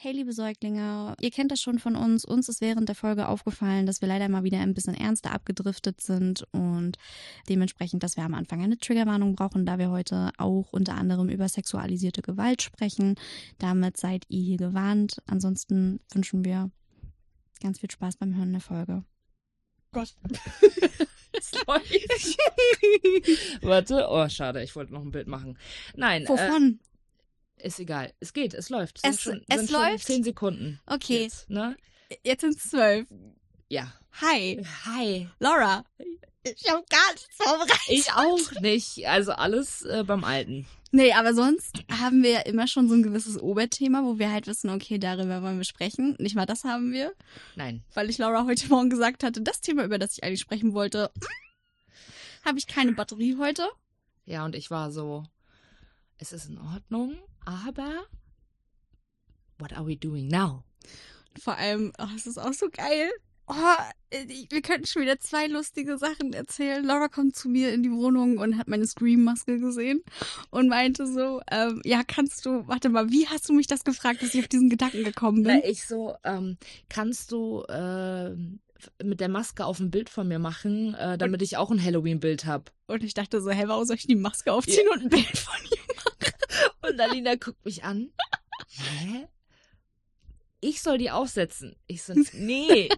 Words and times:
Hey, 0.00 0.12
liebe 0.12 0.32
Säuglinge, 0.32 1.16
ihr 1.20 1.32
kennt 1.32 1.50
das 1.50 1.60
schon 1.60 1.80
von 1.80 1.96
uns. 1.96 2.24
Uns 2.24 2.48
ist 2.48 2.60
während 2.60 2.88
der 2.88 2.94
Folge 2.94 3.26
aufgefallen, 3.26 3.84
dass 3.84 4.00
wir 4.00 4.06
leider 4.06 4.28
mal 4.28 4.44
wieder 4.44 4.60
ein 4.60 4.72
bisschen 4.72 4.94
ernster 4.94 5.32
abgedriftet 5.32 6.00
sind 6.00 6.46
und 6.52 6.96
dementsprechend, 7.48 8.04
dass 8.04 8.16
wir 8.16 8.22
am 8.22 8.34
Anfang 8.34 8.62
eine 8.62 8.78
Triggerwarnung 8.78 9.34
brauchen, 9.34 9.66
da 9.66 9.76
wir 9.76 9.90
heute 9.90 10.30
auch 10.38 10.68
unter 10.70 10.94
anderem 10.94 11.28
über 11.28 11.48
sexualisierte 11.48 12.22
Gewalt 12.22 12.62
sprechen. 12.62 13.16
Damit 13.58 13.96
seid 13.96 14.22
ihr 14.28 14.40
hier 14.40 14.56
gewarnt. 14.56 15.20
Ansonsten 15.26 15.98
wünschen 16.12 16.44
wir 16.44 16.70
ganz 17.60 17.80
viel 17.80 17.90
Spaß 17.90 18.18
beim 18.18 18.36
Hören 18.36 18.52
der 18.52 18.60
Folge. 18.60 19.02
Gott. 19.90 20.14
Warte, 23.62 24.06
oh, 24.08 24.28
schade, 24.28 24.62
ich 24.62 24.76
wollte 24.76 24.92
noch 24.92 25.02
ein 25.02 25.10
Bild 25.10 25.26
machen. 25.26 25.58
Nein. 25.96 26.22
Äh, 26.22 26.28
Wovon? 26.28 26.78
Ist 27.62 27.80
egal. 27.80 28.12
Es 28.20 28.32
geht, 28.32 28.54
es 28.54 28.68
läuft. 28.70 28.98
Es- 29.02 29.02
sind 29.02 29.20
schon, 29.20 29.44
es 29.48 29.70
läuft? 29.70 30.04
Zehn 30.06 30.22
Sekunden. 30.24 30.80
Okay, 30.86 31.24
Jetzt, 31.24 31.50
ne? 31.50 31.76
jetzt 32.22 32.40
sind 32.42 32.56
es 32.56 32.70
zwölf. 32.70 33.08
Ja. 33.68 33.92
Hi, 34.20 34.64
Hi. 34.86 35.28
Laura. 35.38 35.84
Ich 36.42 36.70
habe 36.70 36.84
gar 36.88 37.12
nichts 37.12 37.28
vorbereitet. 37.36 37.88
Ich 37.88 38.12
auch 38.12 38.60
nicht. 38.60 39.06
Also 39.06 39.32
alles 39.32 39.82
äh, 39.82 40.04
beim 40.06 40.24
Alten. 40.24 40.66
Nee, 40.90 41.12
aber 41.12 41.34
sonst 41.34 41.82
haben 42.00 42.22
wir 42.22 42.30
ja 42.30 42.40
immer 42.40 42.66
schon 42.66 42.88
so 42.88 42.94
ein 42.94 43.02
gewisses 43.02 43.38
Oberthema, 43.38 44.02
wo 44.04 44.18
wir 44.18 44.32
halt 44.32 44.46
wissen, 44.46 44.70
okay, 44.70 44.98
darüber 44.98 45.42
wollen 45.42 45.58
wir 45.58 45.64
sprechen. 45.64 46.16
Nicht 46.18 46.34
mal 46.34 46.46
das 46.46 46.64
haben 46.64 46.92
wir, 46.92 47.12
Nein. 47.56 47.82
weil 47.92 48.08
ich 48.08 48.16
Laura 48.16 48.46
heute 48.46 48.68
Morgen 48.68 48.88
gesagt 48.88 49.22
hatte, 49.22 49.42
das 49.42 49.60
Thema, 49.60 49.84
über 49.84 49.98
das 49.98 50.14
ich 50.16 50.24
eigentlich 50.24 50.40
sprechen 50.40 50.72
wollte, 50.72 51.10
habe 52.44 52.58
ich 52.58 52.66
keine 52.66 52.92
Batterie 52.92 53.36
heute. 53.38 53.68
Ja, 54.24 54.46
und 54.46 54.54
ich 54.54 54.70
war 54.70 54.90
so, 54.90 55.24
es 56.16 56.32
ist 56.32 56.48
in 56.48 56.56
Ordnung, 56.58 57.18
aber 57.48 58.04
what 59.58 59.72
are 59.72 59.86
we 59.86 59.96
doing 59.96 60.28
now? 60.28 60.64
Vor 61.40 61.56
allem, 61.56 61.92
oh, 61.98 62.08
es 62.14 62.26
ist 62.26 62.38
auch 62.38 62.52
so 62.52 62.68
geil. 62.70 63.10
Oh, 63.46 63.54
wir 64.50 64.60
könnten 64.60 64.86
schon 64.86 65.00
wieder 65.00 65.18
zwei 65.20 65.46
lustige 65.46 65.96
Sachen 65.96 66.34
erzählen. 66.34 66.84
Laura 66.84 67.08
kommt 67.08 67.34
zu 67.34 67.48
mir 67.48 67.72
in 67.72 67.82
die 67.82 67.90
Wohnung 67.90 68.36
und 68.36 68.58
hat 68.58 68.68
meine 68.68 68.86
Scream-Maske 68.86 69.58
gesehen 69.58 70.02
und 70.50 70.68
meinte 70.68 71.06
so, 71.06 71.40
ähm, 71.50 71.80
ja, 71.84 72.02
kannst 72.06 72.44
du, 72.44 72.68
warte 72.68 72.90
mal, 72.90 73.10
wie 73.10 73.26
hast 73.26 73.48
du 73.48 73.54
mich 73.54 73.66
das 73.66 73.84
gefragt, 73.84 74.22
dass 74.22 74.34
ich 74.34 74.40
auf 74.40 74.48
diesen 74.48 74.68
Gedanken 74.68 75.02
gekommen 75.02 75.44
bin? 75.44 75.60
Na, 75.62 75.68
ich 75.68 75.86
so, 75.86 76.14
ähm, 76.24 76.58
kannst 76.90 77.32
du 77.32 77.62
äh, 77.62 78.34
mit 79.02 79.20
der 79.20 79.30
Maske 79.30 79.64
auf 79.64 79.80
ein 79.80 79.90
Bild 79.90 80.10
von 80.10 80.28
mir 80.28 80.38
machen, 80.38 80.92
äh, 80.94 81.16
damit 81.16 81.40
ich 81.40 81.56
auch 81.56 81.70
ein 81.70 81.82
Halloween-Bild 81.82 82.44
hab? 82.44 82.70
Und 82.86 83.02
ich 83.02 83.14
dachte 83.14 83.40
so, 83.40 83.50
hä, 83.50 83.64
warum 83.66 83.86
soll 83.86 83.96
ich 83.96 84.06
die 84.06 84.16
Maske 84.16 84.52
aufziehen 84.52 84.88
und 84.92 85.04
ein 85.04 85.08
Bild 85.08 85.38
von 85.38 85.58
ihm? 85.64 85.78
Und 86.82 87.00
Alina 87.00 87.34
guckt 87.36 87.64
mich 87.64 87.84
an. 87.84 88.10
Hä? 88.68 89.26
Ich 90.60 90.82
soll 90.82 90.98
die 90.98 91.10
aufsetzen. 91.12 91.76
Ich 91.86 92.02
so, 92.02 92.14
nee, 92.32 92.88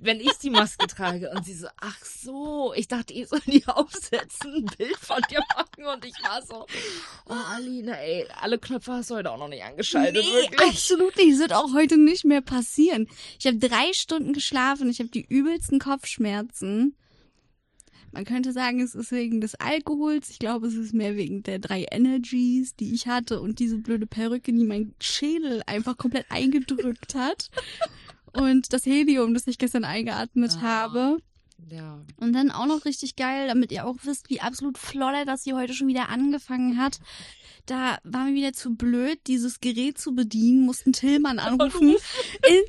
wenn 0.00 0.20
ich 0.20 0.34
die 0.34 0.50
Maske 0.50 0.86
trage. 0.86 1.30
Und 1.30 1.44
sie 1.44 1.54
so, 1.54 1.66
ach 1.80 1.98
so, 2.04 2.72
ich 2.76 2.86
dachte, 2.86 3.12
ich 3.12 3.26
soll 3.28 3.40
die 3.46 3.66
aufsetzen, 3.66 4.54
ein 4.54 4.66
Bild 4.76 4.96
von 4.96 5.20
dir 5.28 5.40
machen. 5.56 5.84
Und 5.96 6.04
ich 6.04 6.14
war 6.22 6.40
so, 6.42 6.64
oh 7.28 7.32
Alina, 7.54 7.94
ey, 7.96 8.24
alle 8.40 8.58
Knöpfe 8.58 8.92
hast 8.92 9.10
du 9.10 9.16
heute 9.16 9.32
auch 9.32 9.38
noch 9.38 9.48
nicht 9.48 9.64
angeschaltet, 9.64 10.24
Nee, 10.24 10.32
wirklich. 10.32 10.60
absolut 10.60 11.16
nicht. 11.16 11.32
Das 11.32 11.38
wird 11.40 11.52
auch 11.54 11.72
heute 11.74 11.96
nicht 11.98 12.24
mehr 12.24 12.40
passieren. 12.40 13.08
Ich 13.40 13.46
habe 13.48 13.58
drei 13.58 13.92
Stunden 13.92 14.32
geschlafen. 14.32 14.88
Ich 14.88 15.00
habe 15.00 15.08
die 15.10 15.26
übelsten 15.28 15.80
Kopfschmerzen. 15.80 16.96
Man 18.12 18.24
könnte 18.24 18.52
sagen, 18.52 18.80
es 18.80 18.94
ist 18.94 19.12
wegen 19.12 19.40
des 19.40 19.54
Alkohols. 19.56 20.30
Ich 20.30 20.38
glaube, 20.38 20.66
es 20.66 20.74
ist 20.74 20.94
mehr 20.94 21.16
wegen 21.16 21.42
der 21.42 21.58
drei 21.58 21.86
Energies, 21.90 22.74
die 22.74 22.94
ich 22.94 23.06
hatte 23.06 23.40
und 23.40 23.58
diese 23.58 23.78
blöde 23.78 24.06
Perücke, 24.06 24.52
die 24.52 24.64
mein 24.64 24.94
Schädel 25.00 25.62
einfach 25.66 25.96
komplett 25.96 26.26
eingedrückt 26.30 27.14
hat. 27.14 27.50
Und 28.34 28.74
das 28.74 28.84
Helium, 28.84 29.32
das 29.32 29.46
ich 29.46 29.56
gestern 29.56 29.84
eingeatmet 29.84 30.52
Ah. 30.58 30.60
habe. 30.60 31.16
Ja. 31.70 31.98
Und 32.16 32.32
dann 32.32 32.50
auch 32.50 32.66
noch 32.66 32.84
richtig 32.84 33.16
geil, 33.16 33.48
damit 33.48 33.72
ihr 33.72 33.84
auch 33.84 33.96
wisst, 34.04 34.30
wie 34.30 34.40
absolut 34.40 34.78
flodder 34.78 35.24
das 35.24 35.44
hier 35.44 35.56
heute 35.56 35.74
schon 35.74 35.88
wieder 35.88 36.08
angefangen 36.08 36.78
hat. 36.78 37.00
Da 37.66 37.98
war 38.04 38.24
mir 38.24 38.34
wieder 38.34 38.52
zu 38.54 38.74
blöd, 38.74 39.18
dieses 39.26 39.60
Gerät 39.60 39.98
zu 39.98 40.14
bedienen, 40.14 40.64
mussten 40.64 40.92
Tillmann 40.92 41.38
anrufen. 41.38 41.96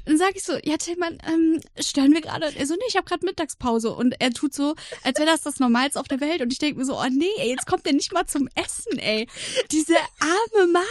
Dann 0.06 0.18
sag 0.18 0.36
ich 0.36 0.44
so, 0.44 0.58
ja 0.64 0.76
Tillmann, 0.78 1.20
ähm, 1.26 1.62
stören 1.80 2.14
wir 2.14 2.22
gerade? 2.22 2.54
Er 2.54 2.68
so, 2.68 2.74
nee, 2.74 2.82
ich 2.88 2.98
habe 2.98 3.08
gerade 3.08 3.26
Mittagspause. 3.26 3.94
Und 3.94 4.16
er 4.20 4.32
tut 4.32 4.54
so, 4.54 4.76
als 5.04 5.18
wäre 5.20 5.30
das 5.30 5.42
das 5.42 5.60
Normalste 5.60 6.00
auf 6.00 6.08
der 6.08 6.20
Welt. 6.20 6.42
Und 6.42 6.52
ich 6.52 6.60
denke 6.60 6.80
mir 6.80 6.86
so, 6.86 7.00
oh 7.00 7.08
nee, 7.10 7.26
ey, 7.38 7.50
jetzt 7.52 7.68
kommt 7.68 7.88
er 7.88 7.94
nicht 7.94 8.12
mal 8.12 8.26
zum 8.26 8.50
Essen, 8.56 8.98
ey. 8.98 9.28
Dieser 9.72 10.00
arme 10.20 10.72
Mann. 10.72 10.84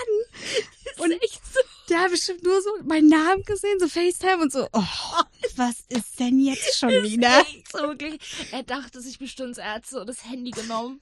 Und 0.99 1.13
echt 1.13 1.43
so. 1.53 1.61
Der 1.89 2.01
hat 2.01 2.11
bestimmt 2.11 2.45
nur 2.45 2.61
so 2.61 2.71
meinen 2.85 3.09
Namen 3.09 3.43
gesehen, 3.45 3.79
so 3.81 3.89
FaceTime 3.89 4.43
und 4.43 4.53
so, 4.53 4.69
oh, 4.73 4.83
was 5.57 5.85
ist 5.89 6.21
denn 6.21 6.39
jetzt 6.39 6.79
schon 6.79 6.91
wieder? 6.91 7.45
So 7.73 7.79
wirklich. 7.79 8.19
Er 8.53 8.63
dachte 8.63 9.01
sich 9.01 9.19
bestimmt, 9.19 9.59
er 9.59 9.75
hat 9.75 9.87
so 9.87 10.05
das 10.05 10.25
Handy 10.29 10.51
genommen, 10.51 11.01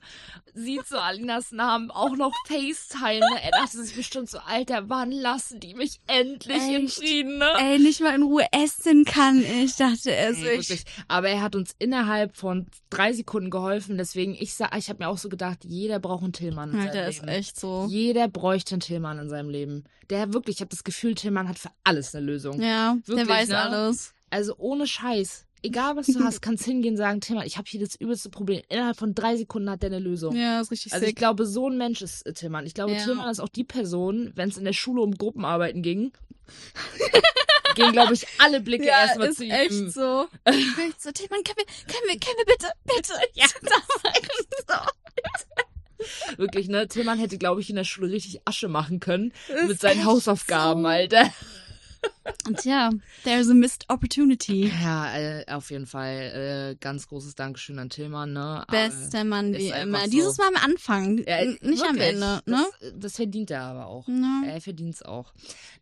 sieht 0.55 0.87
so 0.87 0.99
Alinas 0.99 1.53
Namen, 1.53 1.91
auch 1.91 2.17
noch 2.17 2.33
FaceTime. 2.47 3.21
Ne? 3.21 3.43
Er 3.43 3.51
dachte 3.51 3.83
sich 3.83 3.95
bestimmt 3.97 4.31
so, 4.31 4.39
Alter, 4.39 4.89
wann 4.89 5.11
lassen 5.11 5.61
die 5.61 5.75
mich 5.75 6.01
endlich 6.07 6.63
in 6.63 6.87
Echt? 6.87 6.95
Frieden, 6.97 7.39
ne? 7.39 7.51
Ey, 7.59 7.79
nicht 7.79 8.01
mal 8.01 8.15
in 8.15 8.23
Ruhe 8.23 8.47
essen 8.53 9.05
kann 9.05 9.41
ich, 9.41 9.77
dachte 9.77 10.13
er 10.13 10.35
sich. 10.35 10.45
wirklich. 10.45 10.85
Aber 11.09 11.29
er 11.29 11.43
hat 11.43 11.57
uns 11.57 11.75
innerhalb 11.79 12.37
von 12.37 12.67
drei 12.91 13.13
Sekunden 13.13 13.51
geholfen. 13.51 13.99
Deswegen, 13.99 14.35
ich 14.39 14.55
sag, 14.55 14.77
ich 14.77 14.89
habe 14.89 15.05
mir 15.05 15.09
auch 15.09 15.19
so 15.19 15.29
gedacht, 15.29 15.65
jeder 15.65 15.99
braucht 15.99 16.23
einen 16.23 16.33
Tillmann 16.33 16.73
in 16.73 16.81
Alter, 16.81 17.13
seinem 17.13 17.29
ist 17.29 17.37
echt 17.37 17.61
so. 17.61 17.87
Jeder 17.89 18.29
bräuchte 18.29 18.75
einen 18.75 18.81
Tillmann 18.81 19.19
in 19.19 19.29
seinem 19.29 19.51
Leben. 19.51 19.85
Der 20.11 20.33
wirklich, 20.33 20.57
ich 20.57 20.61
habe 20.61 20.76
das 20.77 20.85
Gefühl, 20.85 21.15
Tillmann 21.15 21.49
hat 21.49 21.59
für 21.59 21.71
alles 21.85 22.15
eine 22.15 22.25
Lösung. 22.27 22.61
Ja, 22.61 22.97
Wirklich, 23.07 23.27
der 23.27 23.35
weiß 23.35 23.49
ne? 23.51 23.59
alles. 23.59 24.13
Also 24.31 24.55
ohne 24.59 24.87
Scheiß. 24.87 25.45
Egal 25.63 25.97
was 25.97 26.07
du 26.07 26.21
hast, 26.25 26.43
kannst 26.43 26.65
hingehen 26.65 26.93
und 26.93 26.99
sagen, 26.99 27.21
Tillmann, 27.21 27.47
ich 27.47 27.57
habe 27.57 27.67
hier 27.69 27.81
das 27.81 27.97
übelste 27.97 28.29
Problem. 28.31 28.63
Innerhalb 28.69 28.97
von 28.97 29.15
drei 29.15 29.37
Sekunden 29.37 29.71
hat 29.71 29.83
der 29.83 29.91
eine 29.91 29.99
Lösung. 29.99 30.37
Ja, 30.37 30.61
ist 30.61 30.71
richtig 30.71 30.93
Also 30.93 31.05
ich 31.05 31.11
sick. 31.11 31.17
glaube, 31.19 31.47
so 31.47 31.69
ein 31.69 31.77
Mensch 31.79 32.03
ist 32.03 32.27
äh, 32.27 32.33
Tillmann. 32.33 32.67
Ich 32.67 32.75
glaube, 32.75 32.93
Ja. 32.93 33.03
Tillmann 33.03 33.31
ist 33.31 33.41
auch 33.41 33.49
die 33.49 33.65
Person, 33.65 34.33
wenn 34.35 34.49
es 34.51 34.59
in 34.59 34.65
der 34.65 34.73
Schule 34.75 35.01
um 35.03 35.15
Gruppenarbeiten 35.17 35.83
ging, 35.83 36.13
gehen, 37.75 37.93
glaube 37.93 38.15
ich, 38.15 38.27
alle 38.39 38.61
Blicke 38.61 38.85
erstmal 38.89 39.29
ist 39.31 39.39
zu 39.39 39.45
ihm. 39.45 39.51
echt 39.51 39.73
so. 39.93 40.29
echt 40.45 41.03
so, 41.03 41.11
Tillmann, 41.11 41.43
können 41.43 41.57
wir, 41.59 41.67
können 41.93 42.07
wir, 42.09 42.21
können 42.21 42.39
wir 42.39 42.47
bitte, 42.47 42.69
bitte. 42.85 43.13
Ja, 43.35 43.47
Wirklich, 46.37 46.69
ne? 46.69 46.89
Tillmann 46.89 47.19
hätte, 47.19 47.39
glaube 47.39 47.61
ich, 47.61 47.71
in 47.71 47.77
der 47.77 47.85
Schule 47.85 48.13
richtig 48.13 48.41
Asche 48.45 48.69
machen 48.69 49.01
können 49.01 49.33
mit 49.67 49.81
seinen 49.81 50.05
Hausaufgaben, 50.05 50.83
so. 50.83 50.89
Alter. 50.89 51.33
Und 52.47 52.65
ja, 52.65 52.91
there's 53.25 53.49
a 53.51 53.55
missed 53.55 53.85
opportunity. 53.89 54.71
Ja, 54.83 55.17
äh, 55.17 55.45
auf 55.51 55.71
jeden 55.71 55.87
Fall 55.87 56.73
äh, 56.73 56.77
ganz 56.81 57.09
großes 57.09 57.35
Dankeschön 57.35 57.79
an 57.79 57.91
Tillmann, 57.91 58.33
ne? 58.33 58.65
Bester 58.71 59.25
Mann, 59.25 59.55
ist 59.55 59.61
wie 59.61 59.69
immer. 59.71 60.01
so. 60.05 60.11
Dieses 60.11 60.39
Mal 60.39 60.49
am 60.49 60.57
Anfang, 60.71 61.19
Ja, 61.27 61.45
nicht 61.45 61.83
am 61.83 61.97
wirklich. 61.97 62.09
Ende, 62.15 62.43
ne? 62.47 62.67
Das, 62.81 62.93
das 62.99 63.17
verdient 63.17 63.51
er 63.51 63.63
aber 63.63 63.87
auch. 63.87 64.07
Ja. 64.09 64.43
Er 64.47 64.61
verdient's 64.61 65.03
auch. 65.03 65.33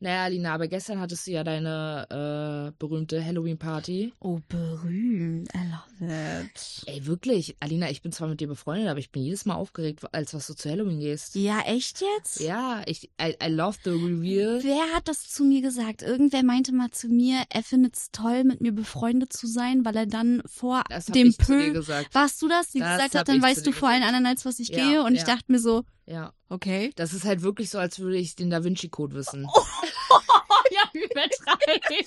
Naja, 0.01 0.27
Lina, 0.29 0.55
aber 0.55 0.69
gestern 0.69 1.01
hattest 1.01 1.27
du 1.27 1.33
ja 1.33 1.45
deine 1.45 2.71
äh, 2.71 2.73
berühmte 2.79 3.25
Halloween-Party. 3.25 4.13
Oh, 4.21 4.41
berühmt. 4.49 5.49
I 5.55 5.59
love 5.59 6.43
it. 6.45 6.83
Ey, 6.87 7.07
wirklich, 7.07 7.57
Alina, 7.61 7.91
ich 7.91 8.03
bin 8.03 8.13
zwar 8.13 8.29
mit 8.29 8.41
dir 8.41 8.49
befreundet, 8.49 8.89
aber 8.89 8.99
ich 8.99 9.11
bin 9.11 9.23
jedes 9.23 9.45
Mal 9.45 9.55
aufgeregt, 9.55 10.01
als 10.13 10.35
was 10.35 10.47
du 10.47 10.55
zu 10.55 10.71
Halloween 10.71 11.01
gehst. 11.01 11.35
Ja, 11.35 11.61
echt 11.67 12.01
jetzt? 12.01 12.41
Ja, 12.41 12.83
ich, 12.87 13.11
I, 13.21 13.37
I 13.43 13.49
love 13.49 13.79
the 13.85 13.91
reveal. 13.91 14.63
Wer 14.63 14.95
hat 14.95 15.09
das 15.09 15.29
zu 15.31 15.45
mir 15.45 15.61
gesagt? 15.63 16.03
Irgendwer 16.35 16.53
meinte 16.53 16.73
mal 16.73 16.91
zu 16.91 17.07
mir, 17.09 17.45
er 17.49 17.63
findet 17.63 17.95
es 17.97 18.11
toll, 18.11 18.43
mit 18.43 18.61
mir 18.61 18.73
befreundet 18.73 19.33
zu 19.33 19.47
sein, 19.47 19.85
weil 19.85 19.95
er 19.97 20.07
dann 20.07 20.43
vor 20.47 20.83
Das 20.89 21.07
dem 21.07 21.29
ich 21.29 21.39
Pöhl. 21.39 21.75
Warst 22.13 22.43
du 22.43 22.49
das, 22.49 22.71
die 22.71 22.81
Das 22.81 22.97
gesagt 22.97 23.15
hat, 23.15 23.29
dann 23.29 23.37
ich 23.37 23.43
weißt 23.43 23.65
du 23.65 23.71
vor 23.71 23.89
allen 23.89 24.03
anderen, 24.03 24.27
als 24.27 24.45
was 24.45 24.59
ich 24.59 24.71
Ja, 24.71 24.85
gehe? 24.85 25.03
Und 25.05 25.13
ich 25.15 25.21
ja. 25.21 25.27
dachte 25.27 25.45
mir 25.53 25.61
so, 25.61 25.85
Ja. 26.07 26.33
okay. 26.49 26.91
Das 26.97 27.13
ist 27.13 27.25
halt 27.25 27.43
wirklich 27.43 27.71
so, 27.71 27.79
als 27.79 28.01
würde 28.01 28.17
ich 28.17 28.35
den 28.35 28.51
Da 28.51 28.65
Vinci-Code 28.65 29.15
wissen. 29.15 29.47
Oh, 29.49 29.63
ja, 30.73 31.01
übertreiben. 31.01 32.07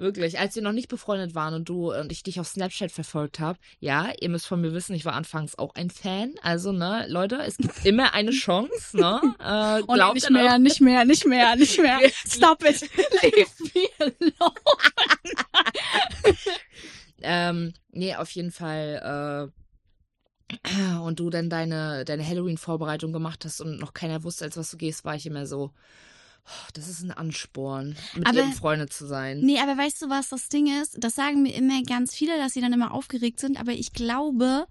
Wirklich, 0.00 0.38
als 0.38 0.54
wir 0.54 0.62
noch 0.62 0.72
nicht 0.72 0.88
befreundet 0.88 1.34
waren 1.34 1.52
und 1.52 1.68
du 1.68 1.92
und 1.92 2.10
ich 2.10 2.22
dich 2.22 2.40
auf 2.40 2.48
Snapchat 2.48 2.90
verfolgt 2.90 3.38
habe, 3.38 3.58
ja, 3.80 4.10
ihr 4.18 4.30
müsst 4.30 4.46
von 4.46 4.58
mir 4.58 4.72
wissen, 4.72 4.94
ich 4.94 5.04
war 5.04 5.12
anfangs 5.12 5.58
auch 5.58 5.74
ein 5.74 5.90
Fan. 5.90 6.34
Also, 6.40 6.72
ne, 6.72 7.04
Leute, 7.08 7.36
es 7.46 7.58
gibt 7.58 7.74
immer 7.84 8.14
eine 8.14 8.30
Chance, 8.30 8.96
ne? 8.96 9.20
Äh, 9.38 9.82
Und 9.82 10.14
nicht 10.14 10.30
mehr, 10.30 10.58
nicht 10.58 10.80
mehr, 10.80 11.04
nicht 11.04 11.26
mehr, 11.26 11.54
nicht 11.54 11.78
mehr. 11.78 11.98
Stop 12.26 12.64
it. 12.64 12.80
Leave 13.22 13.50
me 13.74 13.88
alone. 13.98 14.54
Ähm, 17.22 17.74
nee, 17.90 18.14
auf 18.16 18.30
jeden 18.30 18.52
Fall, 18.52 19.50
äh, 19.52 20.98
und 21.00 21.20
du 21.20 21.28
dann 21.28 21.50
deine, 21.50 22.06
deine 22.06 22.26
Halloween-Vorbereitung 22.26 23.12
gemacht 23.12 23.44
hast 23.44 23.60
und 23.60 23.78
noch 23.78 23.92
keiner 23.92 24.24
wusste, 24.24 24.46
als 24.46 24.56
was 24.56 24.70
du 24.70 24.78
gehst, 24.78 25.04
war 25.04 25.14
ich 25.14 25.26
immer 25.26 25.44
so, 25.46 25.72
das 26.74 26.88
ist 26.88 27.02
ein 27.02 27.10
Ansporn, 27.10 27.96
mit 28.14 28.26
Aber- 28.26 28.42
dir 28.42 28.48
befreundet 28.48 28.92
zu 28.92 29.06
sein. 29.06 29.40
Nee, 29.40 29.58
aber 29.60 29.76
weißt 29.76 30.02
du, 30.02 30.08
was 30.08 30.28
das 30.28 30.48
Ding 30.48 30.66
ist? 30.80 30.96
Das 30.98 31.14
sagen 31.14 31.42
mir 31.42 31.54
immer 31.54 31.82
ganz 31.82 32.14
viele, 32.14 32.36
dass 32.36 32.52
sie 32.52 32.60
dann 32.60 32.72
immer 32.72 32.92
aufgeregt 32.92 33.40
sind, 33.40 33.58
aber 33.58 33.72
ich 33.72 33.92
glaube, 33.92 34.66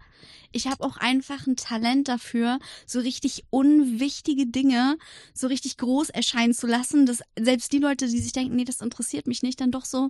ich 0.51 0.67
habe 0.67 0.83
auch 0.83 0.97
einfach 0.97 1.45
ein 1.47 1.55
Talent 1.55 2.07
dafür, 2.07 2.59
so 2.85 2.99
richtig 2.99 3.45
unwichtige 3.49 4.47
Dinge 4.47 4.97
so 5.33 5.47
richtig 5.47 5.77
groß 5.77 6.09
erscheinen 6.09 6.53
zu 6.53 6.67
lassen, 6.67 7.05
dass 7.05 7.21
selbst 7.39 7.71
die 7.71 7.77
Leute, 7.79 8.07
die 8.07 8.19
sich 8.19 8.31
denken, 8.33 8.55
nee, 8.55 8.65
das 8.65 8.81
interessiert 8.81 9.27
mich 9.27 9.43
nicht, 9.43 9.61
dann 9.61 9.71
doch 9.71 9.85
so, 9.85 10.09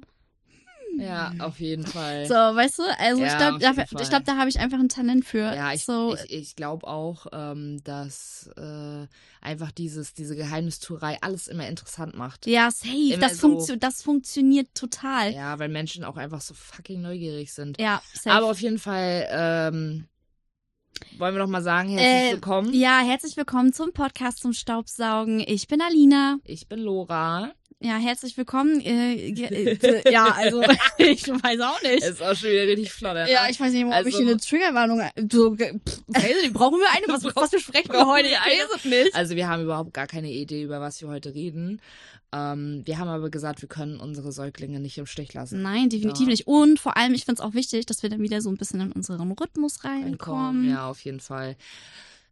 Ja, 0.97 1.33
auf 1.39 1.59
jeden 1.59 1.85
Fall. 1.85 2.25
so, 2.25 2.33
weißt 2.33 2.79
du? 2.79 2.83
Also 2.97 3.23
ich 3.23 3.29
Ja, 3.31 3.37
glaube, 3.37 3.55
auf 3.69 3.75
da, 3.89 3.99
ich 4.01 4.09
glaube, 4.09 4.25
da 4.25 4.37
habe 4.37 4.49
ich 4.49 4.59
einfach 4.59 4.79
ein 4.79 4.89
Talent 4.89 5.23
für. 5.25 5.39
Ja, 5.55 5.71
ich, 5.73 5.85
so, 5.85 6.15
ich, 6.15 6.33
ich 6.33 6.55
glaube 6.55 6.87
auch, 6.87 7.27
ähm, 7.31 7.81
dass 7.83 8.49
äh, 8.57 9.07
einfach 9.41 9.71
dieses, 9.71 10.13
diese 10.13 10.35
Geheimnistuerei 10.35 11.17
alles 11.21 11.47
immer 11.47 11.67
interessant 11.67 12.15
macht. 12.15 12.47
ja, 12.47 12.69
safe. 12.71 13.13
immer 13.13 13.17
Das, 13.21 13.37
so- 13.37 13.49
funktio 13.49 13.75
das 13.77 14.01
funktioniert 14.01 14.67
total. 14.75 15.31
Ja, 15.31 15.39
Ja, 15.39 15.59
weil 15.59 15.69
Menschen 15.69 16.03
auch 16.03 16.17
einfach 16.17 16.41
so 16.41 16.53
fucking 16.53 17.01
neugierig 17.01 17.53
sind. 17.53 17.77
safe. 18.13 18.31
Aber 18.31 18.47
auf 18.51 18.59
jeden 18.61 18.79
Fall, 18.79 19.27
ähm, 19.31 20.05
wollen 21.17 21.33
wir 21.35 21.39
noch 21.41 21.47
mal 21.49 21.61
sagen, 21.63 21.89
herzlich 21.89 22.31
Äh, 22.31 22.33
willkommen. 22.33 22.73
ja, 22.73 22.99
herzlich 22.99 23.37
willkommen 23.37 23.71
zum 23.71 23.93
Podcast 23.93 24.39
zum 24.39 24.51
Staubsaugen. 24.53 25.39
Ich 25.39 25.67
bin 25.67 25.81
Alina. 25.81 26.39
Ich 26.43 26.67
bin 26.67 26.79
Lora. 26.79 27.53
Ja, 27.81 27.95
herzlich 27.95 28.35
willkommen. 28.35 28.81
Äh, 28.81 29.29
äh, 29.29 30.11
ja, 30.11 30.25
also 30.35 30.61
ich 30.97 31.25
weiß 31.29 31.61
auch 31.61 31.81
nicht. 31.81 32.03
Ist 32.03 32.21
auch 32.21 32.35
schon 32.35 32.49
wieder 32.49 32.67
richtig 32.67 32.91
flott. 32.91 33.13
ne? 33.13 33.31
Ja, 33.31 33.47
ich 33.49 33.57
weiß 33.57 33.71
nicht, 33.71 33.85
ob 33.85 33.93
Also- 33.93 34.09
ich 34.09 34.17
hier 34.17 34.27
eine 34.27 34.35
Triggerwarnung. 34.37 35.01
So, 35.31 35.55
pff, 35.55 36.01
weiß 36.07 36.41
nicht, 36.41 36.53
brauchen 36.53 36.77
wir 36.79 36.89
eine? 36.91 37.05
Was, 37.07 37.23
was 37.35 37.51
besprechen 37.51 37.93
wir 37.93 38.05
heute? 38.05 38.27
Ich 38.27 38.37
eine? 38.37 38.51
weiß 38.51 38.75
es 38.75 38.85
nicht. 38.85 39.15
Also 39.15 39.35
wir 39.37 39.47
haben 39.47 39.63
überhaupt 39.63 39.93
gar 39.93 40.07
keine 40.07 40.29
Idee, 40.29 40.63
über 40.63 40.81
was 40.81 41.01
wir 41.01 41.07
heute 41.07 41.33
reden. 41.33 41.81
Ähm, 42.33 42.81
wir 42.83 42.97
haben 42.97 43.07
aber 43.07 43.29
gesagt, 43.29 43.61
wir 43.61 43.69
können 43.69 43.97
unsere 44.01 44.33
Säuglinge 44.33 44.81
nicht 44.81 44.97
im 44.97 45.05
Stich 45.05 45.33
lassen. 45.33 45.61
Nein, 45.61 45.87
definitiv 45.87 46.27
Ja. 46.27 46.31
nicht. 46.31 46.47
Und 46.47 46.81
vor 46.81 46.97
allem, 46.97 47.13
ich 47.13 47.23
finde 47.23 47.41
es 47.41 47.47
auch 47.47 47.53
wichtig, 47.53 47.85
dass 47.85 48.03
wir 48.03 48.09
dann 48.09 48.21
wieder 48.21 48.41
so 48.41 48.49
ein 48.49 48.57
bisschen 48.57 48.81
in 48.81 48.91
unseren 48.91 49.31
Rhythmus 49.31 49.85
reinkommen. 49.85 50.69
Ja, 50.69 50.89
auf 50.89 50.99
jeden 51.05 51.21
Fall. 51.21 51.55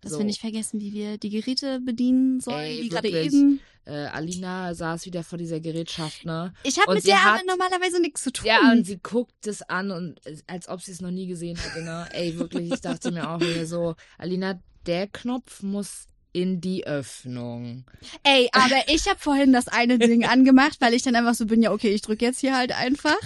Dass 0.02 0.12
So. 0.14 0.18
wir 0.20 0.26
nicht 0.26 0.42
vergessen, 0.42 0.80
wie 0.80 0.94
wir 0.94 1.18
die 1.18 1.30
Geräte 1.30 1.80
bedienen 1.82 2.40
sollen, 2.40 2.60
Ey, 2.66 2.84
wie 2.84 2.90
gerade 2.90 3.10
eben. 3.10 3.60
Äh, 3.86 4.08
Alina 4.08 4.74
saß 4.76 5.06
wieder 5.06 5.24
vor 5.24 5.38
dieser 5.38 5.60
Gerätschaft, 5.62 6.26
ne? 6.26 6.54
Ich 6.64 6.78
habe 6.80 6.94
mit 6.94 7.08
der 7.08 7.24
hat- 7.24 7.40
aber 7.40 7.44
normalerweise 7.48 8.02
nichts 8.02 8.22
zu 8.22 8.32
tun. 8.34 8.46
Ja, 8.46 8.72
und 8.72 8.86
sie 8.86 9.00
guckt 9.02 9.48
es 9.48 9.62
an 9.62 9.92
und 9.92 10.20
als 10.46 10.68
ob 10.68 10.82
sie 10.82 10.92
es 10.92 11.00
noch 11.02 11.10
nie 11.12 11.26
gesehen 11.26 11.58
hätte, 11.58 11.84
ne? 11.84 12.08
Ey, 12.12 12.38
wirklich, 12.38 12.72
ich 12.74 12.82
dachte 12.82 13.12
mir 13.12 13.30
auch 13.30 13.40
wieder 13.40 13.66
so, 13.66 13.96
Alina, 14.18 14.60
der 14.86 15.08
Knopf 15.08 15.64
muss 15.64 16.08
in 16.38 16.62
die 16.62 16.86
Öffnung. 16.86 17.84
Ey, 18.22 18.48
aber 18.52 18.84
ich 18.90 19.08
habe 19.08 19.20
vorhin 19.20 19.54
das 19.54 19.68
eine 19.68 19.98
Ding 19.98 20.24
angemacht, 20.30 20.78
weil 20.80 20.94
ich 20.94 21.02
dann 21.02 21.16
einfach 21.16 21.34
so 21.34 21.48
bin, 21.48 21.64
ja, 21.64 21.72
okay, 21.72 21.90
ich 21.90 22.04
drücke 22.04 22.26
jetzt 22.26 22.42
hier 22.42 22.56
halt 22.56 22.72
einfach. 22.72 23.18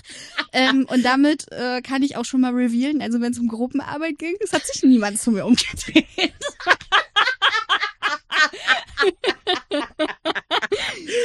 Ähm, 0.54 0.88
und 0.90 1.04
damit 1.04 1.52
äh, 1.52 1.82
kann 1.82 2.04
ich 2.04 2.16
auch 2.16 2.24
schon 2.24 2.40
mal 2.40 2.54
revealen, 2.54 3.02
also 3.02 3.20
wenn 3.20 3.34
es 3.34 3.40
um 3.40 3.50
Gruppenarbeit 3.50 4.18
ging, 4.18 4.38
es 4.40 4.54
hat 4.54 4.66
sich 4.66 4.82
niemand 4.84 5.20
zu 5.20 5.32
mir 5.32 5.46
umgedreht. 5.46 6.06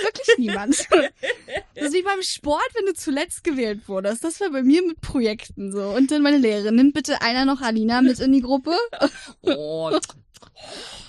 Wirklich 0.02 0.38
niemand. 0.38 0.88
Das 1.74 1.84
ist 1.84 1.94
wie 1.94 2.02
beim 2.02 2.22
Sport, 2.22 2.68
wenn 2.74 2.86
du 2.86 2.94
zuletzt 2.94 3.44
gewählt 3.44 3.88
wurdest. 3.88 4.24
Das 4.24 4.40
war 4.40 4.50
bei 4.50 4.64
mir 4.64 4.84
mit 4.84 5.00
Projekten 5.00 5.70
so. 5.70 5.82
Und 5.90 6.10
dann 6.10 6.22
meine 6.22 6.38
Lehrerin, 6.38 6.74
nimmt 6.74 6.94
bitte 6.94 7.22
einer 7.22 7.44
noch 7.44 7.60
Alina 7.60 8.02
mit 8.02 8.18
in 8.18 8.32
die 8.32 8.40
Gruppe. 8.40 8.76
Oh, 9.42 9.96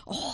Oh, 0.10 0.34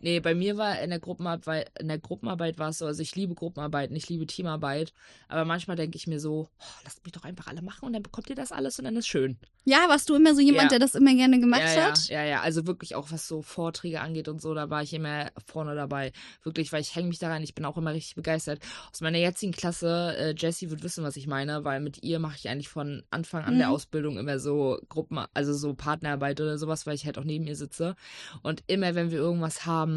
nee, 0.00 0.20
bei 0.20 0.34
mir 0.34 0.56
war 0.56 0.80
in 0.80 0.90
der 0.90 0.98
Gruppenarbeit, 1.00 1.70
in 1.78 1.88
der 1.88 1.98
Gruppenarbeit 1.98 2.58
war 2.58 2.70
es 2.70 2.78
so, 2.78 2.86
also 2.86 3.02
ich 3.02 3.14
liebe 3.16 3.34
Gruppenarbeit 3.34 3.90
und 3.90 3.96
ich 3.96 4.08
liebe 4.08 4.26
Teamarbeit, 4.26 4.92
aber 5.28 5.44
manchmal 5.44 5.76
denke 5.76 5.96
ich 5.96 6.06
mir 6.06 6.20
so, 6.20 6.48
oh, 6.58 6.64
lasst 6.84 7.04
mich 7.04 7.12
doch 7.12 7.24
einfach 7.24 7.46
alle 7.46 7.62
machen 7.62 7.86
und 7.86 7.92
dann 7.92 8.02
bekommt 8.02 8.28
ihr 8.30 8.36
das 8.36 8.52
alles 8.52 8.78
und 8.78 8.84
dann 8.86 8.96
ist 8.96 9.06
schön. 9.08 9.38
ja, 9.64 9.88
warst 9.88 10.08
du 10.08 10.14
immer 10.16 10.34
so 10.34 10.40
jemand, 10.40 10.64
Ja. 10.64 10.68
der 10.70 10.78
das 10.80 10.94
immer 10.94 11.14
gerne 11.14 11.38
gemacht 11.38 11.60
ja, 11.62 11.88
hat? 11.88 12.08
Ja, 12.08 12.22
ja, 12.22 12.28
ja, 12.28 12.40
also 12.40 12.66
wirklich 12.66 12.94
auch 12.94 13.12
was 13.12 13.28
so 13.28 13.42
Vorträge 13.42 14.00
angeht 14.00 14.28
und 14.28 14.40
so, 14.40 14.54
da 14.54 14.70
war 14.70 14.82
ich 14.82 14.92
immer 14.94 15.30
vorne 15.46 15.74
dabei. 15.74 16.12
Wirklich, 16.42 16.72
weil 16.72 16.80
ich 16.80 16.94
hänge 16.96 17.08
mich 17.08 17.18
da 17.18 17.28
rein, 17.28 17.42
ich 17.42 17.54
bin 17.54 17.64
auch 17.64 17.76
immer 17.76 17.92
richtig 17.92 18.14
begeistert. 18.14 18.60
Aus 18.90 19.00
meiner 19.02 19.18
jetzigen 19.18 19.52
Klasse, 19.52 20.14
äh, 20.16 20.34
Jessie 20.36 20.70
wird 20.70 20.82
wissen, 20.82 21.04
was 21.04 21.16
ich 21.16 21.26
meine, 21.26 21.62
weil 21.64 21.80
mit 21.80 22.02
ihr 22.02 22.18
mache 22.18 22.36
ich 22.38 22.48
eigentlich 22.48 22.68
von 22.70 23.02
Anfang 23.10 23.44
an 23.44 23.58
der 23.58 23.68
Mhm. 23.68 23.74
Ausbildung 23.74 24.18
immer 24.18 24.38
so 24.38 24.78
Gruppen, 24.88 25.18
also 25.34 25.52
so 25.52 25.74
Partnerarbeit 25.74 26.40
oder 26.40 26.56
sowas, 26.58 26.86
weil 26.86 26.94
ich 26.94 27.04
halt 27.04 27.18
auch 27.18 27.24
neben 27.24 27.46
ihr 27.46 27.56
sitze. 27.56 27.96
Und 28.42 28.64
immer, 28.66 28.94
wenn 28.94 29.10
wir 29.10 29.18
irgendwas 29.18 29.66
haben, 29.66 29.89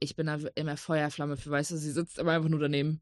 ich 0.00 0.16
bin 0.16 0.26
da 0.26 0.38
immer 0.54 0.76
Feuerflamme 0.76 1.36
für, 1.36 1.50
weißt 1.50 1.72
du, 1.72 1.76
sie 1.76 1.90
sitzt 1.92 2.18
immer 2.18 2.32
einfach 2.32 2.48
nur 2.48 2.60
daneben. 2.60 3.00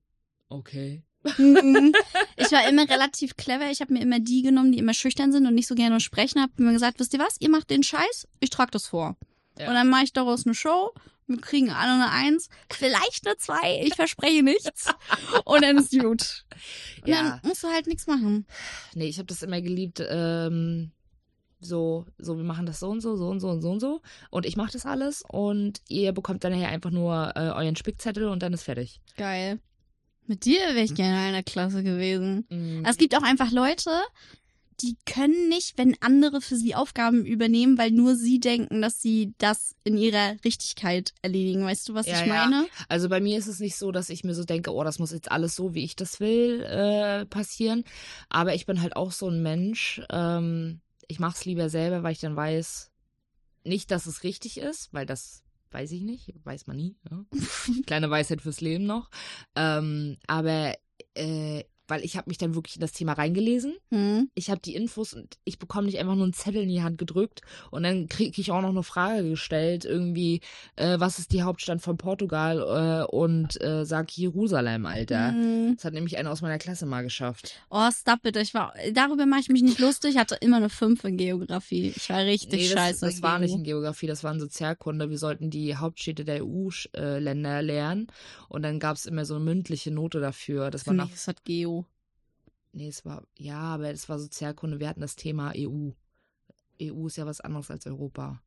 Okay. 0.48 1.02
Mhm. 1.38 1.92
ich 2.36 2.50
war 2.52 2.68
immer 2.68 2.88
relativ 2.88 3.36
clever. 3.36 3.70
Ich 3.70 3.80
habe 3.80 3.92
mir 3.92 4.02
immer 4.02 4.20
die 4.20 4.42
genommen, 4.42 4.72
die 4.72 4.78
immer 4.78 4.94
schüchtern 4.94 5.32
sind 5.32 5.46
und 5.46 5.54
nicht 5.54 5.68
so 5.68 5.74
gerne 5.74 6.00
sprechen. 6.00 6.40
Habe 6.40 6.52
mir 6.62 6.72
gesagt, 6.72 6.98
wisst 7.00 7.14
ihr 7.14 7.20
was? 7.20 7.36
Ihr 7.40 7.50
macht 7.50 7.70
den 7.70 7.82
Scheiß, 7.82 8.26
ich 8.40 8.50
trage 8.50 8.70
das 8.72 8.86
vor. 8.86 9.16
Ja. 9.58 9.68
Und 9.68 9.74
dann 9.74 9.88
mache 9.88 10.04
ich 10.04 10.12
daraus 10.12 10.46
eine 10.46 10.54
Show. 10.54 10.92
Wir 11.28 11.40
kriegen 11.40 11.70
alle 11.70 11.92
eine 11.92 12.10
Eins, 12.10 12.48
vielleicht 12.70 13.26
eine 13.26 13.36
Zwei. 13.36 13.82
Ich 13.84 13.94
verspreche 13.94 14.42
nichts. 14.42 14.92
Und 15.44 15.62
dann 15.62 15.78
ist 15.78 15.92
gut. 15.92 16.44
Und 17.02 17.08
Ja. 17.08 17.22
dann 17.22 17.40
musst 17.48 17.62
du 17.62 17.68
halt 17.68 17.86
nichts 17.86 18.06
machen. 18.06 18.46
Nee, 18.94 19.06
ich 19.08 19.18
habe 19.18 19.26
das 19.26 19.42
immer 19.42 19.60
geliebt, 19.62 20.02
ähm, 20.06 20.90
so, 21.64 22.06
so, 22.18 22.36
wir 22.36 22.44
machen 22.44 22.66
das 22.66 22.80
so 22.80 22.88
und 22.90 23.00
so, 23.00 23.16
so 23.16 23.28
und 23.28 23.40
so 23.40 23.48
und 23.48 23.62
so 23.62 23.70
und 23.70 23.80
so. 23.80 24.00
Und 24.30 24.46
ich 24.46 24.56
mache 24.56 24.72
das 24.72 24.86
alles 24.86 25.22
und 25.28 25.80
ihr 25.88 26.12
bekommt 26.12 26.44
dann 26.44 26.52
nachher 26.52 26.68
einfach 26.68 26.90
nur 26.90 27.32
äh, 27.34 27.50
euren 27.50 27.76
Spickzettel 27.76 28.28
und 28.28 28.42
dann 28.42 28.52
ist 28.52 28.62
fertig. 28.64 29.00
Geil. 29.16 29.58
Mit 30.26 30.44
dir 30.44 30.60
wäre 30.60 30.82
ich 30.82 30.94
gerne 30.94 31.14
in 31.14 31.34
einer 31.34 31.42
Klasse 31.42 31.82
gewesen. 31.82 32.46
Mhm. 32.48 32.84
Es 32.86 32.96
gibt 32.96 33.16
auch 33.16 33.22
einfach 33.22 33.50
Leute, 33.50 33.90
die 34.80 34.96
können 35.06 35.48
nicht, 35.48 35.78
wenn 35.78 35.96
andere 36.00 36.40
für 36.40 36.56
sie 36.56 36.74
Aufgaben 36.74 37.24
übernehmen, 37.24 37.78
weil 37.78 37.90
nur 37.90 38.16
sie 38.16 38.40
denken, 38.40 38.82
dass 38.82 39.00
sie 39.00 39.34
das 39.38 39.74
in 39.84 39.96
ihrer 39.96 40.36
Richtigkeit 40.44 41.12
erledigen. 41.22 41.64
Weißt 41.64 41.88
du, 41.88 41.94
was 41.94 42.06
Ja, 42.06 42.20
ich 42.20 42.26
ja. 42.26 42.34
meine? 42.34 42.66
Also 42.88 43.08
bei 43.08 43.20
mir 43.20 43.38
ist 43.38 43.46
es 43.46 43.60
nicht 43.60 43.76
so, 43.76 43.92
dass 43.92 44.10
ich 44.10 44.24
mir 44.24 44.34
so 44.34 44.44
denke, 44.44 44.72
oh, 44.72 44.82
das 44.82 44.98
muss 44.98 45.12
jetzt 45.12 45.30
alles 45.30 45.54
so, 45.54 45.74
wie 45.74 45.84
ich 45.84 45.94
das 45.96 46.20
will, 46.20 46.62
äh, 46.62 47.26
passieren. 47.26 47.84
Aber 48.28 48.54
ich 48.54 48.66
bin 48.66 48.80
halt 48.80 48.96
auch 48.96 49.12
so 49.12 49.28
ein 49.28 49.42
Mensch. 49.42 50.00
Ähm, 50.10 50.80
ich 51.12 51.20
mache 51.20 51.36
es 51.36 51.44
lieber 51.44 51.68
selber, 51.68 52.02
weil 52.02 52.12
ich 52.12 52.20
dann 52.20 52.36
weiß, 52.36 52.90
nicht, 53.64 53.90
dass 53.90 54.06
es 54.06 54.24
richtig 54.24 54.58
ist, 54.58 54.92
weil 54.92 55.06
das 55.06 55.44
weiß 55.70 55.92
ich 55.92 56.02
nicht, 56.02 56.32
weiß 56.44 56.66
man 56.66 56.76
nie. 56.76 56.96
Ja? 57.10 57.24
Kleine 57.86 58.10
Weisheit 58.10 58.42
fürs 58.42 58.60
Leben 58.60 58.84
noch. 58.86 59.10
Ähm, 59.54 60.18
aber 60.26 60.74
äh, 61.14 61.64
weil 61.92 62.06
ich 62.06 62.16
habe 62.16 62.30
mich 62.30 62.38
dann 62.38 62.54
wirklich 62.54 62.76
in 62.76 62.80
das 62.80 62.92
Thema 62.92 63.12
reingelesen. 63.12 63.74
Hm. 63.90 64.30
Ich 64.34 64.48
habe 64.48 64.62
die 64.62 64.74
Infos 64.74 65.12
und 65.12 65.36
ich 65.44 65.58
bekomme 65.58 65.88
nicht 65.88 65.98
einfach 65.98 66.14
nur 66.14 66.24
einen 66.24 66.32
Zettel 66.32 66.62
in 66.62 66.70
die 66.70 66.82
Hand 66.82 66.96
gedrückt 66.96 67.42
und 67.70 67.82
dann 67.82 68.08
kriege 68.08 68.40
ich 68.40 68.50
auch 68.50 68.62
noch 68.62 68.70
eine 68.70 68.82
Frage 68.82 69.28
gestellt, 69.28 69.84
irgendwie, 69.84 70.40
äh, 70.76 70.98
was 70.98 71.18
ist 71.18 71.32
die 71.32 71.42
Hauptstadt 71.42 71.82
von 71.82 71.98
Portugal 71.98 73.04
äh, 73.06 73.14
und 73.14 73.60
äh, 73.60 73.84
sag 73.84 74.10
Jerusalem, 74.16 74.86
Alter. 74.86 75.32
Hm. 75.32 75.74
Das 75.76 75.84
hat 75.84 75.92
nämlich 75.92 76.16
einer 76.16 76.30
aus 76.30 76.40
meiner 76.40 76.56
Klasse 76.56 76.86
mal 76.86 77.02
geschafft. 77.02 77.60
Oh, 77.68 77.90
stop 77.90 78.24
it. 78.24 78.38
Ich 78.38 78.54
war, 78.54 78.72
darüber 78.94 79.26
mache 79.26 79.40
ich 79.40 79.48
mich 79.50 79.62
nicht 79.62 79.78
lustig. 79.78 80.12
Ich 80.12 80.16
hatte 80.16 80.36
immer 80.40 80.56
eine 80.56 80.70
5 80.70 81.04
in 81.04 81.18
Geografie. 81.18 81.92
Ich 81.94 82.08
war 82.08 82.24
richtig 82.24 82.52
Nee, 82.62 82.68
das, 82.70 82.82
scheiße. 82.82 83.04
das 83.04 83.16
in 83.16 83.22
war 83.22 83.38
Geo. 83.38 83.40
nicht 83.46 83.54
in 83.54 83.64
Geografie, 83.64 84.06
das 84.06 84.24
war 84.24 84.32
in 84.32 84.40
Sozialkunde. 84.40 85.10
Wir 85.10 85.18
sollten 85.18 85.50
die 85.50 85.76
Hauptstädte 85.76 86.24
der 86.24 86.42
EU-Länder 86.42 87.60
lernen 87.60 88.06
und 88.52 88.60
dann 88.62 88.78
gab 88.78 88.96
es 88.96 89.06
immer 89.06 89.24
so 89.24 89.36
eine 89.36 89.44
mündliche 89.44 89.90
Note 89.90 90.20
dafür. 90.20 90.70
Das 90.70 90.86
war 90.86 90.92
nach 90.92 91.10
ist 91.10 91.26
das 91.26 91.42
Geo. 91.42 91.86
Nee, 92.72 92.88
es 92.88 93.02
war, 93.06 93.26
ja, 93.38 93.58
aber 93.58 93.90
es 93.90 94.10
war 94.10 94.18
Sozialkunde. 94.18 94.78
Wir 94.78 94.88
hatten 94.90 95.00
das 95.00 95.16
Thema 95.16 95.54
EU. 95.56 95.92
EU 96.80 97.06
ist 97.06 97.16
ja 97.16 97.24
was 97.24 97.40
anderes 97.40 97.70
als 97.70 97.86
Europa. 97.86 98.42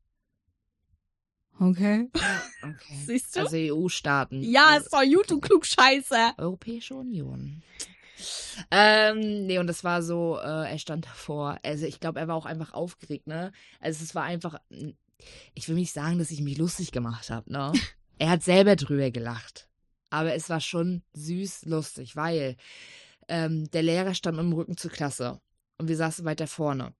Okay. 1.58 2.08
Okay. 2.62 2.98
Siehst 3.04 3.36
du? 3.36 3.40
Also 3.40 3.56
EU-Staaten. 3.56 4.42
ja, 4.42 4.70
also 4.70 4.86
ist 4.86 4.92
doch 4.92 5.02
YouTube 5.02 5.42
klug 5.42 5.64
scheiße. 5.66 6.32
Europäische 6.38 6.94
Union. 6.96 7.62
Ähm, 8.72 9.46
nee, 9.46 9.58
und 9.58 9.68
das 9.68 9.84
war 9.84 10.02
so, 10.02 10.38
äh, 10.38 10.70
er 10.70 10.78
stand 10.78 11.04
davor. 11.06 11.58
Also 11.62 11.86
ich 11.86 12.00
glaube, 12.00 12.18
er 12.18 12.26
war 12.26 12.34
auch 12.34 12.46
einfach 12.46 12.72
aufgeregt, 12.72 13.28
ne? 13.28 13.52
Also 13.78 14.02
es 14.02 14.16
war 14.16 14.24
einfach, 14.24 14.58
ich 15.54 15.68
will 15.68 15.76
nicht 15.76 15.92
sagen, 15.92 16.18
dass 16.18 16.32
ich 16.32 16.40
mich 16.40 16.58
lustig 16.58 16.90
gemacht 16.90 17.30
habe, 17.30 17.52
ne? 17.52 17.72
er 18.18 18.30
hat 18.30 18.42
selber 18.42 18.74
drüber 18.74 19.12
gelacht. 19.12 19.68
Aber 20.10 20.34
es 20.34 20.48
war 20.48 20.60
schon 20.60 21.02
süß 21.14 21.64
lustig, 21.66 22.16
weil 22.16 22.56
ähm, 23.28 23.70
der 23.70 23.82
Lehrer 23.82 24.14
stand 24.14 24.36
mit 24.36 24.44
dem 24.44 24.52
Rücken 24.52 24.76
zur 24.76 24.90
Klasse 24.90 25.40
und 25.78 25.88
wir 25.88 25.96
saßen 25.96 26.24
weiter 26.24 26.46
vorne. 26.46 26.94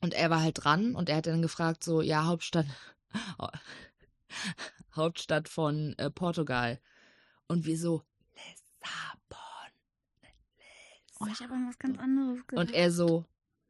Und 0.00 0.14
er 0.14 0.30
war 0.30 0.42
halt 0.42 0.64
dran 0.64 0.94
und 0.94 1.08
er 1.08 1.16
hat 1.16 1.26
dann 1.26 1.42
gefragt, 1.42 1.82
so, 1.82 2.02
ja, 2.02 2.26
Hauptstadt, 2.26 2.66
Hauptstadt 4.94 5.48
von 5.48 5.94
äh, 5.98 6.10
Portugal. 6.10 6.80
Und 7.48 7.64
wir 7.64 7.78
so, 7.78 8.02
Lissabon. 8.34 9.38
Oh, 11.20 11.26
ich 11.32 11.40
habe 11.40 11.54
an 11.54 11.68
was 11.68 11.78
ganz 11.78 11.98
anderes 11.98 12.46
gedacht. 12.46 12.68
Und 12.68 12.74
er 12.74 12.90
so, 12.90 13.24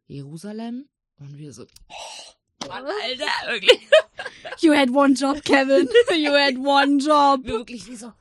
Jerusalem? 0.06 0.88
Und 1.18 1.38
wir 1.38 1.52
so, 1.52 1.66
oh, 1.88 2.68
Mann, 2.68 2.84
Alter, 2.84 3.52
wirklich. 3.52 3.88
You 4.60 4.74
had 4.74 4.90
one 4.90 5.14
job, 5.14 5.42
Kevin. 5.44 5.88
You 6.16 6.32
had 6.32 6.56
one 6.56 6.98
job. 6.98 7.44
wirklich 7.44 7.86
wie 7.86 7.96
so, 7.96 8.12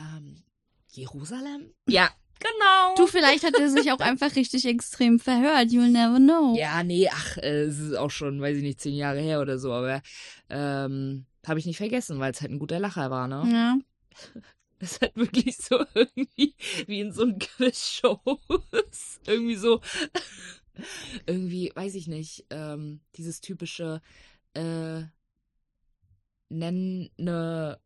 Ähm, 0.00 0.42
Jerusalem? 0.88 1.72
Ja, 1.86 2.10
Genau. 2.40 2.94
Du, 2.96 3.06
vielleicht 3.06 3.44
hat 3.44 3.54
er 3.54 3.68
sich 3.68 3.92
auch 3.92 4.00
einfach 4.00 4.34
richtig 4.34 4.64
extrem 4.64 5.18
verhört. 5.18 5.70
You'll 5.70 5.90
never 5.90 6.16
know. 6.18 6.56
Ja, 6.56 6.82
nee, 6.82 7.06
ach, 7.12 7.36
äh, 7.36 7.64
es 7.64 7.78
ist 7.78 7.94
auch 7.94 8.10
schon, 8.10 8.40
weiß 8.40 8.56
ich 8.56 8.62
nicht, 8.62 8.80
zehn 8.80 8.94
Jahre 8.94 9.20
her 9.20 9.40
oder 9.40 9.58
so, 9.58 9.72
aber 9.72 10.00
ähm, 10.48 11.26
habe 11.46 11.58
ich 11.58 11.66
nicht 11.66 11.76
vergessen, 11.76 12.18
weil 12.18 12.32
es 12.32 12.40
halt 12.40 12.50
ein 12.50 12.58
guter 12.58 12.80
Lacher 12.80 13.10
war, 13.10 13.28
ne? 13.28 13.44
Ja. 13.52 13.78
Das 14.78 14.92
ist 14.92 15.02
halt 15.02 15.14
wirklich 15.14 15.58
so 15.58 15.84
irgendwie 15.94 16.54
wie 16.86 17.00
in 17.00 17.12
so 17.12 17.24
einem 17.24 17.38
Quiz-Show. 17.38 18.18
irgendwie 19.26 19.56
so, 19.56 19.82
irgendwie, 21.26 21.70
weiß 21.74 21.94
ich 21.96 22.06
nicht, 22.08 22.46
ähm, 22.48 23.02
dieses 23.16 23.42
typische, 23.42 24.00
äh, 24.54 25.02
nennen 26.48 27.10
ne, 27.18 27.78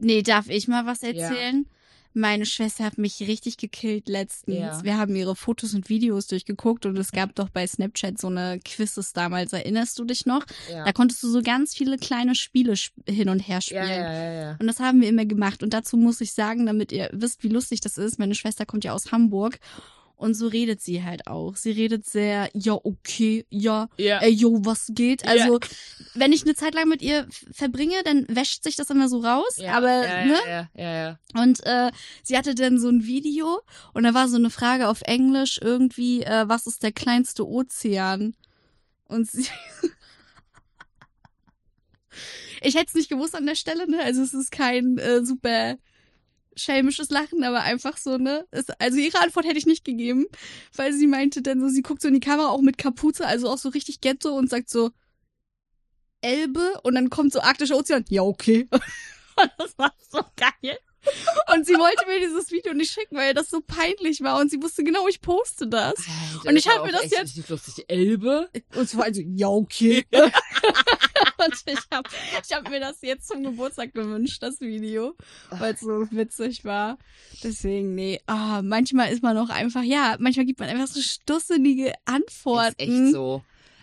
Nee, 0.00 0.22
darf 0.22 0.48
ich 0.48 0.68
mal 0.68 0.86
was 0.86 1.02
erzählen? 1.02 1.66
Meine 2.14 2.44
Schwester 2.44 2.84
hat 2.84 2.98
mich 2.98 3.20
richtig 3.20 3.56
gekillt 3.56 4.06
letztens. 4.06 4.58
Ja. 4.58 4.84
Wir 4.84 4.98
haben 4.98 5.16
ihre 5.16 5.34
Fotos 5.34 5.72
und 5.72 5.88
Videos 5.88 6.26
durchgeguckt 6.26 6.84
und 6.84 6.98
es 6.98 7.10
gab 7.10 7.34
doch 7.34 7.48
bei 7.48 7.66
Snapchat 7.66 8.20
so 8.20 8.26
eine 8.26 8.60
Quizzes 8.62 9.14
damals. 9.14 9.54
Erinnerst 9.54 9.98
du 9.98 10.04
dich 10.04 10.26
noch? 10.26 10.44
ja. 10.70 10.84
Da 10.84 10.92
konntest 10.92 11.22
du 11.22 11.28
so 11.28 11.40
ganz 11.42 11.74
viele 11.74 11.96
kleine 11.96 12.34
Spiele 12.34 12.72
sp 12.76 12.92
hin 13.08 13.30
und 13.30 13.40
her 13.40 13.62
spielen. 13.62 13.88
ja, 13.88 13.96
ja, 13.96 14.12
ja, 14.12 14.32
ja. 14.32 14.56
Und 14.60 14.66
das 14.66 14.78
haben 14.78 15.00
wir 15.00 15.08
immer 15.08 15.24
gemacht. 15.24 15.62
Und 15.62 15.72
dazu 15.72 15.96
muss 15.96 16.20
ich 16.20 16.34
sagen, 16.34 16.66
damit 16.66 16.92
ihr 16.92 17.08
wisst, 17.12 17.42
wie 17.44 17.48
lustig 17.48 17.80
das 17.80 17.96
ist, 17.96 18.18
meine 18.18 18.34
Schwester 18.34 18.66
kommt 18.66 18.84
ja 18.84 18.92
aus 18.92 19.10
Hamburg. 19.10 19.58
Und 20.22 20.34
so 20.34 20.46
redet 20.46 20.80
sie 20.80 21.02
halt 21.02 21.26
auch. 21.26 21.56
Sie 21.56 21.72
redet 21.72 22.08
sehr, 22.08 22.48
ja, 22.54 22.74
okay, 22.74 23.44
ja, 23.50 23.88
Ja. 23.96 24.20
ey, 24.20 24.30
yo, 24.30 24.64
was 24.64 24.86
geht? 24.94 25.24
Ja. 25.24 25.30
Also, 25.32 25.58
wenn 26.14 26.32
ich 26.32 26.44
eine 26.44 26.54
Zeit 26.54 26.74
lang 26.74 26.88
mit 26.88 27.02
ihr 27.02 27.26
verbringe, 27.50 28.04
dann 28.04 28.26
wäscht 28.28 28.62
sich 28.62 28.76
das 28.76 28.88
immer 28.90 29.08
so 29.08 29.18
raus. 29.18 29.56
ja, 29.56 29.72
aber, 29.72 30.06
ja, 30.06 30.24
ne? 30.24 30.38
ja, 30.46 30.68
ja, 30.76 30.94
ja. 30.94 31.18
Und 31.34 31.66
äh, 31.66 31.90
sie 32.22 32.38
hatte 32.38 32.54
dann 32.54 32.78
so 32.78 32.88
ein 32.88 33.04
Video 33.04 33.62
und 33.94 34.04
da 34.04 34.14
war 34.14 34.28
so 34.28 34.36
eine 34.36 34.50
Frage 34.50 34.88
auf 34.88 35.02
Englisch 35.02 35.58
irgendwie, 35.60 36.22
äh, 36.22 36.48
was 36.48 36.68
ist 36.68 36.84
der 36.84 36.92
kleinste 36.92 37.44
Ozean? 37.44 38.36
Und 39.08 39.28
sie. 39.28 39.48
ich 42.62 42.76
hätte 42.76 42.86
es 42.86 42.94
nicht 42.94 43.08
gewusst 43.08 43.34
an 43.34 43.46
der 43.46 43.56
Stelle, 43.56 43.90
ne? 43.90 44.00
Also 44.04 44.22
es 44.22 44.34
ist 44.34 44.52
kein 44.52 44.98
äh, 44.98 45.24
super 45.24 45.78
schelmisches 46.56 47.10
Lachen, 47.10 47.44
aber 47.44 47.62
einfach 47.62 47.96
so, 47.96 48.18
ne? 48.18 48.46
Es, 48.50 48.68
also 48.78 48.98
ihre 48.98 49.20
Antwort 49.20 49.46
hätte 49.46 49.58
ich 49.58 49.66
nicht 49.66 49.84
gegeben, 49.84 50.26
weil 50.74 50.92
sie 50.92 51.06
meinte 51.06 51.42
dann 51.42 51.60
so, 51.60 51.68
sie 51.68 51.82
guckt 51.82 52.02
so 52.02 52.08
in 52.08 52.14
die 52.14 52.20
Kamera 52.20 52.48
auch 52.48 52.60
mit 52.60 52.78
Kapuze, 52.78 53.26
also 53.26 53.48
auch 53.48 53.58
so 53.58 53.70
richtig 53.70 54.00
Ghetto 54.00 54.30
und 54.36 54.50
sagt 54.50 54.70
so 54.70 54.90
Elbe 56.20 56.80
und 56.82 56.94
dann 56.94 57.10
kommt 57.10 57.32
so 57.32 57.40
arktischer 57.40 57.76
Ozean. 57.76 58.04
Ja, 58.08 58.22
okay. 58.22 58.68
Und 59.34 59.50
das 59.56 59.78
war 59.78 59.92
so 60.10 60.20
geil. 60.36 60.78
Und 61.54 61.66
sie 61.66 61.74
wollte 61.74 62.06
mir 62.06 62.20
dieses 62.20 62.50
Video 62.50 62.72
nicht 62.74 62.92
schicken, 62.92 63.16
weil 63.16 63.34
das 63.34 63.50
so 63.50 63.60
peinlich 63.60 64.20
war 64.22 64.40
und 64.40 64.50
sie 64.50 64.62
wusste 64.62 64.84
genau, 64.84 65.06
ich 65.08 65.20
poste 65.20 65.66
das. 65.66 65.94
Alter, 66.34 66.48
Und 66.48 66.56
ich 66.56 66.66
war 66.66 66.76
hab 66.76 66.86
mir 66.86 66.92
das 66.92 67.02
echt 67.02 67.12
jetzt- 67.12 67.22
richtig 67.36 67.48
lustig. 67.48 67.84
Elbe? 67.88 68.48
Und 68.74 68.96
war 68.96 69.04
also, 69.04 69.20
ja, 69.20 69.48
okay. 69.48 70.06
und 70.12 71.62
ich 71.66 71.78
habe 71.92 72.08
ich 72.42 72.52
hab 72.54 72.70
mir 72.70 72.80
das 72.80 73.02
jetzt 73.02 73.28
zum 73.28 73.42
Geburtstag 73.42 73.92
gewünscht, 73.94 74.42
das 74.42 74.60
Video, 74.60 75.14
weil 75.50 75.74
es 75.74 75.80
so 75.80 76.06
witzig 76.10 76.64
war. 76.64 76.98
Deswegen, 77.42 77.94
nee, 77.94 78.20
ah, 78.26 78.62
manchmal 78.62 79.12
ist 79.12 79.22
man 79.22 79.36
auch 79.36 79.50
einfach, 79.50 79.82
ja, 79.82 80.16
manchmal 80.18 80.46
gibt 80.46 80.60
man 80.60 80.68
einfach 80.68 80.86
so 80.86 81.00
stusselige 81.00 81.92
Antworten. 82.04 82.80
Ist 82.82 82.88
echt 83.06 83.12
so. 83.12 83.42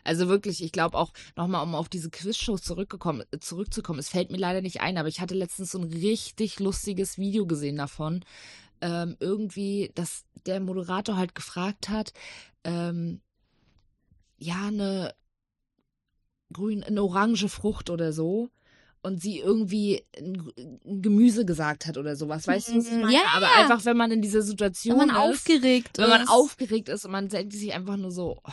Also 0.09 0.27
wirklich, 0.27 0.63
ich 0.63 0.71
glaube 0.71 0.97
auch 0.97 1.11
nochmal, 1.35 1.61
um 1.61 1.75
auf 1.75 1.87
diese 1.87 2.09
Quizshows 2.09 2.63
zurückgekommen, 2.63 3.23
zurückzukommen. 3.41 3.99
Es 3.99 4.09
fällt 4.09 4.31
mir 4.31 4.37
leider 4.39 4.61
nicht 4.61 4.81
ein, 4.81 4.97
aber 4.97 5.07
ich 5.07 5.21
hatte 5.21 5.35
letztens 5.35 5.69
so 5.69 5.77
ein 5.77 5.83
richtig 5.83 6.59
lustiges 6.59 7.19
Video 7.19 7.45
gesehen 7.45 7.75
davon. 7.75 8.25
Ähm, 8.81 9.15
irgendwie, 9.19 9.91
dass 9.93 10.23
der 10.47 10.61
Moderator 10.61 11.15
halt 11.15 11.35
gefragt 11.35 11.89
hat, 11.89 12.11
ähm, 12.63 13.21
ja, 14.39 14.65
eine 14.67 15.13
grün, 16.51 16.83
eine 16.83 17.03
orange 17.03 17.47
Frucht 17.47 17.91
oder 17.91 18.11
so. 18.11 18.49
Und 19.01 19.21
sie 19.21 19.37
irgendwie 19.37 20.03
ein, 20.17 20.51
Gemüse 21.01 21.45
gesagt 21.45 21.85
hat 21.85 21.97
oder 21.97 22.15
sowas. 22.15 22.47
Weißt 22.47 22.69
du, 22.69 22.77
was 22.77 22.87
ich 22.87 22.93
Mhm. 22.93 23.01
meine? 23.01 23.13
Ja, 23.13 23.21
aber 23.33 23.47
einfach, 23.55 23.85
wenn 23.85 23.95
man 23.95 24.11
in 24.11 24.21
dieser 24.23 24.41
Situation 24.41 24.99
Wenn 24.99 25.07
man 25.07 25.15
ist, 25.15 25.21
aufgeregt 25.21 25.97
wenn 25.99 26.09
man 26.09 26.23
ist. 26.23 26.29
aufgeregt 26.29 26.89
ist 26.89 27.05
und 27.05 27.11
man 27.11 27.29
denkt 27.29 27.53
sich 27.53 27.73
einfach 27.73 27.95
nur 27.95 28.11
so, 28.11 28.41
oh, 28.43 28.51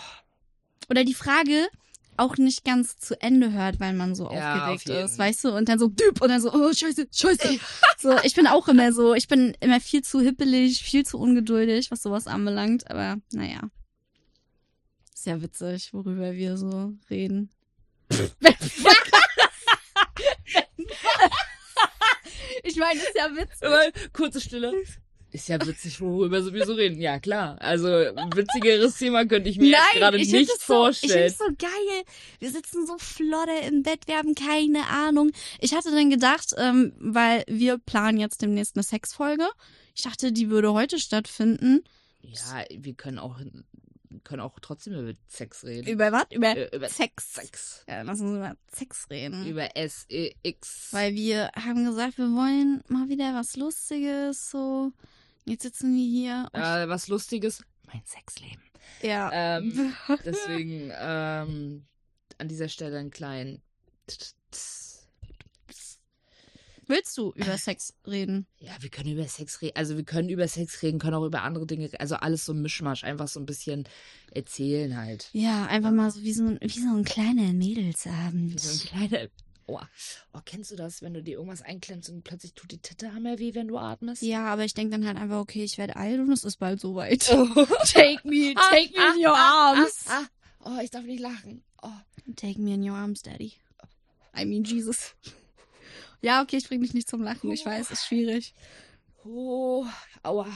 Oder 0.88 1.04
die 1.04 1.14
Frage 1.14 1.68
auch 2.16 2.36
nicht 2.36 2.64
ganz 2.64 2.98
zu 2.98 3.20
Ende 3.20 3.52
hört, 3.52 3.78
weil 3.80 3.92
man 3.92 4.14
so 4.14 4.30
Ja, 4.32 4.70
aufgeregt 4.70 4.90
auf 4.90 5.10
ist, 5.10 5.18
weißt 5.18 5.44
du? 5.44 5.54
Und 5.54 5.68
dann 5.68 5.78
so, 5.78 5.88
düb, 5.88 6.20
und 6.20 6.28
dann 6.28 6.40
so, 6.40 6.52
oh, 6.52 6.72
scheiße, 6.72 7.08
scheiße. 7.12 7.58
so, 7.98 8.16
ich 8.22 8.34
bin 8.34 8.46
auch 8.46 8.68
immer 8.68 8.92
so, 8.92 9.14
ich 9.14 9.28
bin 9.28 9.56
immer 9.60 9.80
viel 9.80 10.02
zu 10.02 10.20
hippelig, 10.20 10.82
viel 10.82 11.04
zu 11.04 11.18
ungeduldig, 11.18 11.90
was 11.90 12.02
sowas 12.02 12.26
anbelangt, 12.26 12.90
aber 12.90 13.18
naja. 13.32 13.60
Ist 15.14 15.26
ja 15.26 15.40
witzig, 15.42 15.92
worüber 15.92 16.32
wir 16.32 16.56
so 16.56 16.94
reden. 17.10 17.50
ich 22.62 22.76
meine, 22.76 23.00
ist 23.00 23.16
ja 23.16 23.28
witzig. 23.34 24.12
Kurze 24.12 24.40
Stille. 24.40 24.72
Ist 25.36 25.48
ja 25.48 25.60
witzig, 25.66 26.00
worüber 26.00 26.42
sowieso 26.42 26.72
reden. 26.72 26.98
Ja, 26.98 27.20
klar. 27.20 27.60
Also, 27.60 27.88
witzigeres 27.88 28.96
Thema 28.96 29.26
könnte 29.26 29.50
ich 29.50 29.58
mir 29.58 29.68
jetzt 29.68 29.92
gerade 29.92 30.16
ich 30.16 30.32
nicht 30.32 30.48
so, 30.48 30.54
ich 30.56 30.62
vorstellen. 30.62 31.30
find's 31.30 31.38
so 31.38 31.44
geil. 31.58 32.04
Wir 32.38 32.50
sitzen 32.50 32.86
so 32.86 32.96
flodder 32.96 33.60
im 33.68 33.82
Bett, 33.82 34.06
wir 34.06 34.16
haben 34.16 34.34
keine 34.34 34.86
Ahnung. 34.86 35.32
Ich 35.60 35.74
hatte 35.74 35.90
dann 35.90 36.08
gedacht, 36.08 36.54
ähm, 36.56 36.94
weil 36.98 37.44
wir 37.48 37.76
planen 37.76 38.18
jetzt 38.18 38.40
demnächst 38.40 38.76
eine 38.76 38.82
Sexfolge. 38.82 39.46
Ich 39.94 40.02
dachte, 40.04 40.32
die 40.32 40.48
würde 40.48 40.72
heute 40.72 40.98
stattfinden. 40.98 41.84
ja, 42.22 42.64
wir 42.70 42.94
können 42.94 43.18
auch, 43.18 43.38
können 44.24 44.40
auch 44.40 44.58
trotzdem 44.60 44.94
über 44.94 45.12
Sex 45.28 45.64
reden. 45.64 45.86
Über 45.86 46.12
was? 46.12 46.24
Über, 46.30 46.56
Äh, 46.56 46.74
über 46.74 46.88
Sex. 46.88 47.34
Sex. 47.34 47.84
Ja, 47.86 48.00
lass 48.02 48.20
uns 48.22 48.36
über 48.38 48.56
Sex 48.74 49.06
reden. 49.10 49.46
Über 49.46 49.76
S-E-X. 49.76 50.88
Weil 50.92 51.14
wir 51.14 51.50
haben 51.54 51.84
gesagt, 51.84 52.16
wir 52.16 52.32
wollen 52.32 52.82
mal 52.88 53.10
wieder 53.10 53.34
was 53.34 53.54
Lustiges, 53.56 54.50
so. 54.50 54.92
Jetzt 55.46 55.62
sitzen 55.62 55.94
wir 55.94 56.04
hier. 56.04 56.48
und- 56.52 56.60
Äh, 56.60 56.88
was 56.88 57.08
Lustiges. 57.08 57.62
Mein 57.86 58.02
Sexleben. 58.04 58.60
ja. 59.02 59.30
Ähm, 59.32 59.94
deswegen, 60.24 60.90
ähm, 60.98 61.86
an 62.38 62.48
dieser 62.48 62.68
Stelle 62.68 62.98
einen 62.98 63.10
kleinen. 63.10 63.62
Willst 66.88 67.18
du 67.18 67.32
über 67.34 67.58
Sex 67.58 67.94
reden? 68.06 68.46
Ja, 68.60 68.70
wir 68.78 68.90
können 68.90 69.10
über 69.10 69.26
Sex 69.26 69.60
reden. 69.60 69.74
Also 69.76 69.96
wir 69.96 70.04
können 70.04 70.28
über 70.28 70.46
Sex 70.46 70.82
reden, 70.82 71.00
können 71.00 71.14
auch 71.14 71.24
über 71.24 71.42
andere 71.42 71.66
Dinge. 71.66 71.90
Also 71.98 72.14
alles 72.14 72.44
so 72.44 72.52
ein 72.52 72.62
Mischmasch, 72.62 73.02
einfach 73.02 73.26
so 73.26 73.40
ein 73.40 73.46
bisschen 73.46 73.88
erzählen 74.32 74.96
halt. 74.96 75.28
Ja, 75.32 75.66
einfach 75.66 75.90
mal 75.90 76.12
so 76.12 76.22
wie 76.22 76.32
so 76.32 76.44
ein, 76.44 76.58
wie 76.62 76.68
so 76.80 76.94
ein 76.96 77.04
kleiner 77.04 77.52
Mädelsabend. 77.52 78.54
Wie 78.54 78.58
so 78.58 78.70
ein 78.70 79.08
kleiner. 79.08 79.28
Oh, 79.68 79.80
oh, 80.32 80.40
kennst 80.44 80.70
du 80.70 80.76
das, 80.76 81.02
wenn 81.02 81.12
du 81.12 81.23
dir 81.23 81.38
irgendwas 81.38 81.62
einklemmst 81.62 82.08
und 82.11 82.23
plötzlich 82.23 82.54
tut 82.54 82.70
die 82.70 82.78
Titte 82.78 83.12
hammer 83.12 83.40
weh, 83.40 83.54
wenn 83.54 83.66
du 83.66 83.78
atmest? 83.78 84.23
Ja, 84.23 84.46
aber 84.46 84.64
ich 84.64 84.75
denke 84.75 84.92
dann 84.92 85.06
halt 85.06 85.16
einfach, 85.16 85.38
okay, 85.38 85.64
ich 85.64 85.76
werde 85.76 85.96
alt 85.96 86.20
und 86.20 86.30
es 86.30 86.44
ist 86.44 86.58
bald 86.58 86.80
soweit. 86.80 87.20
take 87.85 88.20
me, 88.23 88.54
Ah, 88.56 88.70
take 88.70 88.96
me 88.96 89.14
in 89.14 89.26
your 89.26 89.35
ah, 89.35 89.73
arms. 89.73 90.04
Ah, 90.08 90.23
ah. 90.23 90.26
Oh, 90.64 90.80
ich 90.82 90.90
darf 90.90 91.04
nicht 91.04 91.20
lachen. 91.20 91.64
Oh. 91.82 91.90
Take 92.37 92.61
me 92.61 92.75
in 92.75 92.88
your 92.88 92.96
arms, 92.96 93.23
Daddy. 93.23 93.54
I 94.37 94.44
mean 94.44 94.64
Jesus. 94.64 95.14
Ja, 96.20 96.42
okay, 96.42 96.56
ich 96.56 96.68
bring 96.68 96.80
dich 96.80 96.94
nicht 96.94 97.08
zum 97.08 97.23
Lachen. 97.23 97.50
Ich 97.50 97.64
weiß, 97.64 97.90
ist 97.90 98.06
schwierig. 98.06 98.54
oh, 99.25 99.87
aua. 100.23 100.46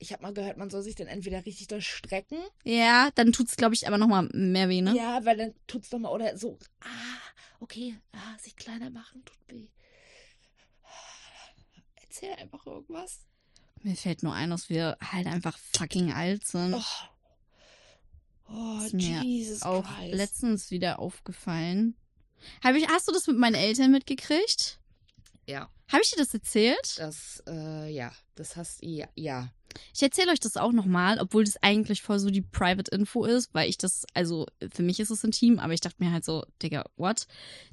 Ich 0.00 0.12
habe 0.12 0.22
mal 0.22 0.32
gehört, 0.32 0.56
man 0.56 0.70
soll 0.70 0.82
sich 0.82 0.94
dann 0.94 1.08
entweder 1.08 1.44
richtig 1.44 1.66
doll 1.66 1.80
strecken. 1.80 2.38
Ja, 2.62 3.10
dann 3.16 3.32
tut's, 3.32 3.56
glaube 3.56 3.74
ich, 3.74 3.88
aber 3.88 3.98
nochmal 3.98 4.28
mehr 4.32 4.68
weh, 4.68 4.80
ne? 4.80 4.94
Ja, 4.96 5.24
weil 5.24 5.36
dann 5.36 5.54
tut's 5.66 5.90
doch 5.90 5.98
mal 5.98 6.10
oder 6.10 6.36
so. 6.38 6.56
Ah, 6.80 7.18
okay, 7.60 7.96
ah, 8.12 8.38
sich 8.38 8.54
kleiner 8.54 8.90
machen 8.90 9.24
tut 9.24 9.38
weh. 9.48 9.68
Erzähl 12.00 12.32
einfach 12.34 12.64
irgendwas. 12.66 13.20
Mir 13.82 13.96
fällt 13.96 14.22
nur 14.22 14.32
ein, 14.34 14.50
dass 14.50 14.68
wir 14.68 14.96
halt 15.00 15.26
einfach 15.26 15.58
fucking 15.76 16.12
alt 16.12 16.46
sind. 16.46 16.74
Oh, 16.74 16.82
oh 18.52 18.80
Ist 18.84 18.94
mir 18.94 19.22
Jesus 19.22 19.62
auch 19.62 19.84
Christ. 19.84 20.14
letztens 20.14 20.70
wieder 20.70 20.98
aufgefallen. 20.98 21.96
Hab 22.62 22.74
ich, 22.76 22.88
hast 22.88 23.08
du 23.08 23.12
das 23.12 23.26
mit 23.26 23.36
meinen 23.36 23.54
Eltern 23.56 23.90
mitgekriegt? 23.90 24.78
Ja, 25.46 25.70
Habe 25.90 26.02
ich 26.02 26.10
dir 26.10 26.18
das 26.18 26.32
erzählt? 26.34 26.98
das, 26.98 27.42
äh, 27.48 27.88
ja, 27.90 28.12
das 28.34 28.56
hast 28.56 28.82
ja, 28.82 29.08
ja. 29.14 29.52
Ich 29.94 30.02
erzähle 30.02 30.32
euch 30.32 30.40
das 30.40 30.56
auch 30.56 30.72
nochmal, 30.72 31.18
obwohl 31.20 31.44
das 31.44 31.62
eigentlich 31.62 32.02
voll 32.02 32.18
so 32.18 32.30
die 32.30 32.42
Private 32.42 32.90
Info 32.94 33.24
ist, 33.24 33.52
weil 33.54 33.68
ich 33.68 33.78
das, 33.78 34.06
also 34.14 34.46
für 34.72 34.82
mich 34.82 35.00
ist 35.00 35.10
es 35.10 35.24
intim, 35.24 35.58
aber 35.58 35.72
ich 35.72 35.80
dachte 35.80 36.02
mir 36.02 36.12
halt 36.12 36.24
so, 36.24 36.44
Digga, 36.62 36.84
what? 36.96 37.26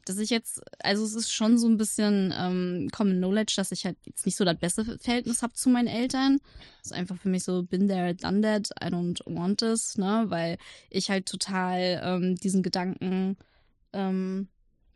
Dass 0.05 0.17
ich 0.17 0.29
jetzt, 0.29 0.61
also 0.79 1.03
es 1.03 1.15
ist 1.15 1.31
schon 1.31 1.57
so 1.57 1.67
ein 1.67 1.77
bisschen 1.77 2.33
ähm, 2.37 2.89
Common 2.91 3.17
Knowledge, 3.17 3.53
dass 3.55 3.71
ich 3.71 3.85
halt 3.85 3.97
jetzt 4.05 4.25
nicht 4.25 4.35
so 4.35 4.45
das 4.45 4.57
beste 4.57 4.85
Verhältnis 4.99 5.41
habe 5.41 5.53
zu 5.53 5.69
meinen 5.69 5.87
Eltern. 5.87 6.39
Das 6.79 6.91
ist 6.91 6.93
einfach 6.93 7.17
für 7.17 7.29
mich 7.29 7.43
so, 7.43 7.63
been 7.63 7.87
there, 7.87 8.13
done 8.13 8.41
that, 8.41 8.69
I 8.81 8.87
don't 8.87 9.21
want 9.25 9.59
this, 9.59 9.97
ne? 9.97 10.25
Weil 10.27 10.57
ich 10.89 11.09
halt 11.09 11.25
total 11.27 12.01
ähm, 12.03 12.35
diesen 12.35 12.63
Gedanken, 12.63 13.37
ähm, 13.93 14.49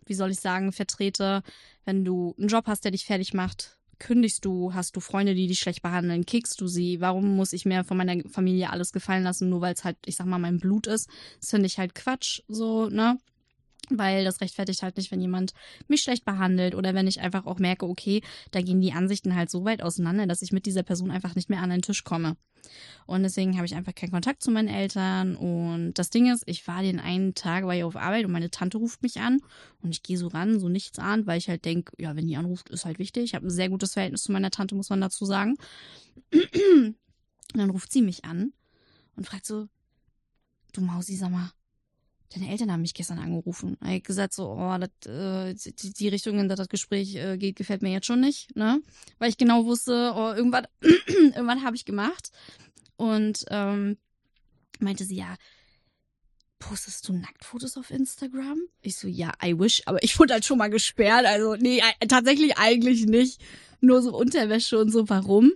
wie 0.06 0.13
soll 0.13 0.32
ich 0.32 0.39
sagen, 0.39 0.72
vertrete, 0.72 1.44
wenn 1.86 2.03
du 2.03 2.36
einen 2.38 2.48
Job 2.48 2.65
hast, 2.68 2.84
der 2.84 2.91
dich 2.91 3.06
fertig 3.06 3.34
macht, 3.34 3.78
kündigst 4.00 4.46
du? 4.46 4.74
Hast 4.74 4.96
du 4.96 5.00
Freunde, 5.00 5.36
die 5.36 5.48
dich 5.48 5.60
schlecht 5.60 5.82
behandeln? 5.82 6.25
Kickst 6.25 6.60
du 6.62 6.68
sie? 6.68 7.01
Warum 7.01 7.36
muss 7.36 7.53
ich 7.53 7.65
mir 7.65 7.84
von 7.84 7.98
meiner 7.98 8.24
Familie 8.29 8.70
alles 8.70 8.91
gefallen 8.94 9.24
lassen, 9.24 9.50
nur 9.50 9.62
weil 9.62 9.74
es 9.74 9.84
halt, 9.84 9.98
ich 10.06 10.15
sag 10.15 10.25
mal, 10.25 10.39
mein 10.39 10.60
Blut 10.60 10.88
ist? 10.88 11.10
Das 11.39 11.50
finde 11.50 11.68
ich 11.68 11.77
halt 11.77 11.96
Quatsch, 11.96 12.41
so, 12.48 12.88
ne? 12.89 13.18
Weil 13.89 14.24
das 14.24 14.41
rechtfertigt 14.41 14.84
halt 14.84 14.98
nicht, 14.98 15.12
wenn 15.12 15.22
jemand 15.22 15.53
mich 15.88 16.01
schlecht 16.01 16.25
behandelt 16.25 16.75
oder 16.75 16.93
wenn 16.93 17.08
ich 17.08 17.22
einfach 17.22 17.46
auch 17.46 17.60
merke, 17.60 17.88
okay, 17.88 18.22
da 18.51 18.62
gehen 18.62 18.81
die 18.81 18.93
Ansichten 18.93 19.36
halt 19.36 19.50
so 19.50 19.65
weit 19.65 19.81
auseinander, 19.81 20.27
dass 20.27 20.41
ich 20.41 20.51
mit 20.51 20.65
dieser 20.65 20.84
Person 20.84 21.12
einfach 21.12 21.36
nicht 21.36 21.50
mehr 21.50 21.62
an 21.62 21.69
den 21.69 21.81
Tisch 21.81 22.03
komme. 22.03 22.36
Und 23.05 23.24
deswegen 23.24 23.55
habe 23.55 23.65
ich 23.65 23.75
einfach 23.75 23.96
keinen 23.96 24.12
Kontakt 24.12 24.43
zu 24.43 24.51
meinen 24.51 24.67
Eltern. 24.67 25.36
Und 25.36 25.93
das 25.93 26.10
Ding 26.10 26.31
ist, 26.31 26.43
ich 26.46 26.67
war 26.67 26.81
den 26.81 27.00
einen 27.00 27.34
Tag, 27.34 27.65
war 27.65 27.75
ich 27.75 27.84
auf 27.84 27.96
Arbeit 27.96 28.25
und 28.25 28.31
meine 28.31 28.51
Tante 28.51 28.77
ruft 28.77 29.01
mich 29.01 29.19
an 29.19 29.39
und 29.81 29.91
ich 29.91 30.03
gehe 30.03 30.17
so 30.17 30.27
ran, 30.27 30.60
so 30.60 30.69
nichts 30.69 31.00
ahnt, 31.00 31.25
weil 31.25 31.38
ich 31.38 31.50
halt 31.50 31.65
denke, 31.65 31.93
ja, 31.98 32.15
wenn 32.15 32.27
die 32.27 32.38
anruft, 32.38 32.69
ist 32.69 32.86
halt 32.86 33.00
wichtig. 33.00 33.24
Ich 33.24 33.36
habe 33.36 33.48
ein 33.48 33.51
sehr 33.51 33.69
gutes 33.69 33.93
Verhältnis 33.93 34.24
zu 34.24 34.31
meiner 34.31 34.51
Tante, 34.51 34.75
muss 34.75 34.89
man 34.89 35.01
dazu 35.01 35.25
sagen. 35.25 35.55
Und 36.31 36.96
dann 37.53 37.69
ruft 37.69 37.91
sie 37.91 38.01
mich 38.01 38.25
an 38.25 38.53
und 39.15 39.25
fragt 39.25 39.46
so, 39.46 39.67
du 40.74 40.81
Mausi, 40.81 41.15
sag 41.15 41.31
mal, 41.31 41.51
deine 42.33 42.50
Eltern 42.50 42.71
haben 42.71 42.81
mich 42.81 42.93
gestern 42.93 43.19
angerufen. 43.19 43.77
Ich 43.81 43.88
habe 43.88 44.01
gesagt 44.01 44.33
so, 44.33 44.51
oh, 44.51 44.77
das, 44.77 45.12
äh, 45.12 45.53
die, 45.53 45.93
die 45.93 46.07
Richtung, 46.07 46.39
in 46.39 46.48
der 46.48 46.57
das 46.57 46.69
Gespräch 46.69 47.15
äh, 47.15 47.38
geht, 47.38 47.55
gefällt 47.55 47.81
mir 47.81 47.91
jetzt 47.91 48.05
schon 48.05 48.19
nicht, 48.19 48.55
ne? 48.55 48.81
Weil 49.17 49.29
ich 49.29 49.38
genau 49.38 49.65
wusste, 49.65 50.13
oh, 50.15 50.33
irgendwas, 50.33 50.63
irgendwas 51.07 51.63
habe 51.63 51.75
ich 51.75 51.86
gemacht. 51.86 52.29
Und 52.98 53.45
ähm, 53.50 53.98
meinte 54.79 55.05
sie, 55.05 55.15
ja, 55.15 55.36
postest 56.59 57.07
du 57.07 57.13
Nacktfotos 57.13 57.77
auf 57.77 57.89
Instagram? 57.89 58.59
Ich 58.81 58.98
so, 58.98 59.07
ja, 59.07 59.31
I 59.43 59.57
wish, 59.57 59.81
aber 59.86 60.03
ich 60.03 60.19
wurde 60.19 60.33
halt 60.33 60.45
schon 60.45 60.57
mal 60.57 60.69
gesperrt. 60.69 61.25
Also, 61.25 61.55
nee, 61.55 61.81
tatsächlich 62.07 62.57
eigentlich 62.57 63.05
nicht. 63.05 63.41
Nur 63.81 64.01
so 64.01 64.15
Unterwäsche 64.15 64.77
und 64.79 64.91
so, 64.91 65.09
warum? 65.09 65.53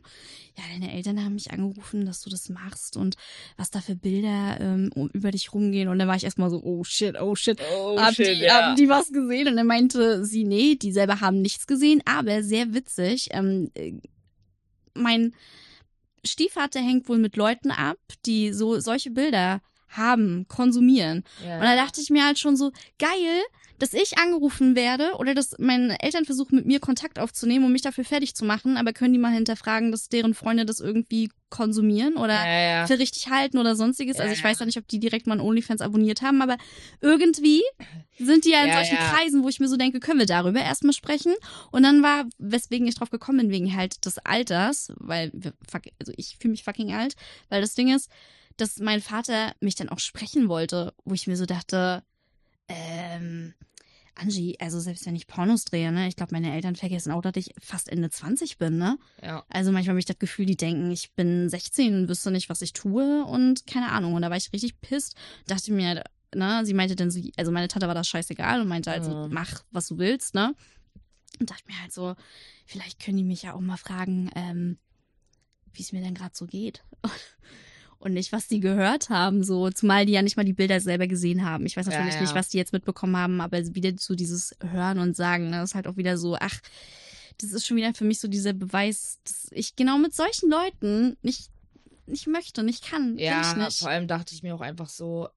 ja, 0.57 0.63
deine 0.71 0.93
Eltern 0.93 1.23
haben 1.23 1.33
mich 1.33 1.51
angerufen, 1.51 2.05
dass 2.05 2.21
du 2.21 2.29
das 2.29 2.49
machst 2.49 2.95
und 2.95 3.15
was 3.57 3.71
da 3.71 3.81
für 3.81 3.95
Bilder 3.95 4.57
ähm, 4.59 4.91
über 5.13 5.31
dich 5.31 5.53
rumgehen. 5.53 5.87
Und 5.87 5.97
dann 5.97 6.07
war 6.07 6.15
ich 6.15 6.23
erstmal 6.23 6.49
so, 6.49 6.61
oh 6.63 6.83
shit, 6.83 7.19
oh 7.19 7.35
shit. 7.35 7.59
Oh, 7.75 7.99
haben, 7.99 8.13
shit, 8.13 8.27
die, 8.27 8.43
ja. 8.43 8.61
haben 8.61 8.75
die 8.75 8.87
was 8.87 9.11
gesehen? 9.11 9.47
Und 9.47 9.55
dann 9.55 9.65
meinte 9.65 10.23
sie, 10.23 10.43
nee, 10.43 10.75
die 10.75 10.91
selber 10.91 11.21
haben 11.21 11.41
nichts 11.41 11.65
gesehen, 11.65 12.01
aber 12.05 12.43
sehr 12.43 12.73
witzig. 12.73 13.29
Ähm, 13.31 13.71
äh, 13.73 13.93
mein 14.93 15.33
Stiefvater 16.23 16.79
hängt 16.79 17.09
wohl 17.09 17.17
mit 17.17 17.35
Leuten 17.35 17.71
ab, 17.71 17.97
die 18.25 18.53
so 18.53 18.79
solche 18.79 19.09
Bilder 19.09 19.61
haben, 19.89 20.47
konsumieren. 20.47 21.23
Ja. 21.43 21.55
Und 21.55 21.63
da 21.63 21.75
dachte 21.75 21.99
ich 21.99 22.09
mir 22.11 22.25
halt 22.25 22.37
schon 22.37 22.55
so, 22.57 22.71
geil, 22.99 23.41
dass 23.83 23.93
ich 23.93 24.17
angerufen 24.17 24.77
werde 24.77 25.15
oder 25.17 25.35
dass 25.35 25.59
meine 25.59 26.01
Eltern 26.01 26.23
versuchen, 26.23 26.55
mit 26.55 26.65
mir 26.65 26.79
Kontakt 26.79 27.19
aufzunehmen, 27.19 27.65
um 27.65 27.71
mich 27.73 27.81
dafür 27.81 28.05
fertig 28.05 28.33
zu 28.33 28.45
machen, 28.45 28.77
aber 28.77 28.93
können 28.93 29.11
die 29.11 29.19
mal 29.19 29.33
hinterfragen, 29.33 29.91
dass 29.91 30.07
deren 30.07 30.33
Freunde 30.33 30.65
das 30.65 30.79
irgendwie 30.79 31.29
konsumieren 31.49 32.15
oder 32.15 32.33
ja, 32.33 32.61
ja. 32.61 32.87
für 32.87 32.97
richtig 32.97 33.29
halten 33.29 33.57
oder 33.57 33.75
sonstiges. 33.75 34.17
Ja, 34.19 34.23
also 34.23 34.33
ich 34.33 34.41
weiß 34.41 34.59
ja 34.59 34.65
nicht, 34.65 34.77
ob 34.77 34.87
die 34.87 35.01
direkt 35.01 35.27
mal 35.27 35.33
einen 35.33 35.45
OnlyFans 35.45 35.81
abonniert 35.81 36.21
haben, 36.21 36.41
aber 36.41 36.55
irgendwie 37.01 37.61
sind 38.17 38.45
die 38.45 38.51
ja 38.51 38.63
in 38.63 38.71
solchen. 38.71 38.95
Kreisen, 38.95 39.43
wo 39.43 39.49
ich 39.49 39.59
mir 39.59 39.67
so 39.67 39.75
denke, 39.75 39.99
können 39.99 40.19
wir 40.19 40.27
darüber 40.27 40.61
erstmal 40.61 40.93
sprechen. 40.93 41.33
Und 41.71 41.83
dann 41.83 42.01
war, 42.01 42.23
weswegen 42.37 42.87
ich 42.87 42.95
drauf 42.95 43.09
gekommen 43.09 43.39
bin, 43.39 43.49
wegen 43.49 43.75
halt 43.75 44.05
des 44.05 44.17
Alters, 44.19 44.93
weil 44.95 45.29
wir, 45.33 45.51
also 45.99 46.13
ich 46.15 46.37
fühle 46.39 46.53
mich 46.53 46.63
fucking 46.63 46.93
alt, 46.93 47.17
weil 47.49 47.59
das 47.59 47.75
Ding 47.75 47.93
ist, 47.93 48.09
dass 48.55 48.79
mein 48.79 49.01
Vater 49.01 49.53
mich 49.59 49.75
dann 49.75 49.89
auch 49.89 49.99
sprechen 49.99 50.47
wollte, 50.47 50.93
wo 51.03 51.13
ich 51.13 51.27
mir 51.27 51.35
so 51.35 51.45
dachte, 51.45 52.01
ähm, 52.69 53.53
Angie, 54.23 54.57
also 54.59 54.79
selbst 54.79 55.05
wenn 55.05 55.15
ich 55.15 55.27
Pornos 55.27 55.65
drehe, 55.65 55.91
ne, 55.91 56.07
ich 56.07 56.15
glaube, 56.15 56.33
meine 56.33 56.53
Eltern 56.53 56.75
vergessen 56.75 57.11
auch, 57.11 57.21
dass 57.21 57.35
ich 57.35 57.53
fast 57.61 57.89
Ende 57.89 58.09
20 58.09 58.57
bin, 58.57 58.77
ne? 58.77 58.97
ja. 59.21 59.43
Also 59.49 59.71
manchmal 59.71 59.93
habe 59.93 59.99
ich 59.99 60.05
das 60.05 60.19
Gefühl, 60.19 60.45
die 60.45 60.55
denken, 60.57 60.89
ich 60.91 61.11
bin 61.13 61.49
16 61.49 61.93
und 61.95 62.09
wüsste 62.09 62.31
nicht, 62.31 62.49
was 62.49 62.61
ich 62.61 62.73
tue 62.73 63.25
und 63.25 63.67
keine 63.67 63.91
Ahnung. 63.91 64.13
Und 64.13 64.21
da 64.21 64.29
war 64.29 64.37
ich 64.37 64.51
richtig 64.53 64.79
pisst. 64.81 65.15
Dachte 65.47 65.71
mir, 65.73 66.03
ne, 66.33 66.65
sie 66.65 66.73
meinte 66.73 66.95
dann 66.95 67.11
so, 67.11 67.19
also 67.37 67.51
meine 67.51 67.67
Tante 67.67 67.87
war 67.87 67.95
das 67.95 68.07
scheißegal 68.07 68.61
und 68.61 68.67
meinte 68.67 68.91
halt 68.91 69.03
so, 69.03 69.11
Mhm. 69.11 69.33
mach, 69.33 69.63
was 69.71 69.87
du 69.87 69.97
willst, 69.97 70.33
ne? 70.35 70.55
Und 71.39 71.49
dachte 71.49 71.63
mir 71.67 71.79
halt 71.81 71.91
so, 71.93 72.15
vielleicht 72.65 72.99
können 72.99 73.17
die 73.17 73.23
mich 73.23 73.43
ja 73.43 73.53
auch 73.53 73.59
mal 73.59 73.77
fragen, 73.77 74.29
ähm, 74.35 74.77
wie 75.73 75.81
es 75.81 75.91
mir 75.91 76.01
denn 76.01 76.13
gerade 76.13 76.35
so 76.35 76.45
geht. 76.45 76.83
Und 78.03 78.13
nicht, 78.13 78.33
was 78.33 78.47
die 78.47 78.59
gehört 78.59 79.09
haben, 79.09 79.45
so, 79.45 79.69
zumal 79.69 80.05
die 80.05 80.11
ja 80.11 80.21
nicht 80.21 80.35
mal 80.35 80.43
die 80.43 80.51
Bilder 80.51 80.81
selber 80.81 81.07
gesehen 81.07 81.45
haben. 81.45 81.65
Ich 81.65 81.77
weiß 81.77 81.85
Ja, 81.85 81.93
natürlich 81.93 82.15
ja. 82.15 82.21
nicht, 82.21 82.35
was 82.35 82.49
die 82.49 82.57
jetzt 82.57 82.73
mitbekommen 82.73 83.15
haben, 83.15 83.39
aber 83.39 83.57
wieder 83.75 83.93
so 83.97 84.13
dieses 84.13 84.53
Hören 84.61 84.99
und 84.99 85.15
Sagen, 85.15 85.49
ne, 85.49 85.63
ist 85.63 85.73
halt 85.73 85.87
auch 85.87 85.95
wieder 85.95 86.17
so, 86.17 86.35
ach, 86.37 86.59
das 87.37 87.51
ist 87.51 87.65
schon 87.65 87.77
wieder 87.77 87.93
für 87.93 88.03
mich 88.03 88.19
so 88.19 88.27
dieser 88.27 88.51
Beweis, 88.51 89.19
dass 89.23 89.47
ich 89.51 89.77
genau 89.77 89.97
mit 89.99 90.13
solchen 90.13 90.49
Leuten 90.49 91.15
nicht, 91.21 91.49
nicht 92.05 92.27
möchte, 92.27 92.61
nicht 92.63 92.83
kann. 92.83 93.17
Ja, 93.17 93.39
ich 93.39 93.55
nicht. 93.55 93.79
vor 93.79 93.89
allem 93.89 94.07
dachte 94.07 94.35
ich 94.35 94.43
mir 94.43 94.53
auch 94.53 94.61
einfach 94.61 94.89
so, 94.89 95.29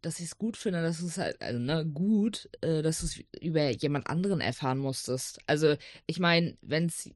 dass 0.00 0.20
ich 0.20 0.26
es 0.26 0.38
gut 0.38 0.56
finde, 0.56 0.80
dass 0.82 1.00
du 1.00 1.06
es 1.06 1.18
halt, 1.18 1.42
also 1.42 1.58
ne, 1.58 1.84
gut, 1.84 2.48
äh, 2.60 2.82
dass 2.82 3.00
du 3.00 3.06
es 3.06 3.20
über 3.40 3.70
jemand 3.70 4.08
anderen 4.08 4.40
erfahren 4.40 4.78
musstest. 4.78 5.40
Also, 5.48 5.74
ich 6.06 6.20
meine, 6.20 6.56
wenn 6.62 6.86
es, 6.86 7.10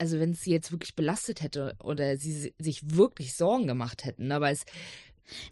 also 0.00 0.18
wenn 0.18 0.30
es 0.32 0.42
sie 0.42 0.50
jetzt 0.50 0.72
wirklich 0.72 0.94
belastet 0.96 1.42
hätte 1.42 1.76
oder 1.82 2.16
sie 2.16 2.32
si- 2.32 2.54
sich 2.58 2.96
wirklich 2.96 3.34
Sorgen 3.34 3.66
gemacht 3.66 4.04
hätten, 4.04 4.28
ne, 4.28 4.34
aber 4.36 4.50
es, 4.50 4.64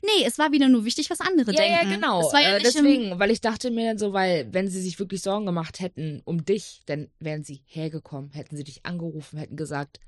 Nee, 0.03 0.25
es 0.27 0.39
war 0.39 0.51
wieder 0.51 0.69
nur 0.69 0.85
wichtig, 0.85 1.09
was 1.09 1.21
andere 1.21 1.53
ja, 1.53 1.63
ja, 1.65 1.79
denken. 1.85 1.95
genau, 2.01 2.27
Es 2.27 2.33
war 2.33 2.41
ja 2.43 2.57
äh, 2.57 2.61
deswegen, 2.61 3.17
weil 3.21 3.31
ich 3.31 3.41
dachte 3.41 3.71
mir 3.71 3.87
dann 3.87 3.99
so, 3.99 4.13
weil, 4.13 4.53
wenn 4.53 4.67
sie 4.69 4.81
sich 4.81 4.99
wirklich 4.99 5.23
Sorgen 5.23 5.47
gemacht 5.47 5.79
hätten 5.79 6.21
um 6.25 6.45
dich, 6.45 6.81
dann 6.87 7.09
wären 7.21 7.45
sie 7.45 7.61
hergekommen, 7.67 8.33
hätten 8.33 8.57
sie 8.57 8.65
dich 8.65 8.85
angerufen, 8.85 9.39
hätten 9.39 9.55
gesagt, 9.57 10.01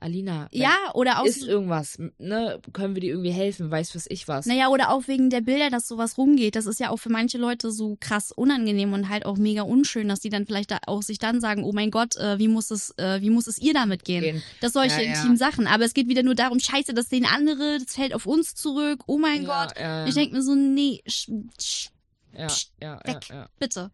Alina, 0.00 0.48
ja, 0.52 0.76
oder 0.94 1.20
auch 1.20 1.24
ist 1.24 1.42
irgendwas, 1.42 1.98
ne, 2.18 2.60
können 2.72 2.94
wir 2.94 3.00
dir 3.00 3.10
irgendwie 3.10 3.32
helfen, 3.32 3.70
weiß 3.70 3.94
was 3.94 4.06
ich 4.08 4.28
was. 4.28 4.46
Naja, 4.46 4.68
oder 4.68 4.90
auch 4.90 5.08
wegen 5.08 5.28
der 5.28 5.40
Bilder, 5.40 5.70
dass 5.70 5.88
sowas 5.88 6.16
rumgeht. 6.18 6.56
Das 6.56 6.66
ist 6.66 6.78
ja 6.80 6.90
auch 6.90 6.98
für 6.98 7.10
manche 7.10 7.36
Leute 7.38 7.70
so 7.72 7.96
krass 8.00 8.30
unangenehm 8.32 8.92
und 8.92 9.08
halt 9.08 9.26
auch 9.26 9.36
mega 9.36 9.62
unschön, 9.62 10.08
dass 10.08 10.20
die 10.20 10.28
dann 10.30 10.46
vielleicht 10.46 10.70
da 10.70 10.78
auch 10.86 11.02
sich 11.02 11.18
dann 11.18 11.40
sagen, 11.40 11.64
oh 11.64 11.72
mein 11.72 11.90
Gott, 11.90 12.16
äh, 12.16 12.38
wie 12.38 12.48
muss 12.48 12.70
es, 12.70 12.94
äh, 12.98 13.20
wie 13.20 13.30
muss 13.30 13.46
es 13.48 13.58
ihr 13.58 13.74
damit 13.74 14.04
gehen? 14.04 14.22
Gehen. 14.22 14.42
Das 14.60 14.72
solche 14.72 15.02
Ja, 15.02 15.08
ja. 15.08 15.14
intimen 15.14 15.36
Sachen. 15.36 15.66
Aber 15.66 15.84
es 15.84 15.94
geht 15.94 16.08
wieder 16.08 16.22
nur 16.22 16.34
darum, 16.34 16.60
scheiße, 16.60 16.94
das 16.94 17.08
sehen 17.08 17.26
andere, 17.26 17.78
das 17.84 17.94
fällt 17.94 18.14
auf 18.14 18.26
uns 18.26 18.54
zurück. 18.54 19.00
Oh 19.06 19.18
mein 19.18 19.42
Ja, 19.44 19.66
Gott. 19.66 20.08
Ich 20.08 20.14
denk 20.14 20.32
mir 20.32 20.42
so, 20.42 20.54
nee, 20.54 21.02
sch, 21.06 21.28
sch, 21.60 21.88
ja, 22.32 22.46
Psst, 22.46 22.72
ja, 22.80 23.00
ja, 23.04 23.14
weg. 23.14 23.28
ja. 23.30 23.48
bitte. 23.58 23.90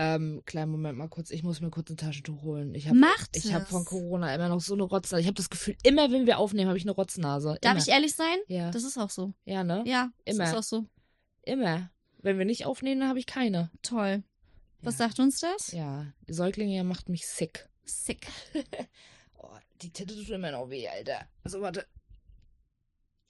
Ähm, 0.00 0.42
kleinen 0.44 0.70
Moment 0.70 0.96
mal 0.96 1.08
kurz, 1.08 1.32
ich 1.32 1.42
muss 1.42 1.60
mir 1.60 1.70
kurz 1.70 1.90
ein 1.90 1.96
Taschentuch 1.96 2.42
holen. 2.42 2.72
Ich 2.76 2.86
hab, 2.86 2.94
Macht 2.94 3.36
Ich 3.36 3.52
habe 3.52 3.66
von 3.66 3.84
Corona 3.84 4.32
immer 4.32 4.48
noch 4.48 4.60
so 4.60 4.74
eine 4.74 4.84
Rotznase. 4.84 5.20
Ich 5.20 5.26
habe 5.26 5.34
das 5.34 5.50
Gefühl, 5.50 5.74
immer 5.82 6.12
wenn 6.12 6.24
wir 6.24 6.38
aufnehmen, 6.38 6.68
habe 6.68 6.78
ich 6.78 6.84
eine 6.84 6.92
Rotznase. 6.92 7.58
Darf 7.60 7.72
immer. 7.72 7.82
ich 7.82 7.88
ehrlich 7.88 8.14
sein? 8.14 8.36
Ja. 8.46 8.70
Das 8.70 8.84
ist 8.84 8.96
auch 8.96 9.10
so. 9.10 9.34
ja, 9.44 9.64
ne? 9.64 9.82
Ja, 9.86 10.12
Immer. 10.24 10.44
das 10.44 10.50
ist 10.50 10.56
auch 10.56 10.62
so. 10.62 10.86
Immer. 11.42 11.90
Wenn 12.22 12.38
wir 12.38 12.44
nicht 12.44 12.64
aufnehmen, 12.64 13.00
dann 13.00 13.08
habe 13.08 13.18
ich 13.18 13.26
keine. 13.26 13.72
Toll. 13.82 14.22
Was 14.82 14.98
Ja. 15.00 15.08
sagt 15.08 15.18
uns 15.18 15.40
das? 15.40 15.72
Ja, 15.72 16.06
die 16.28 16.32
Säuglinge 16.32 16.84
macht 16.84 17.08
mich 17.08 17.26
sick. 17.26 17.68
Sick. 17.84 18.28
Oh, 19.40 19.56
die 19.82 19.90
Titte 19.92 20.14
tut 20.14 20.30
immer 20.30 20.52
noch 20.52 20.70
weh, 20.70 20.86
Alter. 20.88 21.26
Also, 21.42 21.60
warte. 21.60 21.86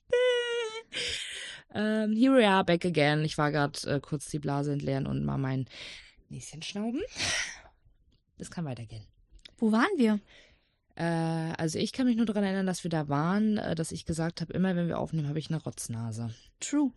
ähm, 1.73 2.15
here 2.15 2.35
we 2.35 2.47
are 2.47 2.63
back 2.63 2.85
again. 2.85 3.23
Ich 3.23 3.37
war 3.39 3.51
gerade 3.51 3.79
äh, 3.89 3.99
kurz 3.99 4.27
die 4.29 4.39
Blase 4.39 4.73
entleeren 4.73 5.07
und 5.07 5.23
mal 5.23 5.37
mein 5.37 5.67
Näschen 6.29 6.61
schnauben. 6.61 7.01
Das 8.37 8.51
kann 8.51 8.65
weitergehen. 8.65 9.05
Wo 9.57 9.71
waren 9.71 9.89
wir? 9.97 10.19
Äh, 10.95 11.03
also 11.57 11.79
ich 11.79 11.91
kann 11.91 12.05
mich 12.05 12.15
nur 12.17 12.25
daran 12.25 12.43
erinnern, 12.43 12.65
dass 12.65 12.83
wir 12.83 12.89
da 12.91 13.09
waren, 13.09 13.57
äh, 13.57 13.75
dass 13.75 13.91
ich 13.91 14.05
gesagt 14.05 14.41
habe, 14.41 14.53
immer 14.53 14.75
wenn 14.75 14.87
wir 14.87 14.99
aufnehmen, 14.99 15.27
habe 15.27 15.39
ich 15.39 15.49
eine 15.49 15.61
Rotznase. 15.61 16.33
True. 16.59 16.91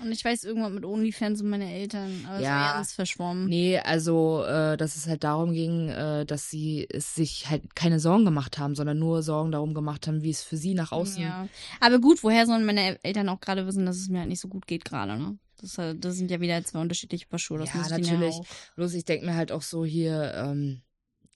Und 0.00 0.12
ich 0.12 0.24
weiß 0.24 0.44
irgendwann 0.44 0.74
mit 0.74 0.84
OnlyFans 0.84 1.40
und 1.40 1.50
meine 1.50 1.72
Eltern, 1.72 2.24
aber 2.28 2.40
Ja. 2.40 2.50
war 2.66 2.74
ganz 2.74 2.92
verschwommen. 2.92 3.46
Nee, 3.46 3.78
also, 3.80 4.44
äh, 4.44 4.76
dass 4.76 4.94
es 4.94 5.08
halt 5.08 5.24
darum 5.24 5.52
ging, 5.52 5.88
äh, 5.88 6.24
dass 6.24 6.50
sie 6.50 6.86
es 6.88 7.16
sich 7.16 7.48
halt 7.50 7.74
keine 7.74 7.98
Sorgen 7.98 8.24
gemacht 8.24 8.58
haben, 8.58 8.76
sondern 8.76 8.98
nur 9.00 9.22
Sorgen 9.24 9.50
darum 9.50 9.74
gemacht 9.74 10.06
haben, 10.06 10.22
wie 10.22 10.30
es 10.30 10.42
für 10.42 10.56
sie 10.56 10.74
nach 10.74 10.92
außen. 10.92 11.22
Ja. 11.22 11.48
Aber 11.80 11.98
gut, 12.00 12.22
woher 12.22 12.46
sollen 12.46 12.64
meine 12.64 13.02
Eltern 13.02 13.28
auch 13.28 13.40
gerade 13.40 13.66
wissen, 13.66 13.86
dass 13.86 13.96
es 13.96 14.08
mir 14.08 14.20
halt 14.20 14.28
nicht 14.28 14.40
so 14.40 14.46
gut 14.48 14.68
geht 14.68 14.84
gerade, 14.84 15.16
ne? 15.16 15.36
Das, 15.60 15.78
halt- 15.78 16.04
das 16.04 16.16
sind 16.16 16.30
ja 16.30 16.40
wieder 16.40 16.62
zwei 16.64 16.80
unterschiedliche 16.80 17.26
Paar 17.26 17.38
Schuhe. 17.38 17.58
Das 17.58 17.74
Ja, 17.74 17.88
natürlich. 17.88 18.36
Ja. 18.36 18.42
Bloß 18.76 18.94
ich 18.94 19.04
denke 19.04 19.26
mir 19.26 19.34
halt 19.34 19.52
auch 19.52 19.62
so 19.62 19.84
hier, 19.84 20.32
ähm, 20.34 20.82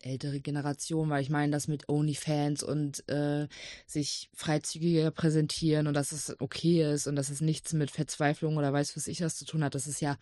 ältere 0.00 0.40
Generation, 0.40 1.10
weil 1.10 1.22
ich 1.22 1.30
meine, 1.30 1.52
das 1.52 1.68
mit 1.68 1.88
OnlyFans 1.88 2.62
und 2.62 3.08
äh, 3.08 3.46
sich 3.86 4.30
freizügiger 4.34 5.10
präsentieren 5.12 5.86
und 5.86 5.94
dass 5.94 6.10
es 6.12 6.34
okay 6.40 6.92
ist 6.92 7.06
und 7.06 7.14
dass 7.16 7.30
es 7.30 7.40
nichts 7.40 7.72
mit 7.72 7.90
Verzweiflung 7.90 8.56
oder 8.56 8.72
weiß 8.72 8.96
was 8.96 9.06
ich 9.06 9.20
was 9.20 9.36
zu 9.36 9.44
tun 9.44 9.62
hat, 9.62 9.74
das 9.76 9.86
ist 9.86 10.00
ja 10.00 10.18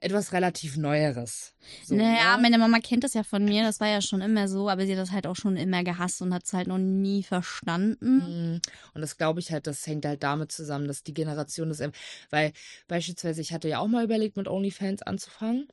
etwas 0.00 0.32
relativ 0.32 0.76
Neueres. 0.76 1.54
So, 1.84 1.94
naja, 1.94 2.36
ne? 2.36 2.42
meine 2.42 2.58
Mama 2.58 2.78
kennt 2.80 3.04
das 3.04 3.14
ja 3.14 3.22
von 3.22 3.44
mir, 3.44 3.62
das 3.64 3.80
war 3.80 3.88
ja 3.88 4.00
schon 4.00 4.20
immer 4.20 4.48
so, 4.48 4.68
aber 4.68 4.86
sie 4.86 4.92
hat 4.92 4.98
das 4.98 5.10
halt 5.10 5.26
auch 5.26 5.36
schon 5.36 5.56
immer 5.56 5.82
gehasst 5.84 6.20
und 6.22 6.34
hat 6.34 6.44
es 6.44 6.52
halt 6.52 6.68
noch 6.68 6.78
nie 6.78 7.22
verstanden. 7.22 8.16
Mhm. 8.18 8.60
Und 8.94 9.00
das 9.00 9.16
glaube 9.16 9.40
ich 9.40 9.50
halt, 9.52 9.66
das 9.66 9.86
hängt 9.86 10.04
halt 10.04 10.22
damit 10.22 10.52
zusammen, 10.52 10.86
dass 10.86 11.02
die 11.02 11.14
Generation 11.14 11.68
das, 11.68 11.82
weil 12.30 12.52
beispielsweise 12.88 13.40
ich 13.40 13.52
hatte 13.52 13.68
ja 13.68 13.78
auch 13.78 13.88
mal 13.88 14.04
überlegt, 14.04 14.36
mit 14.36 14.48
OnlyFans 14.48 15.02
anzufangen. 15.02 15.68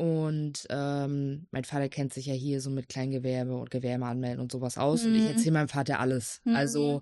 Und 0.00 0.66
ähm, 0.70 1.46
mein 1.50 1.64
Vater 1.64 1.90
kennt 1.90 2.14
sich 2.14 2.24
ja 2.24 2.32
hier 2.32 2.62
so 2.62 2.70
mit 2.70 2.88
Kleingewerbe 2.88 3.54
und 3.54 3.70
Gewerbe 3.70 4.06
anmelden 4.06 4.40
und 4.40 4.50
sowas 4.50 4.78
aus. 4.78 5.04
Und 5.04 5.14
ich 5.14 5.24
Mhm. 5.24 5.28
erzähle 5.28 5.52
meinem 5.52 5.68
Vater 5.68 6.00
alles. 6.00 6.40
Mhm. 6.44 6.56
Also 6.56 7.00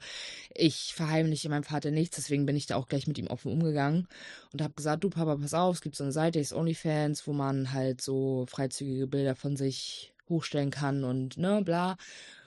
ich 0.53 0.95
verheimliche 0.95 1.49
meinem 1.49 1.63
Vater 1.63 1.93
nichts, 1.93 2.17
deswegen 2.17 2.45
bin 2.45 2.57
ich 2.57 2.67
da 2.67 2.75
auch 2.75 2.89
gleich 2.89 3.07
mit 3.07 3.17
ihm 3.19 3.29
offen 3.29 3.53
umgegangen 3.53 4.09
und 4.53 4.63
habe 4.63 4.75
gesagt, 4.75 5.05
du 5.05 5.11
Papa, 5.11 5.37
pass 5.37 5.55
auf, 5.55 5.77
es 5.77 5.81
gibt 5.81 5.95
so 5.95 6.03
eine 6.03 6.13
Seite, 6.13 6.41
ist 6.41 6.53
OnlyFans, 6.53 7.25
wo 7.29 7.33
man 7.33 7.73
halt 7.73 8.01
so 8.01 8.47
freizügige 8.49 9.07
Bilder 9.07 9.37
von 9.37 9.55
sich 9.57 10.13
hochstellen 10.29 10.71
kann 10.71 11.05
und 11.05 11.39
ne, 11.39 11.63
bla. 11.65 11.97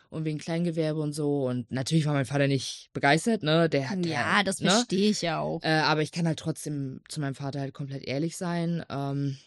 Und 0.09 0.25
wegen 0.25 0.39
Kleingewerbe 0.39 0.99
und 0.99 1.13
so. 1.13 1.47
Und 1.47 1.71
natürlich 1.71 2.05
war 2.05 2.13
mein 2.13 2.25
Vater 2.25 2.47
nicht 2.49 2.89
begeistert, 2.91 3.43
ne? 3.43 3.69
Der 3.69 3.89
hat 3.89 4.05
Ja, 4.05 4.43
das 4.43 4.59
ne? 4.59 4.69
verstehe 4.71 5.11
ich 5.11 5.21
ja 5.21 5.39
auch. 5.39 5.63
Äh, 5.63 5.69
aber 5.69 6.01
ich 6.01 6.11
kann 6.11 6.27
halt 6.27 6.39
trotzdem 6.39 6.99
zu 7.07 7.21
meinem 7.21 7.35
Vater 7.35 7.61
halt 7.61 7.73
komplett 7.73 8.03
ehrlich 8.03 8.35
sein. 8.35 8.83
Ähm, 8.89 9.37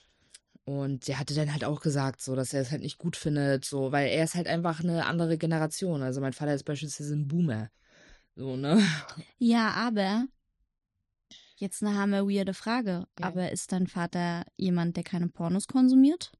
und 0.64 1.09
der 1.09 1.18
hatte 1.18 1.35
dann 1.35 1.53
halt 1.53 1.64
auch 1.64 1.81
gesagt, 1.81 2.22
so, 2.22 2.35
dass 2.35 2.55
er 2.55 2.62
es 2.62 2.70
halt 2.70 2.83
nicht 2.83 2.98
gut 2.98 3.16
findet, 3.16 3.64
so, 3.64 3.92
weil 3.92 4.09
er 4.09 4.24
ist 4.24 4.35
halt 4.35 4.46
einfach 4.46 4.81
eine 4.81 5.05
andere 5.07 5.37
Generation. 5.37 6.03
Also 6.03 6.20
mein 6.20 6.33
Vater 6.33 6.55
ist 6.55 6.64
beispielsweise 6.64 7.14
ein 7.14 7.29
Boomer. 7.29 7.70
So, 8.35 8.57
ne? 8.57 8.83
Ja, 9.38 9.70
aber 9.72 10.27
jetzt 11.57 11.83
eine 11.83 11.96
hammer 11.96 12.27
weirde 12.29 12.55
Frage. 12.55 13.07
Ja. 13.18 13.27
Aber 13.27 13.53
ist 13.53 13.72
dein 13.72 13.87
Vater 13.87 14.44
jemand, 14.57 14.96
der 14.96 15.05
keine 15.05 15.29
Pornos 15.29 15.68
konsumiert? 15.68 16.33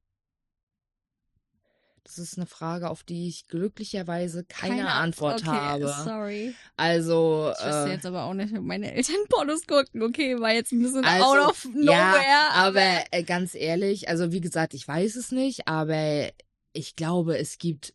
Das 2.05 2.19
ist 2.19 2.37
eine 2.37 2.45
Frage, 2.45 2.89
auf 2.91 3.03
die 3.03 3.27
ich 3.27 3.47
glücklicherweise 3.47 4.43
keine, 4.45 4.91
Antwort 4.91 5.41
okay, 5.41 5.49
habe. 5.49 5.87
Sorry. 6.05 6.53
Also, 6.77 7.51
Ich 7.57 7.65
wüsste 7.65 7.89
äh, 7.89 7.91
jetzt 7.93 8.05
aber 8.05 8.25
auch 8.25 8.33
nicht, 8.35 8.55
ob 8.55 8.63
meine 8.63 8.93
Eltern 8.93 9.15
Pornos 9.29 9.65
gucken. 9.65 10.03
Okay, 10.03 10.39
war 10.39 10.53
jetzt 10.53 10.71
ein 10.71 10.81
bisschen 10.83 11.03
Also, 11.03 11.25
out 11.25 11.49
of 11.49 11.65
nowhere. 11.73 11.91
ja, 11.91 12.49
aber 12.53 13.03
äh, 13.11 13.23
ganz 13.23 13.55
ehrlich, 13.55 14.07
also 14.07 14.31
wie 14.31 14.39
gesagt, 14.41 14.75
ich 14.75 14.87
weiß 14.87 15.15
es 15.15 15.31
nicht, 15.31 15.67
aber 15.67 16.29
ich 16.73 16.95
glaube, 16.95 17.37
es 17.39 17.57
gibt 17.57 17.93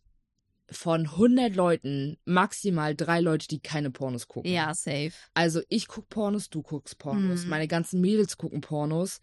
von 0.71 1.11
100 1.11 1.55
Leuten 1.55 2.17
maximal 2.25 2.95
drei 2.95 3.19
Leute, 3.19 3.47
die 3.47 3.59
keine 3.59 3.91
Pornos 3.91 4.27
gucken. 4.27 4.51
Ja, 4.51 4.73
safe. 4.73 5.11
Also 5.33 5.61
ich 5.69 5.87
guck 5.87 6.07
Pornos, 6.09 6.49
du 6.49 6.61
guckst 6.61 6.97
Pornos, 6.97 7.43
Mhm. 7.43 7.49
meine 7.49 7.67
ganzen 7.67 7.99
Mädels 8.01 8.37
gucken 8.37 8.61
Pornos. 8.61 9.19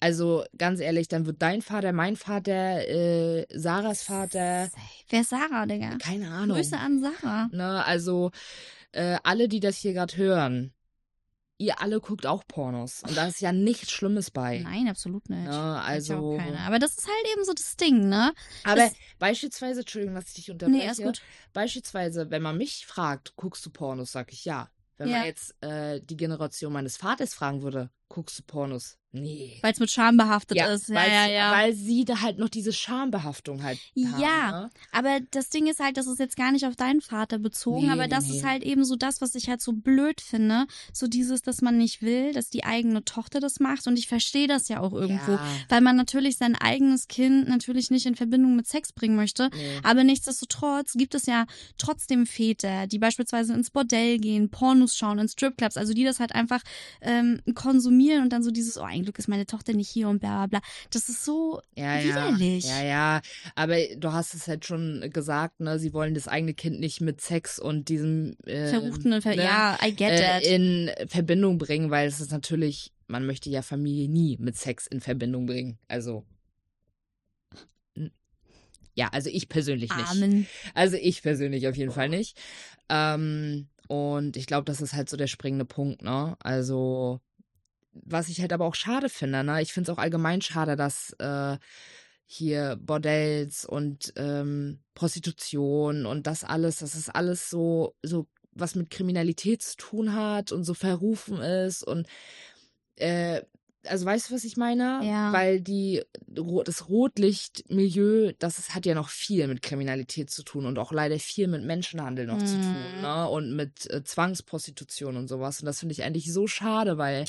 Also 0.00 0.44
ganz 0.56 0.80
ehrlich, 0.80 1.08
dann 1.08 1.26
wird 1.26 1.40
dein 1.42 1.62
Vater, 1.62 1.92
mein 1.92 2.16
Vater, 2.16 2.86
äh, 2.88 3.46
Sarahs 3.52 4.02
Vater, 4.02 4.66
Safe. 4.66 4.82
Wer 5.08 5.20
ist 5.22 5.30
Sarah, 5.30 5.66
Digga? 5.66 5.96
keine 5.98 6.30
Ahnung. 6.30 6.56
Grüße 6.56 6.76
an 6.78 7.00
Sarah. 7.00 7.48
Ne, 7.52 7.84
also 7.84 8.30
äh, 8.92 9.16
alle, 9.24 9.48
die 9.48 9.60
das 9.60 9.76
hier 9.78 9.92
gerade 9.94 10.16
hören, 10.16 10.72
ihr 11.58 11.80
alle 11.80 12.00
guckt 12.00 12.26
auch 12.26 12.42
Pornos. 12.46 13.02
Und 13.02 13.16
da 13.16 13.26
ist 13.28 13.40
ja 13.40 13.52
nichts 13.52 13.90
Schlimmes 13.92 14.30
bei. 14.30 14.58
Nein, 14.60 14.88
absolut 14.88 15.28
nicht. 15.30 15.44
Ja 15.46 15.80
also. 15.80 16.38
Aber 16.66 16.78
das 16.78 16.96
ist 16.98 17.06
halt 17.06 17.32
eben 17.34 17.44
so 17.44 17.52
das 17.52 17.76
Ding, 17.76 18.08
ne? 18.08 18.32
aber 18.64 18.76
das- 18.76 18.94
beispielsweise, 19.18 19.80
Entschuldigung, 19.80 20.14
dass 20.16 20.28
ich 20.28 20.34
dich 20.34 20.50
unterbreche. 20.50 20.78
Nee, 20.78 20.86
alles 20.86 20.98
gut. 21.02 21.22
Beispielsweise, 21.52 22.30
wenn 22.30 22.42
man 22.42 22.56
mich 22.58 22.86
fragt, 22.86 23.34
guckst 23.36 23.64
du 23.64 23.70
Pornos, 23.70 24.12
sag 24.12 24.32
ich 24.32 24.44
ja. 24.44 24.68
Wenn 24.96 25.08
Ja. 25.08 25.18
man 25.18 25.26
jetzt 25.26 25.54
äh, 25.62 26.00
die 26.02 26.16
Generation 26.16 26.72
meines 26.72 26.96
Vaters 26.96 27.34
fragen 27.34 27.62
würde, 27.62 27.90
guckst 28.08 28.38
du 28.38 28.42
Pornos? 28.44 28.98
Nee. 29.14 29.58
Weil 29.62 29.72
es 29.72 29.78
mit 29.78 29.90
Scham 29.90 30.16
behaftet 30.16 30.56
Ja, 30.56 30.66
ist. 30.66 30.88
Ja, 30.88 30.96
weil, 30.96 31.10
ja, 31.10 31.26
ja. 31.28 31.52
weil 31.52 31.72
sie 31.72 32.04
da 32.04 32.20
halt 32.20 32.38
noch 32.38 32.48
diese 32.48 32.72
Schambehaftung 32.72 33.62
halt 33.62 33.78
haben. 33.96 34.20
Ja, 34.20 34.50
ne? 34.50 34.70
Aber 34.90 35.20
das 35.30 35.50
Ding 35.50 35.68
ist 35.68 35.78
halt, 35.78 35.96
das 35.96 36.08
ist 36.08 36.18
jetzt 36.18 36.36
gar 36.36 36.50
nicht 36.50 36.66
auf 36.66 36.74
deinen 36.74 37.00
Vater 37.00 37.38
bezogen, 37.38 37.86
Nee, 37.86 37.92
aber 37.92 38.08
das 38.08 38.26
nee. 38.26 38.36
ist 38.36 38.44
halt 38.44 38.64
eben 38.64 38.84
so 38.84 38.96
das, 38.96 39.20
was 39.20 39.36
ich 39.36 39.48
halt 39.48 39.60
so 39.60 39.72
blöd 39.72 40.20
finde. 40.20 40.66
So 40.92 41.06
dieses, 41.06 41.42
dass 41.42 41.62
man 41.62 41.78
nicht 41.78 42.02
will, 42.02 42.32
dass 42.32 42.50
die 42.50 42.64
eigene 42.64 43.04
Tochter 43.04 43.38
das 43.38 43.60
macht. 43.60 43.86
Und 43.86 43.98
ich 44.00 44.08
verstehe 44.08 44.48
das 44.48 44.68
ja 44.68 44.80
auch 44.80 44.92
irgendwo. 44.92 45.32
Ja. 45.32 45.46
Weil 45.68 45.80
man 45.80 45.94
natürlich 45.94 46.36
sein 46.36 46.56
eigenes 46.56 47.06
Kind 47.06 47.48
natürlich 47.48 47.92
nicht 47.92 48.06
in 48.06 48.16
Verbindung 48.16 48.56
mit 48.56 48.66
Sex 48.66 48.92
bringen 48.92 49.14
möchte. 49.14 49.48
Nee. 49.54 49.78
Aber 49.84 50.02
nichtsdestotrotz 50.02 50.94
gibt 50.94 51.14
es 51.14 51.26
ja 51.26 51.46
trotzdem 51.78 52.26
Väter, 52.26 52.88
die 52.88 52.98
beispielsweise 52.98 53.54
ins 53.54 53.70
Bordell 53.70 54.18
gehen, 54.18 54.50
Pornos 54.50 54.96
schauen, 54.96 55.20
in 55.20 55.28
Stripclubs, 55.28 55.76
also 55.76 55.94
die 55.94 56.02
das 56.02 56.18
halt 56.18 56.34
einfach 56.34 56.62
ähm, 57.00 57.40
konsumieren 57.54 58.22
und 58.24 58.32
dann 58.32 58.42
so 58.42 58.50
dieses, 58.50 58.76
oh, 58.76 58.88
Glück 59.04 59.18
ist 59.18 59.28
meine 59.28 59.46
Tochter 59.46 59.72
nicht 59.72 59.88
hier 59.88 60.08
und 60.08 60.18
bla 60.18 60.46
bla 60.46 60.58
bla. 60.58 60.68
Das 60.90 61.08
ist 61.08 61.24
so 61.24 61.60
Ja, 61.76 62.02
widerlich. 62.02 62.64
Ja, 62.66 62.82
ja. 62.82 63.20
Aber 63.54 63.76
du 63.96 64.12
hast 64.12 64.34
es 64.34 64.48
halt 64.48 64.64
schon 64.64 65.08
gesagt, 65.12 65.60
ne? 65.60 65.78
Sie 65.78 65.92
wollen 65.92 66.14
das 66.14 66.28
eigene 66.28 66.54
Kind 66.54 66.80
nicht 66.80 67.00
mit 67.00 67.20
Sex 67.20 67.58
und 67.58 67.88
diesem 67.88 68.36
äh, 68.46 68.68
verruchten 68.68 69.12
und 69.12 69.22
ver 69.22 69.36
ne, 69.36 69.44
ja, 69.44 69.78
I 69.84 69.94
get 69.94 70.10
äh, 70.10 70.20
that. 70.20 70.42
in 70.42 70.90
Verbindung 71.08 71.58
bringen, 71.58 71.90
weil 71.90 72.08
es 72.08 72.20
ist 72.20 72.32
natürlich, 72.32 72.92
man 73.06 73.26
möchte 73.26 73.50
ja 73.50 73.62
Familie 73.62 74.08
nie 74.08 74.36
mit 74.38 74.56
Sex 74.56 74.86
in 74.86 75.00
Verbindung 75.00 75.46
bringen. 75.46 75.78
Also. 75.88 76.24
Ja, 78.96 79.08
also 79.08 79.28
ich 79.28 79.48
persönlich 79.48 79.90
nicht. 79.94 80.08
Amen. 80.08 80.46
Also 80.72 80.96
ich 80.96 81.22
persönlich 81.22 81.66
auf 81.66 81.76
jeden 81.76 81.90
Fall 81.90 82.08
nicht. 82.08 82.38
Ähm, 82.88 83.66
und 83.88 84.36
ich 84.36 84.46
glaube, 84.46 84.64
das 84.64 84.80
ist 84.80 84.94
halt 84.94 85.08
so 85.08 85.16
der 85.16 85.26
springende 85.26 85.64
Punkt, 85.64 86.02
ne? 86.02 86.36
Also, 86.40 87.20
was 87.94 88.28
ich 88.28 88.40
halt 88.40 88.52
aber 88.52 88.64
auch 88.66 88.74
schade 88.74 89.08
finde, 89.08 89.44
ne? 89.44 89.62
Ich 89.62 89.72
finde 89.72 89.90
es 89.90 89.96
auch 89.96 90.00
allgemein 90.02 90.40
schade, 90.42 90.76
dass 90.76 91.14
äh, 91.18 91.56
hier 92.26 92.76
Bordells 92.80 93.64
und 93.64 94.12
ähm, 94.16 94.80
Prostitution 94.94 96.06
und 96.06 96.26
das 96.26 96.42
alles, 96.44 96.76
das 96.76 96.94
ist 96.94 97.14
alles 97.14 97.50
so, 97.50 97.94
so 98.02 98.26
was 98.52 98.74
mit 98.74 98.90
Kriminalität 98.90 99.62
zu 99.62 99.76
tun 99.76 100.14
hat 100.14 100.52
und 100.52 100.64
so 100.64 100.74
verrufen 100.74 101.38
ist 101.38 101.82
und 101.82 102.06
äh, 102.96 103.42
also 103.86 104.06
weißt 104.06 104.30
du, 104.30 104.34
was 104.34 104.44
ich 104.44 104.56
meine? 104.56 105.00
Ja. 105.02 105.30
Weil 105.32 105.60
die 105.60 106.02
das 106.26 106.88
Rotlichtmilieu, 106.88 108.32
das 108.38 108.58
ist, 108.58 108.74
hat 108.74 108.86
ja 108.86 108.94
noch 108.94 109.08
viel 109.10 109.46
mit 109.46 109.62
Kriminalität 109.62 110.30
zu 110.30 110.42
tun 110.42 110.66
und 110.66 110.78
auch 110.78 110.92
leider 110.92 111.18
viel 111.18 111.48
mit 111.48 111.64
Menschenhandel 111.64 112.26
noch 112.26 112.38
zu 112.42 112.54
tun, 112.54 112.76
Mhm. 112.96 113.02
ne? 113.02 113.28
Und 113.28 113.54
mit 113.54 113.90
äh, 113.90 114.02
Zwangsprostitution 114.02 115.16
und 115.16 115.28
sowas. 115.28 115.60
Und 115.60 115.66
das 115.66 115.80
finde 115.80 115.92
ich 115.92 116.02
eigentlich 116.02 116.32
so 116.32 116.46
schade, 116.46 116.96
weil 116.98 117.26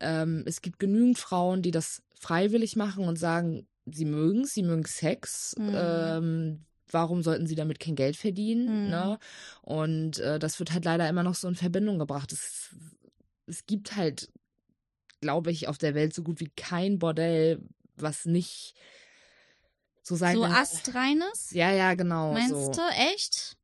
ähm, 0.00 0.44
es 0.46 0.62
gibt 0.62 0.78
genügend 0.78 1.18
Frauen, 1.18 1.62
die 1.62 1.70
das 1.70 2.02
freiwillig 2.14 2.76
machen 2.76 3.04
und 3.04 3.18
sagen, 3.18 3.66
sie 3.86 4.04
mögen 4.04 4.44
sie 4.44 4.62
mögen 4.62 4.84
Sex. 4.84 5.54
Mhm. 5.58 5.72
Ähm, 5.74 6.64
warum 6.90 7.22
sollten 7.22 7.46
sie 7.46 7.54
damit 7.54 7.80
kein 7.80 7.96
Geld 7.96 8.16
verdienen? 8.16 8.84
Mhm. 8.84 8.90
Ne? 8.90 9.18
Und 9.62 10.18
äh, 10.18 10.38
das 10.38 10.58
wird 10.58 10.72
halt 10.72 10.84
leider 10.84 11.08
immer 11.08 11.22
noch 11.22 11.34
so 11.34 11.48
in 11.48 11.54
Verbindung 11.54 11.98
gebracht. 11.98 12.32
Es, 12.32 12.74
es 13.46 13.66
gibt 13.66 13.96
halt, 13.96 14.30
glaube 15.20 15.50
ich, 15.50 15.68
auf 15.68 15.78
der 15.78 15.94
Welt 15.94 16.14
so 16.14 16.22
gut 16.22 16.40
wie 16.40 16.50
kein 16.56 16.98
Bordell, 16.98 17.60
was 17.96 18.24
nicht 18.24 18.74
so 20.02 20.16
sein 20.16 20.36
So 20.36 20.44
astreines? 20.44 21.50
Ja, 21.50 21.70
ja, 21.72 21.94
genau. 21.94 22.32
Meinst 22.32 22.50
so. 22.50 22.72
du? 22.72 22.80
Echt? 23.12 23.56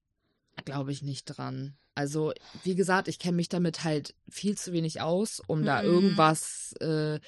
Glaube 0.65 0.93
ich 0.93 1.03
nicht 1.03 1.25
dran. 1.25 1.77
Also, 1.95 2.33
wie 2.63 2.75
gesagt, 2.75 3.09
ich 3.09 3.19
kenne 3.19 3.37
mich 3.37 3.49
damit 3.49 3.85
halt 3.85 4.15
viel 4.29 4.57
zu 4.59 4.73
wenig 4.73 5.01
aus, 5.01 5.41
um 5.47 5.65
da 5.65 5.81
Mhm. 5.81 5.87
irgendwas 5.87 6.73
äh, 6.81 7.21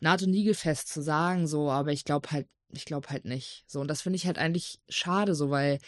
naht- 0.00 0.22
und 0.22 0.30
niegelfest 0.30 0.88
zu 0.88 1.02
sagen, 1.02 1.46
so, 1.46 1.70
aber 1.70 1.92
ich 1.92 2.04
glaube 2.04 2.30
halt, 2.30 2.46
ich 2.72 2.84
glaube 2.84 3.08
halt 3.08 3.24
nicht. 3.24 3.64
So, 3.66 3.80
und 3.80 3.88
das 3.88 4.02
finde 4.02 4.16
ich 4.16 4.26
halt 4.26 4.38
eigentlich 4.38 4.78
schade, 4.88 5.34
so, 5.34 5.50
weil 5.50 5.78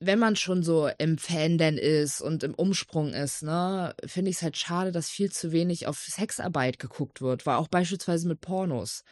wenn 0.00 0.18
man 0.20 0.36
schon 0.36 0.62
so 0.62 0.88
im 0.98 1.18
Fan-Dan 1.18 1.76
ist 1.76 2.20
und 2.20 2.44
im 2.44 2.54
Umsprung 2.54 3.12
ist, 3.12 3.42
ne, 3.42 3.94
finde 4.06 4.30
ich 4.30 4.36
es 4.36 4.42
halt 4.42 4.56
schade, 4.56 4.92
dass 4.92 5.08
viel 5.10 5.32
zu 5.32 5.50
wenig 5.50 5.86
auf 5.88 5.98
Sexarbeit 5.98 6.78
geguckt 6.78 7.20
wird, 7.20 7.46
war 7.46 7.58
auch 7.58 7.66
beispielsweise 7.68 8.28
mit 8.28 8.40
Pornos. 8.40 9.02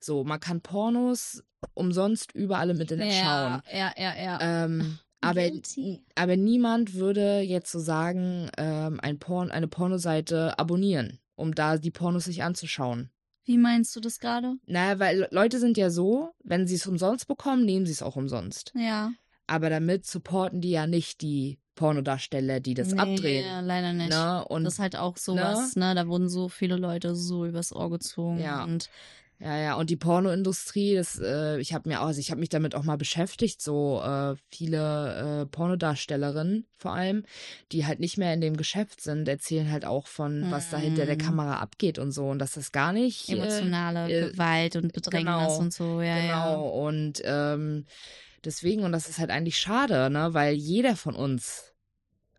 So, 0.00 0.22
man 0.22 0.38
kann 0.38 0.60
Pornos 0.60 1.42
umsonst 1.74 2.32
überall 2.34 2.70
im 2.70 2.80
Internet 2.80 3.12
schauen. 3.12 3.62
ja, 3.72 3.92
ja, 3.96 4.14
ja. 4.16 4.64
Ähm, 4.64 5.00
aber, 5.20 5.48
Guilty. 5.48 6.00
aber 6.14 6.36
niemand 6.36 6.94
würde 6.94 7.40
jetzt 7.40 7.70
so 7.72 7.78
sagen, 7.78 8.50
ähm, 8.56 9.00
ein 9.00 9.18
Porn, 9.18 9.50
eine 9.50 9.68
Pornoseite 9.68 10.58
abonnieren, 10.58 11.18
um 11.36 11.54
da 11.54 11.78
die 11.78 11.90
Pornos 11.90 12.24
sich 12.24 12.42
anzuschauen. 12.42 13.10
Wie 13.44 13.58
meinst 13.58 13.96
du 13.96 14.00
das 14.00 14.20
gerade? 14.20 14.56
Naja, 14.66 14.98
weil 14.98 15.20
Le- 15.20 15.28
Leute 15.30 15.58
sind 15.58 15.78
ja 15.78 15.90
so, 15.90 16.30
wenn 16.44 16.66
sie 16.66 16.74
es 16.74 16.86
umsonst 16.86 17.26
bekommen, 17.28 17.64
nehmen 17.64 17.86
sie 17.86 17.92
es 17.92 18.02
auch 18.02 18.16
umsonst. 18.16 18.72
Ja. 18.74 19.12
Aber 19.46 19.70
damit 19.70 20.04
supporten 20.06 20.60
die 20.60 20.70
ja 20.70 20.86
nicht 20.86 21.22
die 21.22 21.58
Pornodarsteller, 21.74 22.60
die 22.60 22.74
das 22.74 22.92
nee, 22.92 22.98
abdrehen. 22.98 23.46
Ja, 23.46 23.60
leider 23.60 23.92
nicht. 23.94 24.10
Ne? 24.10 24.44
Und 24.48 24.64
das 24.64 24.74
ist 24.74 24.78
halt 24.80 24.96
auch 24.96 25.16
sowas, 25.16 25.76
ne? 25.76 25.94
Da 25.94 26.06
wurden 26.08 26.28
so 26.28 26.48
viele 26.48 26.76
Leute 26.76 27.14
so 27.14 27.46
übers 27.46 27.72
Ohr 27.74 27.88
gezogen. 27.88 28.40
Ja. 28.40 28.64
Und 28.64 28.90
Ja, 29.40 29.56
ja, 29.56 29.74
und 29.76 29.88
die 29.88 29.96
Pornoindustrie, 29.96 30.96
das, 30.96 31.20
äh, 31.20 31.60
ich 31.60 31.72
habe 31.72 31.88
mir, 31.88 32.00
also 32.00 32.18
ich 32.18 32.32
habe 32.32 32.40
mich 32.40 32.48
damit 32.48 32.74
auch 32.74 32.82
mal 32.82 32.98
beschäftigt, 32.98 33.62
so 33.62 34.02
äh, 34.02 34.34
viele 34.50 35.42
äh, 35.42 35.46
Pornodarstellerinnen 35.46 36.66
vor 36.76 36.94
allem, 36.94 37.22
die 37.70 37.86
halt 37.86 38.00
nicht 38.00 38.18
mehr 38.18 38.34
in 38.34 38.40
dem 38.40 38.56
Geschäft 38.56 39.00
sind, 39.00 39.28
erzählen 39.28 39.70
halt 39.70 39.84
auch 39.84 40.08
von, 40.08 40.44
was 40.50 40.70
da 40.70 40.78
hinter 40.78 41.06
der 41.06 41.14
Mhm. 41.14 41.20
Kamera 41.20 41.58
abgeht 41.60 42.00
und 42.00 42.10
so. 42.10 42.26
Und 42.28 42.40
dass 42.40 42.52
das 42.54 42.72
gar 42.72 42.92
nicht 42.92 43.28
emotionale 43.28 44.08
äh, 44.10 44.30
Gewalt 44.32 44.74
und 44.74 44.92
Bedrängnis 44.92 45.30
genau, 45.34 45.58
und 45.58 45.72
so, 45.72 46.02
ja, 46.02 46.20
genau. 46.20 46.68
Und 46.86 47.22
ähm, 47.24 47.84
deswegen 48.44 48.82
und 48.82 48.90
das 48.90 49.08
ist 49.08 49.20
halt 49.20 49.30
eigentlich 49.30 49.58
schade, 49.58 50.10
ne, 50.10 50.34
weil 50.34 50.54
jeder 50.54 50.96
von 50.96 51.14
uns, 51.14 51.74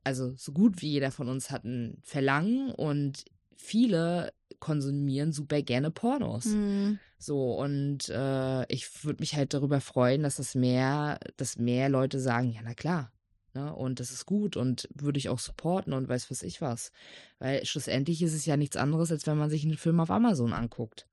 also 0.04 0.34
so 0.36 0.52
gut 0.52 0.82
wie 0.82 0.90
jeder 0.90 1.12
von 1.12 1.30
uns 1.30 1.50
hat 1.50 1.64
ein 1.64 2.02
Verlangen 2.04 2.72
und 2.72 3.24
viele 3.60 4.34
konsumieren 4.60 5.32
super 5.32 5.62
gerne 5.62 5.92
Pornos. 5.92 6.46
ja. 6.46 6.52
Hm. 6.52 7.00
So, 7.22 7.52
und 7.56 8.08
äh, 8.08 8.66
ich 8.72 9.04
würde 9.04 9.20
mich 9.20 9.36
halt 9.36 9.54
darüber 9.54 9.82
freuen, 9.82 10.24
dass 10.24 10.38
das 10.38 10.56
mehr, 10.56 11.20
dass 11.36 11.58
mehr 11.58 11.90
Leute 11.90 12.18
sagen, 12.18 12.54
ja, 12.54 12.62
na 12.64 12.74
klar. 12.74 13.12
Ne? 13.54 13.76
Und 13.76 14.00
das 14.00 14.12
ist 14.12 14.26
gut 14.26 14.56
und 14.56 14.88
würde 14.94 15.18
ich 15.20 15.28
auch 15.28 15.40
supporten 15.40 15.92
und 15.92 16.08
weiß 16.08 16.32
was 16.32 16.44
ich 16.44 16.62
was. 16.62 16.94
Weil 17.40 17.66
schlussendlich 17.66 18.22
ist 18.22 18.34
es 18.34 18.46
ja 18.46 18.56
nichts 18.56 18.78
anderes, 18.78 19.12
als 19.12 19.28
wenn 19.28 19.38
man 19.38 19.50
sich 19.50 19.66
einen 19.66 19.78
Film 19.78 20.00
auf 20.00 20.12
Amazon 20.12 20.54
anguckt. 20.54 21.08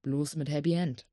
Bloß 0.00 0.36
mit 0.36 0.48
Happy 0.48 0.72
End. 0.72 1.06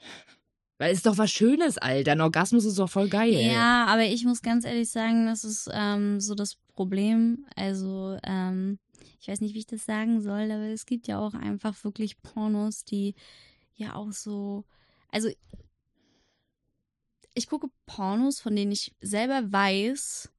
Weil 0.78 0.90
es 0.92 0.98
ist 0.98 1.06
doch 1.06 1.18
was 1.18 1.30
Schönes, 1.30 1.76
Alter. 1.78 2.12
Ein 2.12 2.22
Orgasmus 2.22 2.64
ist 2.64 2.78
doch 2.78 2.88
voll 2.88 3.10
geil. 3.10 3.34
Ja, 3.34 3.84
aber 3.86 4.06
ich 4.06 4.24
muss 4.24 4.40
ganz 4.40 4.64
ehrlich 4.64 4.90
sagen, 4.90 5.26
das 5.26 5.44
ist 5.44 5.68
ähm, 5.72 6.20
so 6.20 6.34
das 6.34 6.56
Problem. 6.74 7.44
Also, 7.54 8.16
ähm, 8.24 8.78
ich 9.20 9.28
weiß 9.28 9.40
nicht, 9.40 9.54
wie 9.54 9.60
ich 9.60 9.66
das 9.66 9.84
sagen 9.84 10.20
soll, 10.20 10.50
aber 10.50 10.66
es 10.68 10.86
gibt 10.86 11.06
ja 11.08 11.18
auch 11.18 11.34
einfach 11.34 11.82
wirklich 11.84 12.20
Pornos, 12.22 12.84
die 12.84 13.14
ja 13.76 13.94
auch 13.94 14.12
so. 14.12 14.64
Also, 15.10 15.28
ich 17.34 17.46
gucke 17.48 17.68
Pornos, 17.86 18.40
von 18.40 18.54
denen 18.56 18.72
ich 18.72 18.94
selber 19.00 19.52
weiß, 19.52 20.30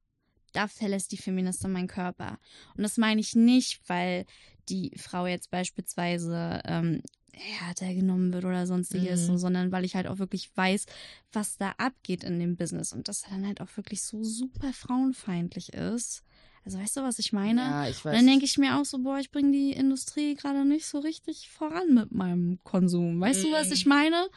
da 0.52 0.68
verlässt 0.68 1.12
die 1.12 1.16
Feministin 1.16 1.72
meinen 1.72 1.88
Körper. 1.88 2.38
Und 2.76 2.82
das 2.82 2.98
meine 2.98 3.20
ich 3.20 3.34
nicht, 3.34 3.80
weil 3.88 4.26
die 4.68 4.92
Frau 4.98 5.26
jetzt 5.26 5.50
beispielsweise 5.50 6.60
ähm, 6.64 7.02
härter 7.32 7.92
genommen 7.94 8.32
wird 8.32 8.44
oder 8.44 8.66
sonstiges, 8.66 9.28
Mhm. 9.28 9.38
sondern 9.38 9.72
weil 9.72 9.84
ich 9.84 9.94
halt 9.96 10.06
auch 10.06 10.18
wirklich 10.18 10.54
weiß, 10.54 10.84
was 11.32 11.56
da 11.56 11.70
abgeht 11.78 12.24
in 12.24 12.38
dem 12.38 12.56
Business 12.56 12.92
und 12.92 13.08
das 13.08 13.22
dann 13.22 13.46
halt 13.46 13.60
auch 13.60 13.74
wirklich 13.76 14.02
so 14.02 14.22
super 14.22 14.72
frauenfeindlich 14.72 15.72
ist. 15.72 16.22
Also 16.64 16.78
weißt 16.78 16.96
du, 16.98 17.02
was 17.02 17.18
ich 17.18 17.32
meine? 17.32 17.60
Ja, 17.60 17.88
ich 17.88 17.96
Und 17.98 18.04
weiß. 18.06 18.16
dann 18.16 18.26
denke 18.26 18.44
ich 18.44 18.56
mir 18.58 18.78
auch 18.78 18.84
so, 18.84 18.98
boah, 18.98 19.18
ich 19.18 19.30
bringe 19.30 19.50
die 19.52 19.72
Industrie 19.72 20.34
gerade 20.34 20.64
nicht 20.64 20.86
so 20.86 20.98
richtig 21.00 21.50
voran 21.50 21.92
mit 21.94 22.12
meinem 22.12 22.58
Konsum. 22.62 23.20
Weißt 23.20 23.42
du, 23.44 23.50
was 23.50 23.68
Mhm. 23.68 23.72
ich 23.72 23.86
meine? 23.86 24.28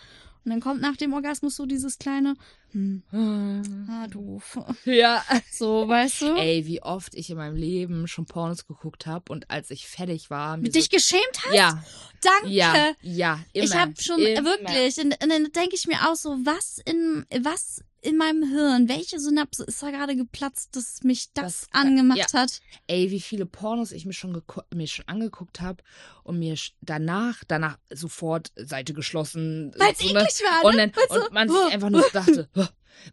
Und 0.44 0.52
dann 0.52 0.60
kommt 0.62 0.80
nach 0.80 0.96
dem 0.96 1.12
Orgasmus 1.14 1.56
so 1.56 1.66
dieses 1.66 1.98
kleine, 1.98 2.36
hm, 2.72 3.02
Ah. 3.12 3.62
ah, 4.04 4.08
doof. 4.08 4.60
Ja. 4.86 5.24
So, 5.52 5.88
weißt 5.88 6.22
du? 6.22 6.36
Ey, 6.36 6.68
wie 6.68 6.84
oft 6.84 7.16
ich 7.16 7.32
in 7.32 7.38
meinem 7.38 7.56
Leben 7.56 8.08
schon 8.08 8.26
Pornos 8.26 8.68
geguckt 8.68 9.08
habe 9.08 9.32
und 9.32 9.50
als 9.50 9.72
ich 9.72 9.88
fertig 9.88 10.30
war, 10.30 10.58
Dich 10.60 10.84
so, 10.84 10.90
geschämt 10.92 11.46
hast? 11.46 11.56
ja, 11.56 11.84
Danke. 12.22 12.50
ja, 12.54 12.92
ja, 13.02 13.40
immer, 13.54 13.66
ich 13.66 13.74
habe 13.76 13.94
schon 14.00 14.20
immer. 14.20 14.44
wirklich, 14.46 14.98
und, 14.98 15.14
und 15.24 15.30
dann 15.32 15.52
denke 15.52 15.76
ich 15.76 15.88
mir 15.88 16.08
auch 16.10 16.16
so, 16.16 16.38
was 16.44 16.80
in, 16.86 17.26
was 17.42 17.84
in 18.06 18.18
meinem 18.18 18.44
Hirn, 18.50 18.88
welche 18.88 19.20
Synapse 19.20 19.64
ist 19.64 19.82
da 19.82 19.90
gerade 19.92 20.16
geplatzt, 20.16 20.76
dass 20.76 21.04
mich 21.04 21.34
das, 21.34 21.68
Das- 21.72 21.82
angemacht 21.82 22.34
hat? 22.34 22.60
Ey, 22.88 23.10
wie 23.12 23.20
viele 23.20 23.46
Pornos 23.46 23.92
ich 23.92 24.06
mir 24.06 24.14
schon, 24.14 24.42
mir 24.74 24.88
schon 24.88 25.08
angeguckt 25.08 25.62
habe 25.62 25.84
und 26.24 26.40
mir 26.40 26.56
danach, 26.82 27.44
danach 27.48 27.78
sofort 27.90 28.52
Seite 28.56 28.94
geschlossen. 28.94 29.74
Weil 29.78 29.94
es 29.94 30.00
ne? 30.00 30.06
eklig 30.22 30.42
war, 30.44 30.66
Und, 30.66 30.76
ne? 30.76 30.88
dann, 30.90 30.96
Weißt 30.96 31.12
du? 31.12 31.26
und 31.26 31.34
man 31.34 31.50
sich 31.50 31.74
einfach 31.74 31.90
nur 31.90 32.06
dachte. 32.14 32.50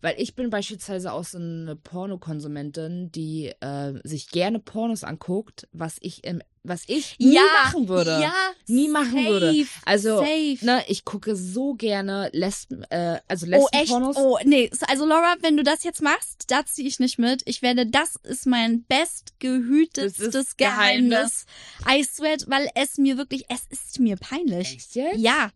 Weil 0.01 0.15
ich 0.19 0.35
bin 0.35 0.51
beispielsweise 0.51 1.13
auch 1.13 1.25
so 1.25 1.39
eine 1.39 1.77
Pornokonsumentin, 1.77 3.11
die 3.13 3.53
äh, 3.61 3.95
sich 4.05 4.29
gerne 4.29 4.59
Pornos 4.59 5.05
anguckt, 5.05 5.69
was 5.73 5.97
ich 6.01 6.25
im, 6.25 6.43
was 6.65 6.85
ich 6.87 7.19
nie 7.19 7.39
machen 7.65 7.89
würde. 7.89 8.19
Ja, 8.21 8.33
Nie 8.69 8.89
machen 8.89 9.13
safe, 9.13 9.29
würde. 9.29 9.67
Also, 9.85 10.19
safe. 10.19 10.59
Ne, 10.63 10.83
ich 10.87 11.05
gucke 11.05 11.35
so 11.35 11.75
gerne 11.75 12.31
Lesben, 12.33 12.85
äh, 12.85 13.21
also 13.29 13.47
Oh, 13.47 13.67
echt? 13.73 13.91
Lesbenpornos. 13.91 14.17
Oh, 14.17 14.39
nee. 14.45 14.71
Also, 14.89 15.05
Laura, 15.05 15.35
wenn 15.41 15.57
du 15.57 15.63
das 15.65 15.83
jetzt 15.83 16.03
machst, 16.03 16.45
da 16.49 16.65
ziehe 16.65 16.87
ich 16.87 17.01
nicht 17.01 17.19
mit. 17.19 17.43
Ich 17.47 17.63
werde, 17.63 17.87
das 17.87 18.17
ist 18.23 18.47
mein 18.47 18.85
bestgehütetstes 18.85 20.31
Das 20.31 20.47
ist 20.47 20.59
Geheimnis. 20.59 21.47
I 21.89 22.05
swear, 22.05 22.37
weil 22.47 22.69
es 22.75 22.97
mir 22.99 23.17
wirklich, 23.19 23.45
es 23.49 23.63
ist 23.71 23.99
mir 23.99 24.17
peinlich. 24.17 24.75
Echt 24.77 24.95
jetzt? 24.95 25.19
Ja. 25.19 25.51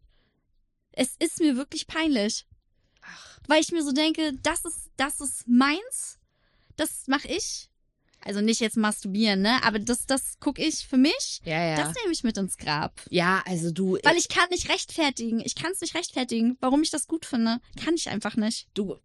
Es 0.93 1.15
ist 1.19 1.41
mir 1.41 1.57
wirklich 1.57 1.87
peinlich. 1.87 2.47
Weil 3.49 3.61
ich 3.61 3.73
mir 3.73 3.83
so 3.85 3.93
denke, 3.93 4.33
das 4.43 4.65
ist, 4.65 4.91
das 4.97 5.21
ist 5.21 5.47
meins. 5.47 6.19
Das 6.77 7.07
mache 7.07 7.29
ich. 7.29 7.69
Also 8.21 8.41
nicht 8.41 8.61
jetzt 8.61 8.77
masturbieren, 8.77 9.41
ne? 9.43 9.63
Aber 9.63 9.79
das, 9.79 10.07
das 10.07 10.41
gucke 10.41 10.61
ich 10.63 10.87
für 10.87 10.97
mich. 10.97 11.41
ja, 11.45 11.63
ja. 11.63 11.77
Das 11.77 11.95
nehme 11.95 12.13
ich 12.13 12.25
mit 12.25 12.37
ins 12.37 12.57
Grab. 12.57 13.01
ja, 13.11 13.43
also 13.47 13.71
du, 13.71 13.99
Weil 14.03 14.17
ich 14.17 14.29
kann 14.29 14.49
nicht 14.51 14.69
rechtfertigen. 14.69 15.41
Ich 15.41 15.55
kann 15.55 15.71
es 15.73 15.81
nicht 15.81 15.95
rechtfertigen, 15.95 16.57
warum 16.61 16.83
ich 16.83 16.91
das 16.91 17.07
gut 17.07 17.25
finde. 17.25 17.61
Kann 17.83 17.95
ich 17.95 18.09
einfach 18.11 18.35
nicht. 18.37 18.67
du, 18.75 18.97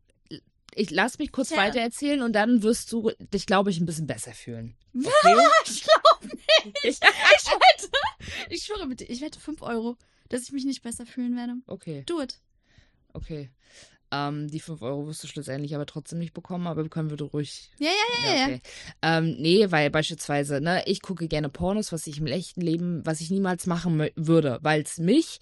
ich 0.74 0.90
lass 0.90 1.20
mich 1.20 1.32
kurz 1.34 1.50
Tja. 1.50 1.58
weiter 1.58 1.82
erzählen 1.82 2.22
und 2.22 2.34
dann 2.34 2.64
wirst 2.64 2.92
du 2.94 3.12
dich, 3.34 3.46
glaube 3.46 3.70
ich, 3.70 3.80
ein 3.80 3.86
bisschen 3.86 4.08
besser 4.08 4.34
fühlen. 4.34 4.76
Okay? 4.96 5.10
Ich 5.66 5.84
glaube 5.84 6.28
nicht. 6.28 6.78
Ich 6.84 7.00
wette, 7.02 7.90
ich 8.50 8.64
schwöre 8.64 8.88
bitte, 8.88 9.04
ich 9.04 9.22
wette 9.22 9.40
5 9.40 9.62
Euro, 9.64 9.98
dass 10.30 10.44
ich 10.44 10.52
mich 10.52 10.64
nicht 10.66 10.82
besser 10.82 11.06
fühlen 11.06 11.36
werde. 11.36 11.56
okay, 11.68 12.04
Do 12.06 12.22
it. 12.22 12.40
okay. 13.14 13.50
Ähm, 14.12 14.48
die 14.50 14.60
5 14.60 14.82
Euro 14.82 15.08
wirst 15.08 15.24
du 15.24 15.28
schlussendlich 15.28 15.74
aber 15.74 15.86
trotzdem 15.86 16.20
nicht 16.20 16.34
bekommen, 16.34 16.68
aber 16.68 16.88
können 16.90 17.10
wir 17.10 17.22
ruhig. 17.22 17.72
Ja, 17.80 17.90
ja, 17.90 18.30
ja, 18.30 18.36
ja. 18.36 18.46
okay. 18.46 18.62
Ähm, 19.02 19.36
nee, 19.40 19.72
weil 19.72 19.90
beispielsweise, 19.90 20.60
ne, 20.60 20.84
ich 20.86 21.02
gucke 21.02 21.28
gerne 21.28 21.50
Pornos, 21.50 21.92
was 21.92 22.08
ich 22.08 22.18
im 22.18 22.28
echten 22.28 22.62
Leben, 22.62 23.06
was 23.06 23.22
ich 23.22 23.30
niemals 23.30 23.68
machen 23.68 24.10
würde, 24.16 24.60
weil 24.62 24.82
es 24.82 24.98
mich 24.98 25.40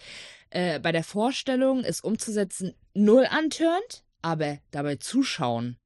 äh, 0.52 0.80
bei 0.80 0.92
der 0.92 1.04
Vorstellung, 1.04 1.84
es 1.84 2.02
umzusetzen, 2.02 2.74
null 2.94 3.26
antörnt, 3.30 4.04
aber 4.22 4.60
dabei 4.72 4.98
zuschauen 4.98 5.78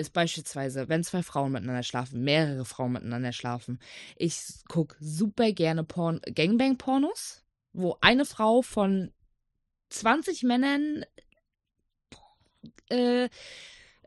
ist 0.00 0.12
beispielsweise, 0.12 0.88
wenn 0.88 1.04
zwei 1.04 1.22
Frauen 1.22 1.52
miteinander 1.52 1.82
schlafen, 1.82 2.22
mehrere 2.22 2.64
Frauen 2.64 2.92
miteinander 2.92 3.32
schlafen. 3.32 3.78
Ich 4.16 4.40
gucke 4.68 4.96
super 4.98 5.52
gerne 5.52 5.84
Porn 5.84 6.20
Gangbang-Pornos, 6.34 7.44
wo 7.72 7.96
eine 8.00 8.24
Frau 8.24 8.62
von 8.62 9.12
20 9.90 10.42
Männern 10.44 11.04
äh, 12.90 13.28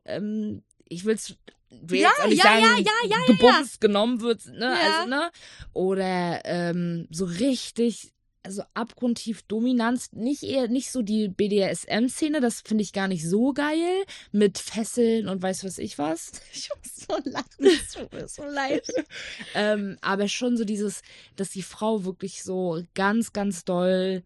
ähm, 0.06 0.64
ich 0.88 1.06
will's 1.06 1.36
will 1.70 2.00
Ja, 2.00 2.10
jetzt 2.10 2.22
auch 2.22 2.28
nicht 2.28 2.44
ja, 2.44 2.44
sagen, 2.44 2.62
ja, 2.62 2.78
ja, 2.78 3.10
ja, 3.10 3.18
ja, 3.18 3.26
gebumst 3.26 3.82
genommen 3.82 4.22
wird, 4.22 4.46
ne? 4.46 4.78
Also, 4.78 5.10
ne? 5.10 5.32
Oder 5.74 6.42
ähm, 6.46 7.08
so 7.10 7.26
richtig, 7.26 8.14
also 8.44 8.64
abgrundtief 8.76 9.42
Dominanz, 9.44 10.12
nicht 10.12 10.44
eher, 10.44 10.68
nicht 10.68 10.92
so 10.92 11.02
die 11.02 11.30
BDSM-Szene, 11.30 12.42
das 12.42 12.62
finde 12.62 12.84
ich 12.84 12.94
gar 12.94 13.08
nicht 13.08 13.28
so 13.28 13.54
geil, 13.54 14.04
mit 14.32 14.60
Fesseln 14.60 15.28
und 15.28 15.42
weiß 15.42 15.64
was 15.64 15.80
ich 15.80 15.98
was. 15.98 16.34
Ich 16.54 16.70
muss 16.70 17.08
so 17.08 17.18
lachen. 17.30 17.66
Es 17.66 17.94
tut 17.94 18.14
mir 18.14 18.28
so 18.28 18.44
leid. 18.44 18.88
Ähm, 19.56 19.98
aber 20.02 20.28
schon 20.28 20.58
so 20.58 20.66
dieses, 20.66 21.02
dass 21.36 21.50
die 21.50 21.64
Frau 21.64 22.06
wirklich 22.06 22.44
so 22.44 22.84
ganz, 22.94 23.34
ganz 23.34 23.66
doll. 23.66 24.24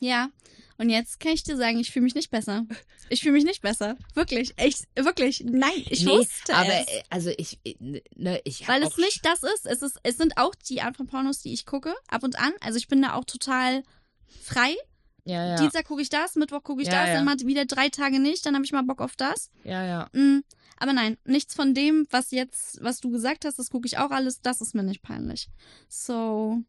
Ja. 0.00 0.30
Und 0.78 0.88
jetzt 0.88 1.20
kann 1.20 1.32
ich 1.32 1.42
dir 1.42 1.58
sagen, 1.58 1.78
ich 1.78 1.90
fühle 1.90 2.04
mich 2.04 2.14
nicht 2.14 2.30
besser. 2.30 2.64
Ich 3.10 3.20
fühle 3.20 3.34
mich 3.34 3.44
nicht 3.44 3.60
besser. 3.60 3.96
Wirklich. 4.14 4.54
Echt, 4.56 4.84
wirklich. 4.96 5.44
Nein, 5.44 5.72
ich 5.90 6.04
Nee, 6.06 6.12
wusste 6.12 6.54
aber 6.54 6.72
es. 6.72 6.86
äh, 6.88 7.02
also 7.10 7.30
ich, 7.36 7.58
äh, 7.64 7.74
ne, 8.14 8.40
ich 8.44 8.66
Weil 8.66 8.82
es 8.82 8.96
nicht 8.96 9.26
das 9.26 9.42
ist. 9.42 9.66
Es 9.66 9.82
ist, 9.82 9.98
es 10.02 10.16
sind 10.16 10.38
auch 10.38 10.54
die 10.54 10.80
Art 10.80 10.96
von 10.96 11.06
Pornos, 11.06 11.42
die 11.42 11.52
ich 11.52 11.66
gucke, 11.66 11.94
ab 12.08 12.22
und 12.22 12.38
an. 12.38 12.52
Also 12.60 12.78
ich 12.78 12.88
bin 12.88 13.02
da 13.02 13.12
auch 13.14 13.24
total 13.24 13.82
frei. 14.42 14.74
Ja, 15.26 15.46
ja. 15.48 15.56
Dienstag 15.56 15.84
gucke 15.84 16.00
ich 16.00 16.08
das, 16.08 16.34
Mittwoch 16.34 16.62
gucke 16.62 16.80
ich 16.80 16.88
Ja, 16.88 17.00
das, 17.00 17.08
ja. 17.08 17.14
dann 17.16 17.26
mal 17.26 17.38
wieder 17.40 17.66
drei 17.66 17.90
Tage 17.90 18.18
nicht, 18.18 18.46
dann 18.46 18.54
habe 18.54 18.64
ich 18.64 18.72
mal 18.72 18.82
Bock 18.82 19.02
auf 19.02 19.16
das. 19.16 19.50
ja, 19.64 19.84
ja. 19.84 20.08
Mm, 20.14 20.42
aber 20.78 20.94
nein, 20.94 21.18
nichts 21.24 21.54
von 21.54 21.74
dem, 21.74 22.06
was 22.10 22.30
jetzt, 22.30 22.82
was 22.82 23.00
du 23.00 23.10
gesagt 23.10 23.44
hast, 23.44 23.58
das 23.58 23.68
gucke 23.68 23.86
ich 23.86 23.98
auch 23.98 24.10
alles, 24.12 24.40
das 24.40 24.62
ist 24.62 24.74
mir 24.74 24.82
nicht 24.82 25.02
peinlich. 25.02 25.48
So. 25.90 26.62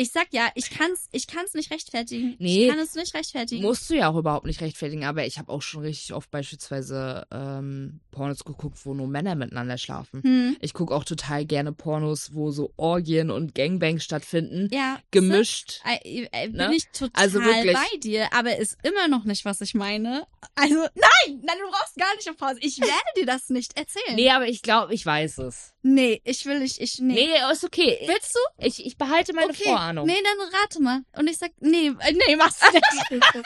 Ich 0.00 0.12
sag 0.12 0.28
ja, 0.32 0.48
ich 0.54 0.70
kann's, 0.70 1.08
ich 1.12 1.26
kann's 1.26 1.54
nicht 1.54 1.70
rechtfertigen. 1.72 2.36
Nee. 2.38 2.64
Ich 2.64 2.70
kann 2.70 2.78
es 2.78 2.94
nicht 2.94 3.14
rechtfertigen. 3.14 3.62
Musst 3.62 3.90
du 3.90 3.94
ja 3.94 4.08
auch 4.10 4.16
überhaupt 4.16 4.46
nicht 4.46 4.60
rechtfertigen, 4.60 5.04
aber 5.04 5.26
ich 5.26 5.38
habe 5.38 5.50
auch 5.52 5.62
schon 5.62 5.82
richtig 5.82 6.12
oft 6.12 6.30
beispielsweise 6.30 7.26
ähm, 7.32 8.00
Pornos 8.10 8.44
geguckt, 8.44 8.78
wo 8.84 8.94
nur 8.94 9.06
Männer 9.08 9.34
miteinander 9.34 9.78
schlafen. 9.78 10.22
hm. 10.22 10.56
Ich 10.60 10.72
gucke 10.74 10.94
auch 10.94 11.04
total 11.04 11.44
gerne 11.44 11.72
Pornos, 11.72 12.34
wo 12.34 12.50
so 12.50 12.72
Orgien 12.76 13.30
und 13.30 13.54
Gangbangs 13.54 14.04
stattfinden. 14.04 14.68
Ja. 14.72 14.98
Gemischt. 15.10 15.80
Äh, 15.84 16.26
äh, 16.32 16.48
bin 16.48 16.56
Ne? 16.56 16.74
ich 16.74 16.86
total 16.92 17.10
Also 17.14 17.40
wirklich. 17.42 17.74
bei 17.76 17.96
dir, 17.98 18.32
aber 18.32 18.56
ist 18.56 18.76
immer 18.82 19.08
noch 19.08 19.24
nicht, 19.24 19.44
was 19.44 19.60
ich 19.60 19.74
meine. 19.74 20.26
Also, 20.54 20.74
nein, 20.76 21.40
nein, 21.42 21.56
du 21.60 21.70
brauchst 21.70 21.96
gar 21.96 22.14
nicht 22.16 22.28
auf 22.28 22.36
Pause. 22.36 22.58
Ich 22.60 22.78
werde 22.80 22.92
dir 23.16 23.26
das 23.26 23.48
nicht 23.50 23.76
erzählen. 23.76 24.14
Nee, 24.16 24.30
aber 24.30 24.46
ich 24.48 24.62
glaube, 24.62 24.94
ich 24.94 25.04
weiß 25.04 25.38
es. 25.38 25.74
Nee, 25.82 26.20
ich 26.24 26.44
will 26.44 26.58
nicht, 26.58 26.80
ich, 26.80 26.98
nee. 26.98 27.14
Nee, 27.14 27.52
ist 27.52 27.64
okay. 27.64 27.98
Willst 28.06 28.34
du? 28.34 28.64
Ich, 28.66 28.84
ich 28.84 28.96
behalte 28.98 29.32
meine 29.32 29.50
okay. 29.50 29.64
Vorahnung. 29.64 30.06
Nee, 30.06 30.20
dann 30.22 30.60
rate 30.60 30.82
mal. 30.82 31.02
Und 31.16 31.28
ich 31.28 31.38
sag, 31.38 31.52
nee, 31.60 31.88
äh, 32.00 32.12
nee, 32.26 32.36
machst 32.36 32.60
du 32.62 32.66
nicht. 32.72 33.24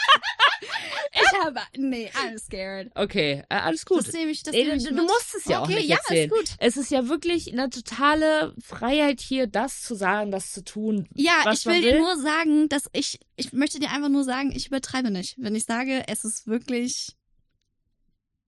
ich 1.13 1.39
habe, 1.45 1.61
nee, 1.77 2.11
I'm 2.15 2.39
scared. 2.39 2.91
Okay, 2.95 3.45
äh, 3.51 3.55
alles 3.55 3.85
gut. 3.85 4.07
Das 4.07 4.15
nehme 4.15 4.31
ich, 4.31 4.43
das 4.43 4.55
Nee, 4.55 4.65
nehme 4.65 4.77
du, 4.79 4.83
ich 4.83 4.89
du 4.89 4.95
mit. 4.95 5.05
musst 5.05 5.35
es 5.37 5.45
ja 5.45 5.59
auch 5.59 5.65
okay, 5.65 5.75
nicht 5.75 5.89
ja, 5.89 5.97
erzählen. 5.97 6.31
ist 6.31 6.37
gut. 6.37 6.57
Es 6.59 6.77
ist 6.79 6.91
ja 6.91 7.09
wirklich 7.09 7.53
eine 7.53 7.69
totale 7.69 8.55
Freiheit 8.65 9.21
hier, 9.21 9.47
das 9.47 9.83
zu 9.83 9.95
sagen, 9.95 10.31
das 10.31 10.53
zu 10.53 10.65
tun. 10.65 11.07
Ja, 11.15 11.53
ich 11.53 11.67
will 11.67 11.75
will. 11.75 11.83
dir 11.83 11.99
nur 11.99 12.17
sagen, 12.17 12.69
dass 12.71 12.89
ich, 12.95 13.21
ich 13.37 13.53
möchte 13.53 13.79
dir 13.79 13.91
einfach 13.91 14.09
nur 14.09 14.25
sagen, 14.25 14.53
ich 14.53 14.69
übertreibe 14.69 15.11
nicht. 15.11 15.37
Wenn 15.39 15.55
ich 15.55 15.65
sage, 15.65 16.05
es 16.09 16.25
ist 16.25 16.47
wirklich 16.47 17.13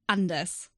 anders. 0.07 0.71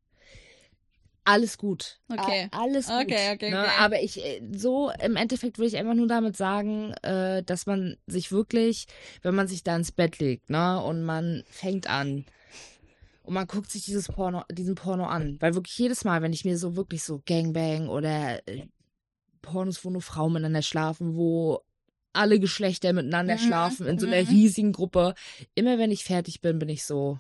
Alles 1.27 1.59
gut. 1.59 2.01
Okay. 2.09 2.49
Alles 2.53 2.87
gut. 2.87 3.03
Okay, 3.03 3.35
okay, 3.35 3.51
ne? 3.51 3.61
okay. 3.61 3.71
Aber 3.79 4.01
ich, 4.01 4.25
äh, 4.25 4.41
so 4.55 4.91
im 5.03 5.17
Endeffekt 5.17 5.59
will 5.59 5.67
ich 5.67 5.77
einfach 5.77 5.95
nur 5.95 6.09
damit 6.09 6.37
sagen, 6.37 6.93
äh, 7.03 7.43
dass 7.43 7.67
man 7.67 7.97
sich 8.07 8.33
wirklich, 8.33 8.87
wenn 9.23 9.35
man 9.35 9.49
sich 9.49 9.63
da 9.63 9.77
ins 9.77 9.93
Bett 9.93 10.19
legt, 10.19 10.49
ne, 10.51 10.83
und 10.83 11.03
man 11.03 11.45
fängt 11.51 11.89
an 11.89 12.25
und 13.27 13.35
man 13.35 13.47
guckt 13.47 13.71
sich 13.71 13.85
dieses 13.85 14.07
Porno, 14.07 14.45
diesen 14.51 14.77
Porno 14.77 15.05
an. 15.05 15.37
Weil 15.41 15.55
wirklich 15.55 15.77
jedes 15.79 16.05
Mal, 16.05 16.23
wenn 16.23 16.33
ich 16.33 16.45
mir 16.45 16.57
so 16.57 16.77
wirklich 16.77 17.03
so 17.03 17.21
Gangbang 17.27 17.89
oder 17.89 18.47
äh, 18.49 18.67
Pornos, 19.43 19.85
wo 19.85 19.91
nur 19.91 20.03
Frauen 20.03 20.33
miteinander 20.33 20.63
schlafen, 20.63 21.17
wo 21.17 21.61
alle 22.13 22.39
Geschlechter 22.39 22.93
miteinander 22.93 23.35
Mhm, 23.35 23.41
schlafen 23.41 23.87
in 23.89 23.99
so 23.99 24.07
einer 24.07 24.23
mhm. 24.23 24.29
riesigen 24.29 24.73
Gruppe, 24.73 25.15
immer 25.55 25.77
wenn 25.79 25.91
ich 25.91 26.05
fertig 26.05 26.41
bin, 26.41 26.59
bin 26.59 26.69
ich 26.69 26.85
so. 26.85 27.19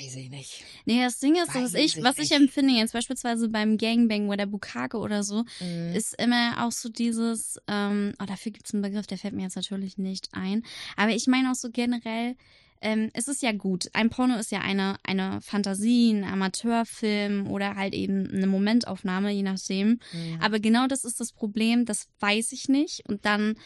Weiß 0.00 0.16
ich 0.16 0.30
nicht. 0.30 0.64
Nee, 0.84 1.02
das 1.02 1.18
Ding 1.18 1.34
ist, 1.36 1.54
was 1.54 1.74
ich, 1.74 1.96
ich 1.96 2.02
was 2.04 2.14
ich 2.18 2.30
nicht. 2.30 2.40
empfinde 2.40 2.74
jetzt 2.74 2.92
beispielsweise 2.92 3.48
beim 3.48 3.78
Gangbang 3.78 4.28
oder 4.28 4.46
Bukake 4.46 4.98
oder 4.98 5.22
so, 5.22 5.44
Mhm. 5.60 5.94
ist 5.94 6.14
immer 6.20 6.64
auch 6.66 6.72
so 6.72 6.88
dieses, 6.88 7.58
ähm, 7.66 8.14
oh, 8.20 8.24
dafür 8.26 8.52
gibt's 8.52 8.72
einen 8.72 8.82
Begriff, 8.82 9.06
der 9.06 9.18
fällt 9.18 9.34
mir 9.34 9.42
jetzt 9.42 9.56
natürlich 9.56 9.98
nicht 9.98 10.28
ein. 10.32 10.62
Aber 10.96 11.10
ich 11.12 11.26
meine 11.26 11.50
auch 11.50 11.54
so 11.56 11.70
generell, 11.70 12.36
ähm, 12.80 13.10
es 13.12 13.26
ist 13.26 13.42
ja 13.42 13.50
gut. 13.50 13.90
Ein 13.92 14.08
Porno 14.08 14.36
ist 14.36 14.52
ja 14.52 14.60
eine, 14.60 14.96
eine 15.02 15.40
Fantasie, 15.40 16.12
ein 16.12 16.22
Amateurfilm 16.22 17.48
oder 17.50 17.74
halt 17.74 17.92
eben 17.92 18.28
eine 18.30 18.46
Momentaufnahme, 18.46 19.32
je 19.32 19.42
nachdem. 19.42 19.98
Mhm. 20.12 20.38
Aber 20.40 20.60
genau 20.60 20.86
das 20.86 21.04
ist 21.04 21.18
das 21.18 21.32
Problem, 21.32 21.86
das 21.86 22.06
weiß 22.20 22.52
ich 22.52 22.68
nicht. 22.68 23.02
Und 23.08 23.24
dann 23.26 23.56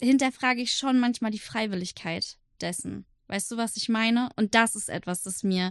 hinterfrage 0.00 0.60
ich 0.62 0.72
schon 0.72 0.98
manchmal 0.98 1.30
die 1.30 1.38
Freiwilligkeit 1.38 2.36
dessen. 2.60 3.04
Weißt 3.28 3.50
du, 3.50 3.56
was 3.56 3.76
ich 3.76 3.88
meine? 3.88 4.30
Und 4.36 4.54
das 4.54 4.74
ist 4.74 4.88
etwas, 4.88 5.22
das 5.22 5.42
mir, 5.42 5.70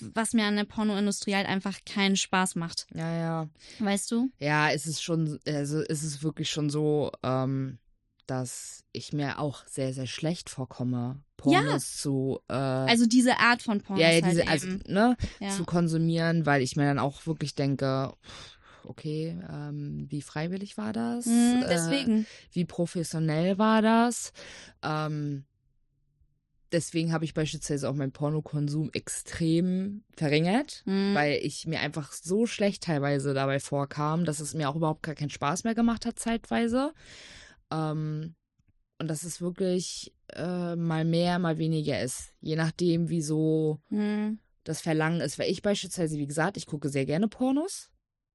was 0.00 0.32
mir 0.32 0.44
an 0.44 0.56
der 0.56 0.64
Pornoindustrie 0.64 1.34
halt 1.34 1.46
einfach 1.48 1.78
keinen 1.84 2.16
Spaß 2.16 2.54
macht. 2.56 2.86
ja, 2.94 3.12
ja. 3.12 3.48
Weißt 3.78 4.10
du? 4.10 4.30
Ja, 4.38 4.70
es 4.70 4.86
ist 4.86 5.02
schon, 5.02 5.38
also 5.46 5.80
es 5.80 6.02
ist 6.02 6.22
wirklich 6.22 6.50
schon 6.50 6.70
so, 6.70 7.10
ähm, 7.22 7.78
dass 8.26 8.84
ich 8.92 9.12
mir 9.12 9.38
auch 9.40 9.66
sehr, 9.66 9.92
sehr 9.92 10.06
schlecht 10.06 10.50
vorkomme, 10.50 11.20
Pornos 11.36 11.96
zu, 11.96 12.38
äh, 12.48 12.52
Also 12.54 13.06
diese 13.06 13.38
Art 13.38 13.62
von 13.62 13.80
Pornos 13.80 14.02
ja, 14.02 14.10
ja, 14.10 14.22
halt 14.22 14.32
diese, 14.34 14.46
also, 14.46 14.68
eben. 14.68 14.82
ne, 14.86 15.16
ja. 15.40 15.48
zu 15.50 15.64
konsumieren, 15.64 16.46
weil 16.46 16.62
ich 16.62 16.76
mir 16.76 16.84
dann 16.84 16.98
auch 17.00 17.26
wirklich 17.26 17.54
denke, 17.56 18.12
okay, 18.84 19.36
ähm, 19.50 20.06
wie 20.08 20.22
freiwillig 20.22 20.76
war 20.78 20.92
das? 20.92 21.26
Mm, 21.26 21.62
Äh, 21.62 21.68
deswegen. 21.68 22.26
wie 22.52 22.64
professionell 22.66 23.58
war 23.58 23.82
das? 23.82 24.32
Ähm, 24.82 25.44
deswegen 26.72 27.12
habe 27.12 27.24
ich 27.24 27.34
beispielsweise 27.34 27.88
auch 27.88 27.94
meinen 27.94 28.12
Pornokonsum 28.12 28.90
extrem 28.92 30.04
verringert, 30.16 30.82
Mm. 30.86 31.14
weil 31.14 31.34
ich 31.42 31.66
mir 31.66 31.80
einfach 31.80 32.12
so 32.12 32.46
schlecht 32.46 32.82
teilweise 32.84 33.34
dabei 33.34 33.60
vorkam, 33.60 34.24
dass 34.24 34.40
es 34.40 34.54
mir 34.54 34.68
auch 34.68 34.76
überhaupt 34.76 35.02
gar 35.02 35.14
keinen 35.14 35.30
Spaß 35.30 35.64
mehr 35.64 35.74
gemacht 35.74 36.06
hat 36.06 36.18
zeitweise. 36.18 36.92
Ähm, 37.70 38.34
und 38.98 39.08
dass 39.08 39.22
es 39.24 39.40
wirklich 39.40 40.12
äh, 40.34 40.76
mal 40.76 41.04
mehr, 41.04 41.38
mal 41.38 41.56
weniger 41.58 42.00
ist, 42.02 42.34
je 42.40 42.56
nachdem, 42.56 43.08
wie 43.08 43.22
so 43.22 43.80
Mm. 43.90 44.34
das 44.64 44.80
Verlangen 44.80 45.20
ist. 45.20 45.38
Weil 45.38 45.50
ich 45.50 45.62
beispielsweise, 45.62 46.18
wie 46.18 46.26
gesagt, 46.26 46.56
ich 46.56 46.66
gucke 46.66 46.88
sehr 46.88 47.06
gerne 47.06 47.28
Pornos. 47.28 47.90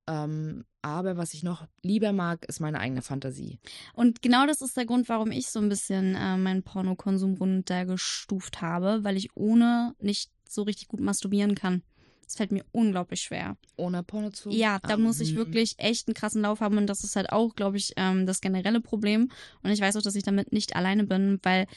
Ähm, 0.07 0.65
aber 0.81 1.17
was 1.17 1.33
ich 1.33 1.41
noch 1.41 1.65
lieber 1.81 2.11
mag, 2.13 2.45
ist 2.45 2.59
meine 2.59 2.79
eigene 2.79 3.01
Fantasie. 3.01 3.59
Und 3.93 4.21
genau 4.21 4.45
das 4.45 4.61
ist 4.61 4.77
der 4.77 4.85
Grund, 4.85 5.09
warum 5.09 5.31
ich 5.31 5.47
so 5.49 5.59
ein 5.59 5.69
bisschen 5.69 6.15
äh, 6.15 6.37
meinen 6.37 6.61
Pornokonsum 6.63 7.35
runtergestuft 7.35 8.61
habe, 8.61 9.03
weil 9.03 9.17
ich 9.17 9.35
ohne 9.35 9.95
nicht 9.99 10.29
so 10.47 10.61
richtig 10.63 10.87
gut 10.87 10.99
masturbieren 10.99 11.55
kann. 11.55 11.81
Das 12.23 12.35
fällt 12.35 12.51
mir 12.51 12.65
unglaublich 12.71 13.21
schwer. 13.21 13.55
Ohne 13.77 14.01
Porno 14.01 14.31
zu. 14.31 14.49
Ja, 14.49 14.79
da 14.79 14.95
Ah, 14.95 14.97
muss 14.97 15.19
ich 15.19 15.33
mhm. 15.33 15.37
wirklich 15.37 15.75
echt 15.77 16.07
einen 16.07 16.15
krassen 16.15 16.41
Lauf 16.41 16.59
haben 16.59 16.77
und 16.77 16.87
das 16.87 17.03
ist 17.03 17.15
halt 17.15 17.31
auch, 17.31 17.55
glaube 17.55 17.77
ich, 17.77 17.93
ähm, 17.97 18.25
das 18.25 18.41
generelle 18.41 18.81
Problem. 18.81 19.29
Und 19.61 19.71
ich 19.71 19.79
weiß 19.79 19.95
auch, 19.95 20.01
dass 20.01 20.15
ich 20.15 20.23
damit 20.23 20.51
nicht 20.51 20.75
alleine 20.75 21.03
bin, 21.03 21.39
weil 21.43 21.67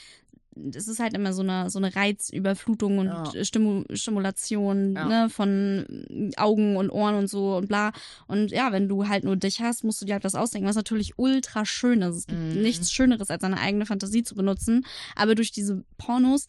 es 0.74 0.88
ist 0.88 0.98
halt 1.00 1.14
immer 1.14 1.32
so 1.32 1.42
eine 1.42 1.70
so 1.70 1.78
eine 1.78 1.94
Reizüberflutung 1.94 2.98
und 2.98 3.06
Ja. 3.06 3.44
Stimu 3.44 3.84
Stimulation 3.92 4.94
Ja. 4.94 5.04
ne, 5.06 5.30
von 5.30 6.32
Augen 6.36 6.76
und 6.76 6.90
Ohren 6.90 7.14
und 7.14 7.28
so 7.28 7.56
und 7.56 7.68
bla. 7.68 7.92
Und 8.26 8.50
ja, 8.50 8.72
wenn 8.72 8.88
du 8.88 9.08
halt 9.08 9.24
nur 9.24 9.36
dich 9.36 9.60
hast, 9.60 9.84
musst 9.84 10.00
du 10.00 10.06
dir 10.06 10.14
halt 10.14 10.24
was 10.24 10.34
ausdenken, 10.34 10.68
was 10.68 10.76
natürlich 10.76 11.18
ultra 11.18 11.64
schön 11.64 12.02
ist. 12.02 12.16
Es 12.16 12.26
gibt 12.26 12.40
Mhm. 12.40 12.62
nichts 12.62 12.92
Schöneres, 12.92 13.30
als 13.30 13.42
seine 13.42 13.60
eigene 13.60 13.86
Fantasie 13.86 14.22
zu 14.22 14.34
benutzen. 14.34 14.84
Aber 15.16 15.34
durch 15.34 15.52
diese 15.52 15.84
Pornos 15.96 16.46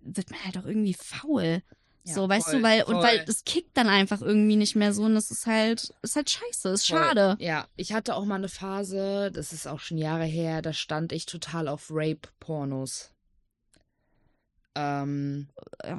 wird 0.00 0.30
man 0.30 0.44
halt 0.44 0.58
auch 0.58 0.66
irgendwie 0.66 0.94
faul. 0.94 1.62
Ja, 2.04 2.14
so, 2.14 2.28
weißt 2.28 2.46
voll, 2.50 2.56
du, 2.58 2.62
weil, 2.62 2.82
und 2.84 2.96
weil 2.96 3.16
voll. 3.18 3.24
es 3.28 3.44
kickt 3.44 3.76
dann 3.76 3.88
einfach 3.88 4.22
irgendwie 4.22 4.56
nicht 4.56 4.74
mehr 4.76 4.94
so 4.94 5.02
und 5.02 5.14
das 5.14 5.30
ist 5.30 5.46
halt, 5.46 5.92
ist 6.00 6.16
halt 6.16 6.30
scheiße, 6.30 6.70
ist 6.70 6.86
Voll. 6.88 6.98
schade. 6.98 7.36
Ja, 7.38 7.66
ich 7.76 7.92
hatte 7.92 8.14
auch 8.14 8.24
mal 8.24 8.36
eine 8.36 8.48
Phase, 8.48 9.30
das 9.30 9.52
ist 9.52 9.66
auch 9.68 9.80
schon 9.80 9.98
Jahre 9.98 10.24
her, 10.24 10.62
da 10.62 10.72
stand 10.72 11.12
ich 11.12 11.26
total 11.26 11.68
auf 11.68 11.88
Rape-Pornos. 11.90 13.10
Ähm, 14.78 15.48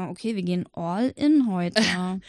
okay, 0.09 0.35
wir 0.37 0.43
gehen 0.43 0.65
all 0.71 1.09
in 1.15 1.51
heute. 1.51 1.81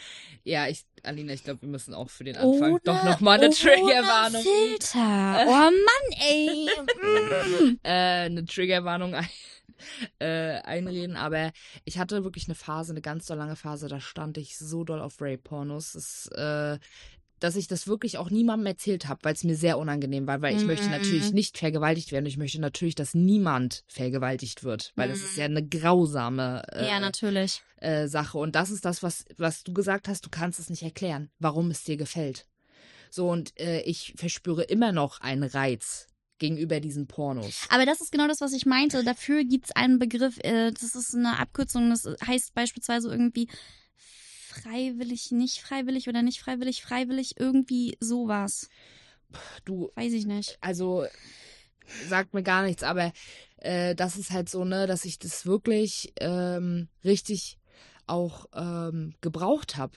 ja, 0.43 0.67
ich, 0.67 0.85
Alina, 1.03 1.31
ich 1.33 1.45
glaube, 1.45 1.61
wir 1.61 1.69
müssen 1.69 1.93
auch 1.93 2.09
für 2.09 2.25
den 2.25 2.35
Anfang 2.35 2.73
Ohne- 2.73 2.81
doch 2.83 3.03
nochmal 3.05 3.39
eine 3.39 3.51
Triggerwarnung. 3.53 4.41
Filter. 4.43 5.45
Oh 5.47 5.71
Mann, 5.71 6.19
ey. 6.29 6.69
Mm. 7.01 7.79
äh, 7.83 7.89
eine 7.89 8.43
Triggerwarnung 8.43 9.15
ein, 9.15 9.29
äh, 10.19 10.59
einreden, 10.61 11.15
aber 11.15 11.51
ich 11.85 11.97
hatte 11.97 12.23
wirklich 12.25 12.47
eine 12.47 12.55
Phase, 12.55 12.91
eine 12.91 13.01
ganz 13.01 13.27
so 13.27 13.33
lange 13.33 13.55
Phase, 13.55 13.87
da 13.87 14.01
stand 14.01 14.37
ich 14.37 14.57
so 14.57 14.83
doll 14.83 14.99
auf 14.99 15.21
Rape-Pornos, 15.21 15.93
das, 15.93 16.27
äh, 16.35 16.79
dass 17.41 17.55
ich 17.55 17.67
das 17.67 17.87
wirklich 17.87 18.17
auch 18.17 18.29
niemandem 18.29 18.67
erzählt 18.67 19.07
habe, 19.07 19.19
weil 19.23 19.33
es 19.33 19.43
mir 19.43 19.55
sehr 19.55 19.77
unangenehm 19.77 20.27
war, 20.27 20.41
weil 20.41 20.55
ich 20.55 20.65
möchte 20.65 20.85
Mhm. 20.85 20.91
natürlich 20.91 21.33
nicht 21.33 21.57
vergewaltigt 21.57 22.11
werden. 22.11 22.25
Ich 22.27 22.37
möchte 22.37 22.61
natürlich, 22.61 22.95
dass 22.95 23.13
niemand 23.13 23.83
vergewaltigt 23.87 24.63
wird, 24.63 24.93
weil 24.95 25.09
das 25.09 25.21
ist 25.23 25.35
ja 25.37 25.45
eine 25.45 25.67
grausame 25.67 26.63
äh, 26.71 26.87
ja, 26.87 26.99
natürlich. 26.99 27.61
äh, 27.77 28.07
Sache. 28.07 28.37
Und 28.37 28.55
das 28.55 28.69
ist 28.69 28.85
das, 28.85 29.03
was, 29.03 29.25
was 29.37 29.63
du 29.63 29.73
gesagt 29.73 30.07
hast, 30.07 30.25
du 30.25 30.29
kannst 30.29 30.59
es 30.59 30.69
nicht 30.69 30.83
erklären, 30.83 31.31
warum 31.39 31.71
es 31.71 31.83
dir 31.83 31.97
gefällt. 31.97 32.47
So, 33.09 33.29
und 33.29 33.59
äh, 33.59 33.81
ich 33.81 34.13
verspüre 34.15 34.63
immer 34.63 34.91
noch 34.91 35.19
einen 35.19 35.43
Reiz 35.43 36.07
gegenüber 36.37 36.79
diesen 36.79 37.07
Pornos. 37.07 37.67
Aber 37.69 37.85
das 37.85 38.01
ist 38.01 38.11
genau 38.11 38.27
das, 38.27 38.41
was 38.41 38.53
ich 38.53 38.65
meinte. 38.65 39.03
Dafür 39.03 39.43
gibt's 39.43 39.71
einen 39.71 39.99
Begriff, 39.99 40.37
äh, 40.39 40.71
das 40.71 40.95
ist 40.95 41.13
eine 41.15 41.37
Abkürzung, 41.39 41.89
das 41.89 42.07
heißt 42.25 42.53
beispielsweise 42.53 43.09
irgendwie 43.09 43.47
freiwillig, 44.51 45.31
nicht 45.31 45.61
freiwillig 45.61 46.07
oder 46.07 46.21
nicht 46.21 46.41
freiwillig, 46.41 46.81
freiwillig, 46.83 47.35
irgendwie 47.39 47.97
sowas. 47.99 48.69
Du, 49.65 49.91
Weiß 49.95 50.13
ich 50.13 50.25
nicht. 50.25 50.57
also 50.61 51.05
sagt 52.07 52.33
mir 52.33 52.43
gar 52.43 52.63
nichts, 52.63 52.83
aber 52.83 53.11
äh, 53.57 53.95
das 53.95 54.17
ist 54.17 54.31
halt 54.31 54.49
so, 54.49 54.63
ne, 54.65 54.87
dass 54.87 55.05
ich 55.05 55.19
das 55.19 55.45
wirklich 55.45 56.13
ähm, 56.19 56.87
richtig 57.03 57.57
auch 58.07 58.45
ähm, 58.55 59.13
gebraucht 59.21 59.77
habe. 59.77 59.93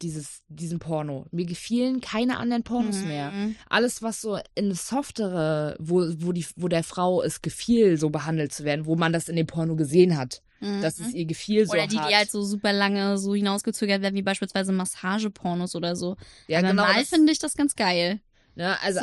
Dieses, 0.00 0.44
diesen 0.46 0.78
Porno. 0.78 1.26
Mir 1.32 1.44
gefielen 1.44 2.00
keine 2.00 2.38
anderen 2.38 2.62
Pornos 2.62 3.02
mehr. 3.02 3.32
Mhm. 3.32 3.56
Alles, 3.68 4.00
was 4.00 4.20
so 4.20 4.38
in 4.54 4.72
softere, 4.72 5.74
wo, 5.80 6.04
wo, 6.18 6.30
die, 6.30 6.46
wo 6.54 6.68
der 6.68 6.84
Frau 6.84 7.20
es 7.20 7.42
gefiel, 7.42 7.96
so 7.96 8.08
behandelt 8.08 8.52
zu 8.52 8.62
werden, 8.62 8.86
wo 8.86 8.94
man 8.94 9.12
das 9.12 9.28
in 9.28 9.34
dem 9.34 9.48
Porno 9.48 9.74
gesehen 9.74 10.16
hat, 10.16 10.40
Mhm. 10.60 10.82
dass 10.82 10.98
es 10.98 11.12
ihr 11.14 11.24
gefiel 11.24 11.66
so 11.66 11.72
Oder 11.72 11.86
die, 11.86 11.96
die 11.96 12.16
halt 12.16 12.30
so 12.30 12.42
super 12.42 12.72
lange 12.72 13.16
so 13.18 13.34
hinausgezögert 13.34 14.02
werden, 14.02 14.14
wie 14.14 14.22
beispielsweise 14.22 14.72
Massagepornos 14.72 15.74
oder 15.76 15.94
so. 15.94 16.16
ja, 16.48 16.58
Aber 16.58 16.68
genau. 16.68 16.82
mal 16.82 17.04
finde 17.04 17.32
ich 17.32 17.38
das 17.38 17.54
ganz 17.54 17.76
geil. 17.76 18.20
ne, 18.56 18.76
also, 18.82 19.00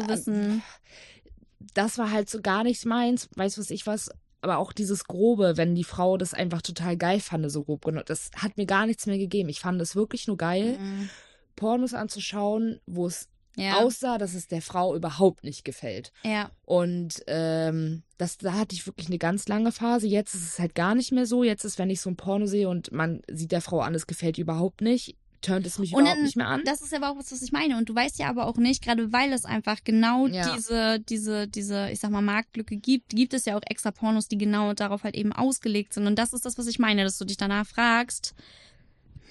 das 1.73 1.97
war 1.97 2.11
halt 2.11 2.29
so 2.29 2.41
gar 2.41 2.63
nicht 2.63 2.85
meins, 2.85 3.29
weiß 3.35 3.57
was 3.57 3.69
ich 3.69 3.87
was, 3.87 4.09
aber 4.41 4.57
auch 4.57 4.73
dieses 4.73 5.05
Grobe, 5.05 5.57
wenn 5.57 5.75
die 5.75 5.83
Frau 5.83 6.17
das 6.17 6.33
einfach 6.33 6.61
total 6.61 6.97
geil 6.97 7.19
fand, 7.19 7.49
so 7.51 7.63
grob 7.63 7.85
genug, 7.85 8.05
das 8.05 8.31
hat 8.35 8.57
mir 8.57 8.65
gar 8.65 8.85
nichts 8.85 9.05
mehr 9.07 9.17
gegeben. 9.17 9.49
Ich 9.49 9.59
fand 9.59 9.81
es 9.81 9.95
wirklich 9.95 10.27
nur 10.27 10.37
geil, 10.37 10.77
Mhm. 10.79 11.09
Pornos 11.55 11.93
anzuschauen, 11.93 12.81
wo 12.85 13.07
es 13.07 13.29
Ja. 13.57 13.77
aussah, 13.77 14.17
dass 14.17 14.33
es 14.33 14.47
der 14.47 14.61
Frau 14.61 14.95
überhaupt 14.95 15.43
nicht 15.43 15.63
gefällt. 15.65 16.11
ja. 16.23 16.49
Und 16.65 17.21
ähm, 17.27 18.01
das, 18.17 18.37
da 18.37 18.53
hatte 18.53 18.73
ich 18.75 18.85
wirklich 18.87 19.07
eine 19.07 19.17
ganz 19.19 19.47
lange 19.47 19.71
Phase. 19.71 20.07
Jetzt 20.07 20.33
ist 20.33 20.43
es 20.53 20.59
halt 20.59 20.73
gar 20.73 20.95
nicht 20.95 21.11
mehr 21.11 21.25
so. 21.27 21.43
Jetzt 21.43 21.63
ist, 21.63 21.77
wenn 21.77 21.89
ich 21.91 22.01
so 22.01 22.09
ein 22.09 22.15
Porno 22.15 22.47
sehe 22.47 22.67
und 22.69 22.91
man 22.91 23.21
sieht 23.29 23.51
der 23.51 23.61
Frau 23.61 23.81
an, 23.81 23.93
es 23.93 24.07
gefällt 24.07 24.37
überhaupt 24.39 24.81
nicht, 24.81 25.15
turnt 25.41 25.67
es 25.67 25.77
mich 25.77 25.93
Und 25.93 25.99
überhaupt 25.99 26.17
dann- 26.17 26.23
nicht 26.25 26.35
mehr 26.37 26.47
an. 26.47 26.63
Das 26.65 26.81
ist 26.81 26.91
aber 26.93 27.11
auch 27.11 27.17
was, 27.17 27.31
was 27.31 27.43
ich 27.43 27.51
meine. 27.51 27.77
Und 27.77 27.87
du 27.89 27.93
weißt 27.93 28.17
ja 28.17 28.27
aber 28.29 28.47
auch 28.47 28.57
nicht, 28.57 28.83
gerade 28.83 29.13
weil 29.13 29.31
es 29.31 29.45
einfach 29.45 29.83
genau 29.83 30.25
Ja. 30.27 30.55
diese, 30.55 30.99
diese, 31.01 31.47
diese, 31.47 31.91
ich 31.91 31.99
sag 31.99 32.09
mal, 32.09 32.21
Marktlücke 32.21 32.77
gibt, 32.77 33.09
gibt 33.09 33.33
es 33.35 33.45
ja 33.45 33.55
auch 33.55 33.61
extra 33.69 33.91
Pornos, 33.91 34.27
die 34.27 34.37
genau 34.39 34.73
darauf 34.73 35.03
halt 35.03 35.13
eben 35.15 35.33
ausgelegt 35.33 35.93
sind. 35.93 36.07
Und 36.07 36.17
das 36.17 36.33
ist 36.33 36.45
das, 36.45 36.57
was 36.57 36.65
ich 36.65 36.79
meine, 36.79 37.03
dass 37.03 37.19
du 37.19 37.25
dich 37.25 37.37
danach 37.37 37.67
fragst, 37.67 38.33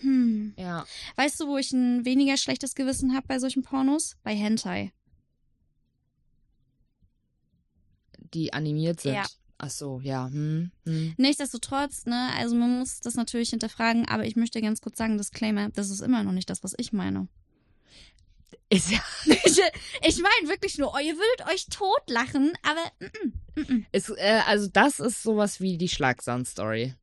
hm, 0.04 0.54
ja. 0.56 0.86
weißt 1.16 1.40
du, 1.40 1.48
wo 1.48 1.56
ich 1.58 1.72
ein 1.72 2.04
weniger 2.04 2.36
schlechtes 2.36 2.74
Gewissen 2.74 3.14
habe 3.14 3.26
bei 3.26 3.38
solchen 3.38 3.62
Pornos? 3.62 4.16
Bei 4.22 4.34
Hentai. 4.34 4.92
Die 8.32 8.52
animiert 8.52 9.00
sind. 9.00 9.14
Ja. 9.14 9.26
Ach 9.58 9.70
so, 9.70 10.00
ja. 10.02 10.26
Hm, 10.26 10.70
hm. 10.84 11.14
Nichtsdestotrotz, 11.16 12.06
ne, 12.06 12.30
also 12.36 12.54
man 12.54 12.78
muss 12.78 13.00
das 13.00 13.14
natürlich 13.14 13.50
hinterfragen, 13.50 14.06
aber 14.08 14.24
ich 14.24 14.36
möchte 14.36 14.60
ganz 14.60 14.80
kurz 14.80 14.98
sagen, 14.98 15.16
Disclaimer, 15.16 15.70
das 15.70 15.90
ist 15.90 16.00
immer 16.00 16.22
noch 16.22 16.32
nicht 16.32 16.50
das, 16.50 16.62
was 16.62 16.74
ich 16.76 16.92
meine. 16.92 17.28
Ist 18.68 18.90
ja. 18.90 18.98
Ich, 20.06 20.18
meine 20.18 20.48
wirklich 20.48 20.78
nur, 20.78 20.98
ihr 21.00 21.14
würdet 21.14 21.46
euch 21.48 21.66
totlachen, 21.66 22.52
aber 22.62 22.80
mm, 23.00 23.60
mm, 23.60 23.74
mm. 23.74 23.86
Ist, 23.92 24.10
äh, 24.10 24.40
also 24.46 24.68
das 24.68 25.00
ist 25.00 25.22
sowas 25.22 25.60
wie 25.60 25.78
die 25.78 25.88
Schlagsahn-Story. 25.88 26.94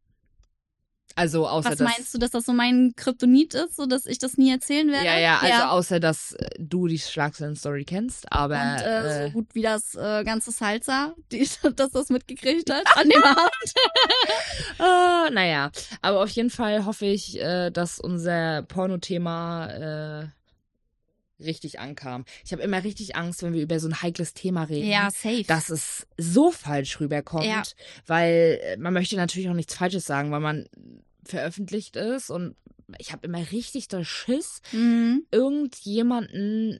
Also 1.15 1.47
außer 1.47 1.71
was 1.71 1.77
dass. 1.77 1.87
meinst 1.95 2.13
du, 2.13 2.17
dass 2.17 2.31
das 2.31 2.45
so 2.45 2.53
mein 2.53 2.93
Kryptonit 2.95 3.53
ist, 3.53 3.75
so 3.75 3.85
dass 3.85 4.05
ich 4.05 4.17
das 4.19 4.37
nie 4.37 4.51
erzählen 4.51 4.89
werde? 4.89 5.05
Ja, 5.05 5.17
ja, 5.17 5.39
also 5.39 5.63
außer 5.63 5.99
dass 5.99 6.33
äh, 6.33 6.49
du 6.57 6.87
die 6.87 6.99
Schlagsahn-Story 6.99 7.85
kennst, 7.85 8.31
aber. 8.31 8.55
Und 8.55 8.81
äh, 8.81 9.25
äh, 9.25 9.27
so 9.27 9.33
gut 9.33 9.47
wie 9.53 9.61
das 9.61 9.95
äh, 9.95 10.23
ganze 10.23 10.51
Salsa, 10.51 11.13
die, 11.31 11.47
dass 11.75 11.91
das 11.91 12.09
mitgekriegt 12.09 12.69
hat 12.71 12.85
an 12.95 13.09
dem 13.09 13.23
Abend. 13.23 13.41
Ah, 14.79 15.29
naja, 15.31 15.71
aber 16.01 16.23
auf 16.23 16.29
jeden 16.29 16.49
Fall 16.49 16.85
hoffe 16.85 17.05
ich, 17.05 17.39
äh, 17.39 17.69
dass 17.69 17.99
unser 17.99 18.63
Porno-Thema 18.63 19.67
äh, 20.23 20.27
richtig 21.43 21.79
ankam. 21.79 22.25
Ich 22.45 22.51
habe 22.51 22.61
immer 22.63 22.83
richtig 22.83 23.15
Angst, 23.15 23.43
wenn 23.43 23.53
wir 23.53 23.61
über 23.61 23.79
so 23.79 23.87
ein 23.87 24.01
heikles 24.01 24.33
Thema 24.33 24.63
reden. 24.63 24.87
Ja, 24.89 25.09
safe. 25.11 25.43
Dass 25.47 25.69
es 25.69 26.07
so 26.17 26.51
falsch 26.51 26.99
rüberkommt, 26.99 27.45
Ja. 27.45 27.63
weil 28.07 28.59
äh, 28.63 28.77
man 28.77 28.93
möchte 28.93 29.15
natürlich 29.15 29.49
auch 29.49 29.53
nichts 29.53 29.75
Falsches 29.75 30.05
sagen, 30.05 30.31
weil 30.31 30.39
man 30.39 30.67
veröffentlicht 31.25 31.95
ist 31.95 32.29
und 32.29 32.55
ich 32.97 33.11
habe 33.13 33.25
immer 33.25 33.51
richtig 33.51 33.87
doll 33.87 34.03
Schiss, 34.03 34.61
Mhm. 34.73 35.23
irgendjemanden 35.31 36.79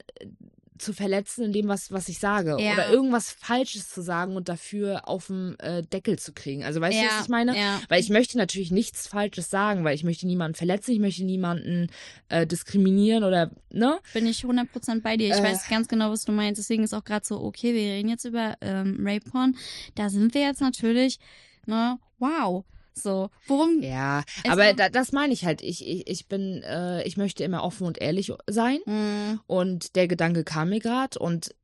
zu 0.82 0.94
verletzen 0.94 1.46
in 1.46 1.54
dem, 1.54 1.68
was, 1.68 1.92
was 1.92 2.10
ich 2.10 2.20
sage. 2.20 2.58
Ja. 2.60 2.74
Oder 2.74 2.90
irgendwas 2.90 3.32
Falsches 3.32 3.90
zu 3.90 4.02
sagen 4.02 4.36
und 4.36 4.50
dafür 4.50 5.08
auf 5.08 5.28
den 5.28 5.58
äh, 5.60 5.84
Deckel 5.84 6.18
zu 6.20 6.34
kriegen. 6.34 6.64
Also 6.64 6.82
weißt 6.82 6.98
du, 7.02 7.06
was 7.06 7.24
ich 7.24 7.30
meine? 7.30 7.58
Ja. 7.58 7.80
Weil 7.90 8.02
ich 8.02 8.10
möchte 8.10 8.38
natürlich 8.38 8.72
nichts 8.72 9.08
Falsches 9.08 9.50
sagen, 9.50 9.84
weil 9.84 9.96
ich 9.96 10.04
möchte 10.04 10.26
niemanden 10.28 10.56
verletzen, 10.56 10.92
ich 10.92 11.00
möchte 11.00 11.24
niemanden 11.24 11.88
äh, 12.30 12.46
diskriminieren 12.48 13.24
oder, 13.24 13.52
ne? 13.72 14.00
Bin 14.14 14.26
ich 14.28 14.44
100% 14.44 15.02
bei 15.02 15.18
dir. 15.18 15.28
Ich 15.30 15.40
Äh. 15.40 15.44
weiß 15.44 15.70
ganz 15.70 15.88
genau, 15.88 16.12
was 16.12 16.26
du 16.26 16.32
meinst. 16.32 16.60
Deswegen 16.60 16.84
ist 16.84 16.94
auch 16.94 17.04
gerade 17.04 17.26
so, 17.26 17.40
okay, 17.42 17.74
wir 17.74 17.82
reden 17.94 18.10
jetzt 18.10 18.26
über 18.26 18.56
ähm, 18.62 18.98
Rape 19.02 19.30
Porn. 19.30 19.56
Da 19.96 20.10
sind 20.10 20.34
wir 20.34 20.42
jetzt 20.42 20.62
natürlich, 20.62 21.20
ne, 21.66 22.00
wow. 22.20 22.64
So, 22.94 23.30
worum? 23.48 23.82
Ja, 23.82 24.24
aber 24.48 24.74
da, 24.74 24.90
das 24.90 25.12
meine 25.12 25.34
ich 25.34 25.46
halt. 25.46 25.62
Ich, 25.62 25.88
ich, 25.88 26.08
ich 26.10 26.28
bin, 26.28 26.62
äh, 26.64 27.04
ich 27.04 27.18
möchte 27.18 27.44
immer 27.44 27.64
offen 27.64 27.88
und 27.88 28.02
ehrlich 28.02 28.34
sein. 28.48 28.80
Mhm. 28.86 29.40
Und 29.48 29.96
der 29.96 30.08
Gedanke 30.08 30.44
kam 30.44 30.70
mir 30.70 30.80
gerade 30.80 31.18
und 31.20 31.56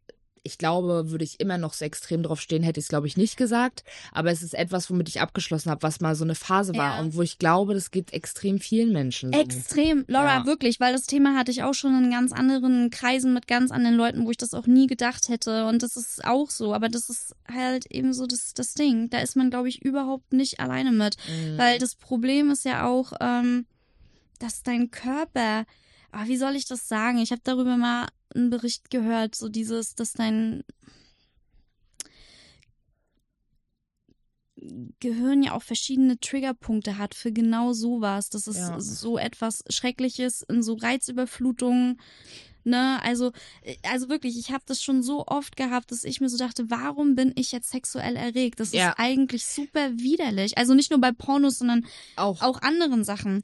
ich 0.48 0.58
glaube, 0.58 1.12
würde 1.12 1.24
ich 1.24 1.40
immer 1.40 1.58
noch 1.60 1.74
so 1.74 1.86
extrem 1.86 2.24
drauf 2.24 2.42
stehen, 2.42 2.64
hätte 2.64 2.80
ich 2.80 2.86
es, 2.86 2.90
glaube 2.90 3.06
ich, 3.06 3.18
nicht 3.18 3.38
gesagt. 3.38 3.84
Aber 4.12 4.32
es 4.32 4.42
ist 4.42 4.54
etwas, 4.56 4.90
womit 4.90 5.10
ich 5.10 5.22
abgeschlossen 5.22 5.70
habe, 5.70 5.84
was 5.84 6.00
mal 6.00 6.16
so 6.16 6.24
eine 6.24 6.34
Phase 6.36 6.74
war 6.76 6.96
Ja. 6.96 7.00
und 7.02 7.16
wo 7.16 7.22
ich 7.22 7.38
glaube, 7.38 7.74
das 7.76 7.92
geht 7.92 8.14
extrem 8.14 8.60
vielen 8.60 8.92
Menschen 8.94 9.32
so. 9.34 9.40
Extrem, 9.40 10.06
Laura, 10.08 10.40
Ja. 10.40 10.46
wirklich, 10.46 10.80
weil 10.80 10.94
das 10.94 11.06
Thema 11.06 11.36
hatte 11.38 11.52
ich 11.52 11.62
auch 11.64 11.74
schon 11.74 12.04
in 12.04 12.10
ganz 12.12 12.32
anderen 12.32 12.90
Kreisen 12.90 13.34
mit 13.34 13.48
ganz 13.48 13.70
anderen 13.72 13.96
Leuten, 13.98 14.26
wo 14.26 14.32
ich 14.32 14.38
das 14.38 14.54
auch 14.54 14.66
nie 14.66 14.88
gedacht 14.88 15.30
hätte. 15.30 15.66
Und 15.68 15.84
das 15.84 15.96
ist 15.98 16.26
auch 16.26 16.50
so, 16.50 16.74
aber 16.74 16.90
das 16.90 17.10
ist 17.10 17.36
halt 17.54 17.86
eben 17.92 18.14
so 18.14 18.26
das, 18.26 18.54
das 18.54 18.74
Ding. 18.74 19.10
Da 19.10 19.20
ist 19.20 19.36
man, 19.36 19.50
glaube 19.50 19.70
ich, 19.70 19.82
überhaupt 19.84 20.34
nicht 20.34 20.60
alleine 20.60 20.92
mit. 20.92 21.18
Mhm. 21.28 21.58
Weil 21.58 21.78
das 21.80 21.96
Problem 21.96 22.50
ist 22.50 22.66
ja 22.66 22.88
auch, 22.88 23.14
ähm, 23.20 23.66
dass 24.40 24.64
dein 24.64 24.92
Körper, 24.92 25.66
ah, 26.12 26.24
wie 26.28 26.38
soll 26.38 26.56
ich 26.56 26.66
das 26.66 26.88
sagen? 26.88 27.18
Ich 27.18 27.32
habe 27.32 27.42
darüber 27.44 27.76
mal 27.78 28.08
einen 28.38 28.50
Bericht 28.50 28.90
gehört, 28.90 29.36
so 29.36 29.50
dieses, 29.50 29.96
dass 29.96 30.14
dein 30.14 30.64
Gehirn 35.00 35.44
ja 35.44 35.54
auch 35.54 35.62
verschiedene 35.62 36.20
Triggerpunkte 36.20 36.98
hat 36.98 37.14
für 37.14 37.32
genau 37.32 37.74
sowas. 37.74 38.30
Das 38.30 38.48
ist 38.48 38.58
Ja. 38.58 38.80
so 38.80 39.18
etwas 39.18 39.64
Schreckliches 39.70 40.42
in 40.42 40.64
so 40.64 40.74
Reizüberflutungen. 40.74 42.00
Ne, 42.64 43.00
also, 43.04 43.32
äh, 43.62 43.76
also 43.84 44.10
wirklich, 44.10 44.38
ich 44.38 44.52
habe 44.52 44.64
das 44.66 44.82
schon 44.84 45.02
so 45.02 45.26
oft 45.26 45.56
gehabt, 45.56 45.92
dass 45.92 46.04
ich 46.04 46.20
mir 46.20 46.28
so 46.28 46.38
dachte, 46.38 46.70
warum 46.70 47.16
bin 47.16 47.32
ich 47.36 47.54
jetzt 47.54 47.70
sexuell 47.70 48.18
erregt? 48.18 48.60
Das 48.60 48.74
Ja. 48.74 48.90
ist 48.90 49.00
eigentlich 49.00 49.46
super 49.46 49.92
widerlich. 49.98 50.58
Also 50.58 50.74
nicht 50.74 50.92
nur 50.92 51.00
bei 51.00 51.14
Pornos, 51.14 51.60
sondern 51.60 51.86
auch, 52.18 52.42
auch 52.42 52.62
anderen 52.62 53.06
Sachen. 53.06 53.44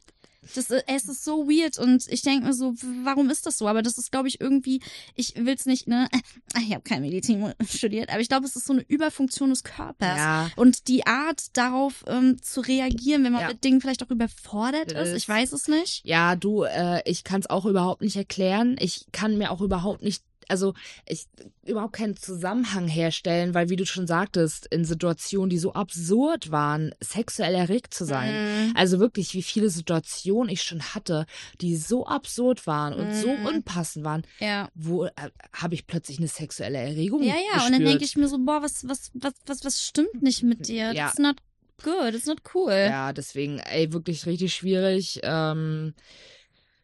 Das, 0.56 0.70
äh, 0.70 0.82
es 0.88 1.06
ist 1.06 1.24
so 1.24 1.48
weird 1.48 1.78
und 1.80 2.08
ich 2.10 2.22
denke 2.22 2.46
mir 2.48 2.54
so, 2.54 2.74
warum 3.04 3.30
ist 3.30 3.46
das 3.46 3.58
so? 3.58 3.68
Aber 3.68 3.82
das 3.82 3.98
ist, 3.98 4.12
glaube 4.12 4.28
ich, 4.28 4.40
irgendwie, 4.42 4.82
ich 5.16 5.34
will's 5.38 5.66
nicht, 5.66 5.88
ne, 5.88 6.08
ich 6.62 6.72
habe 6.74 6.82
kein 6.84 7.02
Medizin 7.02 7.54
studiert, 7.68 8.10
aber 8.10 8.20
ich 8.20 8.30
glaube, 8.30 8.46
es 8.46 8.56
ist 8.56 8.66
so 8.66 8.74
eine 8.74 8.84
Überfunktion 8.88 9.50
des 9.50 9.64
Körpers. 9.64 10.18
ja, 10.18 10.50
Und 10.56 10.88
die 10.88 11.06
Art, 11.08 11.56
darauf 11.58 12.04
ähm, 12.08 12.42
zu 12.42 12.62
reagieren, 12.62 13.24
wenn 13.24 13.32
man 13.34 13.42
Ja. 13.42 13.48
mit 13.50 13.64
Dingen 13.64 13.82
vielleicht 13.82 14.04
auch 14.04 14.12
überfordert 14.12 14.92
ist, 14.92 15.10
ist- 15.10 15.18
ich 15.18 15.30
weiß 15.30 15.54
es 15.54 15.68
nicht. 15.68 16.02
ja, 16.06 16.36
du, 16.36 16.64
äh, 16.64 17.02
ich 17.10 17.24
kann 17.24 17.40
es 17.42 17.50
auch 17.50 17.66
überhaupt 17.66 18.02
nicht 18.02 18.16
erklären. 18.16 18.76
Ich 18.80 19.08
kann 19.12 19.38
mir 19.38 19.52
auch 19.52 19.62
überhaupt 19.62 20.02
nicht, 20.04 20.24
also 20.50 20.74
ich 21.06 21.26
überhaupt 21.66 21.94
keinen 21.94 22.16
Zusammenhang 22.18 22.88
herstellen, 22.88 23.54
weil 23.54 23.70
wie 23.70 23.76
du 23.76 23.86
schon 23.86 24.08
sagtest, 24.08 24.66
in 24.68 24.86
Situationen, 24.86 25.50
die 25.50 25.58
so 25.58 25.74
absurd 25.74 26.52
waren, 26.52 26.94
sexuell 27.00 27.56
erregt 27.56 27.94
zu 27.94 28.06
sein. 28.06 28.34
Mhm. 28.68 28.74
Also 28.76 29.00
wirklich, 29.00 29.34
wie 29.34 29.44
viele 29.44 29.70
Situationen 29.70 30.50
ich 30.50 30.62
schon 30.64 30.82
hatte, 30.96 31.26
die 31.62 31.76
so 31.76 32.06
absurd 32.06 32.68
waren 32.68 32.94
und 32.94 33.14
so 33.14 33.36
Mhm. 33.36 33.46
unpassend 33.46 34.06
waren, 34.06 34.24
Ja. 34.40 34.70
wo 34.76 35.06
äh, 35.06 35.12
habe 35.54 35.76
ich 35.76 35.88
plötzlich 35.88 36.18
eine 36.20 36.28
sexuelle 36.28 36.78
Erregung 36.78 37.22
Ja, 37.24 37.36
ja, 37.36 37.54
gespürt. 37.54 37.66
und 37.66 37.72
dann 37.74 37.84
denke 37.86 38.04
ich 38.06 38.18
mir 38.18 38.28
so, 38.28 38.38
boah, 38.40 38.62
was, 38.62 38.88
was, 38.88 39.12
was, 39.14 39.34
was, 39.46 39.64
was 39.66 39.84
stimmt 39.86 40.22
nicht 40.22 40.44
mit 40.44 40.68
dir? 40.68 40.92
Ja. 40.94 41.06
That's 41.08 41.20
not 41.20 41.38
good, 41.84 42.14
it's 42.14 42.26
not 42.26 42.42
cool. 42.54 42.72
Ja, 42.72 43.14
deswegen, 43.14 43.60
ey, 43.60 43.92
wirklich 43.94 44.26
richtig 44.26 44.54
schwierig. 44.54 45.20
Ähm, 45.24 45.94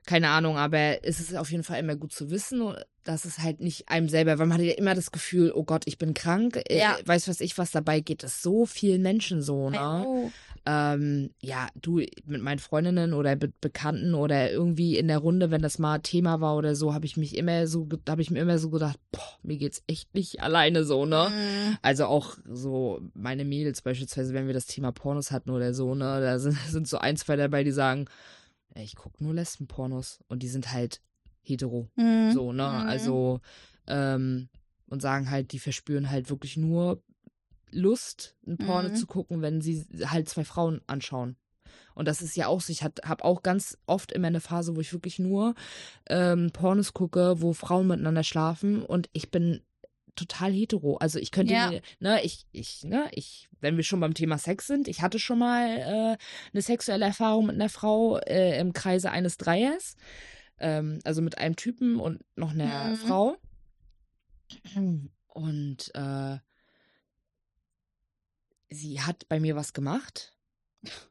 keine 0.10 0.30
Ahnung, 0.30 0.58
aber 0.58 1.04
es 1.04 1.20
ist 1.20 1.38
auf 1.38 1.52
jeden 1.52 1.64
Fall 1.64 1.80
immer 1.80 1.96
gut 1.96 2.12
zu 2.12 2.32
wissen, 2.32 2.74
dass 3.04 3.26
es 3.26 3.38
halt 3.38 3.62
nicht 3.62 3.90
einem 3.90 4.10
selber, 4.10 4.40
weil 4.40 4.48
man 4.48 4.58
hat 4.58 4.66
ja 4.66 4.74
immer 4.74 4.96
das 4.96 5.12
Gefühl, 5.12 5.52
oh 5.54 5.64
Gott, 5.64 5.84
ich 5.86 6.00
bin 6.00 6.16
krank. 6.16 6.60
Ja. 6.68 6.98
Äh, 6.98 7.08
weiß 7.08 7.28
was 7.28 7.42
ich, 7.42 7.60
was 7.60 7.70
dabei 7.70 8.00
geht, 8.00 8.24
es 8.24 8.42
so 8.42 8.66
vielen 8.66 9.04
Menschen 9.04 9.44
so, 9.44 9.70
ne? 9.70 10.04
Oh. 10.08 10.32
Ähm, 10.66 11.30
ja, 11.42 11.68
du, 11.76 12.02
mit 12.26 12.42
meinen 12.42 12.58
Freundinnen 12.58 13.14
oder 13.14 13.36
mit 13.36 13.62
Bekannten 13.62 14.16
oder 14.16 14.52
irgendwie 14.52 14.98
in 14.98 15.08
der 15.08 15.20
Runde, 15.20 15.52
wenn 15.52 15.62
das 15.62 15.78
mal 15.78 16.00
Thema 16.00 16.42
war 16.42 16.56
oder 16.56 16.76
so, 16.76 16.92
habe 16.92 17.06
ich 17.06 17.16
mich 17.16 17.38
immer 17.38 17.68
so, 17.68 17.88
habe 18.10 18.24
ich 18.24 18.32
mir 18.32 18.40
immer 18.40 18.58
so 18.58 18.72
gedacht, 18.72 18.98
boah, 19.12 19.38
mir 19.44 19.58
geht's 19.58 19.84
echt 19.86 20.16
nicht 20.16 20.42
alleine 20.42 20.86
so, 20.86 21.06
ne? 21.06 21.30
Mhm. 21.30 21.78
Also 21.84 22.06
auch 22.06 22.36
so 22.50 23.00
meine 23.14 23.46
Mädels 23.46 23.84
beispielsweise, 23.84 24.34
wenn 24.34 24.48
wir 24.48 24.56
das 24.56 24.66
Thema 24.66 24.92
Pornos 24.92 25.30
hatten 25.30 25.52
oder 25.52 25.76
so, 25.76 25.94
ne, 25.94 26.20
da 26.20 26.40
sind, 26.40 26.58
sind 26.68 26.88
so 26.88 26.98
ein, 26.98 27.16
zwei 27.16 27.36
dabei, 27.36 27.64
die 27.64 27.72
sagen, 27.72 28.08
ich 28.76 28.96
guck 28.96 29.20
nur 29.22 29.34
Lesbenpornos 29.34 30.20
und 30.28 30.44
die 30.44 30.48
sind 30.48 30.72
halt 30.72 31.02
hetero, 31.42 31.90
Mhm. 31.96 32.32
so, 32.32 32.52
ne, 32.54 32.64
Mhm. 32.64 32.86
also 32.88 33.42
ähm, 33.88 34.50
und 34.88 35.02
sagen 35.02 35.30
halt, 35.30 35.52
die 35.52 35.60
verspüren 35.60 36.10
halt 36.10 36.30
wirklich 36.30 36.58
nur 36.58 37.02
Lust, 37.72 38.36
ein 38.48 38.58
Porno 38.58 38.90
Mhm. 38.90 38.96
zu 38.96 39.06
gucken, 39.08 39.42
wenn 39.42 39.62
sie 39.62 39.86
halt 40.06 40.28
zwei 40.30 40.44
Frauen 40.44 40.82
anschauen. 40.88 41.36
Und 41.94 42.08
das 42.08 42.22
ist 42.22 42.36
ja 42.36 42.48
auch 42.48 42.62
so, 42.62 42.72
ich 42.72 42.84
habe 42.84 43.24
auch 43.24 43.44
ganz 43.44 43.78
oft 43.86 44.12
immer 44.12 44.28
eine 44.28 44.40
Phase, 44.42 44.76
wo 44.76 44.82
ich 44.82 44.94
wirklich 44.94 45.20
nur 45.20 45.54
ähm, 46.08 46.50
Pornos 46.52 46.94
gucke, 46.94 47.42
wo 47.42 47.54
Frauen 47.54 47.88
miteinander 47.88 48.24
schlafen 48.24 48.82
und 48.84 49.10
ich 49.14 49.30
bin 49.30 49.62
total 50.16 50.52
hetero. 50.52 50.98
Also 50.98 51.20
ich 51.20 51.32
könnte 51.32 51.54
Ja. 51.54 51.70
mir, 51.70 51.82
ne, 52.00 52.24
ich, 52.24 52.46
ich, 52.52 52.84
ne, 52.84 53.10
ich, 53.14 53.50
wenn 53.62 53.78
wir 53.78 53.84
schon 53.84 54.00
beim 54.00 54.14
Thema 54.14 54.38
Sex 54.38 54.68
sind, 54.68 54.88
ich 54.88 55.02
hatte 55.02 55.20
schon 55.20 55.40
mal 55.40 55.78
äh, 55.78 56.18
eine 56.54 56.62
sexuelle 56.62 57.06
Erfahrung 57.06 57.48
mit 57.48 57.56
einer 57.56 57.70
Frau 57.70 58.18
äh, 58.20 58.60
im 58.60 58.74
Kreise 58.74 59.12
eines 59.12 59.38
Dreiers. 59.38 59.96
Ähm, 60.60 61.00
also 61.06 61.22
mit 61.22 61.38
einem 61.38 61.56
Typen 61.56 62.00
und 62.00 62.24
noch 62.36 62.52
einer 62.52 62.90
Mhm. 62.92 62.96
Frau. 62.96 63.38
Und 65.28 65.92
äh, 65.96 66.38
sie 68.70 69.02
hat 69.02 69.28
bei 69.30 69.40
mir 69.40 69.56
was 69.56 69.74
gemacht. 69.74 70.34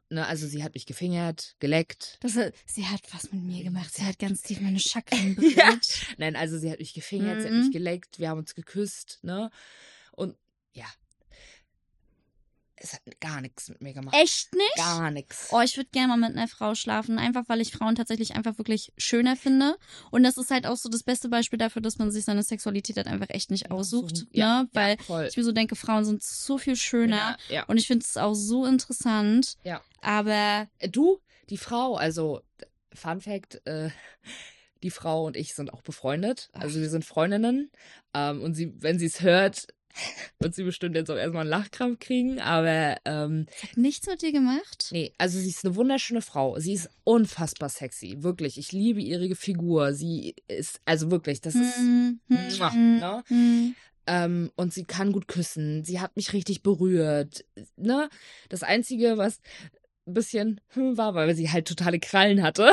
Ne, 0.09 0.25
also 0.25 0.47
sie 0.47 0.63
hat 0.63 0.73
mich 0.73 0.87
gefingert, 0.87 1.55
geleckt. 1.59 2.17
Das, 2.21 2.35
äh, 2.35 2.51
sie 2.65 2.87
hat 2.87 3.01
was 3.13 3.31
mit 3.31 3.43
mir 3.43 3.63
gemacht. 3.63 3.93
Sie 3.93 4.03
hat 4.03 4.17
ganz 4.17 4.41
tief 4.41 4.59
meine 4.61 4.79
Chakren 4.79 5.37
Ja. 5.55 5.77
Nein, 6.17 6.35
also 6.35 6.57
sie 6.57 6.71
hat 6.71 6.79
mich 6.79 6.93
gefingert, 6.95 7.41
sie 7.41 7.47
hat 7.47 7.53
Mhm. 7.53 7.59
mich 7.65 7.71
geleckt, 7.71 8.17
wir 8.17 8.29
haben 8.29 8.39
uns 8.39 8.55
geküsst, 8.55 9.19
ne? 9.21 9.51
Und 10.11 10.35
ja. 10.73 10.85
Es 12.81 12.93
hat 12.93 13.01
gar 13.19 13.41
nichts 13.41 13.67
mit 13.69 13.81
mir 13.81 13.93
gemacht. 13.93 14.15
Echt 14.17 14.53
nicht? 14.55 14.75
Gar 14.77 15.11
nichts. 15.11 15.49
Oh, 15.51 15.59
ich 15.59 15.75
würde 15.75 15.89
gerne 15.91 16.07
mal 16.15 16.29
mit 16.29 16.37
einer 16.37 16.47
Frau 16.47 16.75
schlafen, 16.75 17.19
einfach 17.19 17.43
weil 17.47 17.59
ich 17.59 17.71
Frauen 17.73 17.95
tatsächlich 17.95 18.35
einfach 18.35 18.57
wirklich 18.57 18.93
schöner 18.97 19.35
finde. 19.35 19.75
Und 20.11 20.23
das 20.23 20.37
ist 20.37 20.49
halt 20.49 20.65
auch 20.65 20.77
so 20.77 20.87
das 20.87 21.03
beste 21.03 21.27
Beispiel 21.29 21.59
dafür, 21.59 21.81
dass 21.81 21.97
man 21.97 22.09
sich 22.11 22.23
seine 22.25 22.41
Sexualität 22.43 22.95
halt 22.97 23.07
einfach 23.07 23.29
echt 23.29 23.51
nicht 23.51 23.65
Ja, 23.65 23.71
aussucht. 23.71 24.17
so- 24.17 24.25
ja, 24.31 24.63
ne? 24.63 24.69
Weil 24.73 24.97
voll. 24.99 25.25
ich 25.29 25.35
mir 25.35 25.43
so 25.43 25.51
denke, 25.51 25.75
Frauen 25.75 26.05
sind 26.05 26.23
so 26.23 26.57
viel 26.57 26.75
schöner. 26.77 27.37
Ja, 27.49 27.55
ja. 27.55 27.63
Und 27.65 27.77
ich 27.77 27.87
finde 27.87 28.05
es 28.07 28.15
auch 28.15 28.33
so 28.33 28.65
interessant. 28.65 29.57
Ja. 29.63 29.81
Aber 30.01 30.67
Äh, 30.79 30.89
Du, 30.89 31.19
die 31.49 31.57
Frau, 31.57 31.95
also 31.95 32.41
Fun 32.93 33.19
Fact, 33.21 33.61
äh, 33.65 33.89
die 34.83 34.91
Frau 34.91 35.25
und 35.25 35.35
ich 35.35 35.53
sind 35.53 35.73
auch 35.73 35.81
befreundet. 35.81 36.49
Also 36.53 36.79
wir 36.79 36.89
sind 36.89 37.03
Freundinnen. 37.03 37.69
Ähm, 38.13 38.41
und 38.41 38.53
sie, 38.55 38.73
wenn 38.81 38.97
sie 38.97 39.07
es 39.07 39.19
hört, 39.21 39.67
wird 40.39 40.55
sie 40.55 40.63
bestimmt 40.63 40.95
jetzt 40.95 41.09
auch 41.11 41.15
erstmal 41.17 41.41
einen 41.41 41.49
Lachkrampf 41.49 41.99
kriegen, 41.99 42.39
aber 42.39 42.97
ähm, 43.05 43.45
Hat 43.61 43.77
nichts 43.77 44.07
mit 44.07 44.21
dir 44.21 44.31
gemacht? 44.31 44.89
nee, 44.91 45.13
also 45.17 45.39
sie 45.39 45.49
ist 45.49 45.65
eine 45.65 45.75
wunderschöne 45.75 46.21
Frau. 46.21 46.57
Sie 46.59 46.73
ist 46.73 46.89
unfassbar 47.03 47.69
sexy, 47.69 48.17
wirklich. 48.23 48.57
Ich 48.57 48.71
liebe 48.71 49.01
ihre 49.01 49.35
Figur. 49.35 49.93
Sie 49.93 50.35
ist, 50.47 50.79
also 50.85 51.11
wirklich, 51.11 51.41
das 51.41 51.55
ist, 51.55 51.77
Mhm, 51.79 52.19
Mua, 52.27 52.69
mhm, 52.71 52.99
ne? 52.99 53.23
mhm. 53.29 53.75
ähm, 54.07 54.51
und 54.55 54.73
sie 54.73 54.85
kann 54.85 55.11
gut 55.11 55.27
küssen. 55.27 55.83
Sie 55.83 55.99
hat 55.99 56.15
mich 56.15 56.33
richtig 56.33 56.63
berührt, 56.63 57.43
ne? 57.75 58.09
Das 58.49 58.63
Einzige, 58.63 59.17
was 59.17 59.39
ein 60.07 60.13
bisschen 60.13 60.61
hm, 60.69 60.97
war, 60.97 61.13
weil 61.15 61.35
sie 61.35 61.49
halt 61.51 61.67
totale 61.67 61.99
Krallen 61.99 62.41
hatte. 62.43 62.71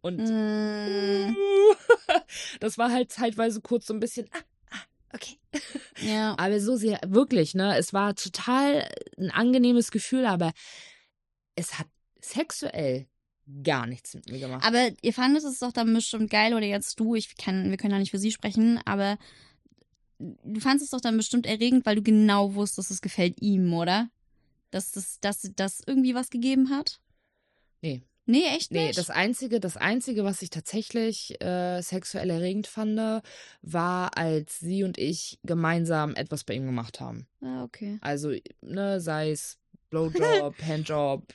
Und 0.00 0.18
Mhm. 0.20 1.36
das 2.60 2.78
war 2.78 2.90
halt 2.92 3.10
zeitweise 3.12 3.60
kurz 3.60 3.86
so 3.86 3.94
ein 3.94 4.00
bisschen, 4.00 4.28
ah, 4.32 4.38
ah, 4.70 4.78
okay. 5.14 5.38
Ja. 6.04 6.34
Aber 6.38 6.60
so 6.60 6.76
sehr, 6.76 7.00
wirklich, 7.06 7.54
ne? 7.54 7.76
Es 7.76 7.92
war 7.92 8.14
total 8.14 8.88
ein 9.18 9.30
angenehmes 9.30 9.90
Gefühl, 9.90 10.26
aber 10.26 10.52
es 11.56 11.78
hat 11.78 11.86
sexuell 12.20 13.06
gar 13.62 13.86
nichts 13.86 14.14
mit 14.14 14.30
mir 14.30 14.38
gemacht. 14.38 14.64
Aber 14.66 14.90
ihr 15.02 15.12
fandet 15.12 15.44
es 15.44 15.58
doch 15.58 15.72
dann 15.72 15.92
bestimmt 15.92 16.30
geil, 16.30 16.54
oder 16.54 16.66
jetzt 16.66 16.98
du, 16.98 17.14
ich 17.14 17.36
kann, 17.36 17.70
wir 17.70 17.76
können 17.76 17.92
ja 17.92 17.98
nicht 17.98 18.10
für 18.10 18.18
sie 18.18 18.32
sprechen, 18.32 18.80
aber 18.84 19.18
du 20.18 20.60
fandest 20.60 20.84
es 20.84 20.90
doch 20.90 21.00
dann 21.00 21.16
bestimmt 21.16 21.46
erregend, 21.46 21.84
weil 21.86 21.96
du 21.96 22.02
genau 22.02 22.54
wusstest, 22.54 22.90
es 22.90 23.02
gefällt 23.02 23.40
ihm, 23.42 23.72
oder? 23.74 24.08
Dass 24.70 24.92
das, 24.92 25.20
dass 25.20 25.50
das 25.54 25.82
irgendwie 25.86 26.14
was 26.14 26.30
gegeben 26.30 26.70
hat? 26.70 27.00
Nee. 27.82 28.02
Nee, 28.26 28.44
echt 28.56 28.70
Nee, 28.70 28.86
nicht? 28.86 28.98
das 28.98 29.10
Einzige, 29.10 29.60
das 29.60 29.76
Einzige, 29.76 30.24
was 30.24 30.40
ich 30.40 30.48
tatsächlich 30.50 31.38
äh, 31.42 31.82
sexuell 31.82 32.30
erregend 32.30 32.66
fand, 32.66 33.22
war, 33.62 34.16
als 34.16 34.58
sie 34.60 34.82
und 34.84 34.96
ich 34.96 35.38
gemeinsam 35.42 36.14
etwas 36.14 36.44
bei 36.44 36.54
ihm 36.54 36.64
gemacht 36.66 37.00
haben. 37.00 37.26
ah, 37.42 37.62
okay. 37.64 37.98
Also, 38.00 38.32
ne, 38.62 39.00
sei 39.00 39.30
es 39.30 39.58
Blowjob, 39.90 40.54
Handjob, 40.66 41.34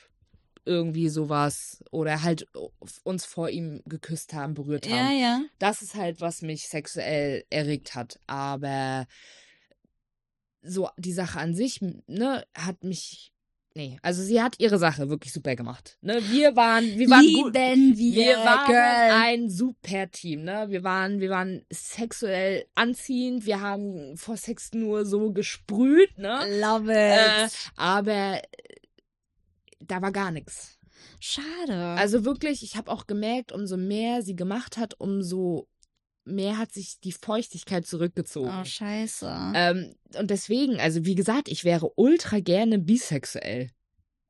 irgendwie 0.66 1.10
sowas. 1.10 1.84
Oder 1.92 2.24
halt 2.24 2.48
uns 3.04 3.26
vor 3.26 3.50
ihm 3.50 3.82
geküsst 3.86 4.34
haben, 4.34 4.54
berührt 4.56 4.88
Ja, 4.88 4.98
haben. 4.98 5.20
ja. 5.20 5.42
Das 5.60 5.82
ist 5.82 5.94
halt, 5.96 6.22
was 6.22 6.42
mich 6.42 6.68
sexuell 6.70 7.46
erregt 7.50 7.94
hat. 7.96 8.20
Aber 8.28 9.06
so 10.62 10.90
die 10.98 11.14
Sache 11.14 11.40
an 11.40 11.54
sich, 11.56 11.82
ne, 11.82 12.46
hat 12.56 12.84
mich. 12.84 13.32
Nee, 13.76 14.00
also 14.02 14.24
sie 14.24 14.42
hat 14.42 14.56
ihre 14.60 14.80
Sache 14.80 15.10
wirklich 15.10 15.32
super 15.32 15.56
gemacht. 15.56 15.98
Ne, 16.02 16.20
wir 16.32 16.56
waren, 16.56 16.86
wir 16.98 17.10
waren 17.10 17.34
gut. 17.34 17.54
Wir, 17.54 17.76
Wir 18.16 18.38
waren 18.38 18.66
Girl. 18.68 19.22
ein 19.24 19.50
super 19.50 20.10
Team, 20.12 20.44
ne? 20.44 20.66
Wir 20.70 20.84
waren, 20.84 21.20
wir 21.22 21.30
waren 21.30 21.64
sexuell 21.72 22.66
anziehend, 22.76 23.46
wir 23.46 23.62
haben 23.62 24.18
vor 24.18 24.38
Sex 24.38 24.72
nur 24.74 25.06
so 25.06 25.32
gesprüht, 25.32 26.18
ne? 26.18 26.40
Love 26.60 26.92
Äh, 26.94 27.46
it. 27.46 27.52
aber 27.76 28.38
äh, 28.38 28.42
da 29.80 30.02
war 30.02 30.12
gar 30.12 30.32
nichts. 30.32 30.78
Schade. 31.20 31.76
Also 31.98 32.26
wirklich, 32.26 32.64
ich 32.64 32.76
habe 32.76 32.92
auch 32.92 33.06
gemerkt, 33.06 33.52
umso 33.52 33.78
mehr 33.78 34.24
sie 34.24 34.36
gemacht 34.36 34.78
hat, 34.78 35.00
umso 35.00 35.68
mehr 36.30 36.58
hat 36.58 36.72
sich 36.72 37.00
die 37.00 37.12
Feuchtigkeit 37.12 37.86
zurückgezogen. 37.86 38.52
oh, 38.62 38.66
scheiße. 38.66 39.54
Ähm, 39.56 39.96
und 40.18 40.30
deswegen, 40.30 40.80
also 40.80 41.06
wie 41.06 41.16
gesagt, 41.16 41.50
ich 41.50 41.64
wäre 41.64 41.92
ultra 41.96 42.40
gerne 42.40 42.80
bisexuell. 42.80 43.70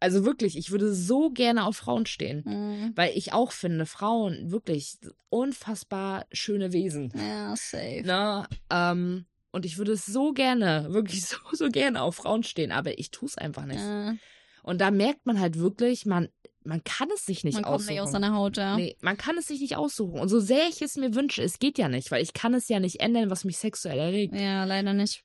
Also 0.01 0.23
wirklich, 0.23 0.57
ich 0.57 0.71
würde 0.71 0.93
so 0.93 1.29
gerne 1.29 1.65
auf 1.65 1.77
Frauen 1.77 2.05
stehen. 2.05 2.43
Mhm. 2.45 2.93
Weil 2.95 3.11
ich 3.15 3.33
auch 3.33 3.51
finde, 3.51 3.85
Frauen 3.85 4.51
wirklich 4.51 4.97
unfassbar 5.29 6.25
schöne 6.31 6.71
Wesen. 6.71 7.11
Ja, 7.15 7.55
safe. 7.55 8.03
Ne? 8.05 8.47
Ähm, 8.69 9.25
und 9.51 9.65
ich 9.65 9.77
würde 9.77 9.97
so 9.97 10.31
gerne, 10.31 10.87
wirklich 10.89 11.25
so, 11.25 11.37
so 11.51 11.69
gerne 11.69 12.01
auf 12.01 12.15
Frauen 12.15 12.43
stehen, 12.43 12.71
aber 12.71 12.97
ich 12.97 13.11
tue 13.11 13.27
es 13.27 13.37
einfach 13.37 13.65
nicht. 13.65 13.81
Ja. 13.81 14.15
Und 14.63 14.79
da 14.79 14.91
merkt 14.91 15.25
man 15.25 15.39
halt 15.39 15.57
wirklich, 15.57 16.05
man, 16.05 16.29
man 16.63 16.83
kann 16.83 17.09
es 17.13 17.25
sich 17.25 17.43
nicht 17.43 17.55
Man 17.55 17.63
kommt 17.63 17.75
aussuchen. 17.75 17.91
nicht 17.93 18.01
aus 18.01 18.11
seiner 18.11 18.33
Haut, 18.33 18.57
ja. 18.57 18.75
Nee, 18.75 18.95
man 19.01 19.17
kann 19.17 19.37
es 19.37 19.47
sich 19.47 19.61
nicht 19.61 19.75
aussuchen. 19.77 20.19
Und 20.19 20.29
so 20.29 20.39
sehr 20.39 20.67
ich 20.67 20.81
es 20.81 20.95
mir 20.97 21.15
wünsche, 21.15 21.41
es 21.41 21.59
geht 21.59 21.77
ja 21.77 21.87
nicht, 21.89 22.11
weil 22.11 22.21
ich 22.21 22.33
kann 22.33 22.53
es 22.53 22.67
ja 22.67 22.79
nicht 22.79 22.99
ändern, 22.99 23.29
was 23.29 23.43
mich 23.45 23.57
sexuell 23.57 23.97
erregt. 23.97 24.35
Ja, 24.35 24.65
leider 24.65 24.93
nicht. 24.93 25.23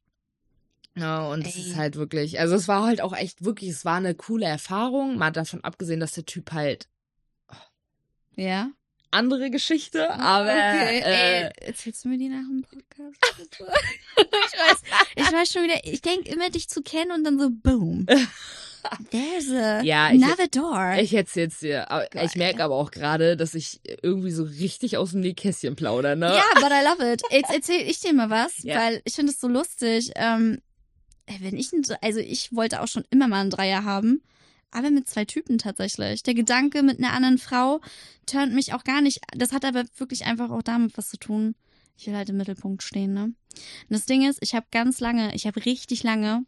Ja, 0.96 1.26
und 1.28 1.44
es 1.46 1.56
Ey. 1.56 1.62
ist 1.62 1.76
halt 1.76 1.96
wirklich, 1.96 2.38
also 2.38 2.54
es 2.54 2.68
war 2.68 2.84
halt 2.86 3.00
auch 3.00 3.14
echt 3.16 3.44
wirklich, 3.44 3.70
es 3.70 3.84
war 3.84 3.96
eine 3.96 4.14
coole 4.14 4.46
Erfahrung, 4.46 5.16
mal 5.18 5.32
davon 5.32 5.62
abgesehen, 5.64 5.98
dass 5.98 6.12
der 6.12 6.24
Typ 6.24 6.52
halt 6.52 6.88
Ja. 8.36 8.70
andere 9.10 9.50
Geschichte, 9.50 10.10
aber 10.14 10.50
okay. 10.52 10.98
äh, 11.00 11.42
Ey, 11.46 11.50
erzählst 11.62 12.04
du 12.04 12.08
mir 12.10 12.18
die 12.18 12.28
nach 12.28 12.44
dem 12.48 12.62
Podcast? 12.62 13.18
ich 13.50 13.60
weiß, 13.60 14.82
ich 15.16 15.32
weiß 15.32 15.52
schon 15.52 15.64
wieder, 15.64 15.80
ich 15.84 16.00
denke 16.00 16.30
immer, 16.30 16.48
dich 16.50 16.68
zu 16.68 16.80
kennen 16.82 17.10
und 17.10 17.24
dann 17.24 17.38
so 17.40 17.50
boom. 17.50 18.06
There's 19.10 19.50
a 19.50 19.82
Ja, 19.82 20.10
ich- 20.12 20.22
another 20.22 20.48
door. 20.48 20.94
ich 21.00 21.14
erzähl's 21.14 21.58
dir. 21.60 21.86
Geil. 21.88 22.08
Ich 22.26 22.36
merke 22.36 22.62
aber 22.64 22.74
auch 22.76 22.90
gerade, 22.90 23.36
dass 23.36 23.54
ich 23.54 23.80
irgendwie 24.02 24.30
so 24.30 24.44
richtig 24.44 24.96
aus 24.96 25.12
dem 25.12 25.20
Nähkästchen 25.20 25.76
plaudere, 25.76 26.16
ne? 26.16 26.26
Ja, 26.34 26.44
but 26.60 26.70
I 26.70 26.84
love 26.84 27.12
it. 27.12 27.22
Jetzt 27.30 27.50
erzähl 27.52 27.88
ich 27.88 28.00
dir 28.00 28.12
mal 28.12 28.30
was, 28.30 28.62
Ja. 28.62 28.76
weil 28.80 29.02
ich 29.04 29.14
finde 29.14 29.32
es 29.32 29.40
so 29.40 29.48
lustig. 29.48 30.12
Ähm, 30.16 30.58
wenn 31.40 31.56
ich, 31.56 31.72
ein- 31.72 31.84
also 32.02 32.20
ich 32.20 32.54
wollte 32.54 32.82
auch 32.82 32.88
schon 32.88 33.04
immer 33.10 33.28
mal 33.28 33.40
einen 33.40 33.50
Dreier 33.50 33.84
haben, 33.84 34.22
aber 34.70 34.90
mit 34.90 35.08
zwei 35.08 35.24
Typen 35.24 35.58
tatsächlich. 35.58 36.22
Der 36.22 36.34
Gedanke 36.34 36.82
mit 36.82 36.98
einer 36.98 37.12
anderen 37.12 37.38
Frau 37.38 37.80
turnt 38.26 38.52
mich 38.54 38.74
auch 38.74 38.84
gar 38.84 39.00
nicht. 39.00 39.20
Das 39.36 39.52
hat 39.52 39.64
aber 39.64 39.84
wirklich 39.96 40.24
einfach 40.26 40.50
auch 40.50 40.62
damit 40.62 40.96
was 40.98 41.08
zu 41.08 41.16
tun. 41.16 41.54
Ich 41.96 42.06
will 42.08 42.16
halt 42.16 42.28
im 42.28 42.36
Mittelpunkt 42.36 42.82
stehen, 42.82 43.14
ne? 43.14 43.22
Und 43.24 43.36
das 43.88 44.04
Ding 44.04 44.28
ist, 44.28 44.40
ich 44.42 44.54
habe 44.54 44.66
ganz 44.72 44.98
lange, 44.98 45.32
ich 45.34 45.46
habe 45.46 45.64
richtig 45.64 46.02
lange 46.02 46.44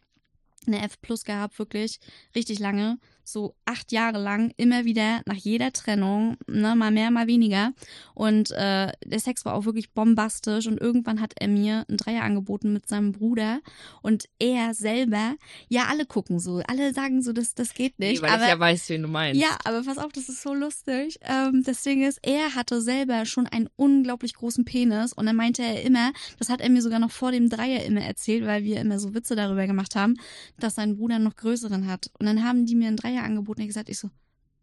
eine 0.66 0.82
F 0.82 1.00
Plus 1.00 1.24
gehabt, 1.24 1.58
wirklich 1.58 2.00
richtig 2.34 2.58
lange, 2.58 2.98
so 3.28 3.54
acht 3.64 3.90
Jahre 3.92 4.18
lang, 4.22 4.52
immer 4.56 4.84
wieder 4.84 5.20
nach 5.26 5.34
jeder 5.34 5.72
Trennung, 5.72 6.36
ne, 6.46 6.76
mal 6.76 6.90
mehr, 6.92 7.10
mal 7.10 7.26
weniger. 7.26 7.72
Und 8.14 8.52
äh, 8.52 8.92
der 9.04 9.18
Sex 9.20 9.44
war 9.44 9.54
auch 9.54 9.64
wirklich 9.64 9.90
bombastisch 9.92 10.66
und 10.68 10.80
irgendwann 10.80 11.20
hat 11.20 11.34
er 11.40 11.48
mir 11.48 11.84
ein 11.88 11.96
Dreier 11.96 12.22
angeboten 12.22 12.72
mit 12.72 12.88
seinem 12.88 13.12
Bruder 13.12 13.60
und 14.00 14.26
er 14.38 14.74
selber, 14.74 15.34
ja, 15.68 15.86
alle 15.90 16.06
gucken 16.06 16.38
so, 16.38 16.62
alle 16.68 16.94
sagen 16.94 17.20
so, 17.22 17.32
das, 17.32 17.54
das 17.54 17.74
geht 17.74 17.94
Nee, 17.98 18.10
nicht. 18.10 18.22
weil 18.22 18.30
aber 18.30 18.44
ich 18.44 18.48
ja 18.48 18.58
weiß, 18.60 18.88
wen 18.90 19.02
du 19.02 19.08
meinst. 19.08 19.40
ja, 19.40 19.56
aber 19.64 19.82
pass 19.82 19.98
auf, 19.98 20.12
das 20.12 20.28
ist 20.28 20.42
so 20.42 20.54
lustig. 20.54 21.18
Ähm, 21.22 21.62
das 21.64 21.82
Ding 21.82 22.04
ist, 22.06 22.20
er 22.22 22.54
hatte 22.54 22.80
selber 22.80 23.26
schon 23.26 23.46
einen 23.46 23.68
unglaublich 23.76 24.34
großen 24.34 24.64
Penis 24.64 25.12
und 25.12 25.26
dann 25.26 25.36
meinte 25.36 25.62
er 25.62 25.82
immer, 25.82 26.12
das 26.38 26.48
hat 26.48 26.60
er 26.60 26.70
mir 26.70 26.82
sogar 26.82 27.00
noch 27.00 27.10
vor 27.10 27.32
dem 27.32 27.48
Dreier 27.48 27.82
immer 27.84 28.02
erzählt, 28.02 28.46
weil 28.46 28.62
wir 28.62 28.80
immer 28.80 28.98
so 29.00 29.14
Witze 29.14 29.34
darüber 29.34 29.66
gemacht 29.66 29.96
haben, 29.96 30.14
dass 30.58 30.76
sein 30.76 30.96
Bruder 30.96 31.18
noch 31.18 31.34
größeren 31.36 31.86
hat. 31.88 32.10
Und 32.18 32.26
dann 32.26 32.44
haben 32.44 32.66
die 32.66 32.74
mir 32.76 32.88
einen 32.88 32.96
Dreier 32.96 33.15
angeboten 33.24 33.60
und 33.60 33.64
ich 33.64 33.68
gesagt, 33.68 33.88
ich 33.88 33.98
so, 33.98 34.10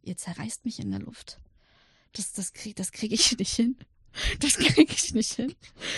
ihr 0.04 0.18
zerreißt 0.18 0.66
mich 0.66 0.80
in 0.80 0.92
der 0.92 1.00
Luft. 1.00 1.38
Das, 2.14 2.34
das 2.34 2.54
krieg, 2.54 2.76
das 2.76 2.92
krieg 2.92 3.12
ich 3.12 3.38
nicht 3.38 3.54
hin. 3.56 3.78
Das 4.40 4.54
krieg 4.58 4.94
ich 4.94 5.14
nicht 5.16 5.34
hin. 5.34 5.56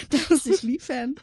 Da 0.10 0.18
muss 0.30 0.46
ich 0.46 0.62
liefern. 0.64 1.16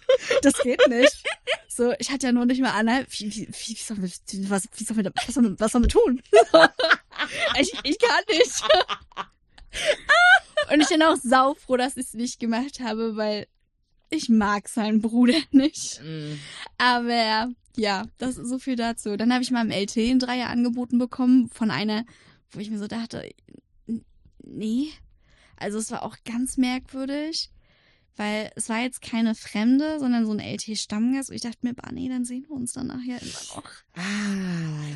Das 0.42 0.52
geht 0.62 0.86
nicht. 0.88 1.24
So, 1.66 1.94
ich 1.98 2.10
hatte 2.10 2.26
ja 2.26 2.32
noch 2.32 2.44
nicht 2.44 2.60
mal 2.60 2.72
Anna. 2.72 3.02
Wie, 3.08 3.34
wie, 3.34 3.48
wie, 3.48 3.68
wie 3.68 3.74
soll, 3.82 3.96
wie, 4.02 4.50
was, 4.50 4.68
wie 4.76 4.84
soll, 4.84 4.96
wir, 4.98 5.10
was, 5.26 5.34
soll, 5.34 5.42
man- 5.42 5.58
was 5.58 5.72
soll 5.72 5.80
man 5.80 5.88
tun? 5.88 6.22
ich, 7.58 7.72
ich 7.82 7.98
kann 7.98 8.22
nicht. 8.28 8.62
Und 10.70 10.80
ich 10.82 10.88
bin 10.88 11.02
auch 11.02 11.16
saufroh, 11.16 11.78
dass 11.78 11.96
ich 11.96 12.06
es 12.08 12.14
nicht 12.14 12.38
gemacht 12.40 12.80
habe, 12.80 13.16
weil 13.16 13.46
ich 14.10 14.28
mag 14.28 14.68
seinen 14.68 15.00
Bruder 15.00 15.38
nicht. 15.50 16.00
Mm. 16.02 16.34
Aber 16.76 17.50
ja, 17.76 18.06
das 18.18 18.38
ist 18.38 18.48
so 18.48 18.58
viel 18.58 18.76
dazu. 18.76 19.16
Dann 19.16 19.32
habe 19.32 19.42
ich 19.42 19.50
mal 19.50 19.64
im 19.64 19.70
LT 19.70 19.96
einen 19.96 20.18
Dreier 20.18 20.48
angeboten 20.48 20.98
bekommen 20.98 21.48
von 21.48 21.70
einer, 21.70 22.04
wo 22.50 22.60
ich 22.60 22.70
mir 22.70 22.78
so 22.78 22.86
dachte, 22.86 23.28
nee. 24.44 24.88
Also 25.56 25.78
es 25.78 25.90
war 25.90 26.02
auch 26.02 26.16
ganz 26.24 26.56
merkwürdig, 26.56 27.50
weil 28.16 28.50
es 28.56 28.68
war 28.68 28.80
jetzt 28.80 29.02
keine 29.02 29.34
Fremde, 29.34 29.98
sondern 29.98 30.26
so 30.26 30.32
ein 30.32 30.40
LT-Stammgast. 30.40 31.30
Und 31.30 31.36
ich 31.36 31.42
dachte 31.42 31.58
mir, 31.62 31.74
bah, 31.74 31.90
nee, 31.92 32.08
dann 32.08 32.24
sehen 32.24 32.44
wir 32.48 32.56
uns 32.56 32.72
dann 32.72 32.88
nachher 32.88 33.20
immer 33.20 33.56
noch. 33.56 33.70
Ah. 33.94 34.00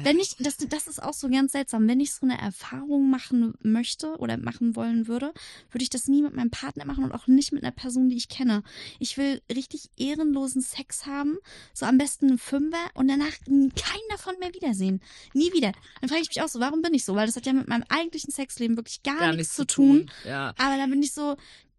Wenn 0.03 0.19
ich, 0.19 0.37
das, 0.39 0.57
das 0.57 0.87
ist 0.87 1.03
auch 1.03 1.13
so 1.13 1.29
ganz 1.29 1.53
seltsam, 1.53 1.89
wenn 1.89 2.01
ich 2.01 2.13
so 2.15 2.27
eine 2.27 2.41
Erfahrung 2.41 3.11
machen 3.11 3.55
möchte 3.61 4.17
oder 4.19 4.37
machen 4.37 4.77
wollen 4.77 5.07
würde, 5.09 5.33
würde 5.71 5.83
ich 5.83 5.91
das 5.91 6.09
nie 6.09 6.23
mit 6.23 6.35
meinem 6.35 6.51
Partner 6.51 6.85
machen 6.85 7.05
und 7.05 7.13
auch 7.13 7.27
nicht 7.27 7.53
mit 7.53 7.63
einer 7.63 7.73
Person, 7.73 8.09
die 8.09 8.17
ich 8.17 8.29
kenne. 8.29 8.63
Ich 8.99 9.17
will 9.17 9.41
richtig 9.53 9.91
ehrenlosen 9.97 10.63
Sex 10.63 11.07
haben, 11.07 11.37
so 11.73 11.87
am 11.87 11.99
besten 11.99 12.29
einen 12.29 12.39
Fünfer 12.39 12.79
und 12.95 13.09
danach 13.09 13.39
keinen 13.47 14.09
davon 14.11 14.35
mehr 14.41 14.55
wiedersehen. 14.55 15.01
Nie 15.35 15.53
wieder. 15.53 15.73
Dann 16.01 16.09
frage 16.09 16.23
ich 16.23 16.29
mich 16.29 16.43
auch 16.43 16.49
so, 16.49 16.61
warum 16.61 16.83
bin 16.83 16.95
ich 16.95 17.05
so? 17.05 17.15
Weil 17.15 17.27
das 17.27 17.37
hat 17.37 17.47
ja 17.47 17.53
mit 17.53 17.69
meinem 17.69 17.85
eigentlichen 17.89 18.31
Sexleben 18.31 18.77
wirklich 18.77 19.03
gar, 19.03 19.19
Gar 19.19 19.33
nichts 19.35 19.55
zu 19.55 19.67
tun. 19.67 20.11
Ja. 20.25 20.55
Aber 20.59 20.77
da 20.77 20.87
bin 20.87 21.03
ich 21.03 21.13
so, 21.13 21.37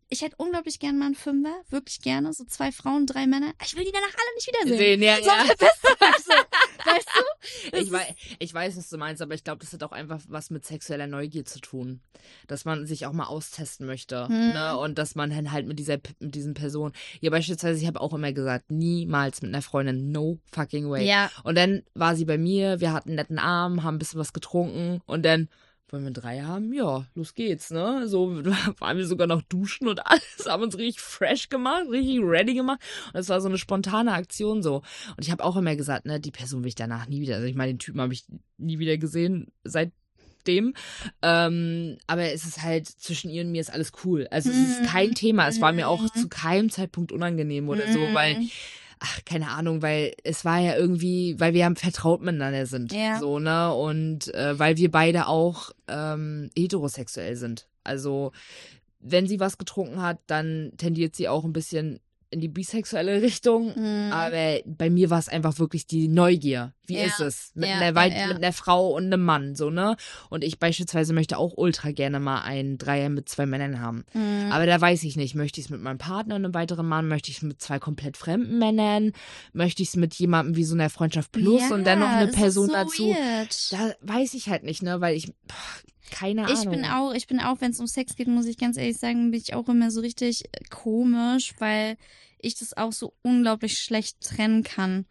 ich 0.09 0.21
hätte 0.21 0.35
unglaublich 0.37 0.79
gern 0.79 0.97
mal 0.97 1.07
einen 1.07 1.15
Fünfer, 1.15 1.53
wirklich 1.69 2.01
gerne, 2.01 2.31
so 2.33 2.45
zwei 2.45 2.71
Frauen, 2.71 3.05
drei 3.05 3.27
Männer. 3.27 3.53
Ich 3.63 3.75
will 3.75 3.83
die 3.83 3.91
danach 3.91 4.07
alle 4.07 4.35
nicht 4.35 4.47
wiedersehen. 4.47 4.77
Sehen, 4.77 5.01
ja, 5.01 5.17
So, 5.17 5.29
ja. 5.29 5.45
so. 6.25 6.33
weißt 6.85 7.09
du? 7.71 7.77
Ich 7.77 7.91
weiß, 7.91 8.07
ich 8.39 8.53
weiß, 8.53 8.77
was 8.77 8.89
du 8.89 8.97
meinst, 8.97 9.21
aber 9.21 9.33
ich 9.33 9.43
glaube, 9.43 9.59
das 9.59 9.73
hat 9.73 9.83
auch 9.83 9.91
einfach 9.91 10.21
was 10.27 10.49
mit 10.49 10.65
sexueller 10.65 11.07
Neugier 11.07 11.45
zu 11.45 11.59
tun. 11.59 12.01
Dass 12.47 12.65
man 12.65 12.85
sich 12.85 13.05
auch 13.05 13.13
mal 13.13 13.25
austesten 13.25 13.85
möchte. 13.85 14.27
Hm. 14.27 14.53
Ne? 14.53 14.77
Und 14.77 14.97
dass 14.97 15.15
man 15.15 15.29
dann 15.29 15.51
halt 15.51 15.67
mit 15.67 15.79
dieser 15.79 15.97
mit 16.19 16.35
diesen 16.35 16.53
Personen. 16.53 16.93
Ja, 17.19 17.29
beispielsweise, 17.29 17.79
ich 17.79 17.87
habe 17.87 18.01
auch 18.01 18.13
immer 18.13 18.31
gesagt, 18.31 18.71
niemals 18.71 19.41
mit 19.41 19.49
einer 19.49 19.61
Freundin, 19.61 20.11
no 20.11 20.39
fucking 20.51 20.89
way. 20.89 21.05
Ja, 21.05 21.29
Und 21.43 21.55
dann 21.55 21.83
war 21.93 22.15
sie 22.15 22.25
bei 22.25 22.37
mir, 22.37 22.79
wir 22.79 22.93
hatten 22.93 23.09
einen 23.09 23.17
netten 23.17 23.39
Abend, 23.39 23.83
haben 23.83 23.95
ein 23.95 23.99
bisschen 23.99 24.19
was 24.19 24.33
getrunken 24.33 25.01
und 25.05 25.23
dann 25.23 25.49
wollen 25.89 26.03
wir 26.03 26.11
drei 26.11 26.41
haben? 26.41 26.73
Ja, 26.73 27.05
los 27.15 27.33
geht's, 27.33 27.71
ne? 27.71 28.07
So 28.07 28.43
waren 28.79 28.97
wir 28.97 29.07
sogar 29.07 29.27
noch 29.27 29.41
duschen 29.43 29.87
und 29.87 30.05
alles, 30.05 30.45
haben 30.47 30.63
uns 30.63 30.77
richtig 30.77 31.01
fresh 31.01 31.49
gemacht, 31.49 31.83
richtig 31.89 32.19
ready 32.21 32.53
gemacht. 32.55 32.79
Und 33.13 33.19
es 33.19 33.29
war 33.29 33.39
so 33.41 33.47
eine 33.47 33.57
spontane 33.57 34.13
Aktion 34.13 34.61
so. 34.61 34.77
Und 35.15 35.21
ich 35.23 35.31
habe 35.31 35.43
auch 35.43 35.55
immer 35.55 35.75
gesagt, 35.75 36.05
ne, 36.05 36.19
die 36.19 36.31
Person 36.31 36.61
will 36.63 36.69
ich 36.69 36.75
danach 36.75 37.07
nie 37.07 37.21
wieder. 37.21 37.35
Also 37.35 37.47
ich 37.47 37.55
meine, 37.55 37.73
den 37.73 37.79
Typen 37.79 38.01
habe 38.01 38.13
ich 38.13 38.25
nie 38.57 38.79
wieder 38.79 38.97
gesehen 38.97 39.51
seitdem. 39.63 40.73
Ähm, 41.21 41.97
aber 42.07 42.31
es 42.31 42.45
ist 42.45 42.61
halt, 42.63 42.87
zwischen 42.87 43.29
ihr 43.29 43.43
und 43.43 43.51
mir 43.51 43.61
ist 43.61 43.71
alles 43.71 43.91
cool. 44.03 44.27
Also 44.31 44.49
es 44.49 44.57
ist 44.57 44.81
Mhm. 44.81 44.85
kein 44.85 45.11
Thema. 45.15 45.47
Es 45.47 45.61
war 45.61 45.71
mir 45.73 45.87
auch 45.87 46.01
Mhm. 46.03 46.13
zu 46.19 46.29
keinem 46.29 46.69
Zeitpunkt 46.69 47.11
unangenehm 47.11 47.69
oder 47.69 47.87
so, 47.87 48.13
weil 48.13 48.35
Mhm. 48.35 48.49
Ach, 48.99 49.19
keine 49.25 49.49
Ahnung, 49.49 49.81
weil 49.81 50.13
es 50.23 50.45
war 50.45 50.59
ja 50.59 50.75
irgendwie, 50.75 51.39
weil 51.39 51.53
wir 51.53 51.61
ja 51.61 51.75
vertraut 51.75 52.21
miteinander 52.21 52.65
sind. 52.65 52.93
Ja. 52.93 53.19
So, 53.19 53.39
ne? 53.39 53.73
Und 53.73 54.33
äh, 54.33 54.57
weil 54.57 54.77
wir 54.77 54.91
beide 54.91 55.27
auch 55.27 55.71
ähm, 55.87 56.49
heterosexuell 56.57 57.35
sind. 57.35 57.67
Also, 57.83 58.31
wenn 58.99 59.27
sie 59.27 59.39
was 59.39 59.57
getrunken 59.57 60.01
hat, 60.01 60.19
dann 60.27 60.73
tendiert 60.77 61.15
sie 61.15 61.29
auch 61.29 61.45
ein 61.45 61.53
bisschen 61.53 61.99
in 62.29 62.41
die 62.41 62.47
bisexuelle 62.47 63.21
Richtung. 63.21 63.73
Mhm. 63.75 64.11
Aber 64.11 64.59
bei 64.65 64.89
mir 64.89 65.09
war 65.09 65.19
es 65.19 65.29
einfach 65.29 65.59
wirklich 65.59 65.87
die 65.87 66.07
Neugier. 66.07 66.73
Wie 66.85 66.95
Ja. 66.97 67.03
ist 67.05 67.19
es? 67.19 67.51
Mit, 67.53 67.69
Ja, 67.69 67.75
einer 67.75 67.95
Weit 67.95 68.13
ja, 68.13 68.27
mit 68.27 68.37
einer 68.37 68.53
Frau 68.53 68.91
und 68.95 69.05
einem 69.05 69.23
Mann, 69.23 69.55
so, 69.55 69.69
ne? 69.69 69.95
Und 70.29 70.43
ich 70.43 70.59
beispielsweise 70.59 71.13
möchte 71.13 71.37
auch 71.37 71.53
ultra 71.57 71.91
gerne 71.91 72.19
mal 72.19 72.41
einen 72.41 72.77
Dreier 72.77 73.09
mit 73.09 73.27
zwei 73.29 73.45
Männern 73.45 73.79
haben. 73.81 74.05
Mhm. 74.13 74.51
Aber 74.51 74.65
da 74.65 74.79
weiß 74.79 75.03
ich 75.03 75.15
nicht, 75.17 75.35
möchte 75.35 75.59
ich 75.59 75.67
es 75.67 75.69
mit 75.69 75.81
meinem 75.81 75.97
Partner 75.97 76.35
und 76.35 76.45
einem 76.45 76.53
weiteren 76.53 76.87
Mann, 76.87 77.07
möchte 77.07 77.29
ich 77.29 77.37
es 77.37 77.43
mit 77.43 77.61
zwei 77.61 77.79
komplett 77.79 78.17
fremden 78.17 78.57
Männern, 78.57 79.11
möchte 79.53 79.81
ich 79.83 79.89
es 79.89 79.95
mit 79.95 80.13
jemandem 80.15 80.55
wie 80.55 80.63
so 80.63 80.75
einer 80.75 80.89
Freundschaft 80.89 81.31
plus 81.31 81.71
und 81.71 81.85
dann 81.85 81.99
noch 81.99 82.07
eine 82.09 82.31
Person 82.31 82.67
so 82.67 82.73
dazu. 82.73 83.03
Weird. 83.03 83.71
Da 83.71 83.93
weiß 84.01 84.33
ich 84.33 84.49
halt 84.49 84.63
nicht, 84.63 84.81
ne, 84.83 85.01
weil 85.01 85.15
ich 85.15 85.27
pff, 85.49 85.83
keine 86.11 86.45
Ahnung. 86.45 86.57
Ich 86.57 86.69
bin 86.69 86.85
auch, 86.85 87.13
ich 87.13 87.27
bin 87.27 87.39
auch, 87.39 87.61
wenn 87.61 87.71
es 87.71 87.79
um 87.79 87.87
Sex 87.87 88.15
geht, 88.15 88.27
muss 88.27 88.45
ich 88.45 88.57
ganz 88.57 88.77
ehrlich 88.77 88.97
sagen, 88.97 89.31
bin 89.31 89.39
ich 89.39 89.53
auch 89.53 89.67
immer 89.67 89.91
so 89.91 90.01
richtig 90.01 90.45
äh, 90.45 90.63
komisch, 90.69 91.53
weil 91.59 91.97
ich 92.39 92.55
das 92.55 92.75
auch 92.75 92.93
so 92.93 93.13
unglaublich 93.23 93.79
schlecht 93.79 94.21
trennen 94.21 94.63
kann. 94.63 95.05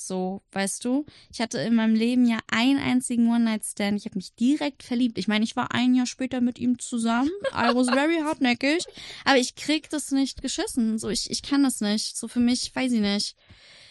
So, 0.00 0.42
weißt 0.52 0.84
du? 0.84 1.04
Ich 1.32 1.40
hatte 1.40 1.58
in 1.58 1.74
meinem 1.74 1.96
Leben 1.96 2.24
ja 2.24 2.38
einen 2.46 2.78
einzigen 2.78 3.28
One-Night-Stand. 3.28 3.98
Ich 3.98 4.04
habe 4.04 4.14
mich 4.14 4.32
direkt 4.36 4.84
verliebt. 4.84 5.18
Ich 5.18 5.26
meine, 5.26 5.44
ich 5.44 5.56
war 5.56 5.74
ein 5.74 5.92
Jahr 5.92 6.06
später 6.06 6.40
mit 6.40 6.60
ihm 6.60 6.78
zusammen. 6.78 7.30
I 7.52 7.74
was 7.74 7.88
very 7.88 8.20
hartnäckig. 8.24 8.84
Aber 9.24 9.38
ich 9.38 9.56
krieg 9.56 9.90
das 9.90 10.12
nicht 10.12 10.40
geschissen. 10.40 10.98
So, 10.98 11.08
ich, 11.08 11.28
ich 11.32 11.42
kann 11.42 11.64
das 11.64 11.80
nicht. 11.80 12.16
So 12.16 12.28
für 12.28 12.38
mich, 12.38 12.70
weiß 12.76 12.92
ich 12.92 13.00
nicht. 13.00 13.34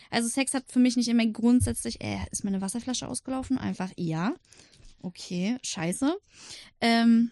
Also 0.10 0.30
Sex 0.30 0.54
hat 0.54 0.72
für 0.72 0.80
mich 0.80 0.96
nicht 0.96 1.10
immer 1.10 1.26
grundsätzlich, 1.26 2.02
äh, 2.02 2.20
ist 2.32 2.46
meine 2.46 2.62
Wasserflasche 2.62 3.10
ausgelaufen? 3.10 3.58
Einfach 3.58 3.92
ja. 3.98 4.34
Okay, 5.02 5.58
scheiße. 5.64 6.16
Ähm, 6.82 7.32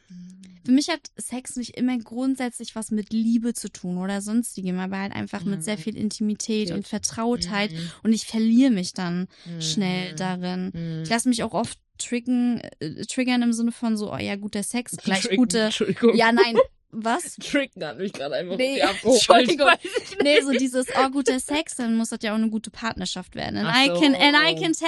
für 0.66 0.72
mich 0.72 0.89
hat 0.89 1.01
Sex 1.18 1.55
nicht 1.57 1.78
immer 1.78 1.97
grundsätzlich 1.97 2.76
was 2.76 2.89
mit 2.91 3.11
Liebe 3.11 3.53
zu 3.53 3.70
tun 3.70 3.97
oder 3.97 4.22
sonstigem, 4.22 4.80
aber 4.80 4.99
halt 4.99 5.13
einfach 5.13 5.43
mit 5.43 5.63
sehr 5.63 5.78
viel 5.78 5.95
Intimität 5.95 6.72
und 6.72 6.88
Vertrautheit. 6.88 7.72
Mhm. 7.72 7.91
Und 8.03 8.13
ich 8.13 8.26
verliere 8.26 8.72
mich 8.72 8.93
dann 8.93 9.28
Mhm. 9.45 9.61
schnell 9.61 10.13
darin. 10.16 10.72
Mhm. 10.74 11.03
Ich 11.03 11.09
lasse 11.09 11.30
mich 11.30 11.43
auch 11.43 11.53
oft 11.53 11.78
triggern, 11.97 12.61
äh, 12.80 13.05
triggern 13.05 13.41
im 13.41 13.53
Sinne 13.53 13.72
von 13.72 13.95
so, 13.97 14.11
oh 14.13 14.18
ja, 14.18 14.36
guter 14.36 14.63
Sex, 14.63 14.97
gleich 14.97 15.22
Tricken, 15.22 15.38
gute. 15.38 15.70
Ja, 16.16 16.32
nein, 16.32 16.57
was? 16.91 17.36
Tricken 17.36 17.84
hat 17.84 17.97
mich 17.99 18.13
gerade 18.13 18.36
einfach 18.36 18.57
Nee. 18.57 18.80
Entschuldigung. 19.03 19.70
Nee, 20.24 20.41
so 20.41 20.51
dieses, 20.51 20.88
oh, 20.97 21.09
guter 21.09 21.39
Sex, 21.39 21.76
dann 21.76 21.95
muss 21.95 22.09
das 22.09 22.20
ja 22.24 22.32
auch 22.32 22.38
eine 22.38 22.49
gute 22.49 22.72
Partnerschaft 22.72 23.36
werden. 23.36 23.57
And, 23.57 23.68
Ach 23.72 23.84
I, 23.84 23.88
so. 23.88 23.99
can, 23.99 24.16
and 24.16 24.36
I 24.36 24.55
can 24.61 24.74
tell, 24.74 24.88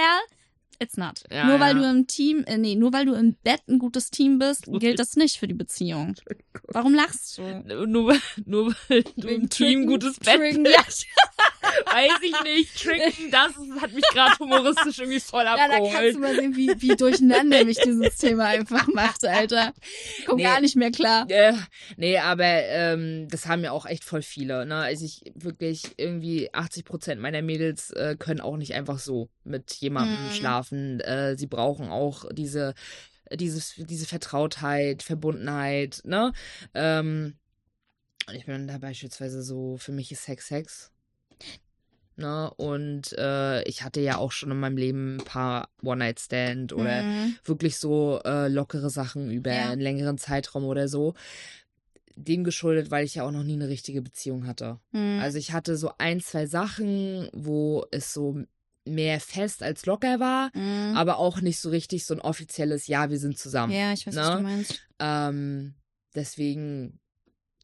it's 0.80 0.98
not. 0.98 1.24
Ja, 1.32 1.46
nur 1.48 1.60
weil 1.60 1.76
ja. 1.76 1.82
du 1.84 1.90
im 1.90 2.08
Team, 2.08 2.44
äh, 2.46 2.58
nee, 2.58 2.76
nur 2.76 2.94
weil 2.94 3.06
du 3.06 3.14
im 3.14 3.36
Bett 3.44 3.62
ein 3.68 3.80
gutes 3.80 4.10
Team 4.12 4.40
bist, 4.40 4.66
gilt 4.80 5.00
das 5.00 5.16
nicht 5.16 5.38
für 5.38 5.48
die 5.48 5.54
Beziehung. 5.54 6.16
Warum 6.70 6.94
lachst 6.94 7.38
du? 7.38 7.44
Nur, 7.88 8.12
weil- 8.14 8.22
nur 8.46 8.76
weil 8.90 9.04
du 9.16 9.28
im 9.28 9.50
Team 9.50 9.86
gutes 9.88 10.20
Bett 10.20 10.36
Tricken, 10.38 10.64
bist. 10.64 11.06
Weiß 11.86 12.12
ich 12.22 12.44
nicht. 12.44 12.82
Tricken, 12.82 13.32
das 13.32 13.54
hat 13.82 13.92
mich 13.94 14.04
gerade 14.12 14.38
humoristisch 14.40 15.00
irgendwie 15.00 15.20
voll 15.20 15.44
Ja, 15.44 15.56
da 15.56 15.68
kannst 15.68 15.88
abgeholt. 15.94 16.16
du 16.16 16.20
mal 16.20 16.36
sehen, 16.36 16.56
wie, 16.56 16.72
wie 16.80 16.96
durcheinander 16.96 17.64
mich 17.66 17.78
dieses 17.78 18.16
Thema 18.18 18.46
einfach 18.46 18.88
macht, 18.94 19.26
Alter. 19.26 19.74
Komm 20.26 20.38
Nee. 20.38 20.44
gar 20.44 20.62
nicht 20.62 20.76
mehr 20.76 20.92
klar. 20.92 21.26
Äh, 21.30 21.54
nee, 21.98 22.18
aber 22.18 22.46
ähm, 22.46 23.28
das 23.30 23.48
haben 23.48 23.64
ja 23.64 23.72
auch 23.72 23.86
echt 23.86 24.04
voll 24.04 24.22
viele. 24.22 24.66
Ne? 24.66 24.76
Also 24.76 25.06
ich 25.06 25.22
wirklich 25.36 25.84
irgendwie 25.98 26.54
80 26.54 26.86
Prozent 26.86 27.22
meiner 27.22 27.42
Mädels 27.42 27.92
äh, 27.92 28.16
können 28.18 28.42
auch 28.42 28.58
nicht 28.58 28.74
einfach 28.74 29.00
so 29.00 29.30
mit 29.44 29.72
jemandem 29.74 30.18
Mhm. 30.28 30.32
schlafen. 30.32 30.67
Äh, 30.72 31.36
sie 31.38 31.48
brauchen 31.48 31.90
auch 31.90 32.26
diese, 32.32 32.74
dieses, 33.34 33.74
diese 33.78 34.06
Vertrautheit, 34.06 35.04
Verbundenheit. 35.04 36.02
Ne? 36.06 36.34
Ähm, 36.74 37.36
ich 38.34 38.46
bin 38.46 38.68
da 38.68 38.78
beispielsweise 38.78 39.42
so, 39.42 39.78
für 39.78 39.92
mich 39.92 40.12
ist 40.12 40.24
Sex 40.24 40.48
Sex. 40.48 40.92
Ne? 42.20 42.52
Und 42.56 43.14
äh, 43.14 43.62
ich 43.64 43.84
hatte 43.84 44.02
ja 44.02 44.18
auch 44.18 44.32
schon 44.32 44.50
in 44.52 44.60
meinem 44.60 44.78
Leben 44.78 45.18
ein 45.18 45.24
paar 45.24 45.70
One-Night-Stand 45.84 46.74
oder 46.74 47.04
Mhm. 47.04 47.36
wirklich 47.44 47.78
so 47.78 48.20
äh, 48.26 48.48
lockere 48.48 48.90
Sachen 48.90 49.30
über 49.30 49.52
Ja. 49.52 49.70
einen 49.70 49.82
längeren 49.82 50.18
Zeitraum 50.18 50.66
oder 50.66 50.88
so. 50.88 51.14
Dem 52.16 52.44
geschuldet, 52.44 52.90
weil 52.90 53.06
ich 53.06 53.14
ja 53.16 53.24
auch 53.24 53.32
noch 53.32 53.44
nie 53.44 53.54
eine 53.54 53.68
richtige 53.70 54.02
Beziehung 54.02 54.48
hatte. 54.48 54.80
Mhm. 54.92 55.20
Also 55.22 55.38
ich 55.38 55.52
hatte 55.54 55.78
so 55.78 55.92
ein, 56.00 56.20
zwei 56.20 56.48
Sachen, 56.48 57.30
wo 57.34 57.86
es 57.92 58.12
so 58.12 58.44
mehr 58.88 59.20
fest 59.20 59.64
als 59.64 59.86
locker 59.86 60.20
war, 60.20 60.50
Mhm. 60.56 60.96
aber 60.96 61.18
auch 61.18 61.42
nicht 61.42 61.60
so 61.60 61.70
richtig 61.70 62.06
so 62.06 62.14
ein 62.14 62.22
offizielles 62.22 62.88
Ja, 62.88 63.10
wir 63.10 63.20
sind 63.20 63.38
zusammen. 63.38 63.74
Ja, 63.74 63.94
ich 63.94 64.06
weiß, 64.08 64.16
was 64.16 64.30
Ne? 64.30 64.36
du 64.38 64.42
meinst. 64.44 64.82
Ähm, 65.00 65.74
deswegen 66.16 67.00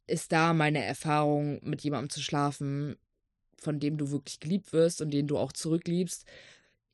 ist 0.08 0.32
da 0.32 0.54
meine 0.54 0.84
Erfahrung, 0.84 1.60
mit 1.64 1.82
jemandem 1.82 2.10
zu 2.10 2.22
schlafen, 2.22 2.96
von 3.58 3.80
dem 3.80 3.98
du 3.98 4.12
wirklich 4.12 4.40
geliebt 4.40 4.74
wirst 4.74 5.02
und 5.02 5.12
den 5.12 5.28
du 5.28 5.38
auch 5.38 5.54
zurückliebst, 5.54 6.26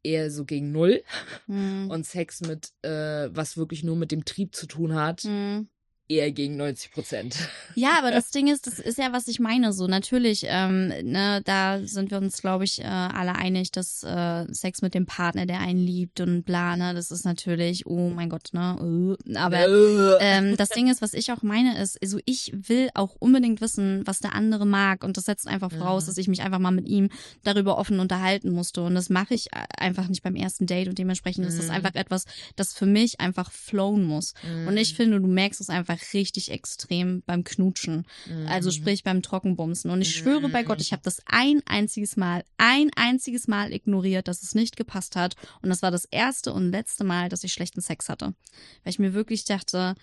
eher 0.04 0.30
so 0.32 0.46
gegen 0.46 0.72
null. 0.72 1.04
Mhm. 1.48 1.90
Und 1.90 2.06
Sex 2.06 2.42
mit, 2.42 2.72
äh, 2.84 3.30
was 3.36 3.58
wirklich 3.58 3.84
nur 3.84 3.96
mit 3.96 4.12
dem 4.12 4.24
Trieb 4.26 4.56
zu 4.56 4.68
tun 4.68 4.94
hat, 4.96 5.26
Mhm. 5.26 5.68
Eher 6.10 6.32
gegen 6.32 6.58
90 6.58 6.92
Prozent. 6.92 7.38
Ja, 7.76 7.98
aber 8.00 8.12
das 8.12 8.32
Ding 8.32 8.48
ist, 8.48 8.68
das 8.68 8.80
ist 8.80 8.98
ja, 8.98 9.14
was 9.14 9.28
ich 9.28 9.40
meine. 9.40 9.72
So 9.72 9.88
natürlich, 9.88 10.46
ähm, 10.48 10.88
ne, 11.04 11.42
da 11.46 11.80
sind 11.86 12.12
wir 12.12 12.18
uns, 12.18 12.42
glaube 12.42 12.64
ich, 12.66 12.82
äh, 12.82 12.84
alle 12.86 13.36
einig, 13.36 13.72
dass 13.72 14.04
äh, 14.04 14.46
Sex 14.52 14.82
mit 14.82 14.94
dem 14.96 15.06
Partner, 15.06 15.46
der 15.46 15.60
einen 15.60 15.80
liebt 15.80 16.20
und 16.20 16.44
bla, 16.44 16.76
ne, 16.76 16.94
das 16.94 17.12
ist 17.12 17.26
natürlich, 17.26 17.86
oh 17.86 18.10
mein 18.10 18.30
Gott, 18.30 18.50
ne. 18.54 19.16
Äh, 19.28 19.36
aber 19.38 20.18
ähm, 20.20 20.58
das 20.58 20.70
Ding 20.70 20.90
ist, 20.90 21.02
was 21.02 21.14
ich 21.14 21.32
auch 21.32 21.44
meine, 21.44 21.80
ist, 21.82 22.02
also 22.02 22.20
ich 22.26 22.52
will 22.56 22.90
auch 22.96 23.16
unbedingt 23.20 23.62
wissen, 23.62 24.02
was 24.06 24.20
der 24.20 24.34
andere 24.34 24.66
mag. 24.66 25.04
Und 25.04 25.16
das 25.18 25.26
setzt 25.26 25.48
einfach 25.48 25.72
voraus, 25.72 26.04
Mhm. 26.04 26.08
dass 26.08 26.18
ich 26.18 26.28
mich 26.28 26.42
einfach 26.42 26.60
mal 26.60 26.72
mit 26.72 26.88
ihm 26.88 27.10
darüber 27.44 27.78
offen 27.78 28.00
unterhalten 28.00 28.52
musste. 28.52 28.82
Und 28.82 28.96
das 28.96 29.10
mache 29.10 29.36
ich 29.36 29.48
äh, 29.54 29.64
einfach 29.78 30.08
nicht 30.08 30.24
beim 30.24 30.36
ersten 30.36 30.66
Date. 30.66 30.88
Und 30.88 30.98
dementsprechend 30.98 31.46
ist 31.46 31.58
das 31.60 31.66
Mhm. 31.68 31.72
einfach 31.72 31.94
etwas, 31.96 32.26
das 32.56 32.74
für 32.74 32.88
mich 32.88 33.20
einfach 33.20 33.52
flowen 33.52 34.04
muss. 34.06 34.34
Und 34.68 34.76
ich 34.78 34.96
finde, 34.96 35.20
du 35.20 35.28
merkst 35.28 35.62
es 35.62 35.70
einfach 35.70 35.99
richtig 36.14 36.52
extrem 36.52 37.24
beim 37.26 37.44
Knutschen. 37.44 38.06
Mhm. 38.28 38.48
Also 38.48 38.72
sprich 38.72 39.04
beim 39.04 39.22
Trockenbumsen. 39.22 39.92
Und 39.92 40.02
ich 40.02 40.16
schwöre 40.16 40.50
bei 40.50 40.64
Gott, 40.64 40.82
ich 40.82 40.92
habe 40.92 41.04
das 41.04 41.22
ein 41.26 41.62
einziges 41.66 42.18
Mal, 42.18 42.44
ein 42.58 42.92
einziges 42.96 43.48
Mal 43.48 43.74
ignoriert, 43.74 44.28
dass 44.28 44.44
es 44.44 44.56
nicht 44.56 44.78
gepasst 44.78 45.16
hat. 45.16 45.36
Und 45.62 45.70
das 45.70 45.82
war 45.82 45.92
das 45.92 46.06
erste 46.06 46.54
und 46.54 46.72
letzte 46.72 47.04
Mal, 47.04 47.30
dass 47.30 47.44
ich 47.44 47.54
schlechten 47.54 47.82
Sex 47.82 48.10
hatte. 48.10 48.34
Weil 48.84 48.92
ich 48.92 49.00
mir 49.00 49.14
wirklich 49.14 49.46
dachte, 49.46 49.96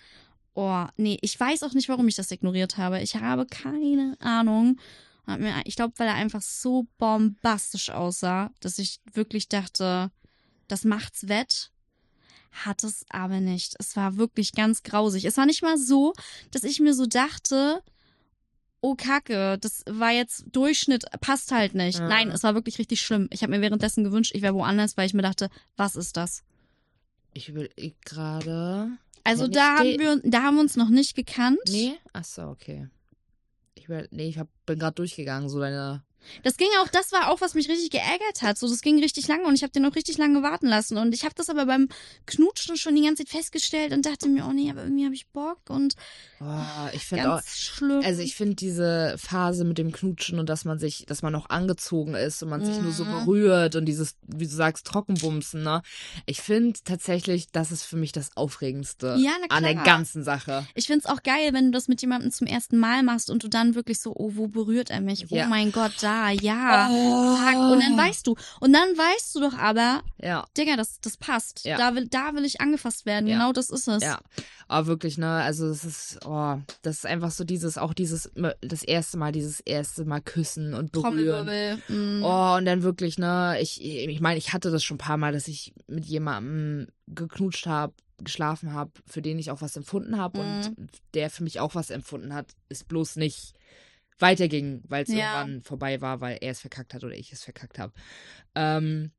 oh, 0.53 0.85
nee, 0.97 1.17
ich 1.21 1.39
weiß 1.39 1.63
auch 1.63 1.73
nicht, 1.73 1.89
warum 1.89 2.07
ich 2.07 2.15
das 2.15 2.31
ignoriert 2.31 2.77
habe. 2.77 3.01
Ich 3.01 3.15
habe 3.15 3.45
keine 3.45 4.17
Ahnung. 4.19 4.79
Ich 5.65 5.75
glaube, 5.75 5.93
weil 5.97 6.07
er 6.07 6.15
einfach 6.15 6.41
so 6.41 6.87
bombastisch 6.97 7.89
aussah, 7.89 8.51
dass 8.61 8.79
ich 8.79 9.01
wirklich 9.13 9.49
dachte, 9.49 10.09
das 10.67 10.83
macht's 10.83 11.27
wett. 11.27 11.71
Hat 12.51 12.83
es 12.83 13.05
aber 13.09 13.39
nicht. 13.39 13.75
Es 13.79 13.95
war 13.95 14.17
wirklich 14.17 14.53
ganz 14.53 14.83
grausig. 14.83 15.25
Es 15.25 15.37
war 15.37 15.45
nicht 15.45 15.61
mal 15.61 15.77
so, 15.77 16.13
dass 16.51 16.63
ich 16.63 16.79
mir 16.79 16.93
so 16.93 17.05
dachte, 17.05 17.83
oh 18.81 18.95
Kacke, 18.95 19.57
das 19.59 19.83
war 19.89 20.11
jetzt 20.11 20.45
Durchschnitt, 20.51 21.05
passt 21.21 21.51
halt 21.51 21.75
nicht. 21.75 21.99
Ja. 21.99 22.07
Nein, 22.07 22.29
es 22.29 22.43
war 22.43 22.53
wirklich 22.53 22.79
richtig 22.79 23.01
schlimm. 23.01 23.27
Ich 23.31 23.41
habe 23.43 23.51
mir 23.51 23.61
währenddessen 23.61 24.03
gewünscht, 24.03 24.33
ich 24.33 24.41
wäre 24.41 24.53
woanders, 24.55 24.97
weil 24.97 25.07
ich 25.07 25.13
mir 25.13 25.21
dachte, 25.21 25.49
was 25.75 25.95
ist 25.95 26.17
das? 26.17 26.43
Ich 27.33 27.53
will 27.53 27.69
gerade. 28.05 28.89
Also 29.23 29.47
da 29.47 29.79
haben 29.79 29.99
wir, 29.99 30.21
da 30.23 30.43
haben 30.43 30.55
wir 30.55 30.61
uns 30.61 30.77
noch 30.77 30.89
nicht 30.89 31.15
gekannt. 31.15 31.59
Nee? 31.67 31.95
Achso, 32.13 32.49
okay. 32.49 32.87
Ich 33.75 33.89
will, 33.89 34.07
nee, 34.11 34.29
ich 34.29 34.39
hab, 34.39 34.47
bin 34.65 34.79
gerade 34.79 34.95
durchgegangen, 34.95 35.49
so 35.49 35.59
deine. 35.59 36.03
Das 36.43 36.57
ging 36.57 36.67
auch, 36.81 36.87
das 36.87 37.11
war 37.11 37.31
auch, 37.31 37.41
was 37.41 37.53
mich 37.53 37.69
richtig 37.69 37.89
geärgert 37.91 38.41
hat. 38.41 38.57
So, 38.57 38.67
das 38.67 38.81
ging 38.81 38.99
richtig 38.99 39.27
lange 39.27 39.43
und 39.45 39.55
ich 39.55 39.63
habe 39.63 39.71
den 39.71 39.85
auch 39.85 39.95
richtig 39.95 40.17
lange 40.17 40.43
warten 40.43 40.67
lassen. 40.67 40.97
Und 40.97 41.13
ich 41.13 41.23
habe 41.23 41.35
das 41.35 41.49
aber 41.49 41.65
beim 41.65 41.87
Knutschen 42.25 42.77
schon 42.77 42.95
die 42.95 43.03
ganze 43.03 43.23
Zeit 43.25 43.29
festgestellt 43.37 43.93
und 43.93 44.05
dachte 44.05 44.27
mir, 44.29 44.45
oh 44.47 44.53
nee, 44.53 44.69
aber 44.69 44.83
irgendwie 44.83 45.05
habe 45.05 45.15
ich 45.15 45.27
Bock 45.27 45.59
und 45.69 45.95
oh, 46.39 46.45
ich 46.93 47.05
finde 47.05 47.33
auch, 47.33 47.41
schlimm. 47.43 48.01
also 48.03 48.21
ich 48.21 48.35
finde 48.35 48.55
diese 48.55 49.15
Phase 49.17 49.63
mit 49.63 49.77
dem 49.77 49.91
Knutschen 49.91 50.39
und 50.39 50.47
dass 50.49 50.65
man 50.65 50.79
sich, 50.79 51.05
dass 51.07 51.21
man 51.21 51.33
noch 51.33 51.49
angezogen 51.49 52.15
ist 52.15 52.41
und 52.43 52.49
man 52.49 52.63
sich 52.63 52.79
nur 52.81 52.91
so 52.91 53.05
Mhm. 53.05 53.25
berührt 53.25 53.75
und 53.75 53.85
dieses, 53.85 54.15
wie 54.27 54.45
du 54.45 54.53
sagst, 54.53 54.85
Trockenbumsen, 54.87 55.63
ne? 55.63 55.81
Ich 56.25 56.41
finde 56.41 56.79
tatsächlich, 56.83 57.51
das 57.51 57.71
ist 57.71 57.83
für 57.83 57.95
mich 57.97 58.11
das 58.11 58.35
Aufregendste 58.35 59.15
Ja, 59.19 59.31
an 59.49 59.63
der 59.63 59.75
ganzen 59.75 60.23
Sache. 60.23 60.65
Ich 60.75 60.87
find's 60.87 61.05
auch 61.05 61.23
geil, 61.23 61.53
wenn 61.53 61.65
du 61.65 61.71
das 61.71 61.87
mit 61.87 62.01
jemandem 62.01 62.31
zum 62.31 62.47
ersten 62.47 62.77
Mal 62.77 63.03
machst 63.03 63.29
und 63.29 63.43
du 63.43 63.47
dann 63.47 63.75
wirklich 63.75 63.99
so, 63.99 64.13
oh, 64.15 64.31
wo 64.35 64.47
berührt 64.47 64.89
er 64.89 65.01
mich? 65.01 65.25
Ja. 65.29 65.45
Oh 65.45 65.49
mein 65.49 65.71
Gott, 65.71 65.93
da, 66.01 66.16
ja. 66.41 66.89
Oh. 66.91 67.35
Fuck. 67.35 67.71
Und 67.71 67.81
dann 67.81 67.97
weißt 67.97 68.27
du. 68.27 68.35
Und 68.59 68.73
dann 68.73 68.89
weißt 68.97 69.35
du 69.35 69.39
doch 69.41 69.57
aber, 69.57 70.01
Ja. 70.21 70.45
Digga, 70.57 70.75
das, 70.75 70.99
das 71.01 71.17
passt. 71.17 71.65
Ja. 71.65 71.77
Da, 71.77 71.95
will, 71.95 72.07
da 72.07 72.33
will 72.33 72.45
ich 72.45 72.61
angefasst 72.61 73.05
werden. 73.05 73.27
Ja. 73.27 73.37
Genau 73.37 73.53
das 73.53 73.69
ist 73.69 73.87
es. 73.87 74.03
Ja, 74.03 74.19
aber 74.67 74.87
wirklich, 74.87 75.17
ne, 75.17 75.29
also 75.29 75.67
es 75.67 75.83
ist, 75.83 76.19
oh, 76.25 76.57
das 76.81 76.97
ist 76.97 77.05
einfach 77.05 77.31
so 77.31 77.43
dieses, 77.43 77.77
auch 77.77 77.93
dieses, 77.93 78.31
das 78.61 78.83
erste 78.83 79.17
Mal, 79.17 79.31
dieses 79.31 79.59
erste 79.61 80.05
Mal 80.05 80.21
küssen 80.21 80.73
und 80.73 80.91
berühren. 80.91 81.45
Trommelwirbel. 81.45 81.77
Mm. 81.87 82.23
Oh, 82.23 82.55
und 82.57 82.65
dann 82.65 82.83
wirklich, 82.83 83.17
ne, 83.17 83.57
ich, 83.61 83.83
ich 83.83 84.19
meine, 84.19 84.37
ich 84.37 84.53
hatte 84.53 84.71
das 84.71 84.83
schon 84.83 84.95
ein 84.95 84.99
paar 84.99 85.17
Mal, 85.17 85.33
dass 85.33 85.47
ich 85.47 85.73
mit 85.87 86.05
jemandem 86.05 86.87
geknutscht 87.07 87.67
habe, 87.67 87.93
geschlafen 88.19 88.73
habe, 88.73 88.91
für 89.05 89.21
den 89.21 89.39
ich 89.39 89.51
auch 89.51 89.61
was 89.61 89.77
empfunden 89.77 90.17
habe 90.17 90.39
und 90.39 90.75
der 91.13 91.29
für 91.29 91.43
mich 91.43 91.59
auch 91.59 91.75
was 91.75 91.89
empfunden 91.89 92.33
hat, 92.33 92.47
ist 92.67 92.87
bloß 92.87 93.15
nicht 93.17 93.53
weiterging, 94.19 94.81
weil 94.87 95.03
es 95.03 95.09
Ja. 95.09 95.15
irgendwann 95.15 95.61
vorbei 95.63 96.01
war, 96.01 96.21
weil 96.21 96.37
er 96.41 96.51
es 96.51 96.59
verkackt 96.61 96.93
hat 96.93 97.03
oder 97.03 97.15
ich 97.15 97.31
es 97.31 97.43
verkackt 97.43 97.79
habe. 97.79 97.93
Ähm, 98.55 99.11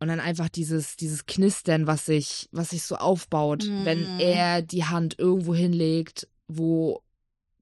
und 0.00 0.08
dann 0.08 0.20
einfach 0.20 0.48
dieses, 0.48 0.96
dieses 0.96 1.26
Knistern, 1.26 1.86
was 1.86 2.06
sich, 2.06 2.48
was 2.52 2.70
sich 2.70 2.82
so 2.84 2.96
aufbaut, 2.96 3.64
Mhm. 3.64 3.84
wenn 3.84 4.08
er 4.20 4.62
die 4.62 4.84
Hand 4.84 5.18
irgendwo 5.18 5.54
hinlegt, 5.54 6.28
wo 6.46 7.02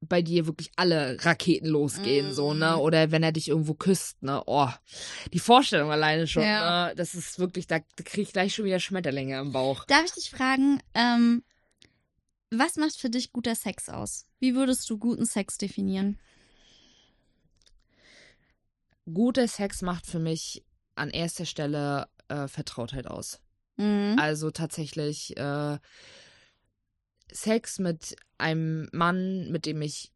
bei 0.02 0.20
dir 0.20 0.46
wirklich 0.46 0.70
alle 0.76 1.16
Raketen 1.24 1.66
losgehen, 1.66 2.32
so, 2.34 2.52
ne? 2.52 2.72
Mhm. 2.74 2.80
Oder 2.80 3.10
wenn 3.10 3.22
er 3.22 3.32
dich 3.32 3.48
irgendwo 3.48 3.72
küsst, 3.74 4.22
ne? 4.22 4.42
Oh, 4.46 4.68
die 5.32 5.38
Vorstellung 5.38 5.90
alleine 5.90 6.26
schon, 6.26 6.42
Ja. 6.44 6.88
ne? 6.88 6.94
Das 6.94 7.14
ist 7.14 7.38
wirklich, 7.38 7.66
da, 7.66 7.78
da 7.78 8.04
krieg 8.04 8.24
ich 8.28 8.32
gleich 8.32 8.54
schon 8.54 8.66
wieder 8.66 8.78
Schmetterlinge 8.78 9.40
im 9.40 9.52
Bauch. 9.52 9.84
Darf 9.86 10.04
ich 10.04 10.12
dich 10.12 10.30
fragen, 10.30 10.80
ähm, 10.94 11.42
was 12.50 12.76
macht 12.76 12.96
für 12.96 13.10
dich 13.10 13.32
guter 13.32 13.54
Sex 13.54 13.88
aus? 13.88 14.26
Wie 14.38 14.54
würdest 14.54 14.88
du 14.90 14.98
guten 14.98 15.26
Sex 15.26 15.58
definieren? 15.58 16.18
Guter 19.12 19.46
Sex 19.48 19.82
macht 19.82 20.06
für 20.06 20.18
mich 20.18 20.64
an 20.94 21.10
erster 21.10 21.44
Stelle 21.46 22.08
äh, 22.28 22.48
Vertrautheit 22.48 23.06
aus. 23.06 23.40
Mhm. 23.76 24.16
Also 24.18 24.50
tatsächlich 24.50 25.36
äh, 25.36 25.78
Sex 27.30 27.78
mit 27.78 28.16
einem 28.38 28.88
Mann, 28.92 29.50
mit 29.50 29.66
dem 29.66 29.82
ich 29.82 30.12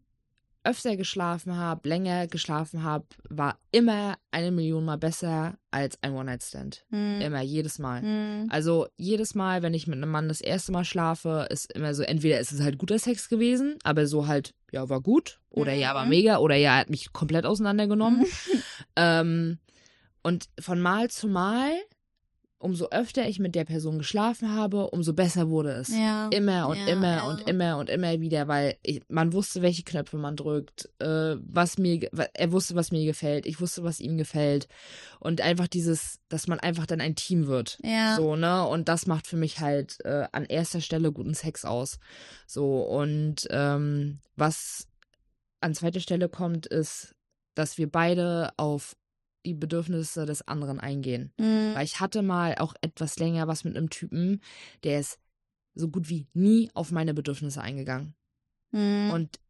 öfter 0.62 0.97
geschlafen 0.97 1.57
habe, 1.57 1.88
länger 1.88 2.26
geschlafen 2.26 2.82
habe, 2.82 3.07
war 3.30 3.59
immer 3.70 4.18
eine 4.30 4.51
Million 4.51 4.84
Mal 4.84 4.99
besser 4.99 5.57
als 5.70 5.99
ein 6.03 6.12
One-Night-Stand. 6.12 6.84
Mhm. 6.91 7.20
Immer, 7.22 7.41
jedes 7.41 7.78
Mal. 7.78 8.03
Mhm. 8.03 8.49
Also 8.51 8.86
jedes 8.99 9.34
Mal, 9.34 9.62
wenn 9.62 9.72
ich 9.72 9.86
mit 9.86 9.97
einem 9.97 10.11
Mann 10.11 10.28
das 10.28 10.43
erste 10.43 10.70
Mal 10.72 10.84
schlafe, 10.84 11.47
ist 11.49 11.72
immer 11.72 11.95
so, 11.95 12.03
entweder 12.03 12.38
ist 12.41 12.53
es 12.53 12.61
halt 12.61 12.76
guter 12.76 12.99
Sex 12.99 13.30
gewesen, 13.30 13.78
aber 13.84 14.07
so 14.07 14.26
halt, 14.26 14.53
ja, 14.70 14.88
war 14.91 15.01
gut, 15.01 15.41
oder 15.49 15.72
ja, 15.72 15.95
war 15.95 16.05
Mhm. 16.05 16.11
mega, 16.11 16.38
oder 16.38 16.57
ja, 16.57 16.74
er 16.74 16.80
hat 16.80 16.91
mich 16.91 17.11
komplett 17.12 17.47
auseinandergenommen. 17.47 18.26
ähm, 18.97 19.59
und 20.22 20.49
von 20.61 20.80
Mal 20.80 21.11
zu 21.11 21.28
Mal, 21.28 21.72
umso 22.61 22.88
öfter 22.91 23.26
ich 23.26 23.38
mit 23.38 23.55
der 23.55 23.64
Person 23.64 23.97
geschlafen 23.97 24.55
habe, 24.55 24.91
umso 24.91 25.14
besser 25.14 25.49
wurde 25.49 25.70
es. 25.70 25.88
Ja. 25.88 26.28
Immer 26.28 26.68
und 26.68 26.76
Ja, 26.76 26.88
immer 26.88 27.16
ja. 27.16 27.22
und 27.22 27.49
immer 27.49 27.78
und 27.78 27.88
immer 27.88 28.20
wieder, 28.20 28.49
weil 28.49 28.76
ich, 28.82 29.01
man 29.09 29.32
wusste, 29.32 29.62
welche 29.62 29.82
Knöpfe 29.82 30.18
man 30.18 30.36
drückt, 30.36 30.91
äh, 30.99 31.36
was 31.41 31.78
mir, 31.78 32.11
er 32.34 32.53
wusste, 32.53 32.74
was 32.74 32.93
mir 32.93 33.07
gefällt, 33.07 33.47
ich 33.47 33.62
wusste, 33.62 33.82
was 33.82 33.99
ihm 33.99 34.18
gefällt 34.18 34.68
und 35.20 35.41
einfach 35.41 35.68
dieses, 35.68 36.18
dass 36.28 36.49
man 36.49 36.61
einfach 36.61 36.84
dann 36.84 37.01
ein 37.01 37.16
Team 37.16 37.47
wird. 37.47 37.78
Ja. 37.82 38.16
So, 38.16 38.36
ne? 38.36 38.66
Und 38.66 38.91
das 38.91 39.07
macht 39.07 39.26
für 39.26 39.38
mich 39.38 39.61
halt 39.61 39.97
äh, 40.05 40.26
an 40.30 40.45
erster 40.45 40.82
Stelle 40.82 41.12
guten 41.12 41.34
Sex 41.34 41.64
aus. 41.64 41.99
So, 42.47 42.82
und 42.82 43.49
ähm, 43.49 44.18
was 44.36 44.86
an 45.62 45.74
zweiter 45.74 46.01
Stelle 46.01 46.28
kommt, 46.28 46.66
ist, 46.66 47.14
dass 47.61 47.78
wir 47.78 47.90
beide 47.90 48.52
auf 48.56 48.96
die 49.46 49.54
Bedürfnisse 49.54 50.26
des 50.26 50.46
anderen 50.46 50.80
eingehen. 50.80 51.32
Mhm. 51.38 51.74
Weil 51.74 51.84
ich 51.84 52.00
hatte 52.00 52.22
mal 52.22 52.56
auch 52.56 52.74
etwas 52.80 53.18
länger 53.18 53.48
was 53.48 53.64
mit 53.64 53.76
einem 53.76 53.90
Typen, 53.90 54.40
der 54.84 55.00
ist 55.00 55.18
so 55.74 55.88
gut 55.88 56.08
wie 56.08 56.26
nie 56.34 56.70
auf 56.74 56.90
meine 56.90 57.14
Bedürfnisse 57.14 57.61
eingegangen. 57.62 58.14
Mhm. 58.72 59.11
Und 59.12 59.40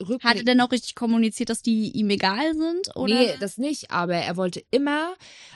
rückblick- 0.00 0.24
Hat 0.24 0.36
er 0.36 0.44
denn 0.44 0.60
auch 0.60 0.72
richtig 0.72 0.94
kommuniziert, 0.94 1.48
dass 1.48 1.62
die 1.62 1.90
ihm 1.92 2.10
egal 2.10 2.54
sind? 2.54 2.96
Oder? 2.96 3.14
Nee, 3.14 3.30
das 3.40 3.56
nicht, 3.56 3.90
aber 3.90 4.14
er 4.16 4.36
wollte 4.36 4.62
immer 4.70 5.14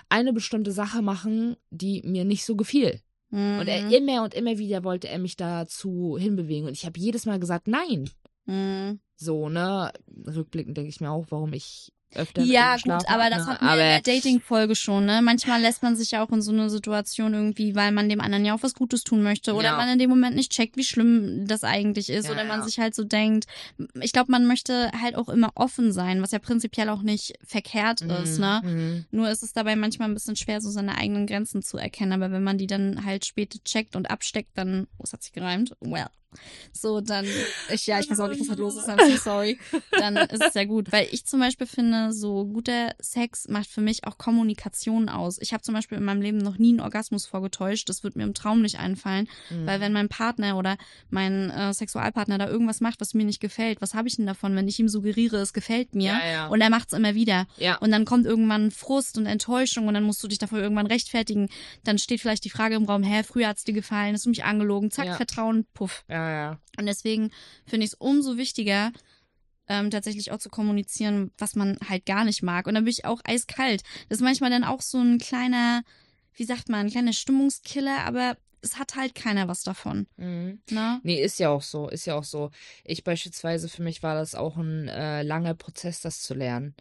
eine 0.09 0.33
bestimmte 0.33 0.73
Sache 0.73 1.03
machen, 1.03 1.57
die 1.71 2.03
mir 2.05 2.25
nicht 2.25 2.45
so 2.45 2.57
gefiel. 2.57 3.01
Mhm. 3.31 3.59
Und 3.59 3.69
er 3.69 3.91
immer 3.91 4.23
und 4.23 4.33
immer 4.35 4.57
wieder 4.57 4.85
wollte 4.85 5.09
er 5.09 5.19
mich 5.19 5.37
dazu 5.37 6.17
hinbewegen. 6.19 6.67
Und 6.67 6.73
ich 6.75 6.87
habe 6.87 6.99
jedes 6.99 7.27
Mal 7.27 7.39
gesagt, 7.39 7.69
nein. 7.69 8.09
Mhm. 8.49 9.01
So, 9.17 9.49
ne? 9.49 9.93
Rückblickend 10.27 10.77
denke 10.77 10.91
ich 10.91 11.01
mir 11.01 11.11
auch, 11.11 11.27
warum 11.31 11.53
ich 11.53 11.93
öfter 12.15 12.43
Ja, 12.43 12.77
gut, 12.77 12.91
aber 13.09 13.29
das 13.29 13.45
ne? 13.45 13.47
hatten 13.49 13.65
wir 13.67 13.71
aber 13.71 13.83
in 13.97 14.03
der 14.03 14.15
Dating-Folge 14.15 14.75
schon, 14.75 15.05
ne? 15.05 15.21
Manchmal 15.23 15.61
lässt 15.61 15.83
man 15.83 15.95
sich 15.95 16.13
ja 16.13 16.25
auch 16.25 16.31
in 16.31 16.41
so 16.41 16.53
eine 16.53 16.71
Situation 16.71 17.35
irgendwie, 17.35 17.75
weil 17.75 17.93
man 17.93 18.09
dem 18.09 18.23
anderen 18.23 18.47
ja 18.47 18.55
auch 18.55 18.63
was 18.63 18.73
Gutes 18.75 19.05
tun 19.05 19.23
möchte 19.23 19.53
oder 19.53 19.65
Ja. 19.71 19.77
man 19.77 19.91
in 19.91 19.99
dem 19.99 20.09
Moment 20.09 20.35
nicht 20.35 20.51
checkt, 20.53 20.79
wie 20.79 20.85
schlimm 20.85 21.47
das 21.47 21.65
eigentlich 21.65 22.09
ist 22.09 22.27
Ja, 22.27 22.33
oder 22.33 22.45
man 22.45 22.61
ja. 22.61 22.65
sich 22.67 22.79
halt 22.79 22.95
so 22.95 23.05
denkt, 23.05 23.47
ich 24.01 24.13
glaube, 24.13 24.33
man 24.33 24.47
möchte 24.47 24.91
halt 24.99 25.17
auch 25.17 25.29
immer 25.29 25.51
offen 25.55 25.93
sein, 25.93 26.23
was 26.23 26.31
ja 26.31 26.39
prinzipiell 26.39 26.89
auch 26.89 27.03
nicht 27.03 27.35
verkehrt 27.45 28.01
ist, 28.01 28.39
ne? 28.39 28.63
Mhm. 28.65 29.05
Nur 29.11 29.29
ist 29.29 29.43
es 29.43 29.53
dabei 29.53 29.77
manchmal 29.77 30.09
ein 30.09 30.15
bisschen 30.15 30.37
schwer, 30.37 30.63
so 30.63 30.71
seine 30.71 30.97
eigenen 30.97 31.27
Grenzen 31.27 31.61
zu 31.63 31.77
erkennen. 31.77 32.13
Aber 32.13 32.33
wenn 32.33 32.43
man 32.45 32.57
die 32.57 32.67
dann 32.67 33.05
halt 33.05 33.27
später 33.27 33.59
checkt 33.65 33.97
und 33.97 34.11
absteckt, 34.11 34.53
dann, 34.57 34.87
oh, 34.97 35.03
es 35.05 35.13
hat 35.13 35.23
sich 35.23 35.33
gereimt, 35.33 35.75
well. 35.81 36.07
So, 36.73 37.01
dann, 37.01 37.27
ich, 37.71 37.87
ja, 37.87 37.99
ich 37.99 38.11
weiß 38.11 38.21
auch 38.21 38.29
nicht, 38.29 38.41
was 38.41 38.49
da 38.49 38.55
los 38.55 38.77
ist, 38.77 38.89
I'm 38.89 39.11
so 39.11 39.17
sorry. 39.17 39.59
Dann 39.99 40.17
ist 40.17 40.43
es 40.43 40.55
ja 40.55 40.65
gut. 40.65 40.93
Weil 40.93 41.09
ich 41.11 41.25
zum 41.25 41.41
Beispiel 41.41 41.67
finde, 41.67 42.13
so 42.13 42.45
guter 42.45 42.95
Sex 43.01 43.49
macht 43.49 43.69
für 43.69 43.81
mich 43.81 44.07
auch 44.07 44.19
Kommunikation 44.19 45.09
aus. 45.09 45.39
Ich 45.41 45.53
habe 45.53 45.63
zum 45.63 45.75
Beispiel 45.75 45.99
in 45.99 46.05
meinem 46.05 46.23
Leben 46.23 46.39
noch 46.39 46.59
nie 46.59 46.71
einen 46.71 46.81
Orgasmus 46.81 47.27
vorgetäuscht. 47.27 47.89
Das 47.89 48.05
wird 48.05 48.17
mir 48.17 48.25
im 48.25 48.35
Traum 48.35 48.63
nicht 48.63 48.79
einfallen. 48.79 49.29
Mhm. 49.51 49.67
Weil 49.67 49.81
wenn 49.81 49.93
mein 49.93 50.09
Partner 50.09 50.57
oder 50.57 50.77
mein 51.11 51.51
äh, 51.51 51.73
Sexualpartner 51.73 52.39
da 52.39 52.49
irgendwas 52.49 52.81
macht, 52.81 53.01
was 53.01 53.15
mir 53.15 53.25
nicht 53.25 53.41
gefällt, 53.41 53.81
was 53.81 53.95
habe 53.95 54.09
ich 54.09 54.17
denn 54.17 54.27
davon, 54.27 54.55
wenn 54.55 54.69
ich 54.69 54.79
ihm 54.79 54.89
suggeriere, 54.89 55.39
es 55.39 55.53
gefällt 55.53 55.95
mir? 55.95 56.13
Ja, 56.13 56.31
ja. 56.31 56.47
Und 56.49 56.61
er 56.61 56.71
macht 56.71 56.89
es 56.93 56.99
immer 56.99 57.15
wieder. 57.15 57.47
ja. 57.57 57.77
Und 57.79 57.91
dann 57.91 58.05
kommt 58.05 58.27
irgendwann 58.27 58.71
Frust 58.71 59.19
und 59.19 59.27
Enttäuschung 59.27 59.89
und 59.89 59.95
dann 59.95 60.05
musst 60.05 60.23
du 60.23 60.29
dich 60.29 60.39
dafür 60.39 60.61
irgendwann 60.61 60.87
rechtfertigen. 60.87 61.49
Dann 61.85 61.99
steht 61.99 62.21
vielleicht 62.21 62.45
die 62.45 62.51
Frage 62.51 62.75
im 62.75 62.85
Raum, 62.85 63.03
hä, 63.03 63.23
früher 63.23 63.49
hat's 63.49 63.65
dir 63.65 63.75
gefallen, 63.75 64.15
hast 64.15 64.27
du 64.27 64.31
mich 64.31 64.45
angelogen, 64.45 64.91
zack. 64.91 65.09
Vertrauen, 65.17 65.65
puff. 65.75 66.05
ja, 66.09 66.18
ja. 66.21 66.59
Und 66.79 66.87
deswegen 66.87 67.31
finde 67.67 67.85
ich 67.85 67.93
es 67.93 67.99
umso 67.99 68.37
wichtiger, 68.37 68.93
ähm, 69.69 69.91
tatsächlich 69.91 70.33
auch 70.33 70.39
zu 70.39 70.49
kommunizieren, 70.49 71.31
was 71.39 71.55
man 71.55 71.79
halt 71.89 72.07
gar 72.07 72.25
nicht 72.25 72.43
mag. 72.43 72.67
Und 72.67 72.75
dann 72.75 72.85
bin 72.85 72.93
ich 72.93 73.05
auch 73.05 73.21
eiskalt. 73.25 73.83
Das 74.09 74.19
ist 74.19 74.25
manchmal 74.25 74.51
dann 74.51 74.65
auch 74.65 74.81
so 74.81 74.99
ein 74.99 75.19
kleiner, 75.19 75.83
wie 76.35 76.45
sagt 76.45 76.69
man, 76.69 76.87
ein 76.87 76.91
kleiner 76.91 77.13
Stimmungskiller, 77.13 78.05
aber 78.05 78.37
es 78.63 78.79
hat 78.79 78.97
halt 78.97 79.15
keiner 79.15 79.49
was 79.49 79.63
davon. 79.63 80.07
Mhm. 80.17 80.61
Ne? 80.71 81.01
Nee, 81.03 81.23
ist 81.23 81.39
ja 81.39 81.51
auch 81.51 81.63
so, 81.63 81.89
ist 81.89 82.07
ja 82.07 82.17
auch 82.17 82.25
so. 82.25 82.51
Ich 82.85 83.05
beispielsweise, 83.05 83.69
für 83.69 83.83
mich 83.83 84.03
war 84.03 84.15
das 84.15 84.35
auch 84.35 84.57
ein 84.57 84.89
äh, 84.89 85.23
langer 85.23 85.55
Prozess, 85.55 86.01
das 86.01 86.23
zu 86.23 86.35
lernen. 86.35 86.75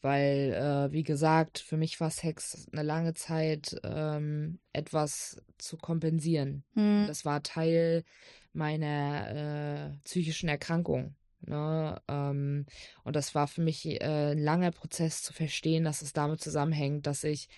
Weil, 0.00 0.52
äh, 0.54 0.92
wie 0.92 1.02
gesagt, 1.02 1.58
für 1.58 1.76
mich 1.76 1.98
war 1.98 2.10
Sex 2.10 2.68
eine 2.70 2.84
lange 2.84 3.14
Zeit 3.14 3.76
ähm, 3.82 4.60
etwas 4.72 5.42
zu 5.58 5.76
kompensieren. 5.76 6.62
Hm. 6.74 7.06
Das 7.08 7.24
war 7.24 7.42
Teil 7.42 8.04
meiner 8.52 9.92
äh, 9.94 9.98
psychischen 10.04 10.48
Erkrankung. 10.48 11.14
Ne? 11.40 12.00
Ähm, 12.08 12.66
und 13.04 13.16
das 13.16 13.34
war 13.34 13.46
für 13.46 13.62
mich 13.62 13.86
äh, 13.86 14.32
ein 14.32 14.38
langer 14.38 14.72
Prozess 14.72 15.22
zu 15.22 15.32
verstehen, 15.32 15.84
dass 15.84 16.02
es 16.02 16.12
damit 16.12 16.40
zusammenhängt, 16.40 17.06
dass 17.06 17.24
ich 17.24 17.48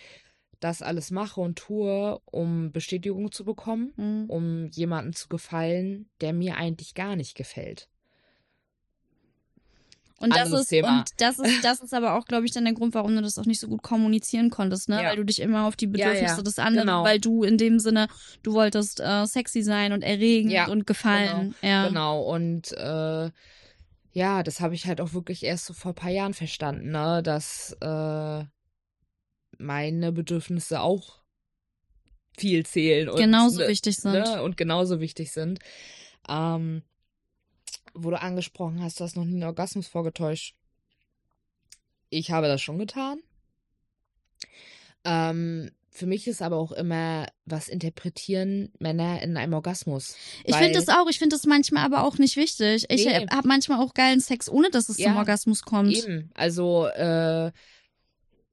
das 0.60 0.82
alles 0.82 1.10
mache 1.10 1.40
und 1.40 1.58
tue, 1.58 2.20
um 2.26 2.70
Bestätigung 2.72 3.32
zu 3.32 3.44
bekommen 3.44 3.92
Hm. 3.96 4.24
um 4.28 4.66
jemanden 4.68 5.14
zu 5.14 5.28
gefallen, 5.28 6.10
der 6.20 6.34
mir 6.34 6.56
eigentlich 6.56 6.94
gar 6.94 7.16
nicht 7.16 7.34
gefällt. 7.34 7.88
Und 10.20 10.34
das 10.36 10.52
ist, 10.52 10.68
Thema. 10.68 10.98
und 10.98 11.10
das 11.16 11.38
ist, 11.38 11.64
das 11.64 11.80
ist 11.80 11.94
aber 11.94 12.14
auch, 12.14 12.26
glaube 12.26 12.44
ich, 12.44 12.52
dann 12.52 12.64
der 12.64 12.74
Grund, 12.74 12.94
warum 12.94 13.16
du 13.16 13.22
das 13.22 13.38
auch 13.38 13.46
nicht 13.46 13.58
so 13.58 13.68
gut 13.68 13.82
kommunizieren 13.82 14.50
konntest, 14.50 14.90
ne? 14.90 15.02
Ja. 15.02 15.08
Weil 15.08 15.16
du 15.16 15.24
dich 15.24 15.40
immer 15.40 15.64
auf 15.66 15.76
die 15.76 15.86
Bedürfnisse 15.86 16.36
ja, 16.36 16.42
des 16.42 16.58
anderen, 16.58 16.88
genau. 16.88 17.04
weil 17.04 17.18
du 17.18 17.42
in 17.42 17.56
dem 17.56 17.78
Sinne, 17.78 18.06
du 18.42 18.52
wolltest 18.52 19.00
äh, 19.00 19.24
sexy 19.24 19.62
sein 19.62 19.94
und 19.94 20.02
erregend 20.02 20.68
und 20.68 20.86
gefallen. 20.86 21.54
Ja. 21.62 21.88
Genau. 21.88 22.22
Und 22.22 22.70
äh, 22.72 23.30
ja, 24.12 24.42
das 24.42 24.60
habe 24.60 24.74
ich 24.74 24.86
halt 24.86 25.00
auch 25.00 25.14
wirklich 25.14 25.42
erst 25.42 25.64
so 25.64 25.72
vor 25.72 25.92
ein 25.92 25.96
paar 25.96 26.10
Jahren 26.10 26.34
verstanden, 26.34 26.90
ne, 26.90 27.22
dass 27.22 27.74
äh, 27.80 28.44
meine 29.58 30.12
Bedürfnisse 30.12 30.80
auch 30.80 31.20
viel 32.36 32.66
zählen 32.66 33.08
und 33.08 33.18
Genauso 33.18 33.60
ne, 33.60 33.68
wichtig 33.68 33.96
sind. 33.96 34.12
ne, 34.12 34.42
und 34.42 34.58
genauso 34.58 35.00
wichtig 35.00 35.32
sind. 35.32 35.60
Ähm, 36.28 36.82
wo 38.04 38.10
du 38.10 38.20
angesprochen 38.20 38.82
hast, 38.82 39.00
du 39.00 39.04
hast 39.04 39.16
noch 39.16 39.24
nie 39.24 39.34
einen 39.34 39.44
Orgasmus 39.44 39.88
vorgetäuscht. 39.88 40.54
Ich 42.08 42.30
habe 42.30 42.48
das 42.48 42.60
schon 42.60 42.78
getan. 42.78 43.20
Ähm, 45.04 45.70
für 45.90 46.06
mich 46.06 46.26
ist 46.28 46.40
aber 46.42 46.56
auch 46.56 46.72
immer, 46.72 47.26
was 47.46 47.68
interpretieren 47.68 48.72
Männer 48.78 49.22
in 49.22 49.36
einem 49.36 49.54
Orgasmus? 49.54 50.16
Ich 50.44 50.56
finde 50.56 50.78
das 50.78 50.88
auch, 50.88 51.08
ich 51.08 51.18
finde 51.18 51.34
das 51.36 51.46
manchmal 51.46 51.84
aber 51.84 52.04
auch 52.04 52.18
nicht 52.18 52.36
wichtig. 52.36 52.86
Ich 52.88 53.06
Nee. 53.06 53.26
habe 53.28 53.48
manchmal 53.48 53.80
auch 53.80 53.94
geilen 53.94 54.20
Sex, 54.20 54.48
ohne 54.48 54.70
dass 54.70 54.88
es 54.88 54.96
zum 54.96 55.06
Ja, 55.06 55.16
Orgasmus 55.16 55.62
kommt. 55.62 55.92
Eben. 55.92 56.30
Also, 56.34 56.86
äh, 56.86 57.50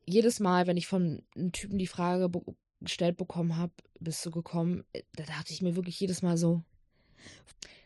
jedes 0.06 0.40
Mal, 0.40 0.68
wenn 0.68 0.78
ich 0.78 0.88
von 0.88 1.22
einem 1.36 1.52
Typen 1.52 1.78
die 1.78 1.88
Frage 1.88 2.30
be 2.30 2.42
gestellt 2.80 3.18
bekommen 3.18 3.58
habe, 3.58 3.74
bist 4.00 4.24
du 4.24 4.30
gekommen, 4.30 4.84
äh, 4.94 5.02
da 5.16 5.24
dachte 5.24 5.52
ich 5.52 5.64
mir 5.64 5.76
wirklich 5.76 6.00
jedes 6.00 6.22
Mal 6.22 6.38
so. 6.38 6.62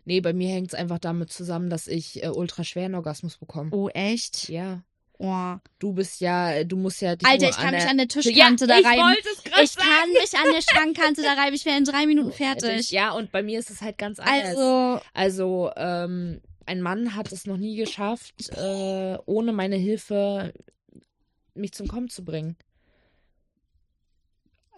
Nee, 0.05 0.21
bei 0.21 0.33
mir 0.33 0.49
hängt 0.49 0.69
es 0.69 0.73
einfach 0.73 0.99
damit 0.99 1.31
zusammen, 1.31 1.69
dass 1.69 1.87
ich 1.87 2.23
äh, 2.23 2.29
ultra 2.29 2.63
schweren 2.63 2.95
Orgasmus 2.95 3.37
bekomme. 3.37 3.71
Oh, 3.71 3.89
echt? 3.89 4.49
Ja. 4.49 4.81
Oh. 5.17 5.55
Du 5.77 5.93
bist 5.93 6.19
ja, 6.19 6.63
du 6.63 6.77
musst 6.77 6.99
ja 7.01 7.15
dich 7.15 7.27
Alter, 7.27 7.43
nur 7.43 7.49
ich 7.51 7.55
kann 7.57 7.67
an 7.67 7.73
mich 7.75 7.89
an 7.89 7.97
der 7.97 8.07
Tischkante 8.07 8.65
da 8.65 8.79
ich 8.79 8.85
reiben. 8.85 9.01
wollte 9.03 9.29
es 9.31 9.43
gerade 9.43 9.63
Ich 9.63 9.75
kann 9.75 10.09
mich 10.09 10.33
an 10.35 10.51
der 10.51 10.61
Schrankkante 10.61 11.21
da 11.21 11.33
reiben. 11.33 11.55
Ich 11.55 11.65
wäre 11.65 11.77
in 11.77 11.83
drei 11.83 12.07
Minuten 12.07 12.31
fertig. 12.31 12.89
Ja, 12.89 13.11
und 13.11 13.31
bei 13.31 13.43
mir 13.43 13.59
ist 13.59 13.69
es 13.69 13.81
halt 13.81 13.99
ganz 13.99 14.19
anders. 14.19 14.57
Also, 14.57 15.01
Also, 15.13 15.71
ähm, 15.77 16.41
ein 16.65 16.81
Mann 16.81 17.15
hat 17.15 17.31
es 17.31 17.45
noch 17.45 17.57
nie 17.57 17.75
geschafft, 17.75 18.49
äh, 18.57 19.17
ohne 19.25 19.53
meine 19.53 19.75
Hilfe 19.75 20.53
mich 21.53 21.73
zum 21.73 21.87
Kommen 21.87 22.09
zu 22.09 22.25
bringen. 22.25 22.55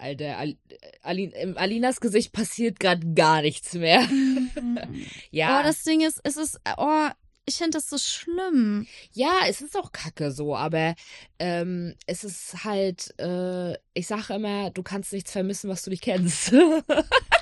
Alter, 0.03 0.37
Al 0.37 0.57
Alin 1.01 1.57
Alinas 1.57 2.01
Gesicht 2.01 2.33
passiert 2.33 2.79
gerade 2.79 3.13
gar 3.13 3.41
nichts 3.41 3.73
mehr. 3.73 4.01
ja, 5.31 5.59
oh, 5.59 5.63
das 5.63 5.83
Ding 5.83 6.01
ist, 6.01 6.19
es 6.23 6.35
ist, 6.35 6.59
oh, 6.77 7.07
ich 7.45 7.55
finde 7.55 7.77
das 7.77 7.89
so 7.89 7.97
schlimm. 7.97 8.85
ja, 9.11 9.31
es 9.47 9.61
ist 9.61 9.77
auch 9.77 9.91
kacke 9.91 10.31
so, 10.31 10.55
aber 10.55 10.95
ähm, 11.39 11.95
es 12.05 12.23
ist 12.23 12.63
halt, 12.65 13.17
äh, 13.19 13.73
ich 13.93 14.07
sage 14.07 14.33
immer, 14.33 14.71
du 14.71 14.83
kannst 14.83 15.13
nichts 15.13 15.31
vermissen, 15.31 15.69
was 15.69 15.83
du 15.83 15.89
nicht 15.89 16.03
kennst. 16.03 16.53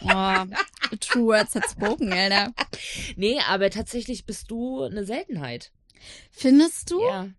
Oh, 0.03 0.45
true 0.99 1.27
words 1.27 1.53
had 1.53 1.69
spoken, 1.69 2.11
Alter. 2.11 2.51
nee, 3.15 3.39
aber 3.47 3.69
tatsächlich 3.69 4.25
bist 4.25 4.49
du 4.49 4.81
eine 4.81 5.05
Seltenheit. 5.05 5.71
Findest 6.31 6.89
du? 6.89 7.03
Ja. 7.03 7.29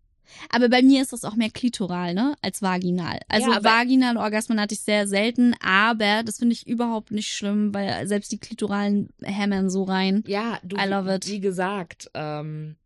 Aber 0.51 0.69
bei 0.69 0.83
mir 0.83 1.03
ist 1.03 1.13
das 1.13 1.25
auch 1.25 1.35
mehr 1.37 1.51
klitoral, 1.51 2.15
ne, 2.15 2.35
als 2.43 2.63
vaginal. 2.63 3.21
Also 3.29 3.51
Ja, 3.51 3.57
aber- 3.59 3.69
vaginal 3.69 4.17
Orgasmen 4.17 4.61
hatte 4.61 4.75
ich 4.75 4.81
sehr 4.81 5.07
selten, 5.07 5.55
aber 5.63 6.23
das 6.25 6.39
finde 6.39 6.55
ich 6.55 6.67
überhaupt 6.67 7.11
nicht 7.11 7.29
schlimm, 7.29 7.73
weil 7.75 8.07
selbst 8.07 8.33
die 8.33 8.39
klitoralen 8.39 9.09
hämmern 9.23 9.71
so 9.71 9.85
rein. 9.85 10.23
Ja, 10.27 10.59
du, 10.63 10.77
I 10.77 10.87
love 10.89 11.15
it. 11.15 11.27
wie 11.29 11.41
gesagt, 11.41 12.11
ähm, 12.15 12.77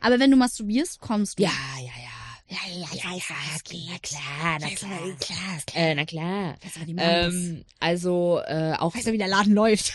Aber 0.00 0.18
wenn 0.18 0.30
du 0.30 0.36
masturbierst, 0.36 1.00
kommst 1.00 1.38
du. 1.38 1.44
ja, 1.44 1.50
ja, 1.78 1.84
ja. 1.84 2.56
ja, 2.56 2.80
ja, 2.80 2.86
ich 3.16 3.30
weiß, 3.30 3.30
was 3.54 3.64
geht. 3.64 3.88
Na 3.90 3.98
klar, 3.98 4.58
na 4.60 4.68
klar. 4.74 4.90
klar, 5.20 5.58
klar. 5.66 5.82
Äh, 5.82 5.94
na 5.94 6.04
klar. 6.04 6.56
Ähm, 6.98 7.64
also 7.80 8.40
äh, 8.46 8.74
auch, 8.78 8.92
Ich 8.94 8.98
weiß 9.00 9.06
ja, 9.06 9.12
wie 9.12 9.18
der 9.18 9.28
Laden 9.28 9.54
läuft. 9.54 9.94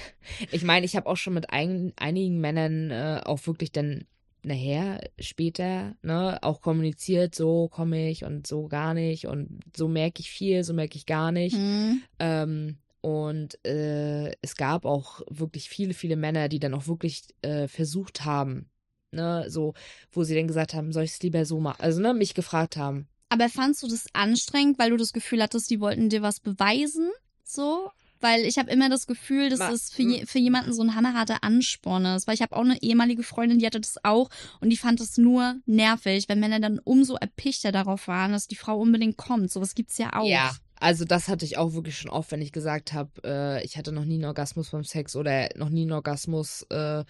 ich 0.52 0.62
meine, 0.62 0.86
ich 0.86 0.94
habe 0.96 1.06
auch 1.06 1.16
schon 1.16 1.34
mit 1.34 1.50
ein, 1.50 1.92
einigen 1.96 2.40
Männern 2.40 2.90
äh, 2.90 3.20
auch 3.24 3.46
wirklich 3.46 3.72
dann 3.72 4.04
nachher, 4.48 5.00
später, 5.18 5.94
ne, 6.02 6.38
auch 6.42 6.60
kommuniziert, 6.60 7.34
so 7.34 7.68
komme 7.68 8.10
ich 8.10 8.24
und 8.24 8.46
so 8.46 8.68
gar 8.68 8.94
nicht 8.94 9.26
und 9.26 9.60
so 9.76 9.88
merke 9.88 10.20
ich 10.20 10.30
viel, 10.30 10.64
so 10.64 10.74
merke 10.74 10.96
ich 10.96 11.06
gar 11.06 11.32
nicht. 11.32 11.56
Hm. 11.56 12.02
Ähm, 12.18 12.78
und 13.00 13.64
äh, 13.64 14.32
es 14.42 14.56
gab 14.56 14.84
auch 14.84 15.20
wirklich 15.30 15.68
viele, 15.68 15.94
viele 15.94 16.16
Männer, 16.16 16.48
die 16.48 16.58
dann 16.58 16.74
auch 16.74 16.88
wirklich 16.88 17.22
äh, 17.42 17.68
versucht 17.68 18.24
haben, 18.24 18.68
ne, 19.12 19.46
so, 19.48 19.74
wo 20.10 20.24
sie 20.24 20.34
dann 20.34 20.48
gesagt 20.48 20.74
haben, 20.74 20.92
soll 20.92 21.04
ich 21.04 21.12
es 21.12 21.22
lieber 21.22 21.44
so 21.44 21.60
machen? 21.60 21.80
Also, 21.80 22.00
ne, 22.00 22.12
mich 22.14 22.34
gefragt 22.34 22.76
haben. 22.76 23.08
Aber 23.30 23.48
fandst 23.48 23.82
du 23.82 23.88
das 23.88 24.06
anstrengend, 24.14 24.78
weil 24.78 24.90
du 24.90 24.96
das 24.96 25.12
Gefühl 25.12 25.42
hattest, 25.42 25.70
die 25.70 25.80
wollten 25.80 26.08
dir 26.08 26.22
was 26.22 26.40
beweisen? 26.40 27.10
So? 27.44 27.90
Weil 28.20 28.42
ich 28.44 28.58
habe 28.58 28.70
immer 28.70 28.88
das 28.88 29.06
Gefühl, 29.06 29.48
dass 29.48 29.60
es 29.72 29.90
für, 29.90 30.02
je, 30.02 30.26
für 30.26 30.38
jemanden 30.38 30.72
so 30.72 30.82
ein 30.82 30.94
hammerharter 30.94 31.42
Ansporn 31.44 32.04
ist. 32.06 32.26
Weil 32.26 32.34
ich 32.34 32.42
habe 32.42 32.56
auch 32.56 32.62
eine 32.64 32.82
ehemalige 32.82 33.22
Freundin, 33.22 33.58
die 33.58 33.66
hatte 33.66 33.80
das 33.80 33.96
auch 34.04 34.28
und 34.60 34.70
die 34.70 34.76
fand 34.76 35.00
es 35.00 35.18
nur 35.18 35.56
nervig, 35.66 36.28
wenn 36.28 36.40
Männer 36.40 36.60
dann 36.60 36.80
umso 36.82 37.14
erpichter 37.16 37.70
darauf 37.72 38.08
waren, 38.08 38.32
dass 38.32 38.48
die 38.48 38.56
Frau 38.56 38.78
unbedingt 38.78 39.16
kommt. 39.16 39.50
Sowas 39.50 39.74
gibt's 39.74 39.98
ja 39.98 40.12
auch. 40.14 40.26
Ja. 40.28 40.54
Also 40.80 41.04
das 41.04 41.26
hatte 41.26 41.44
ich 41.44 41.58
auch 41.58 41.72
wirklich 41.72 41.98
schon 41.98 42.10
oft, 42.10 42.30
wenn 42.30 42.40
ich 42.40 42.52
gesagt 42.52 42.92
habe, 42.92 43.10
äh, 43.24 43.64
ich 43.64 43.76
hatte 43.76 43.90
noch 43.90 44.04
nie 44.04 44.14
einen 44.14 44.26
Orgasmus 44.26 44.70
beim 44.70 44.84
Sex 44.84 45.16
oder 45.16 45.48
noch 45.56 45.70
nie 45.70 45.82
einen 45.82 45.92
Orgasmus 45.92 46.62
äh, 46.70 47.02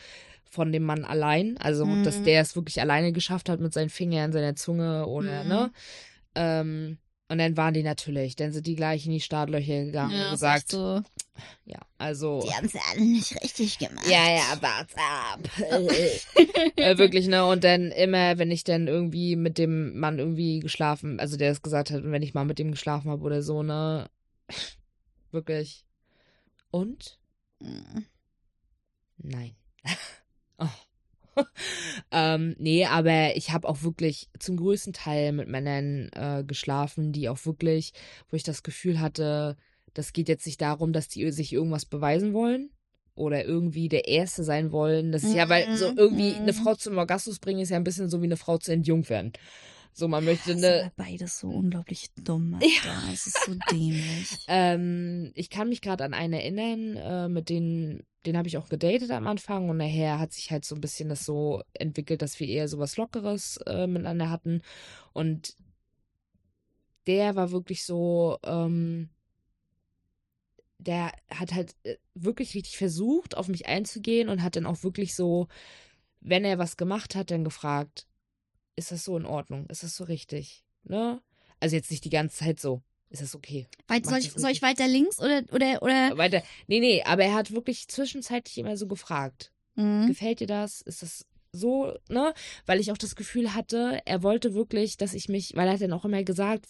von 0.51 0.73
dem 0.73 0.85
Mann 0.85 1.05
allein. 1.05 1.59
Also 1.59 1.85
Mhm. 1.85 2.03
dass 2.03 2.23
der 2.23 2.41
es 2.41 2.57
wirklich 2.57 2.81
alleine 2.81 3.13
geschafft 3.13 3.51
hat 3.51 3.61
mit 3.61 3.75
seinen 3.75 3.91
Fingern, 3.91 4.33
seiner 4.33 4.57
Zunge 4.57 5.07
oder 5.07 5.43
Mhm. 5.45 5.49
ne. 5.51 5.71
Ähm, 6.35 6.99
und 7.29 7.39
dann 7.39 7.57
waren 7.57 7.75
die 7.75 7.83
natürlich, 7.83 8.37
dann 8.37 8.53
sind 8.53 8.67
die 8.67 8.75
gleich 8.77 9.07
in 9.07 9.13
die 9.13 9.21
Startlöcher 9.21 9.85
gegangen 9.85 10.17
Ja, 10.17 10.27
und 10.27 10.31
gesagt, 10.33 10.71
so. 10.71 11.03
ja, 11.65 11.79
also 11.99 12.43
haben's 12.53 12.75
alle 12.91 13.01
nicht 13.03 13.41
richtig 13.43 13.79
gemacht. 13.79 14.07
ja, 14.07 14.31
ja, 14.31 14.59
warte 14.61 14.97
ab. 14.99 15.41
äh, 16.77 16.99
wirklich, 16.99 17.27
ne? 17.29 17.45
Und 17.47 17.65
dann 17.65 17.91
immer, 17.93 18.39
wenn 18.39 18.51
ich 18.51 18.65
dann 18.65 18.89
irgendwie 18.89 19.37
mit 19.37 19.59
dem 19.59 19.99
Mann 19.99 20.19
irgendwie 20.19 20.61
geschlafen, 20.61 21.21
also 21.21 21.37
der 21.37 21.53
es 21.53 21.63
gesagt 21.63 21.91
hat, 21.91 22.03
wenn 22.05 22.23
ich 22.23 22.35
mal 22.35 22.45
mit 22.45 22.59
dem 22.59 22.71
geschlafen 22.71 23.11
habe 23.11 23.23
oder 23.23 23.43
so, 23.43 23.63
ne? 23.63 24.09
Wirklich. 25.31 25.85
Und? 26.71 27.19
Mhm. 27.61 28.07
Nein. 29.19 29.55
ähm, 32.11 32.55
nee, 32.59 32.85
aber 32.87 33.37
ich 33.37 33.53
habe 33.53 33.69
auch 33.69 33.83
wirklich 33.83 34.29
zum 34.39 34.57
größten 34.57 34.93
Teil 34.93 35.33
mit 35.33 35.49
Männern 35.49 36.11
äh, 36.15 36.45
geschlafen, 36.45 37.13
die 37.13 37.29
auch 37.29 37.45
wirklich, 37.47 37.93
wo 38.31 38.37
ich 38.37 38.43
das 38.43 38.63
Gefühl 38.63 39.01
hatte, 39.01 39.57
das 39.95 40.13
geht 40.13 40.29
jetzt 40.29 40.47
nicht 40.47 40.61
darum, 40.61 40.93
dass 40.93 41.09
die 41.09 41.31
sich 41.33 41.53
irgendwas 41.53 41.85
beweisen 41.85 42.33
wollen 42.33 42.71
oder 43.15 43.45
irgendwie 43.45 43.89
der 43.89 44.07
Erste 44.07 44.45
sein 44.45 44.71
wollen. 44.71 45.11
Das 45.13 45.25
ist 45.25 45.35
ja, 45.35 45.49
weil 45.49 45.77
so 45.77 45.93
irgendwie 45.97 46.35
eine 46.35 46.53
Mhm. 46.53 46.57
Frau 46.57 46.75
zum 46.75 46.99
Orgasmus 46.99 47.41
bringen 47.41 47.61
ist 47.61 47.71
ja 47.71 47.77
ein 47.77 47.85
bisschen 47.85 48.09
so 48.09 48.21
wie 48.23 48.27
eine 48.27 48.37
Frau 48.37 48.59
zu 48.59 48.73
entjungfern. 48.73 49.33
So, 49.99 50.07
man 50.07 50.25
möchte 50.25 50.53
eine, 50.53 50.83
aber 50.85 50.93
beides 50.95 51.41
so 51.41 51.49
unglaublich 51.49 52.11
dumm. 52.15 52.55
Alter. 52.55 53.13
Es 53.13 53.27
ist 53.27 53.45
so 53.45 53.55
dämlich. 53.73 54.39
Ähm, 54.47 55.33
ich 55.35 55.51
kann 55.51 55.69
mich 55.69 55.81
gerade 55.81 56.05
an 56.05 56.15
einen 56.15 56.35
erinnern, 56.35 56.97
äh, 56.97 57.29
mit 57.29 57.49
denen, 57.49 58.07
den 58.25 58.37
habe 58.37 58.47
ich 58.47 58.59
auch 58.59 58.69
gedatet 58.69 59.11
am 59.11 59.27
Anfang 59.27 59.69
und 59.69 59.79
nachher 59.79 60.21
hat 60.21 60.33
sich 60.33 60.53
halt 60.53 60.65
so 60.65 60.77
ein 60.77 60.81
bisschen 60.81 61.09
das 61.09 61.25
so 61.25 61.65
entwickelt, 61.73 62.23
dass 62.23 62.39
wir 62.39 62.47
eher 62.47 62.69
so 62.69 62.79
was 62.79 62.97
Lockeres 62.97 63.57
äh, 63.67 63.89
miteinander 63.89 64.31
hatten. 64.31 64.63
Und 65.15 65.57
der 67.09 67.35
war 67.35 67.51
wirklich 67.51 67.85
so, 67.85 68.39
ähm, 68.45 69.11
der 70.79 71.11
hat 71.29 71.53
halt 71.55 71.75
äh, 71.83 71.97
wirklich 72.15 72.55
richtig 72.55 72.79
versucht, 72.79 73.37
auf 73.37 73.49
mich 73.49 73.67
einzugehen 73.67 74.29
und 74.29 74.45
hat 74.45 74.55
dann 74.55 74.67
auch 74.67 74.85
wirklich 74.85 75.17
so, 75.17 75.49
wenn 76.21 76.45
er 76.45 76.59
was 76.59 76.77
gemacht 76.77 77.17
hat, 77.17 77.33
dann 77.33 77.43
gefragt, 77.43 78.07
ist 78.79 78.93
das 78.93 79.05
so 79.05 79.17
in 79.17 79.27
Ordnung? 79.27 79.67
Ist 79.67 79.83
das 79.83 79.97
so 79.97 80.05
richtig? 80.05 80.65
Ne? 80.85 81.21
Also 81.61 81.77
jetzt 81.77 81.91
nicht 81.91 82.05
die 82.05 82.11
ganze 82.11 82.37
Zeit 82.39 82.61
so. 82.61 82.83
Ist 83.11 83.23
das 83.23 83.35
okay? 83.35 83.67
Weit, 83.89 84.05
soll, 84.07 84.19
ich, 84.19 84.33
soll 84.33 84.51
ich 84.51 84.61
weiter 84.63 84.87
links 84.87 85.19
oder 85.19 85.43
oder 85.53 85.83
oder? 85.83 86.19
Weiter. 86.19 86.43
Nee, 86.67 86.81
nee, 86.81 87.03
aber 87.05 87.25
er 87.25 87.35
hat 87.35 87.53
wirklich 87.53 87.89
zwischenzeitlich 87.89 88.59
immer 88.59 88.77
so 88.77 88.87
gefragt. 88.87 89.51
Mhm. 89.77 90.07
Gefällt 90.07 90.41
dir 90.41 90.47
das? 90.47 90.83
Ist 90.83 91.03
das 91.03 91.25
so, 91.53 91.95
ne? 92.11 92.35
Weil 92.67 92.81
ich 92.81 92.93
auch 92.93 92.99
das 92.99 93.17
Gefühl 93.17 93.55
hatte, 93.55 94.03
er 94.05 94.23
wollte 94.23 94.53
wirklich, 94.53 94.99
dass 94.99 95.15
ich 95.15 95.29
mich, 95.31 95.57
weil 95.57 95.67
er 95.69 95.75
hat 95.75 95.81
dann 95.81 95.95
auch 95.95 96.05
immer 96.05 96.23
gesagt, 96.23 96.67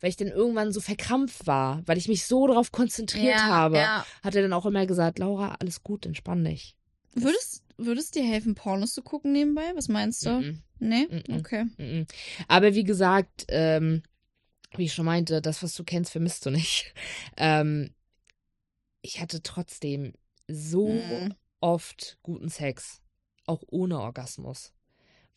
weil 0.00 0.10
ich 0.10 0.16
dann 0.16 0.28
irgendwann 0.28 0.72
so 0.72 0.80
verkrampft 0.80 1.46
war, 1.46 1.82
weil 1.86 1.98
ich 1.98 2.08
mich 2.08 2.26
so 2.26 2.48
darauf 2.48 2.72
konzentriert 2.72 3.38
habe, 3.40 3.76
Ja. 3.78 4.04
hat 4.24 4.34
er 4.34 4.42
dann 4.42 4.52
auch 4.52 4.66
immer 4.66 4.86
gesagt, 4.86 5.20
Laura, 5.20 5.54
alles 5.60 5.84
gut, 5.84 6.04
entspann 6.04 6.44
dich. 6.44 6.74
Würdest 7.14 7.62
würdest 7.78 8.14
dir 8.14 8.24
helfen, 8.24 8.54
Pornos 8.54 8.92
zu 8.92 9.02
gucken 9.02 9.32
nebenbei? 9.32 9.72
Was 9.74 9.88
meinst 9.88 10.26
du? 10.26 10.30
Mhm, 10.40 10.62
Nee? 10.80 11.06
Mhm. 11.08 11.36
Okay. 11.36 12.06
Aber 12.48 12.74
wie 12.74 12.84
gesagt, 12.84 13.46
ähm, 13.48 14.02
wie 14.76 14.84
ich 14.84 14.92
schon 14.92 15.06
meinte, 15.06 15.40
das, 15.40 15.62
was 15.62 15.74
du 15.74 15.84
kennst, 15.84 16.12
vermisst 16.12 16.44
du 16.44 16.50
nicht. 16.50 16.92
Ähm, 17.36 17.94
ich 19.00 19.20
hatte 19.20 19.42
trotzdem 19.42 20.12
so 20.48 20.92
Mhm. 20.92 21.34
oft 21.60 22.18
guten 22.22 22.48
Sex, 22.48 23.00
auch 23.46 23.62
ohne 23.68 24.00
Orgasmus, 24.00 24.72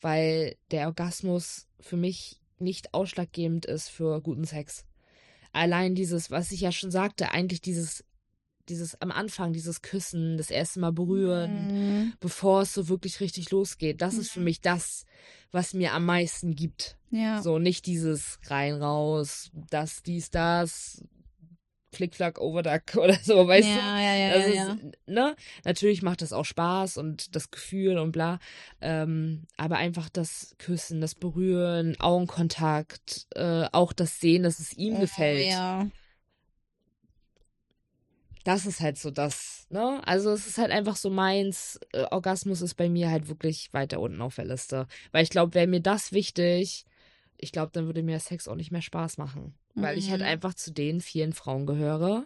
weil 0.01 0.57
der 0.71 0.87
Orgasmus 0.87 1.67
für 1.79 1.97
mich 1.97 2.41
nicht 2.57 2.93
ausschlaggebend 2.93 3.65
ist 3.65 3.89
für 3.89 4.21
guten 4.21 4.45
Sex. 4.45 4.85
Allein 5.53 5.95
dieses, 5.95 6.31
was 6.31 6.51
ich 6.51 6.61
ja 6.61 6.71
schon 6.71 6.91
sagte, 6.91 7.31
eigentlich 7.31 7.61
dieses 7.61 8.03
dieses 8.72 8.99
am 9.01 9.11
Anfang, 9.11 9.53
dieses 9.53 9.82
Küssen, 9.82 10.38
das 10.38 10.49
erste 10.49 10.80
Mal 10.80 10.91
berühren, 10.91 11.67
Mhm. 11.67 12.13
bevor 12.19 12.61
es 12.61 12.74
so 12.74 12.89
wirklich 12.89 13.19
richtig 13.19 13.51
losgeht. 13.51 14.01
Das 14.01 14.17
ist 14.17 14.32
für 14.32 14.39
Mhm. 14.39 14.45
mich 14.45 14.61
das, 14.61 15.05
was 15.51 15.74
mir 15.74 15.93
am 15.93 16.05
meisten 16.05 16.55
gibt. 16.55 16.97
Ja. 17.11 17.41
So, 17.41 17.59
nicht 17.59 17.86
dieses 17.86 18.39
rein, 18.47 18.82
raus, 18.82 19.51
das, 19.69 20.01
dies, 20.01 20.32
das, 20.32 21.03
Flickflack, 21.93 22.39
Overduck 22.39 22.84
oder 22.95 23.17
so, 23.22 23.45
weißt 23.47 23.67
du? 23.67 23.80
ja, 23.80 23.99
ja, 23.99 24.15
ja, 24.15 24.30
ja, 24.30 24.45
ist, 24.45 24.55
ja. 24.55 24.78
ne? 25.07 25.36
Natürlich 25.65 26.01
macht 26.01 26.22
das 26.22 26.32
auch 26.32 26.45
Spaß 26.45 26.95
und 26.95 27.36
das 27.36 27.51
Gefühl 27.51 27.97
und 27.97 28.13
bla. 28.13 28.39
Ähm, 28.80 29.43
aber 29.57 29.76
einfach 29.76 30.07
das 30.07 30.55
Küssen, 30.57 31.01
das 31.01 31.15
Berühren, 31.15 31.99
Augenkontakt, 31.99 33.28
äh, 33.36 33.65
auch 33.74 33.91
das 33.91 34.22
Sehen, 34.22 34.43
dass 34.43 34.59
es 34.59 34.72
ihm 34.78 34.95
Oh, 34.95 34.99
gefällt. 35.01 35.47
Ja. 35.47 35.86
Das 38.43 38.65
ist 38.65 38.79
halt 38.79 38.97
so 38.97 39.11
das, 39.11 39.67
ne? 39.69 40.01
Also 40.05 40.31
es 40.31 40.47
ist 40.47 40.57
halt 40.57 40.71
einfach 40.71 40.95
so 40.95 41.09
meins. 41.09 41.79
Äh, 41.93 42.05
Orgasmus 42.11 42.61
ist 42.61 42.75
bei 42.75 42.89
mir 42.89 43.09
halt 43.09 43.27
wirklich 43.27 43.71
weiter 43.73 43.99
unten 43.99 44.21
auf 44.21 44.35
der 44.35 44.45
Liste. 44.45 44.87
Weil 45.11 45.23
ich 45.23 45.29
glaube, 45.29 45.53
wäre 45.53 45.67
mir 45.67 45.81
das 45.81 46.11
wichtig, 46.11 46.85
ich 47.37 47.51
glaube, 47.51 47.71
dann 47.73 47.85
würde 47.85 48.03
mir 48.03 48.19
Sex 48.19 48.47
auch 48.47 48.55
nicht 48.55 48.71
mehr 48.71 48.81
Spaß 48.81 49.17
machen. 49.17 49.55
Weil 49.75 49.97
ich 49.97 50.09
halt 50.09 50.21
Mhm. 50.21 50.27
einfach 50.27 50.53
zu 50.53 50.71
den 50.71 51.01
vielen 51.01 51.33
Frauen 51.33 51.65
gehöre, 51.65 52.25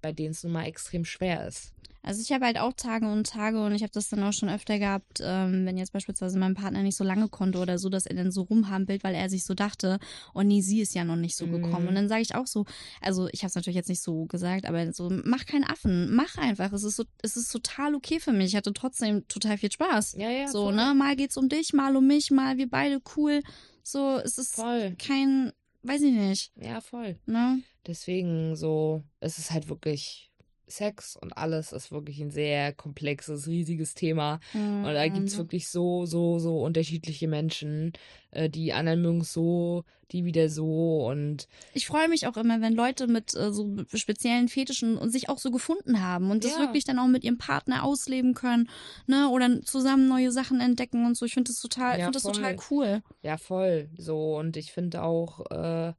bei 0.00 0.12
denen 0.12 0.30
es 0.30 0.42
nun 0.42 0.52
mal 0.52 0.64
extrem 0.64 1.04
schwer 1.04 1.46
ist. 1.46 1.72
Also 2.02 2.22
ich 2.22 2.32
habe 2.32 2.46
halt 2.46 2.58
auch 2.58 2.72
Tage 2.72 3.10
und 3.10 3.26
Tage 3.26 3.62
und 3.62 3.74
ich 3.74 3.82
habe 3.82 3.92
das 3.92 4.08
dann 4.08 4.22
auch 4.22 4.32
schon 4.32 4.48
öfter 4.48 4.78
gehabt, 4.78 5.20
ähm, 5.22 5.66
wenn 5.66 5.76
jetzt 5.76 5.92
beispielsweise 5.92 6.38
mein 6.38 6.54
Partner 6.54 6.82
nicht 6.82 6.96
so 6.96 7.04
lange 7.04 7.28
konnte 7.28 7.58
oder 7.58 7.78
so, 7.78 7.90
dass 7.90 8.06
er 8.06 8.16
dann 8.16 8.30
so 8.30 8.42
rumhampelt, 8.42 9.04
weil 9.04 9.14
er 9.14 9.28
sich 9.28 9.44
so 9.44 9.52
dachte, 9.52 9.98
oh 10.32 10.42
nee, 10.42 10.62
sie 10.62 10.80
ist 10.80 10.94
ja 10.94 11.04
noch 11.04 11.16
nicht 11.16 11.36
so 11.36 11.46
gekommen. 11.46 11.82
Mhm. 11.82 11.88
Und 11.88 11.94
dann 11.96 12.08
sage 12.08 12.22
ich 12.22 12.34
auch 12.34 12.46
so, 12.46 12.64
also 13.02 13.28
ich 13.32 13.40
habe 13.40 13.48
es 13.48 13.54
natürlich 13.54 13.76
jetzt 13.76 13.90
nicht 13.90 14.02
so 14.02 14.24
gesagt, 14.24 14.64
aber 14.64 14.92
so, 14.94 15.10
mach 15.24 15.44
keinen 15.44 15.64
Affen, 15.64 16.14
mach 16.14 16.38
einfach. 16.38 16.72
Es 16.72 16.84
ist 16.84 16.96
so, 16.96 17.04
es 17.22 17.36
ist 17.36 17.52
total 17.52 17.94
okay 17.94 18.18
für 18.18 18.32
mich. 18.32 18.48
Ich 18.48 18.56
hatte 18.56 18.72
trotzdem 18.72 19.28
total 19.28 19.58
viel 19.58 19.70
Spaß. 19.70 20.14
Ja, 20.16 20.30
ja. 20.30 20.48
so, 20.48 20.64
voll. 20.64 20.76
ne? 20.76 20.94
Mal 20.94 21.16
geht's 21.16 21.36
um 21.36 21.50
dich, 21.50 21.74
mal 21.74 21.96
um 21.96 22.06
mich, 22.06 22.30
mal 22.30 22.56
wir 22.56 22.70
beide 22.70 23.00
cool. 23.16 23.42
So, 23.82 24.18
es 24.18 24.38
ist 24.38 24.54
Voll. 24.54 24.94
kein, 24.98 25.52
weiß 25.82 26.02
ich 26.02 26.12
nicht, 26.12 26.52
Ja, 26.56 26.80
voll. 26.80 27.18
ne? 27.26 27.62
Deswegen 27.86 28.56
so, 28.56 29.02
es 29.20 29.38
ist 29.38 29.50
halt 29.50 29.68
wirklich 29.68 30.29
Sex 30.70 31.16
und 31.16 31.36
alles 31.36 31.72
ist 31.72 31.90
wirklich 31.92 32.20
ein 32.20 32.30
sehr 32.30 32.72
komplexes, 32.72 33.46
riesiges 33.46 33.94
Thema. 33.94 34.40
Und 34.54 34.94
da 34.94 35.08
gibt's 35.08 35.34
Mhm. 35.34 35.38
wirklich 35.38 35.68
so, 35.68 36.06
so, 36.06 36.38
so 36.38 36.62
unterschiedliche 36.62 37.28
Menschen. 37.28 37.92
Äh, 38.30 38.48
die 38.48 38.72
anderen 38.72 39.02
mögen 39.02 39.20
es 39.20 39.32
so, 39.32 39.84
die 40.12 40.24
wieder 40.24 40.48
so 40.48 41.06
und 41.06 41.46
Ich 41.74 41.86
freue 41.86 42.08
mich 42.08 42.26
auch 42.26 42.36
immer, 42.36 42.60
wenn 42.60 42.74
Leute 42.74 43.06
mit 43.06 43.34
äh, 43.34 43.52
so 43.52 43.76
speziellen 43.94 44.48
Fetischen 44.48 44.96
und 44.96 45.10
sich 45.10 45.28
auch 45.28 45.38
so 45.38 45.50
gefunden 45.50 46.02
haben 46.02 46.30
und 46.30 46.44
das 46.44 46.52
Ja. 46.52 46.60
wirklich 46.60 46.84
dann 46.84 46.98
auch 46.98 47.06
mit 47.06 47.22
ihrem 47.24 47.38
Partner 47.38 47.84
ausleben 47.84 48.34
können, 48.34 48.68
ne, 49.06 49.28
oder 49.28 49.62
zusammen 49.62 50.08
neue 50.08 50.32
Sachen 50.32 50.60
entdecken 50.60 51.06
und 51.06 51.16
so. 51.16 51.26
Ich 51.26 51.34
finde 51.34 51.50
das 51.50 51.60
total, 51.60 51.92
ich 51.94 52.00
Ja, 52.00 52.06
finde 52.06 52.18
das 52.20 52.24
total 52.24 52.56
cool. 52.70 53.02
ja, 53.22 53.36
voll. 53.36 53.88
So, 53.98 54.36
und 54.36 54.56
ich 54.56 54.72
finde 54.72 55.02
auch, 55.02 55.40
äh, 55.50 55.92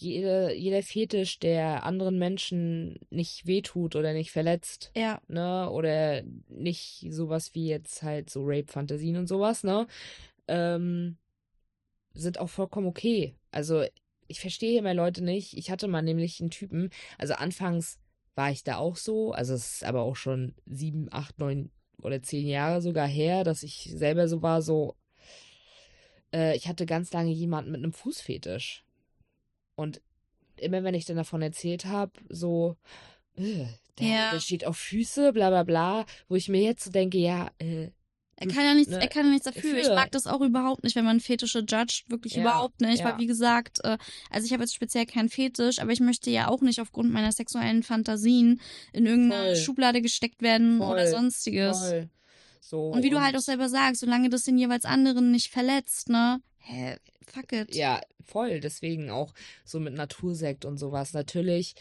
jede, 0.00 0.54
jeder 0.54 0.82
Fetisch, 0.82 1.38
der 1.38 1.84
anderen 1.84 2.18
Menschen 2.18 2.98
nicht 3.10 3.46
wehtut 3.46 3.96
oder 3.96 4.12
nicht 4.12 4.30
verletzt, 4.30 4.90
Ja, 4.96 5.20
ne, 5.28 5.70
oder 5.70 6.22
nicht 6.48 7.06
sowas 7.10 7.54
wie 7.54 7.68
jetzt 7.68 8.02
halt 8.02 8.30
so 8.30 8.42
Rape-Fantasien 8.44 9.16
und 9.16 9.26
sowas, 9.26 9.64
ne, 9.64 9.86
ähm, 10.48 11.18
sind 12.14 12.38
auch 12.38 12.48
vollkommen 12.48 12.86
okay. 12.86 13.34
Also, 13.50 13.84
ich 14.26 14.40
verstehe 14.40 14.78
immer 14.78 14.94
Leute 14.94 15.22
nicht. 15.22 15.56
Ich 15.56 15.70
hatte 15.70 15.88
mal 15.88 16.02
nämlich 16.02 16.40
einen 16.40 16.50
Typen, 16.50 16.90
also 17.18 17.34
anfangs 17.34 17.98
war 18.34 18.50
ich 18.50 18.64
da 18.64 18.76
auch 18.76 18.96
so, 18.96 19.32
also 19.32 19.54
es 19.54 19.74
ist 19.74 19.84
aber 19.84 20.02
auch 20.02 20.16
schon 20.16 20.54
sieben, 20.66 21.08
acht, 21.10 21.38
neun 21.38 21.70
oder 22.02 22.22
zehn 22.22 22.46
Jahre 22.46 22.82
sogar 22.82 23.06
her, 23.06 23.44
dass 23.44 23.62
ich 23.62 23.90
selber 23.94 24.28
so 24.28 24.42
war, 24.42 24.62
so, 24.62 24.96
äh, 26.32 26.56
ich 26.56 26.68
hatte 26.68 26.86
ganz 26.86 27.12
lange 27.12 27.30
jemanden 27.30 27.70
mit 27.70 27.82
einem 27.82 27.92
Fußfetisch. 27.92 28.84
Und 29.76 30.00
immer 30.56 30.82
wenn 30.84 30.94
ich 30.94 31.04
dann 31.04 31.16
davon 31.16 31.42
erzählt 31.42 31.84
habe, 31.86 32.12
so, 32.28 32.76
äh, 33.36 33.66
der, 33.98 34.06
Ja. 34.06 34.30
der 34.32 34.40
steht 34.40 34.64
auf 34.66 34.76
Füße, 34.76 35.32
bla 35.32 35.50
bla 35.50 35.62
bla, 35.64 36.06
wo 36.28 36.36
ich 36.36 36.48
mir 36.48 36.62
jetzt 36.62 36.84
so 36.84 36.90
denke, 36.90 37.18
ja, 37.18 37.50
äh, 37.58 37.90
er 38.36 38.48
kann 38.48 38.64
ja 38.64 38.74
nichts, 38.74 38.90
Ne, 38.90 39.00
er 39.00 39.06
kann 39.06 39.26
ja 39.26 39.30
nichts 39.32 39.44
dafür. 39.44 39.78
Ich 39.78 39.88
mag 39.88 40.10
das 40.10 40.26
auch 40.26 40.40
überhaupt 40.40 40.82
nicht, 40.82 40.96
wenn 40.96 41.04
man 41.04 41.20
Fetische 41.20 41.60
judgt, 41.60 42.02
wirklich 42.08 42.34
Ja, 42.34 42.42
überhaupt 42.42 42.80
nicht, 42.80 42.98
ja. 42.98 43.04
weil 43.12 43.18
wie 43.18 43.26
gesagt, 43.28 43.78
äh, 43.84 43.96
also 44.28 44.44
ich 44.46 44.52
habe 44.52 44.64
jetzt 44.64 44.74
speziell 44.74 45.06
keinen 45.06 45.28
Fetisch, 45.28 45.78
aber 45.78 45.92
ich 45.92 46.00
möchte 46.00 46.30
ja 46.30 46.48
auch 46.48 46.60
nicht 46.60 46.80
aufgrund 46.80 47.12
meiner 47.12 47.30
sexuellen 47.30 47.84
Fantasien 47.84 48.60
in 48.92 49.06
irgendeine 49.06 49.54
Voll. 49.54 49.56
Schublade 49.56 50.02
gesteckt 50.02 50.42
werden 50.42 50.78
Voll, 50.78 50.92
oder 50.92 51.06
sonstiges. 51.08 51.78
voll. 51.78 52.08
So, 52.60 52.88
Und 52.90 53.02
wie 53.04 53.10
du 53.10 53.20
halt 53.20 53.36
auch 53.36 53.40
selber 53.40 53.68
sagst, 53.68 54.00
solange 54.00 54.30
das 54.30 54.42
den 54.42 54.58
jeweils 54.58 54.84
anderen 54.84 55.30
nicht 55.30 55.52
verletzt, 55.52 56.08
ne? 56.08 56.40
Hä, 56.66 56.96
fuck 57.26 57.52
it. 57.52 57.74
Ja, 57.74 58.00
voll. 58.22 58.60
Deswegen 58.60 59.10
auch 59.10 59.34
so 59.64 59.80
mit 59.80 59.94
Natursekt 59.94 60.64
und 60.64 60.78
sowas. 60.78 61.12
Natürlich, 61.12 61.74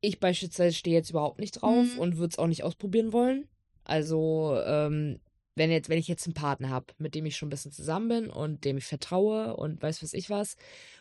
ich 0.00 0.20
beispielsweise 0.20 0.74
stehe 0.76 0.96
jetzt 0.96 1.10
überhaupt 1.10 1.40
nicht 1.40 1.62
drauf 1.62 1.94
Mhm. 1.94 1.98
und 1.98 2.16
würde 2.18 2.32
es 2.32 2.38
auch 2.38 2.46
nicht 2.46 2.62
ausprobieren 2.64 3.12
wollen. 3.12 3.48
Also, 3.84 4.58
ähm, 4.66 5.20
wenn 5.54 5.70
jetzt, 5.70 5.88
wenn 5.88 5.98
ich 5.98 6.08
jetzt 6.08 6.26
einen 6.26 6.34
Partner 6.34 6.68
habe, 6.68 6.86
mit 6.98 7.14
dem 7.14 7.24
ich 7.26 7.36
schon 7.36 7.46
ein 7.48 7.50
bisschen 7.50 7.72
zusammen 7.72 8.08
bin 8.08 8.30
und 8.30 8.64
dem 8.64 8.76
ich 8.76 8.84
vertraue 8.84 9.56
und 9.56 9.82
weiß 9.82 10.02
was 10.02 10.12
ich 10.12 10.28
was, 10.28 10.56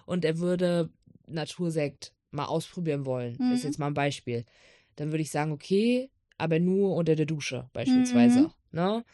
und 0.06 0.24
er 0.24 0.40
würde 0.40 0.90
Natursekt 1.28 2.14
mal 2.32 2.46
ausprobieren 2.46 3.06
wollen, 3.06 3.38
Mhm. 3.40 3.52
ist 3.52 3.64
jetzt 3.64 3.80
mal 3.80 3.88
ein 3.88 3.94
Beispiel, 3.94 4.46
dann 4.96 5.12
würde 5.12 5.24
ich 5.24 5.32
sagen, 5.32 5.52
okay, 5.52 6.10
aber 6.38 6.60
nur 6.60 6.96
unter 6.96 7.16
der 7.16 7.26
Dusche 7.26 7.70
beispielsweise, 7.74 8.42
Mhm. 8.42 8.52
ne? 8.72 9.06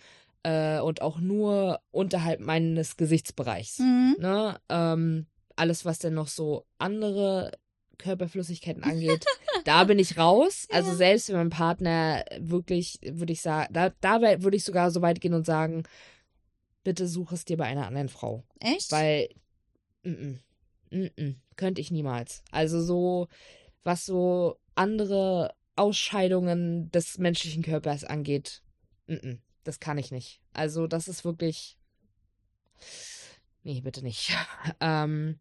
Äh, 0.43 0.79
und 0.79 1.01
auch 1.01 1.19
nur 1.19 1.81
unterhalb 1.91 2.39
meines 2.39 2.95
Gesichtsbereichs. 2.97 3.79
Mhm. 3.79 4.15
Ne? 4.19 4.59
Ähm, 4.69 5.27
alles, 5.55 5.83
was 5.83 5.99
denn 5.99 6.13
noch 6.13 6.29
so 6.29 6.65
andere 6.77 7.51
Körperflüssigkeiten 7.97 8.83
angeht, 8.83 9.25
da 9.65 9.83
bin 9.83 9.99
ich 9.99 10.17
raus. 10.17 10.65
Also 10.71 10.91
Ja. 10.91 10.95
selbst 10.95 11.29
wenn 11.29 11.35
mein 11.35 11.49
Partner 11.49 12.23
wirklich, 12.39 12.99
würde 13.03 13.33
ich 13.33 13.41
sagen, 13.41 13.73
da, 13.73 13.89
da 14.01 14.21
würde 14.41 14.55
ich 14.55 14.63
sogar 14.63 14.89
so 14.91 15.01
weit 15.01 15.19
gehen 15.19 15.33
und 15.33 15.45
sagen, 15.45 15.83
bitte 16.83 17.07
such 17.07 17.33
es 17.33 17.43
dir 17.45 17.57
bei 17.57 17.65
einer 17.65 17.85
anderen 17.87 18.09
Frau. 18.09 18.43
Echt? 18.61 18.91
Weil, 18.93 19.27
mm 20.03 20.09
-mm, 20.09 20.37
mm 20.91 21.09
-mm, 21.17 21.35
könnte 21.57 21.81
ich 21.81 21.91
niemals. 21.91 22.41
Also 22.51 22.81
so, 22.81 23.27
was 23.83 24.05
so 24.05 24.57
andere 24.75 25.53
Ausscheidungen 25.75 26.89
des 26.91 27.17
menschlichen 27.17 27.63
Körpers 27.63 28.05
angeht, 28.05 28.61
mm 29.07 29.13
-mm, 29.13 29.37
das 29.63 29.79
kann 29.79 29.97
ich 29.97 30.11
nicht. 30.11 30.41
Also 30.53 30.87
das 30.87 31.07
ist 31.07 31.25
wirklich, 31.25 31.77
nee, 33.63 33.81
bitte 33.81 34.01
nicht. 34.03 34.31
ähm, 34.79 35.39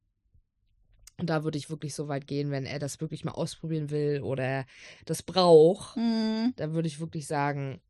und 1.21 1.29
da 1.29 1.43
würde 1.43 1.59
ich 1.59 1.69
wirklich 1.69 1.95
so 1.95 2.07
weit 2.09 2.27
gehen, 2.27 2.51
wenn 2.51 2.65
er 2.65 2.79
das 2.79 3.01
wirklich 3.01 3.25
mal 3.25 3.33
ausprobieren 3.33 3.91
will 3.91 4.23
oder 4.23 4.67
das 5.05 5.23
braucht, 5.23 5.97
Mhm. 5.97 6.53
dann 6.57 6.75
würde 6.75 6.87
ich 6.89 7.01
wirklich 7.01 7.27
sagen, 7.27 7.81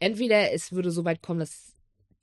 entweder 0.00 0.52
es 0.52 0.72
würde 0.72 0.90
so 0.90 1.04
weit 1.04 1.22
kommen, 1.22 1.40
dass 1.40 1.74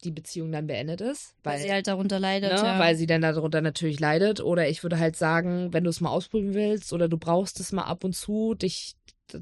die 0.04 0.12
Beziehung 0.12 0.52
dann 0.52 0.68
beendet 0.68 1.00
ist, 1.00 1.34
Weil 1.44 1.54
weil 1.54 1.62
sie 1.62 1.72
halt 1.72 1.88
darunter 1.88 2.20
leidet, 2.20 2.52
ne, 2.52 2.58
ja. 2.58 2.78
weil 2.78 2.98
sie 2.98 3.08
dann 3.08 3.22
darunter 3.22 3.62
natürlich 3.62 4.02
leidet. 4.02 4.42
Oder 4.42 4.68
ich 4.68 4.84
würde 4.84 5.00
halt 5.00 5.16
sagen, 5.16 5.72
wenn 5.72 5.86
du 5.86 5.90
es 5.90 6.02
mal 6.02 6.10
ausprobieren 6.10 6.54
willst 6.54 6.92
oder 6.92 7.08
du 7.08 7.18
brauchst 7.18 7.62
es 7.62 7.72
mal 7.72 7.84
ab 7.84 8.04
und 8.04 8.14
zu, 8.14 8.54
dich 8.54 8.98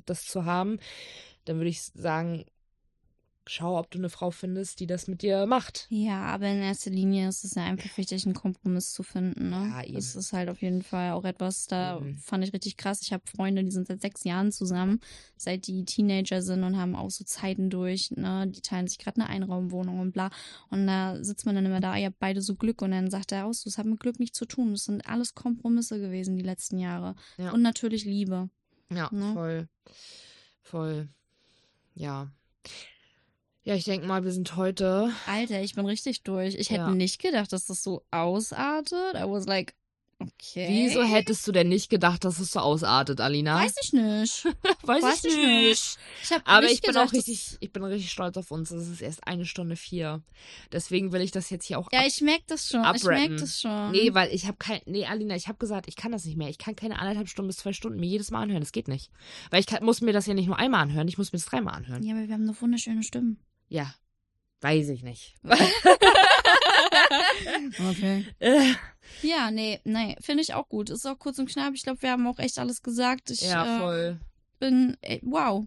das 0.06 0.26
zu 0.26 0.45
haben, 0.45 0.78
dann 1.45 1.58
würde 1.58 1.70
ich 1.70 1.82
sagen, 1.82 2.45
schau, 3.54 3.78
ob 3.78 3.91
du 3.91 3.97
eine 3.97 4.10
Frau 4.10 4.32
findest, 4.32 4.80
die 4.80 4.88
das 4.88 5.08
mit 5.08 5.22
dir 5.22 5.45
macht. 5.45 5.88
Ja, 5.89 6.22
aber 6.24 6.47
in 6.47 6.62
erster 6.62 6.89
Linie 6.89 7.28
ist 7.28 7.43
es 7.43 7.56
ja 7.56 7.64
einfach 7.64 7.97
wichtig, 7.97 8.26
einen 8.26 8.34
Kompromiss 8.34 8.93
zu 8.93 9.04
finden. 9.04 9.49
Ne? 9.49 9.68
Ja, 9.70 9.84
eben. 9.84 9.95
Das 9.95 10.16
ist 10.16 10.32
halt 10.34 10.49
auf 10.49 10.62
jeden 10.62 10.82
Fall 10.84 11.12
auch 11.12 11.26
etwas, 11.26 11.68
da 11.68 11.97
Eben. 11.97 12.18
fand 12.18 12.43
ich 12.43 12.54
richtig 12.54 12.78
krass. 12.78 13.02
Ich 13.02 13.12
habe 13.12 13.24
Freunde, 13.26 13.64
die 13.64 13.72
sind 13.72 13.88
seit 13.88 14.02
sechs 14.02 14.24
Jahren 14.24 14.52
zusammen, 14.52 14.99
seit 15.38 15.68
die 15.68 15.84
Teenager 15.86 16.41
sind 16.41 16.64
und 16.64 16.78
haben 16.78 16.95
auch 16.95 17.12
so 17.12 17.24
Zeiten 17.24 17.70
durch. 17.70 18.12
Ne? 18.12 18.47
Die 18.47 18.62
teilen 18.62 18.88
sich 18.88 18.97
gerade 18.99 19.20
eine 19.22 19.30
Einraumwohnung 19.30 19.99
und 19.99 20.12
bla. 20.14 20.30
Und 20.70 20.88
da 20.88 21.22
sitzt 21.24 21.45
man 21.45 21.56
dann 21.56 21.66
immer 21.66 21.82
da, 21.82 21.97
ihr 21.97 22.08
habt 22.08 22.20
beide 22.20 22.41
so 22.41 22.56
Glück. 22.56 22.82
Und 22.82 22.91
dann 22.91 23.10
sagt 23.12 23.32
er 23.32 23.45
auch 23.47 23.54
so, 23.54 23.68
es 23.70 23.78
hat 23.78 23.86
mit 23.86 23.99
Glück 23.99 24.20
nichts 24.20 24.38
zu 24.38 24.45
tun. 24.45 24.72
Das 24.72 24.86
sind 24.86 25.06
alles 25.08 25.36
Kompromisse 25.36 25.99
gewesen 25.99 26.38
die 26.38 26.43
letzten 26.43 26.78
Jahre. 26.80 27.16
Ja. 27.38 27.52
Und 27.52 27.62
natürlich 27.62 28.06
Liebe. 28.06 28.49
Ja, 28.89 29.10
Ne? 29.12 29.34
voll. 29.34 29.68
Voll. 30.62 31.10
Ja. 31.95 32.32
Ja, 33.64 33.76
ich 33.76 33.84
denke 33.84 34.07
mal, 34.07 34.24
wir 34.24 34.32
sind 34.32 34.55
heute. 34.55 35.12
Alter, 35.28 35.62
ich 35.62 35.76
bin 35.76 35.86
richtig 35.86 36.24
durch. 36.24 36.55
Ich 36.55 36.70
hätte 36.72 36.82
Ja. 36.82 36.91
nicht 36.91 37.22
gedacht, 37.22 37.53
dass 37.53 37.66
das 37.66 37.84
so 37.84 38.03
ausartet. 38.09 39.16
I 39.16 39.24
was 39.30 39.45
like, 39.45 39.76
Okay. 40.22 40.68
Wieso 40.70 41.01
hättest 41.01 41.47
du 41.47 41.51
denn 41.51 41.68
nicht 41.68 41.89
gedacht, 41.89 42.24
dass 42.24 42.39
es 42.39 42.51
so 42.51 42.59
ausartet, 42.59 43.20
Alina? 43.20 43.55
Weiß 43.55 43.74
ich 43.82 43.91
nicht. 43.91 44.45
Weiß, 44.84 45.01
weiß 45.01 45.24
ich 45.26 45.32
ich 45.34 45.38
nicht. 45.45 45.97
Ich 46.24 46.32
hab 46.32 46.47
Aber 46.47 46.62
nicht 46.62 46.74
ich 46.76 46.82
bin 46.82 46.89
gedacht, 46.89 47.09
auch 47.09 47.14
richtig, 47.14 47.57
ich 47.59 47.74
bin 47.74 47.84
richtig 47.84 48.12
stolz 48.12 48.38
auf 48.38 48.51
uns. 48.51 48.70
Es 48.70 48.88
ist 48.88 49.01
erst 49.01 49.26
eine 49.28 49.45
Stunde 49.45 49.76
vier. 49.76 50.22
Deswegen 50.72 51.12
will 51.12 51.22
ich 51.22 51.32
das 51.32 51.49
jetzt 51.49 51.66
hier 51.66 51.80
auch 51.80 51.89
Ja, 51.91 52.05
ich 52.05 52.22
merk 52.22 52.41
das 52.45 52.68
schon. 52.70 52.82
Ich 52.82 52.86
abrappen. 52.86 53.30
merk 53.30 53.38
das 53.39 53.62
schon. 53.62 53.91
Nee, 53.91 54.14
weil 54.14 54.32
ich 54.32 54.45
habe 54.45 54.57
kein. 54.57 54.82
Nee, 54.86 55.05
Alina, 55.07 55.36
ich 55.36 55.47
habe 55.47 55.57
gesagt, 55.57 55.88
ich 55.88 55.95
kann 55.95 56.12
das 56.12 56.26
nicht 56.26 56.38
mehr. 56.38 56.49
Ich 56.49 56.59
kann 56.59 56.76
keine 56.76 56.99
anderthalb 56.99 57.28
Stunden 57.28 57.47
bis 57.47 57.57
zwei 57.57 57.74
Stunden 57.74 57.99
mir 57.99 58.05
jedes 58.07 58.30
Mal 58.30 58.43
anhören. 58.43 58.62
Das 58.62 58.72
geht 58.74 58.88
nicht. 58.88 59.09
Weil 59.49 59.62
ich 59.62 59.66
kann, 59.66 59.84
muss 59.84 60.01
mir 60.01 60.14
das 60.14 60.28
ja 60.28 60.36
nicht 60.36 60.45
nur 60.47 60.59
einmal 60.59 60.82
anhören, 60.82 61.07
ich 61.07 61.18
muss 61.18 61.34
mir 61.34 61.39
das 61.39 61.47
dreimal 61.47 61.74
anhören. 61.74 62.03
Ja, 62.03 62.14
aber 62.16 62.28
wir 62.28 62.34
haben 62.36 62.43
eine 62.47 62.62
wunderschöne 62.62 63.01
Stimme. 63.01 63.38
Ja. 63.72 63.94
Weiß 64.60 64.90
ich 64.90 65.02
nicht. 65.02 65.36
Okay. 67.90 68.26
Äh, 68.40 68.74
Ja, 69.22 69.52
nee, 69.52 69.80
nee, 69.84 70.16
finde 70.22 70.42
ich 70.44 70.54
auch 70.54 70.68
gut. 70.70 70.90
Ist 70.90 71.06
auch 71.06 71.18
kurz 71.20 71.40
und 71.40 71.50
knapp. 71.50 71.74
Ich 71.74 71.84
glaube, 71.84 72.02
wir 72.02 72.12
haben 72.12 72.28
auch 72.28 72.40
echt 72.40 72.60
alles 72.60 72.82
gesagt. 72.82 73.30
Ich 73.32 73.42
ja, 73.42 73.78
äh, 73.78 73.80
voll. 73.80 74.20
bin, 74.60 74.98
ey, 75.02 75.20
wow, 75.24 75.66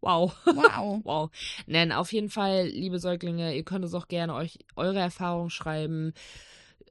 Wow. 0.00 0.36
wow. 0.44 1.00
Wow. 1.04 1.30
Nein, 1.66 1.92
auf 1.92 2.12
jeden 2.12 2.30
Fall, 2.30 2.66
liebe 2.68 2.98
Säuglinge, 2.98 3.54
ihr 3.56 3.64
könnt 3.64 3.84
uns 3.84 3.94
auch 3.94 4.08
gerne 4.08 4.34
euch 4.34 4.58
eure 4.76 4.98
Erfahrungen 5.00 5.50
schreiben. 5.50 6.12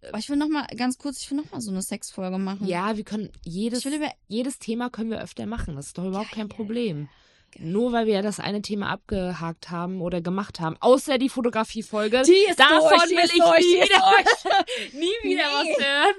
Aber 0.09 0.17
ich 0.19 0.29
will 0.29 0.37
noch 0.37 0.49
mal 0.49 0.65
ganz 0.77 0.97
kurz, 0.97 1.21
ich 1.21 1.31
will 1.31 1.37
noch 1.37 1.51
mal 1.51 1.61
so 1.61 1.71
eine 1.71 1.81
Sexfolge 1.81 2.37
machen. 2.37 2.67
Ja, 2.67 2.95
wir 2.97 3.03
können 3.03 3.31
jedes, 3.43 3.87
jedes 4.27 4.59
Thema 4.59 4.89
können 4.89 5.09
wir 5.11 5.21
öfter 5.21 5.45
machen. 5.45 5.75
Das 5.75 5.87
ist 5.87 5.97
doch 5.97 6.05
überhaupt 6.05 6.31
kein 6.31 6.47
Geil. 6.49 6.55
Problem. 6.57 7.09
Nur 7.57 7.93
weil 7.93 8.05
wir 8.05 8.15
ja 8.15 8.21
das 8.21 8.39
eine 8.39 8.61
Thema 8.61 8.89
abgehakt 8.89 9.69
haben 9.71 10.01
oder 10.01 10.19
gemacht 10.21 10.59
haben, 10.59 10.75
außer 10.81 11.17
die 11.17 11.29
Fotografiefolge. 11.29 12.21
Die 12.25 12.49
ist 12.49 12.59
Davon 12.59 12.89
durch, 12.89 13.03
die 13.09 13.15
will 13.15 13.23
ist 13.23 13.33
ich 13.35 13.41
durch, 13.41 13.65
nie 14.93 15.01
wieder, 15.01 15.23
nie 15.23 15.29
wieder 15.29 15.43
Nee. 15.63 15.69
was 15.69 15.85
hören. 15.85 16.15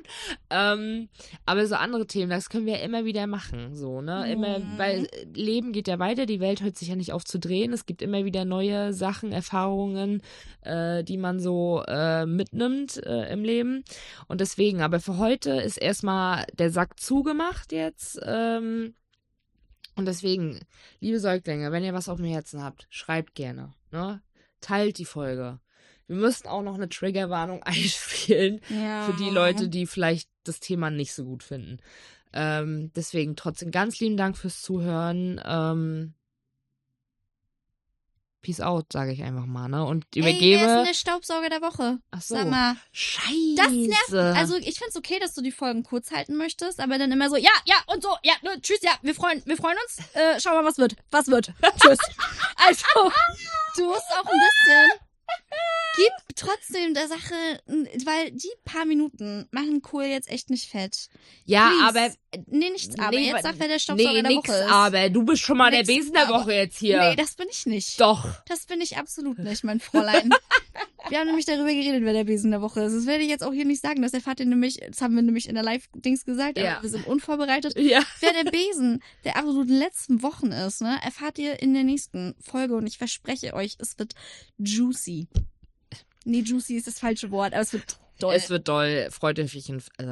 Ähm, 0.81 1.09
aber 1.45 1.67
so 1.67 1.75
andere 1.75 2.07
Themen, 2.07 2.31
das 2.31 2.49
können 2.49 2.65
wir 2.67 2.81
immer 2.81 3.05
wieder 3.05 3.27
machen, 3.27 3.75
so 3.75 4.01
ne, 4.01 4.31
immer, 4.33 4.59
Mhm. 4.61 4.79
weil 4.79 5.09
Leben 5.35 5.73
geht 5.73 5.89
ja 5.89 5.99
weiter, 5.99 6.25
die 6.27 6.41
Welt 6.41 6.63
hört 6.63 6.77
sich 6.77 6.89
ja 6.89 6.97
nicht 6.97 7.13
auf 7.13 7.25
zu 7.25 7.39
drehen. 7.39 7.73
Es 7.73 7.85
gibt 7.87 8.01
immer 8.03 8.25
wieder 8.25 8.45
neue 8.45 8.93
Sachen, 8.95 9.33
Erfahrungen, 9.33 10.23
äh, 10.63 11.05
die 11.05 11.19
man 11.19 11.39
so 11.41 11.83
äh, 11.87 12.25
mitnimmt 12.27 12.97
äh, 13.05 13.31
im 13.33 13.45
Leben. 13.45 13.85
Und 14.29 14.41
deswegen, 14.41 14.81
aber 14.81 15.01
für 15.01 15.19
heute 15.19 15.51
ist 15.51 15.77
erstmal 15.77 16.47
der 16.59 16.71
Sack 16.71 16.99
zugemacht 16.99 17.73
jetzt. 17.73 18.19
Ähm, 18.25 18.95
und 19.97 20.05
deswegen, 20.05 20.61
liebe 21.01 21.19
Säuglinge, 21.19 21.73
wenn 21.73 21.83
ihr 21.83 21.95
was 21.95 22.09
auf 22.09 22.19
dem 22.19 22.27
Herzen 22.27 22.63
habt, 22.63 22.87
schreibt 22.91 23.35
gerne. 23.35 23.73
Ne? 23.91 24.23
Teilt 24.61 24.99
die 24.99 25.05
Folge. 25.05 25.59
Wir 26.07 26.17
müssen 26.17 26.47
auch 26.47 26.63
noch 26.63 26.75
eine 26.75 26.89
Triggerwarnung 26.89 27.63
einspielen 27.65 28.61
ja. 28.69 29.03
für 29.03 29.15
die 29.15 29.31
Leute, 29.31 29.69
die 29.69 29.87
vielleicht 29.87 30.29
das 30.45 30.61
Thema 30.61 30.91
nicht 30.91 31.15
so 31.15 31.25
gut 31.25 31.43
finden. 31.43 31.79
Ähm, 32.33 32.93
deswegen 32.95 33.35
trotzdem 33.37 33.71
ganz 33.71 33.99
lieben 33.99 34.19
Dank 34.19 34.37
fürs 34.37 34.61
Zuhören. 34.61 35.41
Ähm, 35.45 36.15
Peace 38.47 38.61
out, 38.61 38.93
sage 38.93 39.11
ich 39.11 39.25
einfach 39.25 39.45
mal, 39.45 39.67
ne? 39.69 39.85
Und 39.85 40.05
Ey, 40.15 40.23
wer 40.23 40.31
ist 40.31 40.37
übergebe. 40.37 40.67
denn 40.67 40.85
der 40.85 40.95
Staubsauger 40.95 41.49
der 41.49 41.63
Woche? 41.63 41.99
Ach 42.13 42.23
so. 42.23 42.37
Sag 42.37 42.49
mal. 42.49 42.77
Scheiße. 42.93 43.57
Das 43.57 43.73
nervt. 43.73 44.37
Also 44.39 44.55
ich 44.57 44.79
find's 44.79 44.97
okay, 44.97 45.19
dass 45.19 45.35
du 45.35 45.43
die 45.43 45.51
Folgen 45.51 45.83
kurz 45.83 46.13
halten 46.13 46.37
möchtest, 46.37 46.79
aber 46.79 46.97
dann 46.97 47.11
immer 47.11 47.29
so, 47.29 47.35
ja, 47.35 47.51
ja 47.65 47.75
und 47.89 48.05
so, 48.05 48.11
ja, 48.23 48.35
ne, 48.43 48.61
tschüss, 48.61 48.79
ja, 48.83 48.93
wir 49.03 49.17
freuen, 49.17 49.43
wir 49.47 49.57
freuen 49.57 49.77
uns. 49.85 49.99
Äh, 50.15 50.39
schau 50.41 50.51
mal, 50.51 50.65
was 50.65 50.79
wird. 50.79 50.95
Was 51.11 51.27
wird. 51.27 51.53
Tschüss. 51.83 51.99
Also, 52.69 52.85
du 53.77 53.87
musst 53.87 54.07
auch 54.13 54.25
ein 54.25 54.41
bisschen. 54.41 55.86
Gib 55.97 56.37
trotzdem 56.37 56.93
der 56.95 57.09
Sache, 57.09 57.35
weil 58.05 58.31
die 58.33 58.51
paar 58.65 58.85
Minuten 58.85 59.47
machen 59.51 59.81
Kohl 59.83 60.05
jetzt 60.05 60.29
echt 60.31 60.51
nicht 60.51 60.69
fett. 60.71 61.09
ja, 61.45 61.69
Please. 61.69 61.85
aber 61.89 62.15
Nee, 62.49 62.69
nichts 62.69 62.99
aber. 62.99 63.17
Nee, 63.17 63.27
jetzt 63.29 63.37
wa- 63.37 63.43
sag, 63.43 63.55
wer 63.59 63.69
der 63.69 63.79
Staubsauger 63.79 64.13
nee, 64.13 64.21
der 64.23 64.31
nix, 64.31 64.49
Woche 64.49 64.59
ist. 64.59 64.71
aber 64.71 65.09
du 65.09 65.23
bist 65.25 65.41
schon 65.43 65.57
mal 65.57 65.71
Nix, 65.71 65.87
der 65.87 65.95
Besen 65.95 66.13
der. 66.13 66.29
Woche 66.29 66.53
jetzt 66.53 66.79
hier. 66.79 66.99
Nee, 67.01 67.17
das 67.17 67.35
bin 67.35 67.47
ich 67.51 67.65
nicht. 67.65 67.99
Doch. 67.99 68.29
Das 68.47 68.67
bin 68.67 68.81
ich 68.83 68.99
absolut 68.99 69.39
nicht, 69.39 69.65
mein 69.65 69.81
Fräulein. 69.81 70.29
wir 71.09 71.19
haben 71.19 71.27
nämlich 71.29 71.47
darüber 71.47 71.69
geredet, 71.73 72.03
wer 72.05 72.13
der 72.13 72.25
Besen 72.25 72.51
der 72.51 72.61
Woche 72.61 72.83
ist. 72.83 72.93
Das 72.95 73.07
werde 73.07 73.23
ich 73.25 73.31
jetzt 73.31 73.43
auch 73.43 73.55
hier 73.55 73.65
nicht 73.65 73.81
sagen. 73.81 74.03
Das 74.03 74.13
erfahrt 74.13 74.41
ihr 74.41 74.47
nämlich, 74.47 74.81
das 74.87 75.01
haben 75.01 75.15
wir 75.15 75.23
nämlich 75.23 75.49
in 75.49 75.55
der 75.55 75.65
Live-Dings 75.65 76.27
gesagt, 76.27 76.59
Ja. 76.59 76.75
aber 76.75 76.83
wir 76.83 76.91
sind 76.91 77.07
unvorbereitet. 77.07 77.79
Ja. 77.79 78.03
Wer 78.21 78.35
der 78.35 78.51
Besen 78.51 79.03
der 79.25 79.37
absoluten 79.39 79.73
letzten 79.79 80.23
Wochen 80.23 80.49
ist, 80.53 80.83
ne, 80.83 80.99
erfahrt 81.03 81.39
ihr 81.39 81.63
in 81.63 81.73
der 81.73 81.85
nächsten 81.85 82.35
Folge 82.41 82.75
und 82.77 82.87
ich 82.87 82.99
verspreche 82.99 83.55
euch, 83.55 83.77
es 83.79 83.99
wird 83.99 84.13
juicy. 84.59 85.29
Nee, 86.27 86.41
juicy 86.41 86.75
ist 86.75 86.89
das 86.89 86.99
falsche 86.99 87.31
Wort, 87.31 87.53
aber 87.53 87.63
es 87.63 87.73
wird 87.73 87.99
doll. 88.19 88.35
Es 88.35 88.51
wird 88.51 88.67
doll. 88.67 89.09
Freut 89.11 89.39
euch. 89.39 89.55
Äh, 89.55 89.61
äh, 89.99 90.11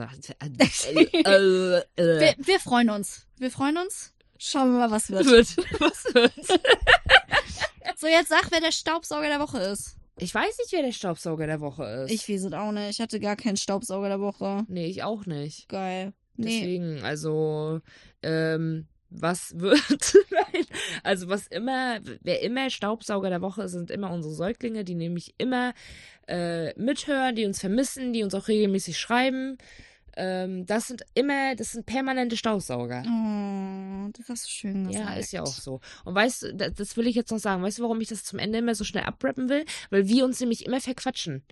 äh, 1.12 1.78
äh, 1.78 1.84
wir, 1.96 2.34
wir 2.38 2.60
freuen 2.60 2.90
uns. 2.90 3.26
Wir 3.36 3.50
freuen 3.50 3.76
uns. 3.76 4.14
Schauen 4.38 4.72
wir 4.72 4.78
mal, 4.78 4.90
was 4.90 5.10
wird. 5.10 5.26
wird. 5.26 5.56
Was 5.80 6.14
wird? 6.14 6.32
So, 7.96 8.08
jetzt 8.08 8.28
sag, 8.28 8.50
wer 8.50 8.60
der 8.60 8.72
Staubsauger 8.72 9.28
der 9.28 9.40
Woche 9.40 9.58
ist. 9.58 9.96
Ich 10.18 10.34
weiß 10.34 10.58
nicht, 10.58 10.72
wer 10.72 10.82
der 10.82 10.92
Staubsauger 10.92 11.46
der 11.46 11.60
Woche 11.60 11.84
ist. 12.04 12.10
Ich 12.10 12.28
weiß 12.28 12.44
es 12.44 12.52
auch 12.52 12.72
nicht. 12.72 12.90
Ich 12.90 13.00
hatte 13.00 13.20
gar 13.20 13.36
keinen 13.36 13.56
Staubsauger 13.56 14.08
der 14.08 14.20
Woche. 14.20 14.64
Nee, 14.68 14.86
ich 14.86 15.02
auch 15.04 15.26
nicht. 15.26 15.68
Geil. 15.68 16.12
Nee. 16.36 16.60
Deswegen, 16.60 17.02
also, 17.02 17.80
ähm, 18.22 18.88
was 19.20 19.52
wird, 19.58 20.14
also 21.02 21.28
was 21.28 21.46
immer, 21.46 22.00
wer 22.22 22.42
immer 22.42 22.70
Staubsauger 22.70 23.30
der 23.30 23.40
Woche 23.42 23.62
ist, 23.62 23.72
sind 23.72 23.90
immer 23.90 24.10
unsere 24.10 24.34
Säuglinge, 24.34 24.84
die 24.84 24.94
nämlich 24.94 25.34
immer 25.38 25.72
äh, 26.28 26.72
mithören, 26.78 27.34
die 27.36 27.44
uns 27.46 27.60
vermissen, 27.60 28.12
die 28.12 28.22
uns 28.22 28.34
auch 28.34 28.48
regelmäßig 28.48 28.98
schreiben. 28.98 29.58
Ähm, 30.16 30.64
das 30.66 30.86
sind 30.86 31.02
immer, 31.14 31.56
das 31.56 31.72
sind 31.72 31.86
permanente 31.86 32.36
Staubsauger. 32.36 33.02
Oh, 33.04 34.10
das 34.16 34.28
hast 34.28 34.44
du 34.46 34.50
schön 34.50 34.86
gesagt. 34.86 35.08
Ja, 35.08 35.14
ist 35.16 35.32
ja 35.32 35.42
auch 35.42 35.46
so. 35.46 35.80
Und 36.04 36.14
weißt 36.14 36.42
du, 36.44 36.54
da- 36.54 36.70
das 36.70 36.96
will 36.96 37.06
ich 37.08 37.16
jetzt 37.16 37.30
noch 37.32 37.38
sagen. 37.38 37.62
Weißt 37.62 37.78
du, 37.78 37.82
warum 37.82 38.00
ich 38.00 38.08
das 38.08 38.22
zum 38.24 38.38
Ende 38.38 38.58
immer 38.58 38.74
so 38.76 38.84
schnell 38.84 39.04
abrappen 39.04 39.48
will? 39.48 39.64
Weil 39.90 40.06
wir 40.08 40.24
uns 40.24 40.38
nämlich 40.40 40.66
immer 40.66 40.80
verquatschen. 40.80 41.42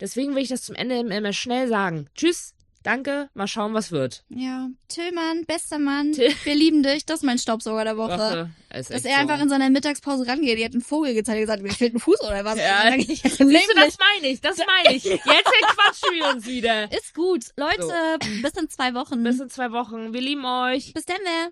Deswegen 0.00 0.34
will 0.34 0.42
ich 0.42 0.48
das 0.48 0.62
zum 0.62 0.74
Ende 0.74 0.98
immer 0.98 1.32
schnell 1.32 1.68
sagen. 1.68 2.08
Tschüss, 2.16 2.54
danke, 2.88 3.28
mal 3.34 3.46
schauen, 3.46 3.74
was 3.74 3.92
wird. 3.92 4.24
Ja, 4.30 4.68
Tillmann, 4.88 5.44
bester 5.46 5.78
Mann. 5.78 6.12
Till- 6.12 6.32
Wir 6.44 6.54
lieben 6.54 6.82
dich. 6.82 7.04
Das 7.04 7.20
ist 7.20 7.24
mein 7.24 7.38
Staubsauger 7.38 7.84
der 7.84 7.96
Woche. 7.96 8.18
Woche. 8.18 8.50
Ist 8.74 8.90
Dass 8.90 9.04
er 9.04 9.18
einfach 9.18 9.36
so. 9.36 9.42
in 9.44 9.48
seiner 9.48 9.70
Mittagspause 9.70 10.26
rangeht. 10.26 10.58
Die 10.58 10.64
hat 10.64 10.72
einen 10.72 10.82
Vogel 10.82 11.14
gezeigt 11.14 11.36
und 11.36 11.42
gesagt, 11.42 11.62
mir 11.62 11.70
fehlt 11.72 11.94
ein 11.94 12.00
Fuß 12.00 12.20
oder 12.22 12.44
was. 12.44 12.58
Ja. 12.58 12.94
Ich, 12.96 13.22
Leben 13.38 13.54
das 13.76 13.96
meine 13.98 14.28
ich, 14.32 14.40
das 14.40 14.58
meine 14.58 14.96
ich. 14.96 15.04
Jetzt 15.04 15.22
verquatschen 15.24 16.14
wir 16.14 16.26
uns 16.34 16.46
wieder. 16.46 16.90
Ist 16.92 17.14
gut. 17.14 17.44
Leute, 17.56 17.92
bis 18.42 18.52
in 18.60 18.68
zwei 18.68 18.92
Wochen. 18.94 19.22
Bis 19.22 19.40
in 19.40 19.48
zwei 19.48 19.72
Wochen. 19.72 20.12
Wir 20.12 20.20
lieben 20.20 20.44
euch. 20.44 20.92
Bis 20.94 21.04
dann, 21.06 21.18
wer. 21.24 21.50